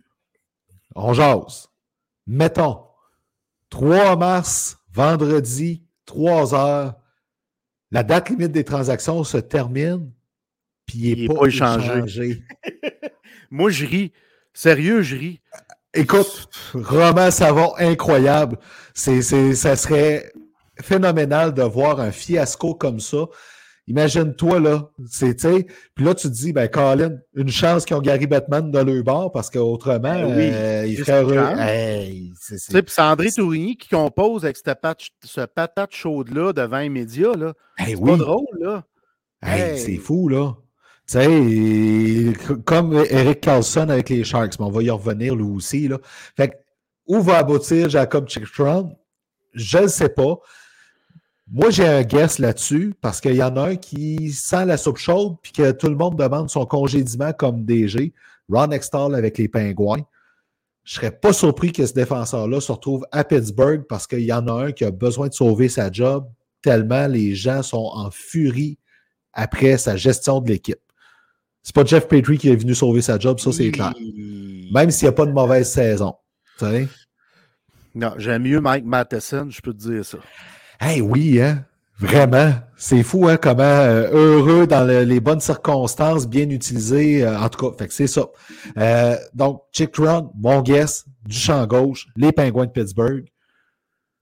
on 0.95 1.15
jase. 1.15 1.69
Mettons, 2.27 2.83
3 3.71 4.17
mars, 4.17 4.79
vendredi, 4.93 5.83
3 6.09 6.55
heures, 6.55 6.95
la 7.91 8.03
date 8.03 8.31
limite 8.31 8.53
des 8.53 8.65
transactions 8.65 9.23
se 9.25 9.37
termine, 9.37 10.11
puis 10.87 10.99
il 10.99 11.29
n'est 11.29 11.35
pas, 11.35 11.47
échangé. 11.47 12.43
Moi, 13.51 13.71
je 13.71 13.87
ris. 13.87 14.13
Sérieux, 14.55 15.03
je 15.03 15.17
ris. 15.17 15.41
Écoute, 15.93 16.49
roman 16.75 17.31
savon 17.31 17.75
incroyable. 17.77 18.59
C'est, 18.95 19.23
ça 19.55 19.77
serait 19.77 20.33
phénoménal 20.83 21.53
de 21.53 21.63
voir 21.63 22.01
un 22.01 22.11
fiasco 22.11 22.75
comme 22.75 23.01
ça. 23.01 23.27
Imagine-toi, 23.89 24.61
là, 24.61 24.91
c'est, 25.11 25.35
puis 25.95 26.05
là, 26.05 26.15
tu 26.15 26.29
te 26.29 26.33
dis, 26.33 26.53
ben, 26.53 26.69
Colin, 26.69 27.17
une 27.35 27.49
chance 27.49 27.87
qu'ils 27.87 27.97
ont 27.97 28.03
Gary 28.03 28.27
Batman 28.27 28.71
de 28.71 28.79
leur 28.79 29.03
bord 29.03 29.33
parce 29.33 29.49
qu'autrement, 29.49 29.99
ben 30.01 30.27
oui, 30.27 30.51
euh, 30.53 30.87
il 30.87 30.99
ferait 30.99 31.23
heureux. 31.23 31.39
Hey, 31.59 32.31
c'est, 32.39 32.59
c'est 32.59 33.01
André 33.01 33.33
Tourigny 33.33 33.79
qui 33.79 33.89
compose 33.89 34.45
avec 34.45 34.59
cette 34.59 34.79
ce 35.25 35.41
patate 35.47 35.95
chaude-là 35.95 36.53
devant 36.53 36.81
les 36.81 36.91
médias, 36.91 37.35
là. 37.35 37.55
c'est 37.79 37.99
pas 37.99 38.17
drôle, 38.17 38.59
là. 38.61 38.85
C'est 39.43 39.97
fou, 39.97 40.29
là. 40.29 40.55
Tu 41.11 41.19
sais, 41.19 42.33
comme 42.67 42.93
Eric 43.09 43.41
Carlson 43.41 43.89
avec 43.89 44.11
les 44.11 44.23
Sharks, 44.23 44.59
mais 44.59 44.67
on 44.67 44.71
va 44.71 44.83
y 44.83 44.91
revenir 44.91 45.35
lui 45.35 45.47
aussi. 45.47 45.89
Là. 45.89 45.97
Fait 46.37 46.53
où 47.07 47.23
va 47.23 47.39
aboutir 47.39 47.89
Jacob 47.89 48.29
Chickstrom? 48.29 48.95
Je 49.55 49.79
ne 49.79 49.87
sais 49.87 50.11
pas. 50.11 50.39
Moi, 51.51 51.71
j'ai 51.71 51.87
un 51.87 52.03
guess 52.03 52.39
là-dessus 52.39 52.95
parce 53.01 53.21
qu'il 53.21 53.35
y 53.35 53.43
en 53.43 53.57
a 53.57 53.71
un 53.71 53.77
qui 53.77 54.33
sent 54.33 54.67
la 54.67 54.77
soupe 54.77 54.99
chaude 54.99 55.37
puis 55.43 55.53
que 55.53 55.71
tout 55.73 55.89
le 55.89 55.97
monde 55.97 56.17
demande 56.17 56.51
son 56.51 56.67
congédiement 56.67 57.33
comme 57.33 57.65
DG. 57.65 58.13
Ron 58.51 58.71
Extall 58.71 59.15
avec 59.15 59.39
les 59.39 59.49
Pingouins. 59.49 60.05
Je 60.85 60.95
ne 60.95 61.01
serais 61.01 61.11
pas 61.11 61.33
surpris 61.33 61.73
que 61.73 61.85
ce 61.87 61.93
défenseur-là 61.93 62.61
se 62.61 62.73
retrouve 62.73 63.07
à 63.13 63.25
Pittsburgh 63.25 63.85
parce 63.89 64.07
qu'il 64.07 64.21
y 64.21 64.33
en 64.33 64.47
a 64.49 64.67
un 64.67 64.73
qui 64.73 64.85
a 64.85 64.91
besoin 64.91 65.29
de 65.29 65.35
sauver 65.35 65.69
sa 65.69 65.91
job 65.93 66.27
tellement 66.63 67.07
les 67.07 67.35
gens 67.35 67.63
sont 67.63 67.91
en 67.95 68.11
furie 68.11 68.79
après 69.33 69.79
sa 69.79 69.97
gestion 69.97 70.41
de 70.41 70.49
l'équipe. 70.49 70.81
C'est 71.63 71.75
pas 71.75 71.85
Jeff 71.85 72.09
Petrie 72.09 72.39
qui 72.39 72.49
est 72.49 72.57
venu 72.57 72.75
sauver 72.75 73.03
sa 73.03 73.19
job, 73.19 73.39
ça 73.39 73.53
c'est 73.53 73.71
clair. 73.71 73.93
Même 74.73 74.91
s'il 74.91 75.07
n'y 75.07 75.11
a 75.11 75.13
pas 75.13 75.27
de 75.27 75.33
mauvaise 75.33 75.71
saison. 75.71 76.15
Non, 77.95 78.15
j'aime 78.17 78.43
mieux 78.43 78.61
Mike 78.61 78.85
Matheson, 78.85 79.49
je 79.51 79.61
peux 79.61 79.73
te 79.73 79.79
dire 79.79 80.05
ça. 80.05 80.19
Hey, 80.81 81.01
oui, 81.01 81.41
hein? 81.41 81.65
Vraiment, 81.99 82.53
c'est 82.77 83.03
fou, 83.03 83.27
hein, 83.27 83.37
comment 83.37 83.63
euh, 83.65 84.09
heureux 84.13 84.69
dans 84.69 84.87
les 84.87 85.21
bonnes 85.21 85.41
circonstances, 85.41 86.29
bien 86.29 86.49
utilisé, 86.49 87.25
euh, 87.25 87.37
en 87.37 87.49
tout 87.49 87.69
cas, 87.69 87.77
fait 87.77 87.89
que 87.89 87.95
c'est 87.95 88.07
ça. 88.07 88.27
Euh, 88.77 89.17
donc, 89.35 89.63
Chick 89.73 89.97
Run, 89.97 90.31
mon 90.37 90.63
guess, 90.63 91.05
du 91.27 91.37
champ 91.37 91.67
gauche, 91.67 92.07
les 92.17 92.31
Pingouins 92.31 92.67
de 92.67 92.71
Pittsburgh. 92.71 93.27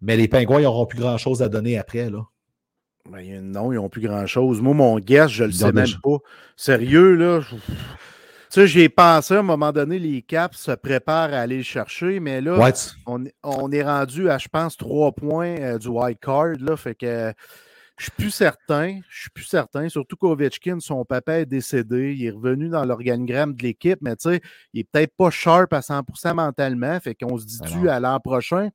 Mais 0.01 0.17
les 0.17 0.29
Pingouins, 0.29 0.61
ils 0.61 0.65
n'auront 0.65 0.87
plus 0.87 0.99
grand-chose 0.99 1.43
à 1.43 1.49
donner 1.49 1.79
après, 1.79 2.09
là. 2.09 2.23
Ben, 3.11 3.41
non, 3.41 3.73
ils 3.73 3.77
n'ont 3.77 3.89
plus 3.89 4.01
grand-chose. 4.01 4.61
Moi, 4.63 4.75
mon 4.75 4.99
guess, 4.99 5.29
je 5.29 5.45
le 5.45 5.53
sais 5.53 5.73
même 5.73 5.87
pas. 6.03 6.17
Sérieux, 6.57 7.15
là. 7.15 7.41
Tu 8.57 8.63
sais, 8.63 8.69
j'ai 8.69 8.89
pensé 8.89 9.35
à 9.35 9.41
un 9.41 9.43
moment 9.43 9.71
donné, 9.71 9.99
les 9.99 10.23
Caps 10.23 10.57
se 10.57 10.71
préparent 10.71 11.35
à 11.35 11.41
aller 11.41 11.59
le 11.59 11.63
chercher, 11.63 12.21
mais 12.21 12.41
là, 12.41 12.73
on, 13.05 13.23
on, 13.43 13.71
est 13.71 13.83
rendu 13.83 14.31
à, 14.31 14.39
je 14.39 14.49
pense, 14.49 14.79
trois 14.79 15.13
points 15.13 15.77
du 15.77 15.89
white 15.89 16.21
card. 16.21 16.55
Là, 16.61 16.75
fait 16.75 16.95
que 16.95 17.35
je 17.99 18.05
suis 18.05 18.13
plus 18.13 18.31
certain. 18.31 18.99
Je 19.11 19.21
suis 19.21 19.31
plus 19.31 19.45
certain. 19.45 19.91
Surtout 19.91 20.17
qu'Ovechkin, 20.17 20.81
son 20.81 21.05
papa 21.05 21.41
est 21.41 21.45
décédé. 21.45 22.15
Il 22.17 22.25
est 22.25 22.31
revenu 22.31 22.71
dans 22.71 22.87
l'organigramme 22.87 23.53
de 23.53 23.63
l'équipe, 23.63 23.99
mais 24.01 24.17
tu 24.17 24.31
sais, 24.31 24.41
il 24.73 24.81
est 24.81 24.89
peut-être 24.91 25.13
pas 25.19 25.29
sharp 25.29 25.75
à 25.75 25.81
100% 25.81 26.33
mentalement. 26.33 26.99
Fait 27.01 27.15
qu'on 27.15 27.37
se 27.37 27.45
dit-tu 27.45 27.81
ben 27.81 27.89
à 27.89 28.01
l'an 28.01 28.21
prochain? 28.21 28.71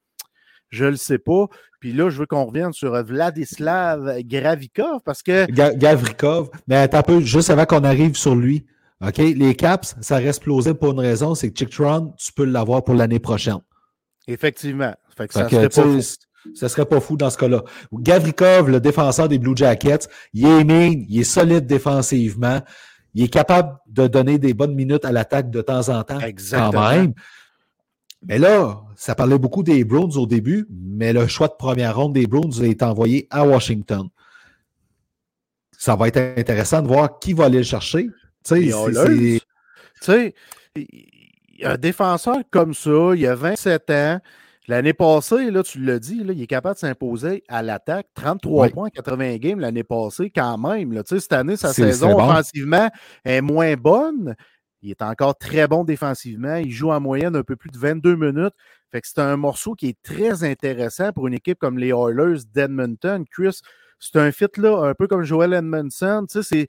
Je 0.69 0.85
le 0.85 0.95
sais 0.95 1.17
pas. 1.17 1.47
Puis 1.79 1.91
là, 1.91 2.11
je 2.11 2.19
veux 2.19 2.27
qu'on 2.27 2.45
revienne 2.45 2.71
sur 2.71 3.03
Vladislav 3.03 4.21
Gravikov 4.25 5.01
parce 5.03 5.23
que. 5.23 5.47
Gavrikov, 5.49 6.51
mais 6.67 6.75
attends 6.75 6.99
un 6.99 7.01
peu, 7.01 7.21
juste 7.21 7.49
avant 7.49 7.65
qu'on 7.65 7.83
arrive 7.83 8.15
sur 8.15 8.35
lui. 8.35 8.63
OK? 9.01 9.17
Les 9.17 9.55
Caps, 9.55 9.95
ça 10.01 10.17
reste 10.17 10.43
plausible 10.43 10.77
pour 10.77 10.91
une 10.91 10.99
raison, 10.99 11.35
c'est 11.35 11.51
que 11.51 11.57
Chicktron, 11.57 12.13
tu 12.17 12.31
peux 12.33 12.45
l'avoir 12.45 12.83
pour 12.83 12.95
l'année 12.95 13.19
prochaine. 13.19 13.59
Effectivement. 14.27 14.93
Fait 15.15 15.27
que 15.27 15.33
ça 15.33 15.49
serait 15.49 15.69
pas 15.69 15.99
ce 16.55 16.67
serait 16.67 16.85
pas 16.85 16.99
fou 16.99 17.17
dans 17.17 17.29
ce 17.29 17.37
cas-là. 17.37 17.63
Gavrikov, 17.93 18.69
le 18.69 18.79
défenseur 18.79 19.27
des 19.29 19.37
Blue 19.37 19.55
Jackets, 19.55 20.07
il 20.33 20.47
est 20.47 20.63
mine, 20.63 21.05
il 21.07 21.19
est 21.19 21.23
solide 21.23 21.67
défensivement. 21.67 22.61
Il 23.13 23.25
est 23.25 23.29
capable 23.29 23.77
de 23.87 24.07
donner 24.07 24.39
des 24.39 24.53
bonnes 24.53 24.73
minutes 24.73 25.05
à 25.05 25.11
l'attaque 25.11 25.51
de 25.51 25.61
temps 25.61 25.89
en 25.89 26.03
temps. 26.03 26.19
Exactement. 26.19 26.71
Quand 26.71 26.89
même. 26.91 27.13
Mais 28.23 28.37
là, 28.37 28.81
ça 28.95 29.15
parlait 29.15 29.39
beaucoup 29.39 29.63
des 29.63 29.83
Browns 29.83 30.15
au 30.15 30.27
début, 30.27 30.67
mais 30.69 31.11
le 31.11 31.27
choix 31.27 31.47
de 31.47 31.55
première 31.57 31.95
ronde 31.95 32.13
des 32.13 32.27
Browns 32.27 32.63
est 32.63 32.83
envoyé 32.83 33.27
à 33.29 33.45
Washington. 33.45 34.07
Ça 35.77 35.95
va 35.95 36.07
être 36.07 36.17
intéressant 36.37 36.81
de 36.81 36.87
voir 36.87 37.19
qui 37.19 37.33
va 37.33 37.45
aller 37.45 37.57
le 37.57 37.63
chercher. 37.63 38.07
Tu 38.43 38.71
sais, 40.01 40.33
un 41.63 41.77
défenseur 41.77 42.39
comme 42.49 42.73
ça, 42.73 43.11
il 43.15 43.25
a 43.27 43.35
27 43.35 43.89
ans, 43.91 44.19
L'année 44.67 44.93
passée, 44.93 45.49
là, 45.49 45.63
tu 45.63 45.83
l'as 45.83 45.99
dit, 45.99 46.23
là, 46.23 46.33
il 46.33 46.41
est 46.41 46.47
capable 46.47 46.75
de 46.75 46.79
s'imposer 46.79 47.43
à 47.47 47.63
l'attaque. 47.63 48.07
33 48.13 48.69
points, 48.69 48.89
80 48.89 49.37
games 49.37 49.59
l'année 49.59 49.83
passée, 49.83 50.29
quand 50.29 50.57
même. 50.57 50.93
Là. 50.93 51.01
Cette 51.05 51.33
année, 51.33 51.57
sa 51.57 51.73
saison 51.73 52.17
offensivement 52.17 52.89
est 53.25 53.41
moins 53.41 53.75
bonne. 53.75 54.35
Il 54.83 54.91
est 54.91 55.01
encore 55.01 55.37
très 55.37 55.67
bon 55.67 55.83
défensivement. 55.83 56.55
Il 56.55 56.71
joue 56.71 56.91
en 56.91 56.99
moyenne 56.99 57.35
un 57.35 57.43
peu 57.43 57.55
plus 57.55 57.71
de 57.71 57.77
22 57.77 58.15
minutes. 58.15 58.53
Fait 58.91 59.01
que 59.01 59.07
c'est 59.07 59.19
un 59.19 59.35
morceau 59.35 59.73
qui 59.73 59.89
est 59.89 60.01
très 60.03 60.43
intéressant 60.43 61.11
pour 61.11 61.27
une 61.27 61.33
équipe 61.33 61.57
comme 61.59 61.77
les 61.77 61.89
Oilers 61.89 62.41
d'Edmonton. 62.53 63.25
Chris, 63.29 63.59
c'est 63.99 64.17
un 64.17 64.31
fit 64.31 64.45
là, 64.57 64.83
un 64.83 64.93
peu 64.93 65.07
comme 65.07 65.23
Joel 65.23 65.53
Edmondson. 65.53 66.25
Tu 66.29 66.41
sais, 66.41 66.47
c'est 66.47 66.67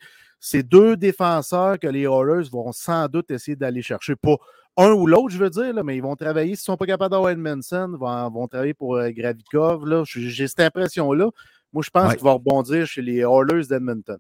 deux 0.63 0.97
défenseurs 0.97 1.79
que 1.79 1.87
les 1.87 2.03
Oilers 2.03 2.49
vont 2.51 2.73
sans 2.73 3.07
doute 3.09 3.31
essayer 3.31 3.57
d'aller 3.57 3.81
chercher. 3.81 4.17
Pas, 4.17 4.37
un 4.77 4.93
ou 4.93 5.07
l'autre, 5.07 5.31
je 5.31 5.39
veux 5.39 5.51
dire, 5.51 5.73
là, 5.73 5.83
mais 5.83 5.97
ils 5.97 6.03
vont 6.03 6.17
travailler, 6.17 6.57
s'ils 6.57 6.63
ne 6.63 6.75
sont 6.75 6.77
pas 6.77 6.87
capables 6.87 7.13
d'avoir 7.13 7.31
Edmondson, 7.31 7.91
ils 7.93 7.99
vont, 7.99 8.31
vont 8.31 8.49
travailler 8.49 8.75
pour 8.75 8.97
euh, 8.97 9.11
Gravikov. 9.11 10.05
J'ai 10.05 10.49
cette 10.49 10.61
impression-là. 10.61 11.31
Moi, 11.73 11.83
je 11.85 11.91
pense 11.91 12.15
qu'il 12.15 12.25
va 12.25 12.33
rebondir 12.33 12.87
chez 12.87 13.03
les 13.03 13.19
Oilers 13.19 13.67
d'Edmonton. 13.69 14.19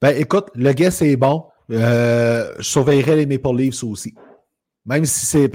Ben, 0.00 0.16
écoute, 0.16 0.48
le 0.54 0.72
guess 0.72 1.02
est 1.02 1.16
bon. 1.16 1.44
Euh, 1.70 2.52
je 2.58 2.62
surveillerai 2.62 3.16
les 3.16 3.26
Maple 3.26 3.56
Leafs 3.56 3.84
aussi. 3.84 4.14
Même 4.84 5.04
si 5.04 5.26
c'est 5.26 5.50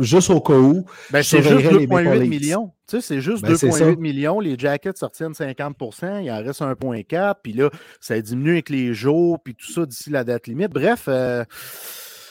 juste 0.00 0.30
au 0.30 0.40
cas 0.40 0.54
où. 0.54 0.84
Ben, 1.10 1.22
c'est 1.22 1.42
juste 1.42 1.66
2,8 1.66 2.28
millions. 2.28 2.72
Tu 2.88 2.96
sais, 2.96 3.00
c'est 3.00 3.20
juste 3.20 3.44
2,8 3.44 3.78
ben, 3.78 4.00
millions. 4.00 4.40
Les 4.40 4.58
Jackets 4.58 4.96
sortiennent 4.96 5.32
50% 5.32 6.24
il 6.24 6.30
en 6.32 6.42
reste 6.42 6.60
1,4 6.60 7.34
Puis 7.42 7.52
là, 7.52 7.70
ça 8.00 8.20
diminue 8.20 8.52
avec 8.52 8.70
les 8.70 8.92
jours, 8.92 9.38
puis 9.42 9.54
tout 9.54 9.70
ça 9.70 9.86
d'ici 9.86 10.10
la 10.10 10.24
date 10.24 10.48
limite. 10.48 10.70
Bref, 10.70 11.04
euh, 11.06 11.44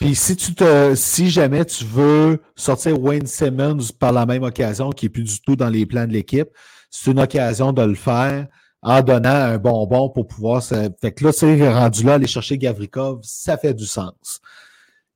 puis 0.02 0.16
si 0.16 0.36
tu 0.36 0.56
te, 0.56 0.96
si 0.96 1.30
jamais 1.30 1.64
tu 1.64 1.86
veux 1.86 2.42
sortir 2.56 3.00
Wayne 3.00 3.28
Simmons 3.28 3.92
par 4.00 4.12
la 4.12 4.26
même 4.26 4.42
occasion, 4.42 4.90
qui 4.90 5.06
n'est 5.06 5.10
plus 5.10 5.24
du 5.24 5.40
tout 5.42 5.56
dans 5.56 5.70
les 5.70 5.86
plans 5.86 6.08
de 6.08 6.12
l'équipe, 6.12 6.50
c'est 6.90 7.12
une 7.12 7.20
occasion 7.20 7.72
de 7.72 7.84
le 7.84 7.94
faire 7.94 8.48
en 8.82 9.02
donnant 9.04 9.30
un 9.30 9.60
bonbon 9.60 10.10
pour 10.10 10.26
pouvoir 10.26 10.64
se. 10.64 10.90
Fait 11.00 11.12
que 11.12 11.24
là, 11.24 11.32
c'est 11.32 11.72
rendu 11.72 12.04
là, 12.04 12.16
aller 12.16 12.26
chercher 12.26 12.58
Gavrikov, 12.58 13.20
ça 13.22 13.58
fait 13.58 13.76
du 13.76 13.86
sens. 13.86 14.42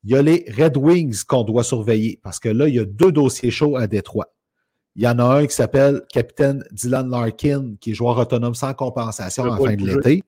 Il 0.05 0.11
y 0.11 0.15
a 0.15 0.21
les 0.21 0.45
Red 0.57 0.77
Wings 0.77 1.23
qu'on 1.27 1.43
doit 1.43 1.63
surveiller 1.63 2.19
parce 2.23 2.39
que 2.39 2.47
là, 2.47 2.67
il 2.69 2.75
y 2.75 2.79
a 2.79 2.85
deux 2.85 3.11
dossiers 3.11 3.51
chauds 3.51 3.75
à 3.75 3.87
Détroit. 3.87 4.27
Il 4.95 5.03
y 5.03 5.07
en 5.07 5.19
a 5.19 5.25
un 5.25 5.45
qui 5.45 5.53
s'appelle 5.53 6.03
Capitaine 6.13 6.63
Dylan 6.71 7.09
Larkin, 7.09 7.73
qui 7.81 7.91
est 7.91 7.93
joueur 7.93 8.17
autonome 8.17 8.55
sans 8.55 8.73
compensation 8.73 9.43
en 9.43 9.57
fin 9.57 9.75
de 9.75 9.85
l'été. 9.85 10.23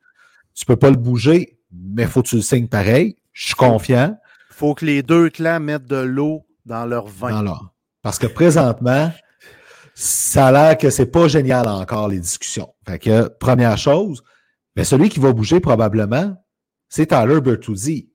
Tu 0.53 0.65
peux 0.65 0.75
pas 0.75 0.89
le 0.89 0.97
bouger, 0.97 1.57
mais 1.71 2.01
il 2.01 2.07
faut 2.09 2.21
que 2.21 2.28
tu 2.28 2.36
le 2.36 2.41
signes 2.41 2.67
pareil. 2.67 3.15
Je 3.32 3.45
suis 3.45 3.55
confiant 3.55 4.17
faut 4.57 4.73
que 4.73 4.86
les 4.86 5.03
deux 5.03 5.30
clans 5.30 5.59
mettent 5.59 5.86
de 5.86 5.97
l'eau 5.97 6.43
dans 6.65 6.86
leur 6.88 7.05
vin. 7.05 7.45
Parce 8.01 8.17
que 8.17 8.25
présentement, 8.25 9.11
ça 9.93 10.47
a 10.47 10.51
l'air 10.51 10.78
que 10.78 10.89
c'est 10.89 11.05
pas 11.05 11.28
génial 11.28 11.67
encore, 11.67 12.07
les 12.07 12.19
discussions. 12.19 12.73
Fait 12.88 12.97
que, 12.97 13.28
première 13.28 13.78
chose, 13.78 14.23
mais 14.75 14.84
celui 14.84 15.09
qui 15.09 15.19
va 15.19 15.32
bouger 15.32 15.59
probablement, 15.59 16.43
c'est 16.89 17.07
Tyler 17.07 17.39
Bertuzzi. 17.39 18.09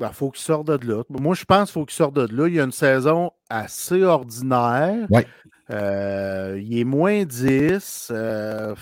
Il 0.00 0.04
ben, 0.04 0.12
faut 0.12 0.30
qu'il 0.30 0.42
sorte 0.42 0.66
de 0.66 0.88
là. 0.88 1.02
Moi, 1.10 1.34
je 1.34 1.44
pense 1.44 1.70
qu'il 1.70 1.80
faut 1.80 1.84
qu'il 1.84 1.94
sorte 1.94 2.14
de 2.14 2.26
là. 2.34 2.48
Il 2.48 2.54
y 2.54 2.60
a 2.60 2.64
une 2.64 2.72
saison 2.72 3.32
assez 3.50 4.02
ordinaire. 4.02 5.06
Ouais. 5.10 5.26
Euh, 5.70 6.58
il 6.58 6.78
est 6.78 6.84
moins 6.84 7.24
10. 7.24 8.08
Euh, 8.10 8.74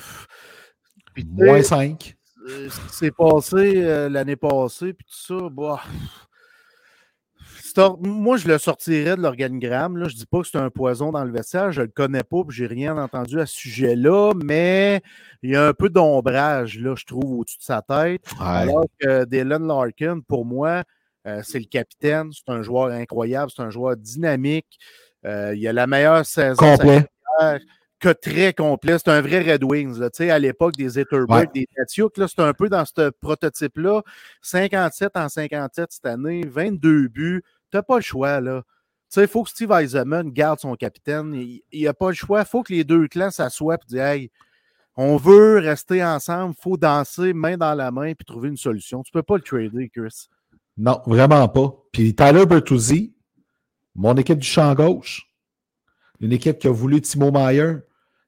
moins 1.26 1.60
5. 1.60 2.14
Euh, 2.48 2.70
ce 2.70 2.80
qui 2.80 2.94
s'est 2.94 3.10
passé 3.10 4.08
l'année 4.08 4.36
passée, 4.36 4.92
puis 4.92 5.04
tout 5.04 5.36
ça, 5.40 5.48
bah, 5.50 5.82
moi, 8.00 8.36
je 8.36 8.48
le 8.48 8.58
sortirais 8.58 9.16
de 9.16 9.22
l'organigramme. 9.22 9.98
Je 9.98 10.14
ne 10.14 10.18
dis 10.18 10.26
pas 10.26 10.40
que 10.40 10.48
c'est 10.48 10.58
un 10.58 10.70
poison 10.70 11.12
dans 11.12 11.24
le 11.24 11.32
vestiaire. 11.32 11.72
Je 11.72 11.80
ne 11.80 11.86
le 11.86 11.92
connais 11.92 12.22
pas, 12.22 12.42
je 12.48 12.62
n'ai 12.62 12.68
rien 12.68 12.96
entendu 12.96 13.40
à 13.40 13.46
ce 13.46 13.56
sujet-là, 13.56 14.32
mais 14.44 15.02
il 15.42 15.50
y 15.50 15.56
a 15.56 15.68
un 15.68 15.72
peu 15.72 15.88
d'ombrage, 15.88 16.78
là, 16.78 16.94
je 16.96 17.04
trouve, 17.04 17.40
au-dessus 17.40 17.58
de 17.58 17.62
sa 17.62 17.82
tête. 17.82 18.24
Alors 18.40 18.86
que 19.00 19.24
Dylan 19.24 19.66
Larkin, 19.66 20.20
pour 20.20 20.44
moi, 20.44 20.84
euh, 21.28 21.42
c'est 21.44 21.58
le 21.58 21.66
capitaine. 21.66 22.30
C'est 22.32 22.50
un 22.50 22.62
joueur 22.62 22.88
incroyable. 22.88 23.50
C'est 23.54 23.62
un 23.62 23.70
joueur 23.70 23.96
dynamique. 23.96 24.78
Euh, 25.24 25.54
il 25.54 25.66
a 25.68 25.72
la 25.72 25.86
meilleure 25.86 26.24
saison. 26.24 26.76
Complet. 26.76 27.08
Que 28.00 28.10
très 28.10 28.52
complet. 28.52 28.96
C'est 28.98 29.10
un 29.10 29.20
vrai 29.20 29.40
Red 29.40 29.64
Wings. 29.64 29.98
Là. 29.98 30.08
À 30.32 30.38
l'époque 30.38 30.76
des 30.76 31.00
Etterberg, 31.00 31.52
des 31.52 31.66
Tatiuk, 31.76 32.14
c'est 32.16 32.38
un 32.38 32.52
peu 32.52 32.68
dans 32.68 32.84
ce 32.84 33.10
prototype-là. 33.10 34.02
57 34.40 35.16
en 35.16 35.28
57 35.28 35.88
cette 35.90 36.06
année, 36.06 36.42
22 36.46 37.08
buts. 37.08 37.42
Tu 37.70 37.76
n'as 37.76 37.82
pas 37.82 37.96
le 37.96 38.02
choix, 38.02 38.40
là. 38.40 38.62
Il 39.16 39.26
faut 39.26 39.42
que 39.42 39.50
Steve 39.50 39.72
Eisenman 39.72 40.30
garde 40.30 40.60
son 40.60 40.74
capitaine. 40.76 41.34
Il 41.34 41.62
n'y 41.72 41.86
a 41.88 41.94
pas 41.94 42.08
le 42.08 42.14
choix. 42.14 42.40
Il 42.40 42.46
faut 42.46 42.62
que 42.62 42.72
les 42.72 42.84
deux 42.84 43.08
clans 43.08 43.30
s'assoient 43.30 43.74
et 43.74 43.86
disent 43.88 43.98
Hey, 43.98 44.30
on 45.00 45.16
veut 45.16 45.58
rester 45.58 46.04
ensemble, 46.04 46.54
il 46.58 46.62
faut 46.62 46.76
danser 46.76 47.32
main 47.32 47.56
dans 47.56 47.74
la 47.74 47.92
main 47.92 48.14
puis 48.14 48.24
trouver 48.24 48.48
une 48.48 48.56
solution. 48.56 49.02
Tu 49.02 49.10
ne 49.14 49.20
peux 49.20 49.22
pas 49.22 49.36
le 49.36 49.42
trader, 49.42 49.88
Chris. 49.88 50.28
Non, 50.78 51.00
vraiment 51.06 51.48
pas. 51.48 51.74
Puis 51.92 52.14
Tyler 52.14 52.46
Bertuzzi, 52.46 53.14
mon 53.94 54.14
équipe 54.14 54.38
du 54.38 54.46
champ 54.46 54.74
gauche, 54.74 55.28
une 56.20 56.32
équipe 56.32 56.58
qui 56.58 56.68
a 56.68 56.70
voulu 56.70 57.00
Timo 57.00 57.30
Meyer, 57.30 57.74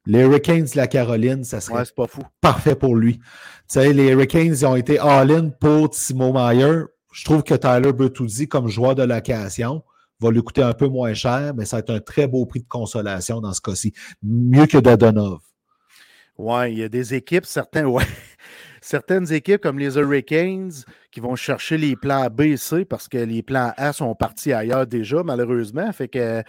les 0.06 0.20
Hurricanes 0.20 0.64
de 0.64 0.76
la 0.76 0.86
Caroline, 0.86 1.44
ça 1.44 1.60
serait 1.60 1.84
pas 1.96 2.06
fou. 2.06 2.22
parfait 2.40 2.74
pour 2.74 2.96
lui. 2.96 3.18
Tu 3.18 3.24
sais, 3.68 3.92
les 3.92 4.08
Hurricanes 4.08 4.46
ils 4.46 4.66
ont 4.66 4.76
été 4.76 4.98
all-in 4.98 5.50
pour 5.50 5.90
Timo 5.90 6.32
Meyer 6.32 6.84
je 7.12 7.24
trouve 7.24 7.42
que 7.42 7.54
Tyler 7.54 7.92
Bertuzzi, 7.92 8.48
comme 8.48 8.68
joueur 8.68 8.94
de 8.94 9.02
location, 9.02 9.82
va 10.20 10.30
lui 10.30 10.42
coûter 10.42 10.62
un 10.62 10.74
peu 10.74 10.86
moins 10.86 11.14
cher, 11.14 11.54
mais 11.56 11.64
ça 11.64 11.76
va 11.76 11.80
être 11.80 11.90
un 11.90 12.00
très 12.00 12.26
beau 12.26 12.46
prix 12.46 12.60
de 12.60 12.68
consolation 12.68 13.40
dans 13.40 13.52
ce 13.52 13.60
cas-ci. 13.60 13.92
Mieux 14.22 14.66
que 14.66 14.78
Dadonov. 14.78 15.40
Oui, 16.36 16.72
il 16.72 16.78
y 16.78 16.82
a 16.82 16.88
des 16.88 17.14
équipes, 17.14 17.46
certains, 17.46 17.84
ouais. 17.84 18.04
Certaines 18.80 19.32
équipes 19.32 19.60
comme 19.60 19.78
les 19.78 19.96
Hurricanes 19.96 20.72
qui 21.10 21.20
vont 21.20 21.36
chercher 21.36 21.76
les 21.76 21.96
plans 21.96 22.28
B 22.30 22.42
et 22.42 22.56
C 22.56 22.84
parce 22.84 23.08
que 23.08 23.18
les 23.18 23.42
plans 23.42 23.72
A 23.76 23.92
sont 23.92 24.14
partis 24.14 24.52
ailleurs 24.52 24.86
déjà, 24.86 25.22
malheureusement. 25.22 25.92
Fait 25.92 26.08
que 26.08 26.42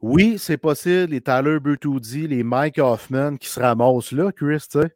oui, 0.00 0.36
c'est 0.38 0.58
possible. 0.58 1.12
Les 1.12 1.20
Tyler 1.20 1.58
Bertuzzi, 1.60 2.26
les 2.26 2.42
Mike 2.42 2.78
Hoffman 2.78 3.36
qui 3.36 3.48
se 3.48 3.60
ramassent 3.60 4.12
là, 4.12 4.32
Chris, 4.32 4.64
tu 4.70 4.80
sais. 4.80 4.94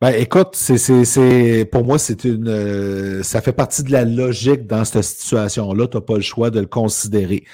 Ben, 0.00 0.10
écoute, 0.10 0.54
c'est, 0.54 1.68
pour 1.70 1.84
moi, 1.84 1.98
c'est 1.98 2.24
une, 2.24 2.48
euh, 2.48 3.22
ça 3.22 3.40
fait 3.40 3.52
partie 3.52 3.82
de 3.82 3.92
la 3.92 4.04
logique 4.04 4.66
dans 4.66 4.84
cette 4.84 5.04
situation-là. 5.04 5.86
Tu 5.86 5.96
n'as 5.96 6.00
pas 6.00 6.16
le 6.16 6.22
choix 6.22 6.50
de 6.50 6.60
le 6.60 6.66
considérer. 6.66 7.44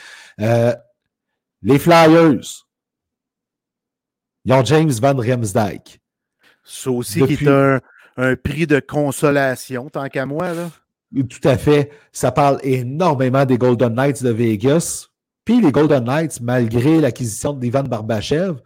Euh, 0.41 0.73
les 1.63 1.79
Flyers, 1.79 2.67
ils 4.45 4.53
ont 4.53 4.65
James 4.65 4.91
Van 4.91 5.15
Remsdijk. 5.17 6.01
C'est 6.65 6.91
aussi 6.91 7.23
qui 7.27 7.45
est 7.45 7.49
un, 7.49 7.81
un, 8.19 8.37
prix 8.37 8.67
de 8.67 8.81
consolation, 8.81 9.89
tant 9.89 10.09
qu'à 10.09 10.27
moi. 10.27 10.53
Là. 10.53 10.71
Tout 11.15 11.49
à 11.49 11.57
fait. 11.57 11.91
Ça 12.13 12.33
parle 12.33 12.59
énormément 12.63 13.45
des 13.45 13.57
Golden 13.57 13.95
Knights 13.95 14.23
de 14.23 14.31
Vegas. 14.31 15.07
Puis 15.45 15.61
les 15.63 15.73
Golden 15.73 16.05
Knights, 16.05 16.41
malgré 16.43 17.01
l'acquisition 17.01 17.55
d'Ivan 17.55 17.85
Barbachev, 17.85 18.57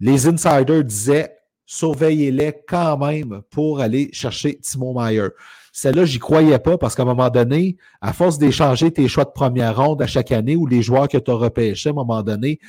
les 0.00 0.26
insiders 0.26 0.84
disaient 0.84 1.32
surveillez-les 1.66 2.54
quand 2.66 2.96
même 2.98 3.42
pour 3.50 3.80
aller 3.80 4.08
chercher 4.12 4.58
Timo 4.58 4.94
Meyer. 4.94 5.28
Celle-là, 5.72 6.04
j'y 6.04 6.18
croyais 6.18 6.58
pas 6.58 6.78
parce 6.78 6.94
qu'à 6.94 7.02
un 7.02 7.06
moment 7.06 7.28
donné, 7.28 7.76
à 8.00 8.12
force 8.12 8.38
d'échanger 8.38 8.90
tes 8.90 9.08
choix 9.08 9.24
de 9.24 9.30
première 9.30 9.76
ronde 9.76 10.00
à 10.00 10.06
chaque 10.06 10.32
année 10.32 10.56
ou 10.56 10.66
les 10.66 10.80
joueurs 10.80 11.08
que 11.08 11.18
tu 11.18 11.30
as 11.30 11.34
repêchés, 11.34 11.90
à 11.90 11.92
un 11.92 11.96
moment 11.96 12.22
donné, 12.22 12.60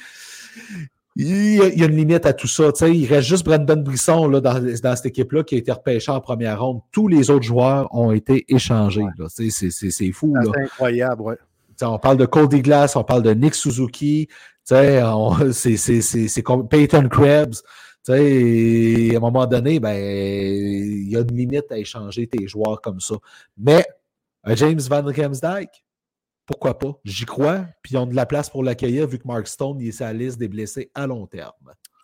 il 1.20 1.55
y, 1.55 1.84
a, 1.84 1.86
une 1.86 1.95
limite 1.95 2.28
à 2.28 2.34
tout 2.34 2.47
ça. 2.47 2.70
il 2.88 3.05
reste 3.07 3.28
juste 3.28 3.43
Brandon 3.43 3.78
Brisson 3.78 4.28
là, 4.28 4.39
dans, 4.39 4.95
cette 4.95 5.07
équipe-là 5.07 5.43
qui 5.43 5.55
a 5.55 5.57
été 5.57 5.72
repêché 5.72 6.11
en 6.11 6.22
première 6.22 6.61
ronde. 6.61 6.82
Tous 6.91 7.07
les 7.07 7.32
autres 7.32 7.45
joueurs 7.45 7.88
ont 7.93 8.11
été 8.11 8.45
échangés. 8.53 9.05
C'est 9.28 10.11
fou. 10.11 10.36
C'est 10.43 10.61
incroyable, 10.61 11.22
ouais. 11.24 11.36
on 11.82 11.97
parle 11.97 12.18
de 12.18 12.26
Cody 12.28 12.61
Glass, 12.61 12.95
on 12.95 13.03
parle 13.03 13.24
de 13.24 13.34
Nick 13.34 13.55
Suzuki, 13.55 14.28
c'est 14.63 16.43
Peyton 16.70 17.09
Krebs. 17.09 17.63
à 18.09 18.13
un 18.13 19.20
moment 19.20 19.47
donné, 19.47 19.80
ben, 19.80 19.95
il 19.97 21.09
y 21.09 21.15
a 21.18 21.22
une 21.22 21.36
limite 21.36 21.72
à 21.72 21.80
échanger 21.80 22.28
tes 22.28 22.47
joueurs 22.47 22.80
comme 22.80 22.99
ça. 22.99 23.15
Mais 23.57 23.84
James 24.45 24.82
Van 24.88 25.03
Riemsdyk, 25.03 25.70
pourquoi 26.48 26.80
pas? 26.80 26.98
J'y 27.04 27.26
crois. 27.26 27.66
Puis 27.84 27.93
ils 27.93 27.98
ont 27.98 28.08
de 28.08 28.16
la 28.16 28.26
place 28.26 28.50
pour 28.50 28.64
l'accueillir 28.64 29.06
vu 29.06 29.20
que 29.20 29.28
Mark 29.28 29.48
Stone 29.48 29.80
est 29.82 29.91
sa 29.91 30.12
liste 30.14 30.39
des 30.39 30.48
blessés 30.48 30.89
à 30.95 31.06
long 31.06 31.28
terme. 31.28 31.52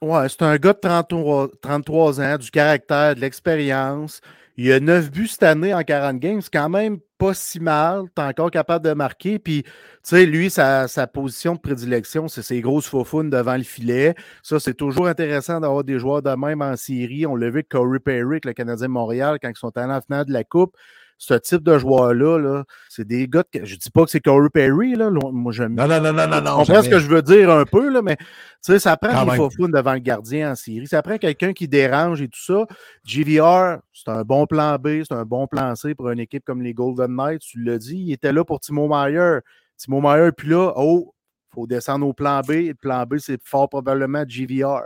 Ouais, 0.02 0.28
c'est 0.28 0.41
un 0.41 0.58
gars 0.58 0.74
de 0.74 1.50
33, 1.62 2.22
ans, 2.22 2.38
du 2.38 2.52
caractère, 2.52 3.16
de 3.16 3.22
l'expérience. 3.22 4.20
Il 4.58 4.72
a 4.72 4.82
9 4.82 5.10
buts 5.10 5.28
cette 5.28 5.44
année 5.44 5.74
en 5.74 5.82
40 5.82 6.20
games. 6.20 6.41
C'est 6.41 6.52
quand 6.52 6.68
même 6.68 7.00
pas 7.18 7.34
si 7.34 7.62
mal. 7.62 8.04
T'es 8.14 8.22
encore 8.22 8.52
capable 8.52 8.84
de 8.84 8.94
marquer. 8.94 9.39
Puis, 9.39 9.64
tu 9.64 9.72
sais, 10.04 10.26
lui, 10.26 10.50
sa, 10.50 10.88
position 11.12 11.56
de 11.56 11.60
prédilection, 11.60 12.28
c'est 12.28 12.41
ses 12.41 12.60
grosses 12.60 12.86
faufounes 12.86 13.30
devant 13.30 13.56
le 13.56 13.64
filet. 13.64 14.14
Ça, 14.44 14.60
c'est 14.60 14.74
toujours 14.74 15.08
intéressant 15.08 15.62
d'avoir 15.62 15.86
des 15.86 15.98
joueurs 16.00 16.22
de 16.22 16.32
même 16.32 16.62
en 16.62 16.76
série. 16.76 17.26
On 17.26 17.38
l'a 17.38 17.48
vu 17.48 17.60
avec 17.60 17.70
Corey 17.70 18.00
Perry, 18.00 18.41
le 18.44 18.52
Canadien 18.52 18.88
de 18.88 18.91
Montréal, 18.91 19.39
quand 19.41 19.50
ils 19.50 19.58
sont 19.58 19.76
allés 19.78 19.94
en 19.94 20.02
finale 20.02 20.26
de 20.26 20.34
la 20.34 20.44
Coupe 20.44 20.76
ce 21.18 21.34
type 21.36 21.64
de 21.64 21.78
joueur-là, 21.78 22.38
-là, 22.39 22.64
c'est 22.89 23.05
des 23.05 23.28
gars 23.28 23.43
que. 23.43 23.64
Je 23.66 23.76
dis 23.76 23.89
pas 23.89 24.03
que 24.03 24.11
c'est 24.11 24.20
Corey 24.20 24.49
Perry, 24.49 24.95
là. 24.95 25.09
Moi, 25.09 25.51
j'aime. 25.51 25.76
Non, 25.76 25.88
non, 25.88 26.01
non, 26.01 26.14
non, 26.14 26.28
non. 26.28 26.64
Je 26.64 26.68
comprends 26.68 26.84
ce 26.84 26.89
que 26.89 26.99
je 26.99 27.07
veux 27.07 27.22
dire 27.22 27.49
un 27.49 27.66
peu, 27.66 27.89
là, 27.89 28.01
mais 28.01 28.18
ça 28.61 28.97
prend 28.97 29.26
des 29.26 29.36
faux 29.36 29.49
devant 29.68 29.93
le 29.93 29.99
gardien 29.99 30.51
en 30.51 30.55
série. 30.55 30.88
Ça 30.88 31.01
prend 31.01 31.18
quelqu'un 31.18 31.53
qui 31.53 31.68
dérange 31.68 32.22
et 32.22 32.28
tout 32.28 32.43
ça. 32.43 32.66
JVR, 33.05 33.80
c'est 33.93 34.09
un 34.09 34.24
bon 34.24 34.45
plan 34.45 34.78
B, 34.78 35.03
c'est 35.07 35.14
un 35.14 35.26
bon 35.26 35.47
plan 35.47 35.76
C 35.76 35.95
pour 35.95 36.09
une 36.09 36.20
équipe 36.20 36.43
comme 36.45 36.61
les 36.61 36.74
Golden 36.74 37.16
Knights. 37.16 37.41
Tu 37.41 37.64
l'as 37.64 37.78
dit, 37.78 37.97
il 37.97 38.11
était 38.11 38.34
là 38.34 38.43
pour 38.43 38.59
Timo 38.59 38.88
Meyer. 38.88 39.39
Timo 39.78 40.01
Meyer, 40.01 40.32
puis 40.32 40.49
là, 40.49 40.74
oh, 40.76 41.14
il 41.51 41.55
faut 41.55 41.68
descendre 41.68 42.07
au 42.07 42.14
plan 42.14 42.41
B. 42.41 42.51
Et 42.51 42.68
le 42.70 42.74
plan 42.74 43.03
B, 43.05 43.18
c'est 43.18 43.39
fort 43.43 43.70
probablement 43.70 44.24
JVR. 44.28 44.82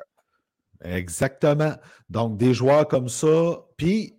Exactement. 0.84 1.74
Donc, 2.10 2.38
des 2.38 2.54
joueurs 2.54 2.88
comme 2.88 3.10
ça. 3.10 3.62
Puis, 3.78 4.17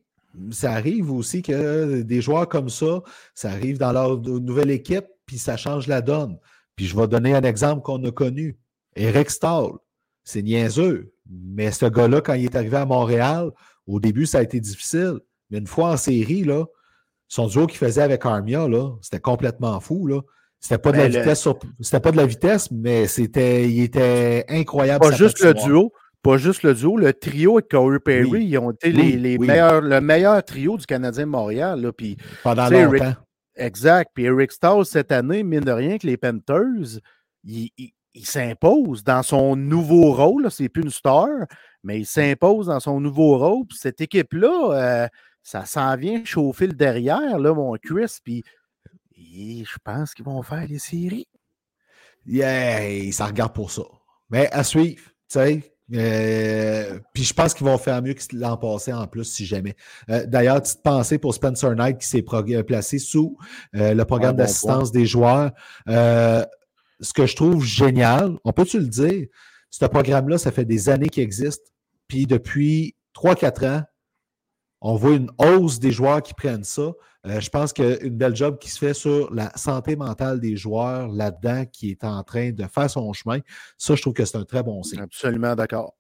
ça 0.51 0.73
arrive 0.73 1.11
aussi 1.13 1.43
que 1.43 2.03
des 2.03 2.21
joueurs 2.21 2.49
comme 2.49 2.69
ça, 2.69 3.03
ça 3.35 3.51
arrive 3.51 3.79
dans 3.79 3.93
leur 3.93 4.21
nouvelle 4.21 4.71
équipe, 4.71 5.07
puis 5.27 5.39
ça 5.39 5.57
change 5.57 5.87
la 5.87 6.01
donne. 6.01 6.39
Puis 6.77 6.87
je 6.87 6.97
vais 6.97 7.09
donner 7.09 7.35
un 7.35 7.43
exemple 7.43 7.83
qu'on 7.83 8.03
a 8.05 8.11
connu. 8.11 8.59
Eric 8.97 9.31
Stahl, 9.31 9.71
c'est 10.25 10.43
niaiseux, 10.43 11.13
mais 11.29 11.73
ce 11.73 11.87
gars-là, 11.87 12.21
quand 12.21 12.35
il 12.35 12.45
est 12.45 12.57
arrivé 12.57 12.77
à 12.77 12.87
Montréal, 12.87 13.51
au 13.87 14.01
début, 14.01 14.27
ça 14.27 14.39
a 14.39 14.43
été 14.43 14.61
difficile. 14.61 15.21
Mais 15.51 15.59
une 15.59 15.67
fois 15.67 15.93
en 15.93 15.97
série, 15.97 16.45
là, 16.45 16.67
son 17.27 17.47
duo 17.47 17.67
qu'il 17.67 17.79
faisait 17.79 18.03
avec 18.03 18.25
Armia, 18.25 18.67
c'était 19.03 19.21
complètement 19.21 19.81
fou. 19.81 20.07
Là. 20.07 20.21
C'était 20.61 20.79
pas 20.79 20.93
de 20.93 20.99
la 20.99 21.09
ben, 21.09 21.21
vitesse 21.21 21.49
C'était 21.81 22.01
pas 22.01 22.11
de 22.11 22.17
la 22.17 22.27
vitesse, 22.27 22.71
mais 22.71 23.07
c'était. 23.07 23.69
Il 23.69 23.83
était 23.83 24.45
incroyable. 24.49 25.09
Pas 25.09 25.17
juste 25.17 25.41
le 25.41 25.55
duo 25.55 25.93
pas 26.23 26.37
juste 26.37 26.63
le 26.63 26.75
duo, 26.75 26.97
le 26.97 27.13
trio 27.13 27.59
et 27.59 27.63
Corey 27.63 28.01
Perry, 28.01 28.45
ils 28.45 28.59
ont 28.59 28.73
été 28.73 28.91
les, 28.91 29.39
meilleurs, 29.39 29.81
le 29.81 30.01
meilleur 30.01 30.43
trio 30.45 30.77
du 30.77 30.87
Canadien 30.87 31.25
de 31.25 31.31
Montréal. 31.31 31.81
Là, 31.81 31.93
Pendant 32.43 32.69
longtemps. 32.69 33.15
exact. 33.57 34.11
Puis 34.15 34.25
Eric 34.25 34.53
Stahl, 34.53 34.85
cette 34.85 35.13
année, 35.13 35.43
mine 35.43 35.61
de 35.61 35.73
rien, 35.73 35.99
que 35.99 36.07
les 36.07 36.17
Panthers, 36.17 37.01
il, 37.45 37.71
s'impose 38.25 39.05
dans 39.05 39.23
son 39.23 39.55
nouveau 39.55 40.13
rôle. 40.13 40.51
C'est 40.51 40.69
plus 40.69 40.83
une 40.83 40.91
star, 40.91 41.29
mais 41.85 42.01
il 42.01 42.07
s'impose 42.07 42.67
dans 42.67 42.81
son 42.81 43.01
nouveau 43.01 43.39
rôle. 43.39 43.67
Puis 43.67 43.79
cette 43.79 44.01
équipe-là, 44.01 45.05
euh, 45.05 45.09
ça 45.43 45.65
s'en 45.65 45.97
vient 45.97 46.25
chauffer 46.25 46.67
le 46.67 46.73
derrière, 46.73 47.39
là, 47.39 47.55
mon 47.55 47.77
Chris. 47.77 48.19
Puis 48.25 48.43
je 49.17 49.77
pense 49.85 50.15
qu'ils 50.15 50.25
vont 50.25 50.43
faire 50.43 50.67
les 50.67 50.79
séries. 50.79 51.29
Yeah, 52.27 53.11
ça 53.13 53.27
regarde 53.27 53.55
pour 53.55 53.71
ça. 53.71 53.83
Mais 54.31 54.51
à 54.53 54.65
suivre, 54.65 55.03
tu 55.07 55.13
sais, 55.29 55.78
euh, 55.95 56.99
puis 57.15 57.25
je 57.25 57.33
pense 57.33 57.55
qu'ils 57.55 57.67
vont 57.67 57.79
faire 57.79 58.03
mieux 58.03 58.15
que 58.15 58.23
l'an 58.33 58.57
passé 58.57 58.93
en 58.93 59.07
plus, 59.07 59.25
si 59.25 59.47
jamais. 59.47 59.75
Euh, 60.11 60.27
d'ailleurs, 60.27 60.61
petite 60.61 60.83
pensée 60.83 61.19
pour 61.19 61.35
Spencer 61.35 61.75
Knight 61.75 61.99
qui 61.99 62.07
s'est 62.07 62.25
euh, 62.33 62.63
placé 62.63 62.99
sous 62.99 63.39
le 63.73 64.03
programme 64.05 64.37
d'assistance 64.37 64.93
des 64.93 65.07
joueurs. 65.07 65.51
ce 65.87 67.13
que 67.15 67.27
je 67.27 67.37
trouve 67.37 67.65
génial, 67.65 68.37
on 68.45 68.53
peut-tu 68.53 68.79
le 68.79 68.89
dire, 68.89 69.27
ce 69.71 69.85
programme-là, 69.85 70.39
ça 70.39 70.51
fait 70.51 70.65
des 70.65 70.89
années 70.89 71.09
qu'il 71.09 71.23
existe. 71.23 71.73
Puis 72.07 72.27
depuis 72.27 72.97
3-4 73.15 73.69
ans, 73.69 73.83
on 74.81 74.95
voit 74.95 75.13
une 75.13 75.31
hausse 75.39 75.79
des 75.79 75.91
joueurs 75.91 76.23
qui 76.23 76.35
prennent 76.35 76.65
ça. 76.65 76.93
Je 77.41 77.49
pense 77.51 77.73
qu'il 77.73 77.85
y 77.85 77.93
a 77.93 78.01
une 78.01 78.17
belle 78.17 78.37
job 78.37 78.59
qui 78.59 78.71
se 78.71 78.79
fait 78.79 78.95
sur 78.95 79.33
la 79.33 79.51
santé 79.57 79.97
mentale 79.97 80.41
des 80.41 80.57
joueurs 80.57 81.09
là-dedans 81.09 81.65
qui 81.67 81.91
est 81.91 82.05
en 82.05 82.23
train 82.23 82.51
de 82.51 82.65
faire 82.65 82.89
son 82.89 83.13
chemin. 83.13 83.41
Ça, 83.77 83.95
je 83.95 84.03
trouve 84.03 84.15
que 84.15 84.25
c'est 84.25 84.39
un 84.39 84.45
très 84.45 84.63
bon 84.63 84.83
signe. 84.83 85.01
Absolument 85.01 85.55
d'accord. 85.55 85.95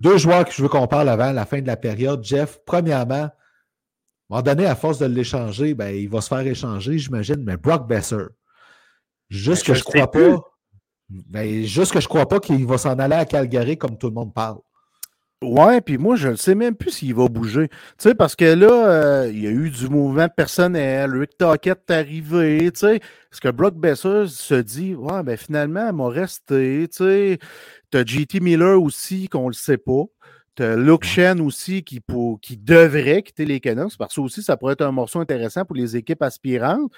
Deux 0.00 0.16
joueurs 0.16 0.44
que 0.44 0.52
je 0.52 0.62
veux 0.62 0.68
qu'on 0.68 0.86
parle 0.86 1.08
avant 1.08 1.32
la 1.32 1.44
fin 1.44 1.60
de 1.60 1.66
la 1.66 1.76
période. 1.76 2.22
Jeff, 2.22 2.60
premièrement, 2.64 3.14
à 3.14 3.26
un 3.26 3.32
moment 4.30 4.42
donné, 4.42 4.66
à 4.66 4.76
force 4.76 4.98
de 4.98 5.06
l'échanger, 5.06 5.74
ben, 5.74 5.88
il 5.94 6.08
va 6.08 6.20
se 6.20 6.28
faire 6.28 6.46
échanger, 6.46 6.98
j'imagine, 6.98 7.42
mais 7.42 7.56
Brock 7.56 7.88
Besser. 7.88 8.26
Juste 9.28 9.66
ben, 9.66 9.72
que 9.72 9.78
je, 9.78 9.84
ne 9.84 9.84
crois 9.84 10.10
pas. 10.10 10.40
Ben, 11.08 11.64
juste 11.64 11.92
que 11.92 12.00
je 12.00 12.08
crois 12.08 12.28
pas 12.28 12.38
qu'il 12.38 12.66
va 12.66 12.78
s'en 12.78 12.98
aller 12.98 13.16
à 13.16 13.24
Calgary 13.24 13.76
comme 13.76 13.98
tout 13.98 14.08
le 14.08 14.14
monde 14.14 14.32
parle. 14.32 14.58
Ouais, 15.40 15.80
puis 15.80 15.98
moi, 15.98 16.16
je 16.16 16.28
ne 16.28 16.34
sais 16.34 16.56
même 16.56 16.74
plus 16.74 16.90
s'il 16.90 17.14
va 17.14 17.28
bouger. 17.28 17.68
Tu 17.68 17.76
sais, 17.98 18.14
parce 18.14 18.34
que 18.34 18.44
là, 18.44 18.88
euh, 18.88 19.30
il 19.32 19.40
y 19.40 19.46
a 19.46 19.50
eu 19.50 19.70
du 19.70 19.88
mouvement 19.88 20.28
personnel, 20.28 21.12
Rick 21.16 21.38
Tockett 21.38 21.78
est 21.88 21.94
arrivé, 21.94 22.72
tu 22.72 22.80
sais. 22.80 22.96
Est-ce 22.96 23.40
que 23.40 23.48
Brock 23.48 23.76
Besser 23.76 24.24
se 24.26 24.54
dit, 24.54 24.96
ouais, 24.96 25.22
ben 25.22 25.36
finalement, 25.36 25.86
elle 25.88 25.94
m'a 25.94 26.08
resté, 26.08 26.88
tu 26.90 27.04
sais. 27.04 27.38
T'as 27.92 28.04
JT 28.04 28.40
Miller 28.40 28.82
aussi, 28.82 29.28
qu'on 29.28 29.46
le 29.46 29.54
sait 29.54 29.76
pas. 29.78 30.02
T'as 30.56 30.74
Luke 30.74 31.04
Shen 31.04 31.40
aussi 31.40 31.84
qui, 31.84 32.00
pour, 32.00 32.40
qui 32.40 32.56
devrait 32.56 33.22
quitter 33.22 33.44
les 33.44 33.60
Canucks, 33.60 33.96
parce 33.96 34.16
que 34.16 34.20
aussi, 34.20 34.42
ça 34.42 34.56
pourrait 34.56 34.72
être 34.72 34.82
un 34.82 34.90
morceau 34.90 35.20
intéressant 35.20 35.64
pour 35.64 35.76
les 35.76 35.96
équipes 35.96 36.22
aspirantes. 36.22 36.90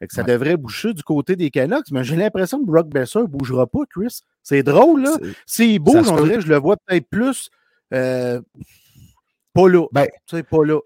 Que 0.00 0.14
ça 0.14 0.22
devrait 0.22 0.56
boucher 0.56 0.94
du 0.94 1.02
côté 1.02 1.34
des 1.34 1.50
Canucks, 1.50 1.90
mais 1.90 2.04
j'ai 2.04 2.14
l'impression 2.14 2.60
que 2.60 2.64
Brock 2.64 2.86
Besser 2.86 3.18
ne 3.18 3.24
bougera 3.24 3.66
pas, 3.66 3.80
Chris. 3.90 4.20
C'est 4.44 4.62
drôle, 4.62 5.02
là. 5.02 5.16
S'il 5.44 5.80
bouge, 5.80 6.08
on 6.08 6.22
dirait 6.22 6.40
je 6.40 6.46
le 6.46 6.56
vois 6.56 6.76
peut-être 6.76 7.08
plus 7.10 7.50
euh, 7.94 8.40
pas 9.54 9.68
là. 9.68 9.86
Ben, 9.92 10.06
tu 10.26 10.36
sais, 10.36 10.42
pas 10.42 10.64
là. 10.64 10.78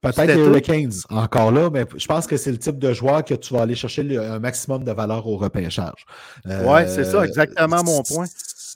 Peut-être 0.00 0.34
les 0.34 0.42
Hurricanes 0.42 0.92
encore 1.08 1.50
là, 1.50 1.70
mais 1.70 1.86
je 1.96 2.06
pense 2.06 2.26
que 2.26 2.36
c'est 2.36 2.52
le 2.52 2.58
type 2.58 2.78
de 2.78 2.92
joueur 2.92 3.24
que 3.24 3.32
tu 3.32 3.54
vas 3.54 3.62
aller 3.62 3.74
chercher 3.74 4.18
un 4.18 4.38
maximum 4.38 4.84
de 4.84 4.92
valeur 4.92 5.26
au 5.26 5.38
repêchage. 5.38 6.04
oui, 6.44 6.80
c'est 6.86 7.04
ça, 7.04 7.24
exactement 7.24 7.82
mon 7.82 8.02
point. 8.02 8.26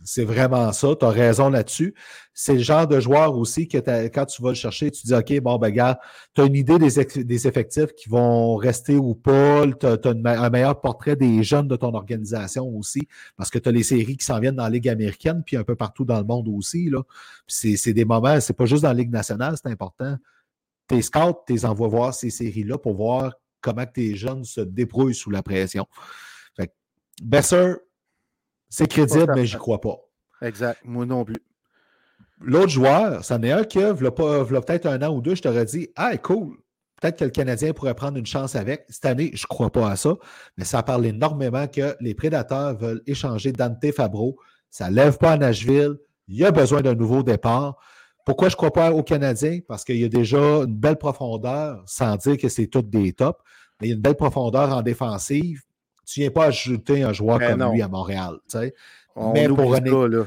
C'est 0.05 0.25
vraiment 0.25 0.73
ça, 0.73 0.89
tu 0.99 1.05
as 1.05 1.11
raison 1.11 1.51
là-dessus. 1.51 1.95
C'est 2.33 2.55
le 2.55 2.61
genre 2.61 2.87
de 2.87 3.01
joueur 3.01 3.37
aussi 3.37 3.67
que 3.67 3.79
quand 4.09 4.27
tu 4.27 4.43
vas 4.43 4.51
le 4.51 4.55
chercher, 4.55 4.91
tu 4.91 5.07
dis 5.07 5.15
OK, 5.15 5.41
bon, 5.41 5.59
ben, 5.59 5.71
gars, 5.71 5.99
tu 6.35 6.43
une 6.45 6.55
idée 6.55 6.79
des, 6.79 7.47
effectifs 7.47 7.93
qui 7.95 8.09
vont 8.09 8.57
rester 8.57 8.97
ou 8.97 9.15
pas, 9.15 9.65
tu 9.79 9.87
as, 9.87 9.99
un 10.05 10.51
meilleur 10.51 10.81
portrait 10.81 11.17
des 11.17 11.43
jeunes 11.43 11.69
de 11.69 11.77
ton 11.77 11.95
organisation 11.95 12.69
aussi, 12.77 13.09
parce 13.37 13.51
que 13.51 13.59
tu 13.59 13.69
as 13.69 13.73
les 13.73 13.83
séries 13.83 14.17
qui 14.17 14.25
s'en 14.25 14.39
viennent 14.39 14.57
dans 14.57 14.65
la 14.65 14.71
Ligue 14.71 14.89
américaine, 14.89 15.43
puis 15.45 15.57
un 15.57 15.65
peu 15.65 15.75
partout 15.75 16.05
dans 16.05 16.19
le 16.19 16.25
monde 16.25 16.49
aussi. 16.49 16.91
C'est 17.47 17.93
des 17.93 18.05
moments, 18.05 18.41
c'est 18.41 18.57
pas 18.57 18.67
juste 18.67 18.83
dans 18.83 18.89
la 18.89 18.95
Ligue 18.95 19.13
nationale, 19.13 19.57
c'est 19.61 19.71
important. 19.71 20.17
Tes 20.87 21.03
scouts, 21.03 21.43
tes 21.47 21.65
envoies 21.65 21.89
voir 21.89 22.15
ces 22.15 22.31
séries-là 22.31 22.79
pour 22.79 22.95
voir 22.95 23.35
comment 23.61 23.85
tes 23.85 24.15
jeunes 24.15 24.45
se 24.45 24.61
débrouillent 24.61 25.15
sous 25.15 25.31
la 25.31 25.43
pression. 25.43 25.87
Besser, 27.23 27.75
c'est 28.69 28.89
crédible, 28.89 29.33
mais 29.35 29.47
j'y 29.47 29.57
crois 29.57 29.81
pas. 29.81 29.97
Exact. 30.43 30.81
Moi 30.85 31.07
non 31.07 31.25
plus. 31.25 31.43
L'autre 32.41 32.69
joueur, 32.69 33.25
c'en 33.25 33.43
est 33.43 33.51
un 33.51 33.63
il 33.63 34.11
peut-être 34.11 34.87
un 34.87 35.03
an 35.03 35.15
ou 35.15 35.21
deux, 35.21 35.35
je 35.35 35.43
t'aurais 35.43 35.65
dit 35.65 35.89
Ah, 35.97 36.17
cool, 36.19 36.57
peut-être 37.01 37.19
que 37.19 37.25
le 37.25 37.31
Canadien 37.31 37.73
pourrait 37.73 37.95
prendre 37.95 38.17
une 38.17 38.27
chance 38.27 38.55
avec. 38.55 38.85
Cette 38.89 39.07
année, 39.07 39.31
je 39.35 39.43
ne 39.45 39.49
crois 39.49 39.71
pas 39.71 39.91
à 39.91 39.97
ça, 39.97 40.15
mais 40.57 40.65
ça 40.65 40.83
parle 40.83 41.07
énormément 41.07 41.67
que 41.67 41.97
les 42.01 42.15
prédateurs 42.15 42.77
veulent 42.77 43.03
échanger 43.07 43.53
Dante 43.53 43.91
Fabro. 43.93 44.37
Ça 44.71 44.91
ne 44.91 44.95
lève 44.95 45.19
pas 45.19 45.33
à 45.33 45.37
Nashville. 45.37 45.97
Il 46.29 46.37
y 46.37 46.45
a 46.45 46.53
besoin 46.53 46.81
d'un 46.83 46.95
nouveau 46.95 47.23
départ. 47.23 47.77
Pourquoi 48.25 48.51
je 48.51 48.55
ne 48.55 48.59
crois 48.59 48.73
pas 48.73 48.93
aux 48.93 49.03
Canadiens? 49.03 49.61
Parce 49.67 49.85
qu'il 49.85 49.97
y 49.97 50.05
a 50.05 50.09
déjà 50.09 50.39
une 50.39 50.77
belle 50.77 50.99
profondeur, 50.99 51.83
sans 51.87 52.17
dire 52.17 52.37
que 52.37 52.49
c'est 52.49 52.67
toutes 52.67 52.91
des 52.91 53.15
tops, 53.15 53.41
mais 53.81 53.89
il 53.89 53.91
y 53.91 53.93
a 53.95 53.97
une 53.97 54.03
belle 54.03 54.17
profondeur 54.17 54.71
en 54.71 54.83
défensive. 54.83 55.63
Tu 56.11 56.21
viens 56.21 56.31
pas 56.31 56.47
ajouter 56.47 57.03
un 57.03 57.13
joueur 57.13 57.39
Ben 57.39 57.51
comme 57.51 57.61
non. 57.61 57.73
lui 57.73 57.83
à 57.83 57.89
Montréal. 57.89 58.37
tu 58.51 58.59
sais. 58.59 58.75
On 59.15 59.33
Mais 59.33 59.47
pour 59.49 59.67
oublie 59.69 59.91
un- 59.91 60.03
ça, 60.03 60.09
là. 60.09 60.25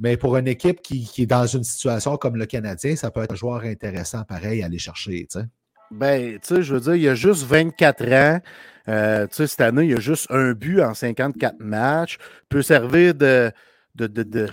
Mais 0.00 0.16
pour 0.16 0.36
une 0.36 0.48
équipe 0.48 0.80
qui, 0.82 1.04
qui 1.04 1.22
est 1.22 1.26
dans 1.26 1.46
une 1.46 1.62
situation 1.62 2.16
comme 2.16 2.36
le 2.36 2.46
Canadien, 2.46 2.96
ça 2.96 3.10
peut 3.10 3.22
être 3.22 3.32
un 3.32 3.36
joueur 3.36 3.62
intéressant, 3.62 4.24
pareil, 4.24 4.62
à 4.62 4.66
aller 4.66 4.78
chercher. 4.78 5.26
tu 5.30 5.38
sais. 5.38 5.44
Ben, 5.92 6.38
tu 6.40 6.54
sais, 6.56 6.62
je 6.62 6.74
veux 6.74 6.80
dire, 6.80 6.94
il 6.96 7.02
y 7.02 7.08
a 7.08 7.14
juste 7.14 7.44
24 7.44 8.12
ans. 8.12 8.40
Euh, 8.88 9.26
tu 9.28 9.36
sais, 9.36 9.46
cette 9.46 9.60
année, 9.60 9.84
il 9.84 9.90
y 9.90 9.94
a 9.94 10.00
juste 10.00 10.26
un 10.30 10.52
but 10.54 10.80
en 10.80 10.94
54 10.94 11.56
matchs. 11.60 12.16
Peut 12.48 12.62
servir 12.62 13.14
de, 13.14 13.52
de, 13.94 14.06
de- 14.08 14.22
de- 14.24 14.48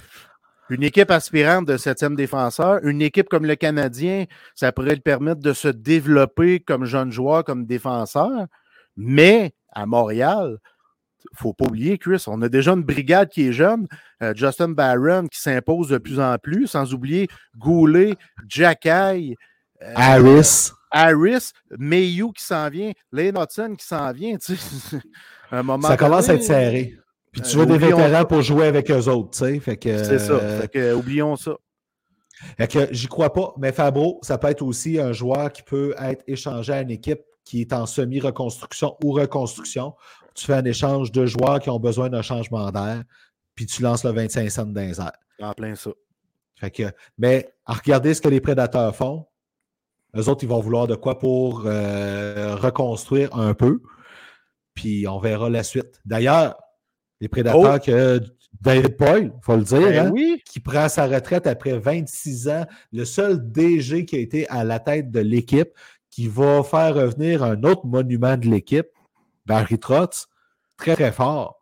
une 0.69 0.83
équipe 0.83 1.09
aspirante 1.09 1.65
de 1.65 1.77
septième 1.77 2.15
défenseur. 2.15 2.79
Une 2.85 3.01
équipe 3.01 3.27
comme 3.29 3.45
le 3.45 3.55
Canadien, 3.55 4.25
ça 4.53 4.71
pourrait 4.71 4.93
le 4.95 5.01
permettre 5.01 5.39
de 5.41 5.53
se 5.53 5.69
développer 5.69 6.59
comme 6.59 6.85
jeune 6.85 7.11
joueur, 7.11 7.43
comme 7.43 7.65
défenseur. 7.65 8.45
Mais 8.97 9.53
à 9.81 9.85
Montréal, 9.85 10.57
faut 11.35 11.53
pas 11.53 11.65
oublier, 11.65 11.97
Chris, 11.97 12.23
on 12.27 12.41
a 12.41 12.49
déjà 12.49 12.71
une 12.71 12.83
brigade 12.83 13.29
qui 13.29 13.47
est 13.47 13.51
jeune. 13.53 13.87
Euh, 14.23 14.33
Justin 14.35 14.69
Barron 14.69 15.27
qui 15.27 15.39
s'impose 15.39 15.89
de 15.89 15.97
plus 15.97 16.19
en 16.19 16.37
plus, 16.37 16.67
sans 16.67 16.93
oublier 16.93 17.27
Goulet, 17.57 18.15
Jacky. 18.47 19.35
euh, 19.81 19.93
Harris. 19.95 20.71
Harris, 20.91 21.51
Mayu 21.77 22.31
qui 22.33 22.43
s'en 22.43 22.67
vient, 22.69 22.91
Lane 23.11 23.37
Hudson 23.37 23.75
qui 23.77 23.85
s'en 23.85 24.11
vient. 24.11 24.37
Tu 24.37 24.55
sais, 24.55 24.97
à 25.51 25.59
un 25.59 25.63
moment 25.63 25.87
Ça 25.87 25.97
commence 25.97 26.29
à 26.29 26.33
être 26.35 26.43
serré. 26.43 26.95
Puis 27.31 27.41
tu 27.41 27.57
euh, 27.57 27.59
veux 27.59 27.65
des 27.67 27.77
vétérans 27.77 28.09
ça. 28.11 28.25
pour 28.25 28.41
jouer 28.41 28.65
avec 28.67 28.89
eux 28.89 29.07
autres, 29.07 29.37
C'est 29.37 30.19
ça. 30.19 30.33
euh, 30.33 30.61
Fait 30.61 30.67
que, 30.67 30.93
oublions 30.95 31.35
ça. 31.35 31.51
fait 32.57 32.67
que 32.67 32.87
j'y 32.91 33.07
crois 33.07 33.31
pas. 33.33 33.53
Mais 33.59 33.71
Fabro, 33.71 34.19
ça 34.23 34.37
peut 34.39 34.47
être 34.47 34.63
aussi 34.63 34.99
un 34.99 35.11
joueur 35.13 35.51
qui 35.51 35.61
peut 35.61 35.93
être 36.01 36.23
échangé 36.25 36.73
à 36.73 36.81
une 36.81 36.89
équipe 36.91 37.21
qui 37.49 37.61
est 37.61 37.73
en 37.73 37.87
semi-reconstruction 37.87 38.95
ou 39.03 39.11
reconstruction. 39.11 39.95
Tu 40.35 40.45
fais 40.45 40.53
un 40.53 40.65
échange 40.65 41.11
de 41.11 41.25
joueurs 41.25 41.59
qui 41.59 41.71
ont 41.71 41.79
besoin 41.79 42.07
d'un 42.07 42.21
changement 42.21 42.69
d'air, 42.71 43.01
puis 43.55 43.65
tu 43.65 43.81
lances 43.81 44.03
le 44.03 44.11
25 44.11 44.51
cents 44.51 44.71
les 44.75 45.01
airs. 45.01 45.11
En 45.41 45.53
plein 45.53 45.73
ça. 45.73 45.89
Fait 46.53 46.69
que, 46.69 46.83
mais 47.17 47.51
à 47.65 47.73
regarder 47.73 48.13
ce 48.13 48.21
que 48.21 48.29
les 48.29 48.39
prédateurs 48.39 48.95
font, 48.95 49.25
eux 50.15 50.29
autres, 50.29 50.43
ils 50.43 50.49
vont 50.49 50.59
vouloir 50.59 50.85
de 50.85 50.93
quoi 50.93 51.17
pour 51.17 51.63
euh, 51.65 52.55
reconstruire 52.55 53.35
un 53.35 53.55
peu. 53.55 53.81
Puis 54.75 55.07
on 55.07 55.17
verra 55.17 55.49
la 55.49 55.63
suite. 55.63 55.99
D'ailleurs, 56.05 56.55
les 57.19 57.29
prédateurs 57.29 57.77
Oh! 57.77 57.83
que 57.83 58.21
David 58.61 58.95
Boyle, 58.95 59.31
il 59.35 59.43
faut 59.43 59.55
le 59.55 59.63
dire, 59.63 59.79
Ben 59.79 60.07
hein, 60.07 60.11
oui, 60.13 60.41
qui 60.45 60.59
prend 60.59 60.87
sa 60.87 61.07
retraite 61.07 61.47
après 61.47 61.79
26 61.79 62.47
ans, 62.49 62.65
le 62.91 63.05
seul 63.05 63.51
DG 63.51 64.05
qui 64.05 64.17
a 64.17 64.19
été 64.19 64.47
à 64.49 64.63
la 64.63 64.79
tête 64.79 65.09
de 65.09 65.19
l'équipe, 65.19 65.69
qui 66.19 66.27
va 66.27 66.63
faire 66.63 66.95
revenir 66.95 67.45
un 67.45 67.63
autre 67.63 67.85
monument 67.85 68.35
de 68.35 68.45
l'équipe, 68.47 68.87
Barry 69.45 69.79
Trotz, 69.79 70.27
très 70.75 70.93
très 70.93 71.13
fort. 71.13 71.55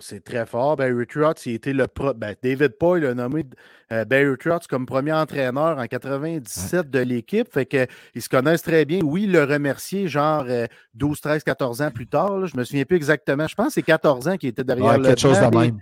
c'est 0.00 0.24
très 0.24 0.46
fort. 0.46 0.76
Barry 0.76 1.06
Trotz, 1.06 1.44
il 1.44 1.56
était 1.56 1.74
le 1.74 1.86
pro... 1.86 2.14
ben, 2.14 2.34
David 2.42 2.78
Poyle 2.78 3.04
a 3.04 3.12
nommé 3.12 3.44
euh, 3.92 4.06
Barry 4.06 4.38
Trotz 4.38 4.66
comme 4.66 4.86
premier 4.86 5.12
entraîneur 5.12 5.76
en 5.76 5.86
97 5.86 6.88
de 6.88 7.00
l'équipe. 7.00 7.46
Fait 7.52 7.66
que 7.66 7.86
ils 8.14 8.22
se 8.22 8.30
connaissent 8.30 8.62
très 8.62 8.86
bien. 8.86 9.00
Oui, 9.02 9.26
le 9.26 9.44
remercier 9.44 10.08
genre 10.08 10.46
euh, 10.48 10.66
12, 10.94 11.20
13, 11.20 11.44
14 11.44 11.82
ans 11.82 11.90
plus 11.90 12.06
tard. 12.06 12.38
là. 12.38 12.46
Je 12.46 12.56
me 12.56 12.64
souviens 12.64 12.86
plus 12.86 12.96
exactement. 12.96 13.46
Je 13.46 13.54
pense 13.54 13.66
que 13.66 13.72
c'est 13.74 13.82
14 13.82 14.28
ans 14.28 14.36
qu'il 14.38 14.48
était 14.48 14.64
derrière 14.64 14.92
Ouais, 14.92 14.96
le 14.96 15.04
quelque 15.04 15.20
chose 15.20 15.38
de 15.38 15.58
même. 15.58 15.78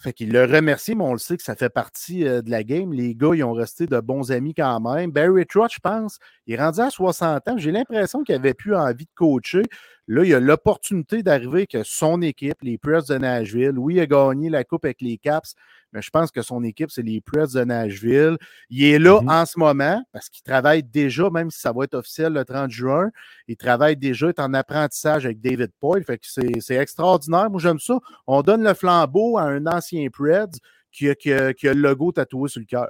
Fait 0.00 0.14
qu'il 0.14 0.32
le 0.32 0.44
remercie, 0.44 0.94
mais 0.94 1.04
on 1.04 1.12
le 1.12 1.18
sait 1.18 1.36
que 1.36 1.42
ça 1.42 1.54
fait 1.54 1.68
partie 1.68 2.26
euh, 2.26 2.40
de 2.40 2.50
la 2.50 2.64
game. 2.64 2.90
Les 2.90 3.14
gars, 3.14 3.32
ils 3.34 3.44
ont 3.44 3.52
resté 3.52 3.86
de 3.86 4.00
bons 4.00 4.32
amis 4.32 4.54
quand 4.54 4.80
même. 4.80 5.10
Barry 5.10 5.44
Trotz, 5.44 5.74
je 5.74 5.78
pense, 5.78 6.18
il 6.46 6.54
est 6.54 6.58
rendu 6.58 6.80
à 6.80 6.88
60 6.88 7.48
ans. 7.48 7.58
J'ai 7.58 7.70
l'impression 7.70 8.24
qu'il 8.24 8.34
avait 8.34 8.54
plus 8.54 8.74
envie 8.74 9.04
de 9.04 9.10
coacher. 9.14 9.62
Là, 10.08 10.24
il 10.24 10.34
a 10.34 10.40
l'opportunité 10.40 11.22
d'arriver 11.22 11.66
que 11.66 11.82
son 11.84 12.22
équipe, 12.22 12.56
les 12.62 12.78
Preds 12.78 13.02
de 13.10 13.18
Nashville, 13.18 13.78
oui, 13.78 13.96
il 13.96 14.00
a 14.00 14.06
gagné 14.06 14.48
la 14.48 14.64
Coupe 14.64 14.86
avec 14.86 15.02
les 15.02 15.18
Caps, 15.18 15.54
mais 15.92 16.02
je 16.02 16.10
pense 16.10 16.30
que 16.30 16.42
son 16.42 16.62
équipe, 16.64 16.90
c'est 16.90 17.02
les 17.02 17.20
Preds 17.20 17.52
de 17.54 17.64
Nashville. 17.64 18.36
Il 18.68 18.84
est 18.84 18.98
là 18.98 19.20
Mhm. 19.20 19.28
en 19.28 19.46
ce 19.46 19.58
moment 19.58 20.02
parce 20.12 20.28
qu'il 20.28 20.42
travaille 20.42 20.82
déjà, 20.82 21.30
même 21.30 21.50
si 21.50 21.60
ça 21.60 21.72
va 21.72 21.84
être 21.84 21.94
officiel 21.94 22.32
le 22.32 22.44
30 22.44 22.70
juin, 22.70 23.10
il 23.48 23.56
travaille 23.56 23.96
déjà, 23.96 24.26
il 24.26 24.30
est 24.30 24.40
en 24.40 24.54
apprentissage 24.54 25.24
avec 25.24 25.40
David 25.40 25.70
Poyle. 25.80 26.04
Fait 26.04 26.18
que 26.18 26.26
c'est 26.60 26.74
extraordinaire. 26.76 27.50
Moi, 27.50 27.60
j'aime 27.60 27.78
ça. 27.80 27.98
On 28.26 28.42
donne 28.42 28.62
le 28.62 28.74
flambeau 28.74 29.38
à 29.38 29.42
un 29.42 29.66
ancien 29.66 30.06
Preds 30.12 30.58
qui 30.92 31.08
a, 31.08 31.14
qui 31.14 31.32
a- 31.32 31.52
qui 31.54 31.68
a 31.68 31.74
le 31.74 31.80
logo 31.80 32.12
tatoué 32.12 32.48
sur 32.48 32.60
le 32.60 32.66
cœur. 32.66 32.88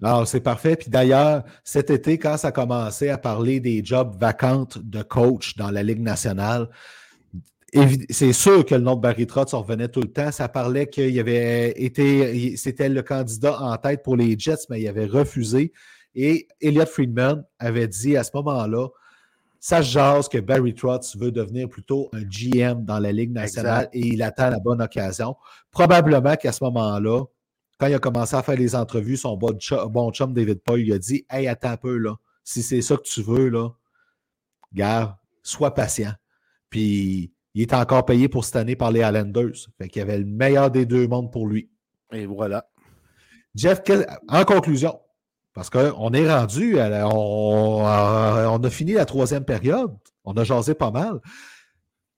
Non, 0.00 0.24
c'est 0.24 0.40
parfait. 0.40 0.76
Puis 0.76 0.88
d'ailleurs, 0.88 1.42
cet 1.64 1.90
été, 1.90 2.16
quand 2.16 2.36
ça 2.36 2.52
commençait 2.52 3.08
à 3.10 3.18
parler 3.18 3.58
des 3.58 3.84
jobs 3.84 4.16
vacantes 4.18 4.78
de 4.78 5.02
coach 5.02 5.56
dans 5.56 5.70
la 5.70 5.82
Ligue 5.82 6.00
nationale, 6.00 6.68
c'est 8.10 8.32
sûr 8.32 8.64
que 8.64 8.74
le 8.74 8.80
nom 8.80 8.94
de 8.94 9.00
Barry 9.00 9.26
Trotz 9.26 9.54
en 9.54 9.62
revenait 9.62 9.88
tout 9.88 10.00
le 10.00 10.12
temps. 10.12 10.30
Ça 10.30 10.48
parlait 10.48 10.86
qu'il 10.86 11.18
avait 11.18 11.70
été, 11.72 12.56
c'était 12.56 12.88
le 12.88 13.02
candidat 13.02 13.60
en 13.60 13.76
tête 13.76 14.02
pour 14.02 14.16
les 14.16 14.38
Jets, 14.38 14.66
mais 14.70 14.80
il 14.80 14.88
avait 14.88 15.06
refusé. 15.06 15.72
Et 16.14 16.46
Elliot 16.60 16.86
Friedman 16.86 17.44
avait 17.58 17.88
dit 17.88 18.16
à 18.16 18.24
ce 18.24 18.30
moment-là, 18.34 18.88
ça 19.58 19.82
se 19.82 19.92
jase 19.92 20.28
que 20.28 20.38
Barry 20.38 20.74
Trotz 20.74 21.16
veut 21.16 21.32
devenir 21.32 21.68
plutôt 21.68 22.10
un 22.12 22.22
GM 22.22 22.84
dans 22.84 22.98
la 22.98 23.12
Ligue 23.12 23.32
nationale 23.32 23.88
Exact. 23.92 23.94
et 23.94 24.14
il 24.14 24.22
attend 24.22 24.50
la 24.50 24.60
bonne 24.60 24.82
occasion. 24.82 25.36
Probablement 25.70 26.36
qu'à 26.36 26.52
ce 26.52 26.62
moment-là, 26.64 27.24
quand 27.78 27.86
il 27.86 27.94
a 27.94 27.98
commencé 27.98 28.36
à 28.36 28.42
faire 28.42 28.56
les 28.56 28.76
entrevues, 28.76 29.16
son 29.16 29.36
bon 29.36 29.58
chum, 29.58 29.88
bon 29.90 30.12
chum 30.12 30.32
David 30.32 30.60
Paul 30.62 30.80
lui 30.80 30.92
a 30.92 30.98
dit 30.98 31.24
Hey, 31.30 31.48
attends 31.48 31.70
un 31.70 31.76
peu, 31.76 31.96
là. 31.96 32.14
Si 32.44 32.62
c'est 32.62 32.82
ça 32.82 32.96
que 32.96 33.02
tu 33.02 33.22
veux, 33.22 33.48
là, 33.48 33.70
gars, 34.72 35.18
sois 35.42 35.74
patient. 35.74 36.12
Puis 36.68 37.33
il 37.54 37.62
est 37.62 37.72
encore 37.74 38.04
payé 38.04 38.28
pour 38.28 38.44
cette 38.44 38.56
année 38.56 38.76
par 38.76 38.90
les 38.90 39.00
Islanders. 39.00 39.52
Fait 39.78 39.88
qu'il 39.88 40.00
y 40.00 40.02
avait 40.02 40.18
le 40.18 40.24
meilleur 40.24 40.70
des 40.70 40.86
deux 40.86 41.06
mondes 41.06 41.32
pour 41.32 41.46
lui. 41.46 41.70
Et 42.12 42.26
voilà. 42.26 42.66
Jeff, 43.54 43.80
en 44.28 44.44
conclusion, 44.44 44.98
parce 45.52 45.70
qu'on 45.70 46.12
est 46.12 46.28
rendu, 46.32 46.78
à 46.80 46.88
la- 46.88 47.08
on, 47.08 47.86
euh, 47.86 48.46
on 48.48 48.58
a 48.58 48.70
fini 48.70 48.92
la 48.92 49.04
troisième 49.04 49.44
période, 49.44 49.92
on 50.24 50.32
a 50.34 50.42
jasé 50.44 50.74
pas 50.74 50.90
mal. 50.90 51.20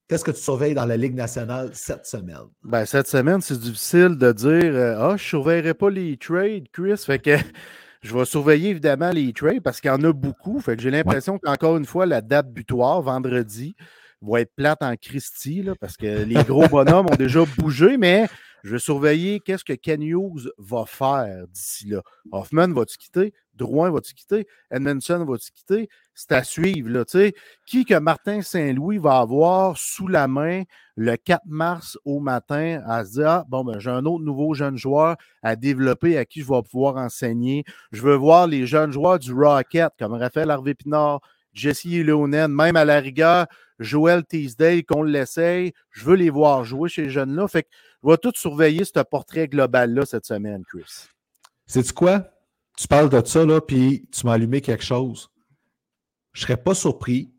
Qu'est-ce 0.09 0.25
que 0.25 0.31
tu 0.31 0.41
surveilles 0.41 0.75
dans 0.75 0.87
la 0.87 0.97
Ligue 0.97 1.15
nationale 1.15 1.71
cette 1.75 2.07
semaine? 2.07 2.47
Ben, 2.63 2.87
cette 2.87 3.09
semaine, 3.09 3.41
c'est 3.41 3.59
difficile 3.59 4.17
de 4.17 4.33
dire 4.33 4.75
euh, 4.75 4.97
Ah, 4.99 5.09
je 5.17 5.25
ne 5.25 5.29
surveillerai 5.29 5.75
pas 5.75 5.91
les 5.91 6.17
trades, 6.17 6.69
Chris. 6.73 6.97
Fait 6.99 7.19
que 7.19 7.33
je 8.03 8.17
vais 8.17 8.25
surveiller 8.25 8.71
évidemment 8.71 9.11
les 9.11 9.33
trades 9.33 9.63
parce 9.63 9.81
qu'il 9.81 9.91
y 9.91 9.93
en 9.93 10.03
a 10.05 10.13
beaucoup. 10.13 10.61
Fait 10.61 10.77
que 10.77 10.83
j'ai 10.83 10.93
l'impression 10.93 11.39
qu'encore 11.39 11.77
une 11.77 11.85
fois, 11.87 12.07
la 12.07 12.21
date 12.23 12.51
butoir, 12.53 13.03
vendredi, 13.03 13.75
va 14.23 14.41
être 14.41 14.55
plate 14.55 14.83
en 14.83 14.97
Christie, 14.97 15.63
là, 15.63 15.75
parce 15.81 15.97
que 15.97 16.25
les 16.25 16.43
gros 16.45 16.67
bonhommes 16.69 17.07
ont 17.07 17.17
déjà 17.17 17.45
bougé, 17.59 17.97
mais 17.97 18.27
je 18.67 18.73
vais 18.73 18.79
surveiller 18.81 19.39
qu'est-ce 19.39 19.63
que 19.63 19.75
Ken 19.75 20.03
va 20.59 20.85
faire 20.87 21.47
d'ici 21.49 21.87
là. 21.87 22.03
Hoffman 22.33 22.73
va-tu 22.73 22.99
quitter? 22.99 23.33
Drouin 23.55 23.93
va-tu 23.93 24.13
quitter? 24.13 24.49
Edmondson 24.73 25.25
va-tu 25.25 25.53
quitter? 25.53 25.89
C'est 26.15 26.33
à 26.33 26.43
suivre. 26.43 26.91
Là, 26.91 27.05
tu 27.05 27.19
sais. 27.19 27.35
qui 27.65 27.85
que 27.85 27.97
Martin 27.99 28.43
Saint-Louis 28.43 28.99
va 28.99 29.19
avoir 29.19 29.79
sous 29.79 30.09
la 30.09 30.27
main 30.27 30.65
le 30.97 31.17
4 31.17 31.43
mars 31.47 31.97
au 32.05 32.19
matin 32.19 32.83
à 32.87 33.05
se 33.05 33.13
dire 33.13 33.29
Ah, 33.29 33.45
bon, 33.49 33.63
ben, 33.63 33.79
j'ai 33.79 33.91
un 33.91 34.05
autre 34.05 34.25
nouveau 34.25 34.53
jeune 34.53 34.77
joueur 34.77 35.17
à 35.43 35.55
développer 35.55 36.19
à 36.19 36.25
qui 36.25 36.41
je 36.41 36.49
vais 36.49 36.63
pouvoir 36.63 36.97
enseigner. 36.97 37.63
Je 37.93 38.03
veux 38.03 38.17
voir 38.17 38.49
les 38.49 38.67
jeunes 38.67 38.91
joueurs 38.91 39.21
du 39.21 39.33
Rocket 39.33 39.93
comme 39.97 40.15
Raphaël 40.15 40.51
Harvey-Pinard, 40.51 41.21
Jesse 41.57 41.85
Ilonen, 41.85 42.53
même 42.53 42.77
à 42.77 42.85
la 42.85 43.01
rigueur, 43.01 43.47
Joel 43.79 44.25
Teasdale, 44.25 44.85
qu'on 44.85 45.03
l'essaye. 45.03 45.73
Je 45.91 46.05
veux 46.05 46.17
les 46.17 46.31
voir 46.31 46.65
jouer 46.65 46.89
chez 46.89 47.03
les 47.05 47.11
jeunes-là. 47.11 47.49
Fait 47.49 47.65
que 47.65 47.69
je 48.05 48.15
tout 48.17 48.33
surveiller 48.35 48.85
ce 48.85 49.03
portrait 49.03 49.49
global-là 49.49 50.05
cette 50.07 50.27
semaine, 50.27 50.63
Chris. 50.65 51.09
Sais-tu 51.67 51.93
quoi? 51.93 52.31
Tu 52.77 52.87
parles 52.87 53.09
de 53.09 53.25
ça, 53.25 53.45
puis 53.67 54.07
tu 54.13 54.27
m'as 54.27 54.35
allumé 54.35 54.61
quelque 54.61 54.85
chose. 54.85 55.31
Je 56.33 56.43
serais 56.43 56.59
pas 56.59 56.75
surpris 56.75 57.33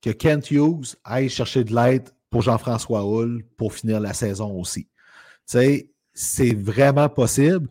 que 0.00 0.10
Kent 0.10 0.50
Hughes 0.50 0.96
aille 1.04 1.28
chercher 1.28 1.64
de 1.64 1.74
l'aide 1.74 2.08
pour 2.30 2.42
Jean-François 2.42 3.04
Hull 3.04 3.44
pour 3.56 3.74
finir 3.74 4.00
la 4.00 4.14
saison 4.14 4.52
aussi. 4.58 4.84
Tu 4.84 4.88
sais, 5.46 5.90
c'est 6.14 6.54
vraiment 6.54 7.08
possible. 7.08 7.68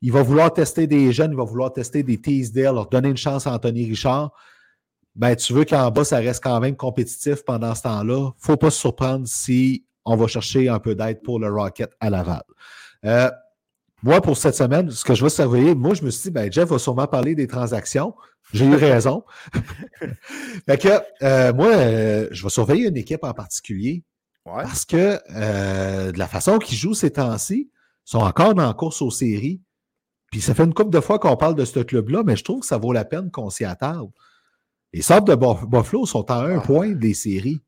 Il 0.00 0.12
va 0.12 0.22
vouloir 0.22 0.52
tester 0.52 0.86
des 0.86 1.12
jeunes, 1.12 1.32
il 1.32 1.36
va 1.36 1.44
vouloir 1.44 1.72
tester 1.72 2.02
des 2.02 2.20
Teasdale, 2.20 2.74
leur 2.74 2.88
donner 2.88 3.08
une 3.08 3.16
chance 3.16 3.46
à 3.46 3.54
Anthony 3.54 3.86
Richard. 3.86 4.32
Ben, 5.18 5.34
tu 5.34 5.52
veux 5.52 5.64
qu'en 5.64 5.90
bas, 5.90 6.04
ça 6.04 6.18
reste 6.18 6.42
quand 6.42 6.60
même 6.60 6.76
compétitif 6.76 7.44
pendant 7.44 7.74
ce 7.74 7.82
temps-là. 7.82 8.30
faut 8.38 8.56
pas 8.56 8.70
se 8.70 8.78
surprendre 8.78 9.26
si 9.26 9.84
on 10.04 10.16
va 10.16 10.28
chercher 10.28 10.68
un 10.68 10.78
peu 10.78 10.94
d'aide 10.94 11.22
pour 11.22 11.40
le 11.40 11.52
Rocket 11.52 11.90
à 11.98 12.08
Laval. 12.08 12.42
Euh, 13.04 13.28
moi, 14.04 14.20
pour 14.20 14.36
cette 14.36 14.54
semaine, 14.54 14.92
ce 14.92 15.04
que 15.04 15.14
je 15.16 15.24
vais 15.24 15.30
surveiller, 15.30 15.74
moi, 15.74 15.94
je 15.94 16.04
me 16.04 16.10
suis 16.10 16.22
dit, 16.22 16.30
ben, 16.30 16.50
Jeff 16.52 16.68
va 16.68 16.78
sûrement 16.78 17.08
parler 17.08 17.34
des 17.34 17.48
transactions. 17.48 18.14
J'ai 18.52 18.64
eu 18.64 18.76
raison. 18.76 19.24
fait 20.66 20.78
que, 20.78 20.88
euh, 21.22 21.52
moi, 21.52 21.66
euh, 21.66 22.28
je 22.30 22.44
vais 22.44 22.48
surveiller 22.48 22.86
une 22.86 22.96
équipe 22.96 23.24
en 23.24 23.34
particulier 23.34 24.04
Ouais. 24.46 24.62
parce 24.62 24.86
que 24.86 26.10
de 26.10 26.18
la 26.18 26.26
façon 26.26 26.58
qu'ils 26.58 26.78
jouent 26.78 26.94
ces 26.94 27.10
temps-ci, 27.10 27.70
ils 27.70 28.10
sont 28.10 28.20
encore 28.20 28.54
dans 28.54 28.66
la 28.66 28.72
course 28.72 29.02
aux 29.02 29.10
séries. 29.10 29.60
Puis 30.30 30.40
ça 30.40 30.54
fait 30.54 30.64
une 30.64 30.72
couple 30.72 30.88
de 30.90 31.00
fois 31.00 31.18
qu'on 31.18 31.36
parle 31.36 31.54
de 31.54 31.66
ce 31.66 31.80
club-là, 31.80 32.22
mais 32.24 32.34
je 32.34 32.44
trouve 32.44 32.60
que 32.60 32.66
ça 32.66 32.78
vaut 32.78 32.94
la 32.94 33.04
peine 33.04 33.30
qu'on 33.30 33.50
s'y 33.50 33.66
attarde. 33.66 34.10
Les 34.92 35.02
Sabres 35.02 35.28
de 35.28 35.66
Buffalo 35.66 36.06
sont 36.06 36.30
à 36.30 36.36
un 36.36 36.58
ah. 36.58 36.62
point 36.62 36.90
des 36.90 37.14
séries. 37.14 37.60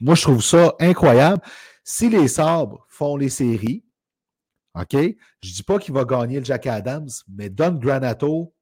Moi, 0.00 0.14
je 0.14 0.22
trouve 0.22 0.42
ça 0.42 0.74
incroyable. 0.80 1.42
Si 1.82 2.08
les 2.08 2.28
Sabres 2.28 2.86
font 2.88 3.16
les 3.16 3.30
séries, 3.30 3.84
OK, 4.74 4.92
je 4.92 4.98
ne 4.98 5.54
dis 5.54 5.62
pas 5.62 5.78
qu'il 5.78 5.94
va 5.94 6.04
gagner 6.04 6.40
le 6.40 6.44
Jack 6.44 6.66
Adams, 6.66 7.08
mais 7.28 7.48
Don 7.48 7.72
Granato, 7.72 8.54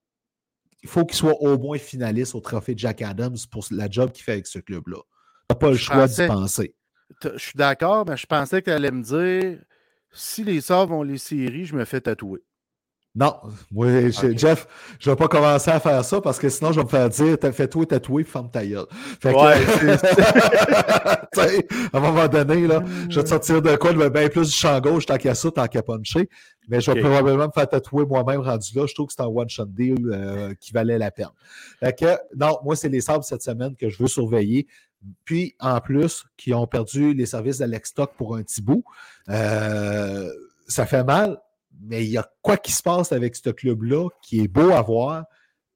il 0.82 0.88
faut 0.88 1.04
qu'il 1.06 1.16
soit 1.16 1.40
au 1.40 1.58
moins 1.58 1.78
finaliste 1.78 2.34
au 2.34 2.40
trophée 2.40 2.74
de 2.74 2.78
Jack 2.80 3.02
Adams 3.02 3.36
pour 3.50 3.64
la 3.70 3.88
job 3.88 4.12
qu'il 4.12 4.24
fait 4.24 4.32
avec 4.32 4.46
ce 4.46 4.58
club-là. 4.58 4.98
Tu 4.98 5.46
n'as 5.50 5.56
pas 5.56 5.70
le 5.70 5.76
choix 5.76 6.06
d'y 6.06 6.26
penser. 6.26 6.74
Je 7.22 7.38
suis 7.38 7.56
d'accord, 7.56 8.04
mais 8.06 8.16
je 8.16 8.26
pensais 8.26 8.60
que 8.60 8.66
tu 8.66 8.74
allais 8.74 8.90
me 8.90 9.02
dire 9.02 9.58
si 10.12 10.44
les 10.44 10.60
Sabres 10.60 10.94
vont 10.94 11.02
les 11.02 11.18
séries, 11.18 11.64
je 11.64 11.74
me 11.74 11.84
fais 11.84 12.00
tatouer. 12.00 12.42
Non, 13.14 13.34
moi, 13.70 14.08
Jeff, 14.10 14.66
je 14.98 15.10
ne 15.10 15.14
vais 15.14 15.18
pas 15.18 15.28
commencer 15.28 15.70
à 15.70 15.78
faire 15.80 16.02
ça 16.02 16.22
parce 16.22 16.38
que 16.38 16.48
sinon, 16.48 16.72
je 16.72 16.80
vais 16.80 16.84
me 16.84 16.88
faire 16.88 17.10
dire 17.10 17.36
fais-toi 17.52 17.84
tatouer, 17.84 18.24
ferme 18.24 18.50
ta 18.50 18.64
gueule. 18.64 18.86
Fait 19.20 19.34
à 21.92 21.92
un 21.92 22.00
moment 22.00 22.26
donné, 22.26 22.66
là, 22.66 22.82
je 23.10 23.16
vais 23.16 23.24
te 23.24 23.28
sortir 23.28 23.60
de 23.60 23.76
quoi 23.76 23.92
de 23.92 24.08
bien 24.08 24.30
plus 24.30 24.48
du 24.48 24.54
champ 24.54 24.80
gauche 24.80 25.04
tant 25.04 25.18
qu'à 25.18 25.34
ça, 25.34 25.50
tant 25.50 25.66
qu'à 25.66 25.82
puncher. 25.82 26.30
Mais 26.68 26.80
je 26.80 26.90
vais 26.90 27.00
probablement 27.00 27.48
me 27.48 27.52
faire 27.52 27.68
tatouer 27.68 28.06
moi-même 28.06 28.40
rendu 28.40 28.70
là. 28.74 28.86
Je 28.86 28.94
trouve 28.94 29.08
que 29.08 29.12
c'est 29.14 29.22
un 29.22 29.26
one-shot 29.26 29.66
deal 29.66 30.10
euh, 30.10 30.54
qui 30.58 30.72
valait 30.72 30.96
la 30.96 31.10
peine. 31.10 31.28
Fait 31.80 31.98
que, 31.98 32.16
non, 32.34 32.60
moi, 32.64 32.76
c'est 32.76 32.88
les 32.88 33.02
sables 33.02 33.24
cette 33.24 33.42
semaine 33.42 33.76
que 33.76 33.90
je 33.90 34.02
veux 34.02 34.08
surveiller. 34.08 34.66
Puis, 35.24 35.54
en 35.60 35.80
plus, 35.80 36.24
qui 36.38 36.54
ont 36.54 36.66
perdu 36.66 37.12
les 37.12 37.26
services 37.26 37.58
d'Alex 37.58 37.90
Stock 37.90 38.12
pour 38.16 38.36
un 38.36 38.42
petit 38.42 38.62
bout. 38.62 38.84
Euh, 39.28 40.30
ça 40.68 40.86
fait 40.86 41.04
mal, 41.04 41.38
mais 41.82 42.04
il 42.04 42.10
y 42.10 42.18
a 42.18 42.30
quoi 42.42 42.56
qui 42.56 42.72
se 42.72 42.82
passe 42.82 43.12
avec 43.12 43.36
ce 43.36 43.50
club-là 43.50 44.08
qui 44.22 44.40
est 44.40 44.48
beau 44.48 44.70
à 44.70 44.82
voir, 44.82 45.24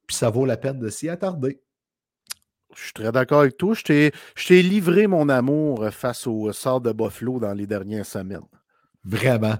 puis 0.06 0.16
ça 0.16 0.30
vaut 0.30 0.46
la 0.46 0.56
peine 0.56 0.78
de 0.78 0.88
s'y 0.88 1.08
attarder. 1.08 1.60
Je 2.74 2.82
suis 2.82 2.92
très 2.92 3.12
d'accord 3.12 3.40
avec 3.40 3.56
toi. 3.56 3.74
Je 3.74 4.10
t'ai 4.46 4.62
livré 4.62 5.06
mon 5.06 5.28
amour 5.28 5.88
face 5.92 6.26
au 6.26 6.52
sort 6.52 6.80
de 6.80 6.92
Buffalo 6.92 7.40
dans 7.40 7.54
les 7.54 7.66
dernières 7.66 8.06
semaines. 8.06 8.46
Vraiment. 9.02 9.54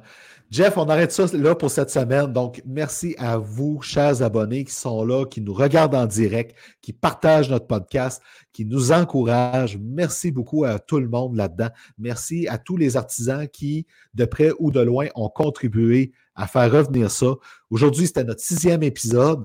Jeff, 0.50 0.76
on 0.76 0.88
arrête 0.88 1.12
ça 1.12 1.24
là 1.32 1.54
pour 1.54 1.70
cette 1.70 1.90
semaine. 1.90 2.32
Donc, 2.32 2.62
merci 2.66 3.14
à 3.18 3.38
vous, 3.38 3.80
chers 3.80 4.22
abonnés 4.22 4.64
qui 4.64 4.74
sont 4.74 5.04
là, 5.04 5.24
qui 5.24 5.40
nous 5.40 5.54
regardent 5.54 5.94
en 5.94 6.06
direct, 6.06 6.56
qui 6.82 6.92
partagent 6.92 7.48
notre 7.48 7.66
podcast, 7.66 8.22
qui 8.52 8.64
nous 8.64 8.92
encouragent. 8.92 9.78
Merci 9.80 10.30
beaucoup 10.30 10.64
à 10.64 10.78
tout 10.78 11.00
le 11.00 11.08
monde 11.08 11.36
là-dedans. 11.36 11.70
Merci 11.96 12.46
à 12.48 12.58
tous 12.58 12.76
les 12.76 12.96
artisans 12.96 13.48
qui, 13.48 13.86
de 14.14 14.24
près 14.24 14.50
ou 14.58 14.70
de 14.70 14.80
loin, 14.80 15.06
ont 15.14 15.28
contribué 15.28 16.12
à 16.36 16.46
faire 16.46 16.70
revenir 16.70 17.10
ça. 17.10 17.34
Aujourd'hui, 17.70 18.06
c'était 18.06 18.24
notre 18.24 18.40
sixième 18.40 18.82
épisode. 18.82 19.44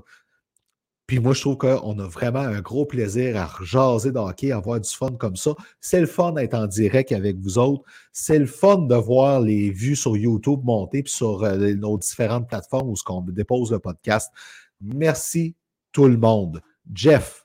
Puis 1.06 1.18
moi, 1.18 1.34
je 1.34 1.40
trouve 1.40 1.58
qu'on 1.58 1.98
a 1.98 2.06
vraiment 2.06 2.40
un 2.40 2.60
gros 2.60 2.86
plaisir 2.86 3.36
à 3.36 3.50
jaser 3.64 4.12
de 4.12 4.18
hockey, 4.18 4.52
à 4.52 4.58
avoir 4.58 4.80
du 4.80 4.88
fun 4.88 5.10
comme 5.18 5.36
ça. 5.36 5.52
C'est 5.80 6.00
le 6.00 6.06
fun 6.06 6.32
d'être 6.32 6.54
en 6.54 6.66
direct 6.66 7.12
avec 7.12 7.38
vous 7.38 7.58
autres. 7.58 7.82
C'est 8.12 8.38
le 8.38 8.46
fun 8.46 8.78
de 8.78 8.94
voir 8.94 9.40
les 9.40 9.70
vues 9.70 9.96
sur 9.96 10.16
YouTube 10.16 10.60
monter, 10.62 11.02
puis 11.02 11.12
sur 11.12 11.42
euh, 11.42 11.74
nos 11.74 11.98
différentes 11.98 12.48
plateformes 12.48 12.88
où 12.88 12.94
on 13.08 13.20
dépose 13.22 13.72
le 13.72 13.78
podcast. 13.78 14.30
Merci 14.80 15.56
tout 15.90 16.06
le 16.06 16.16
monde. 16.16 16.62
Jeff, 16.94 17.42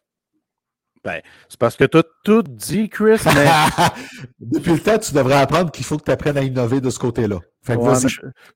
ben, 1.04 1.22
c'est 1.48 1.60
parce 1.60 1.78
que 1.78 1.86
tu 1.86 1.98
as 1.98 2.04
tout 2.24 2.44
dit, 2.44 2.90
Chris. 2.90 3.20
Mais... 3.34 3.48
Depuis 4.40 4.74
le 4.74 4.80
temps, 4.80 4.98
tu 4.98 5.14
devrais 5.14 5.36
apprendre 5.36 5.72
qu'il 5.72 5.86
faut 5.86 5.98
que 5.98 6.04
tu 6.04 6.12
apprennes 6.12 6.38
à 6.38 6.44
innover 6.44 6.82
de 6.82 6.90
ce 6.90 7.00
côté-là. 7.00 7.40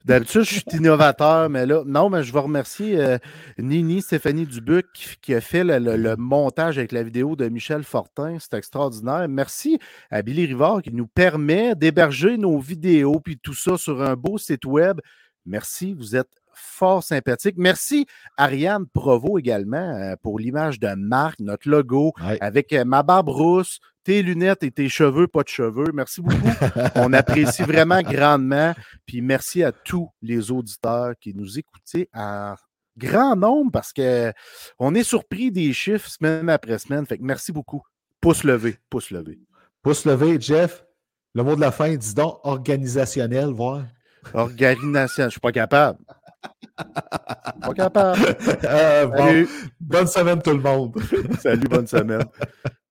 D'habitude, 0.05 0.43
je 0.43 0.49
suis 0.49 0.63
innovateur, 0.73 1.49
mais 1.49 1.65
là, 1.65 1.83
non, 1.85 2.09
mais 2.09 2.23
je 2.23 2.33
veux 2.33 2.39
remercier 2.39 2.99
euh, 2.99 3.17
Nini 3.57 4.01
Stéphanie 4.01 4.45
Dubuc 4.45 5.17
qui, 5.21 5.33
a 5.33 5.41
fait 5.41 5.63
le, 5.63 6.15
montage 6.17 6.77
avec 6.77 6.91
la 6.91 7.03
vidéo 7.03 7.35
de 7.35 7.47
Michel 7.49 7.83
Fortin. 7.83 8.37
C'est 8.39 8.55
extraordinaire. 8.55 9.27
Merci 9.27 9.79
à 10.09 10.21
Billy 10.21 10.45
Rivard 10.45 10.81
qui 10.81 10.91
nous 10.91 11.07
permet 11.07 11.75
d'héberger 11.75 12.37
nos 12.37 12.59
vidéos 12.59 13.19
puis 13.19 13.37
tout 13.37 13.53
ça 13.53 13.77
sur 13.77 14.01
un 14.01 14.15
beau 14.15 14.37
site 14.37 14.65
web. 14.65 14.99
Merci, 15.45 15.93
vous 15.93 16.15
êtes 16.15 16.40
fort 16.61 17.03
sympathique. 17.03 17.55
Merci 17.57 18.05
Ariane 18.37 18.85
Provo 18.87 19.37
également 19.37 19.77
euh, 19.77 20.15
pour 20.21 20.39
l'image 20.39 20.79
de 20.79 20.93
marque, 20.95 21.39
notre 21.39 21.69
logo, 21.69 22.13
avec 22.39 22.73
euh, 22.73 22.85
ma 22.85 23.03
barbe 23.03 23.29
rousse, 23.29 23.79
tes 24.03 24.21
lunettes 24.21 24.63
et 24.63 24.71
tes 24.71 24.89
cheveux, 24.89 25.27
pas 25.27 25.43
de 25.43 25.49
cheveux. 25.49 25.91
Merci 25.93 26.21
beaucoup. 26.21 26.49
On 26.95 27.13
apprécie 27.13 27.63
vraiment 27.63 28.01
grandement. 28.01 28.73
Puis 29.05 29.21
merci 29.21 29.63
à 29.63 29.71
tous 29.71 30.09
les 30.21 30.51
auditeurs 30.51 31.13
qui 31.19 31.33
nous 31.33 31.59
écoutaient 31.59 32.09
à 32.13 32.55
grand 32.97 33.35
nombre 33.35 33.71
parce 33.71 33.93
qu'on 33.93 34.95
est 34.95 35.03
surpris 35.03 35.51
des 35.51 35.73
chiffres 35.73 36.09
semaine 36.09 36.49
après 36.49 36.77
semaine. 36.79 37.05
Fait 37.05 37.17
que 37.17 37.23
merci 37.23 37.51
beaucoup. 37.51 37.81
Pouce 38.19 38.43
levé, 38.43 38.77
pouce 38.89 39.11
levé. 39.11 39.39
Pouce 39.81 40.05
levé, 40.05 40.39
Jeff. 40.39 40.83
Le 41.33 41.43
mot 41.43 41.55
de 41.55 41.61
la 41.61 41.71
fin, 41.71 41.95
dis 41.95 42.13
donc 42.13 42.39
organisationnel, 42.43 43.49
voir. 43.49 43.85
Organisation, 44.33 45.25
je 45.25 45.29
suis 45.29 45.39
pas 45.39 45.51
capable. 45.51 45.97
Pas 47.61 47.73
capable. 47.73 48.19
Euh, 48.63 49.45
bonne 49.79 50.07
semaine 50.07 50.41
tout 50.41 50.51
le 50.51 50.59
monde. 50.59 50.95
Salut, 51.39 51.67
bonne 51.67 51.87
semaine. 51.87 52.23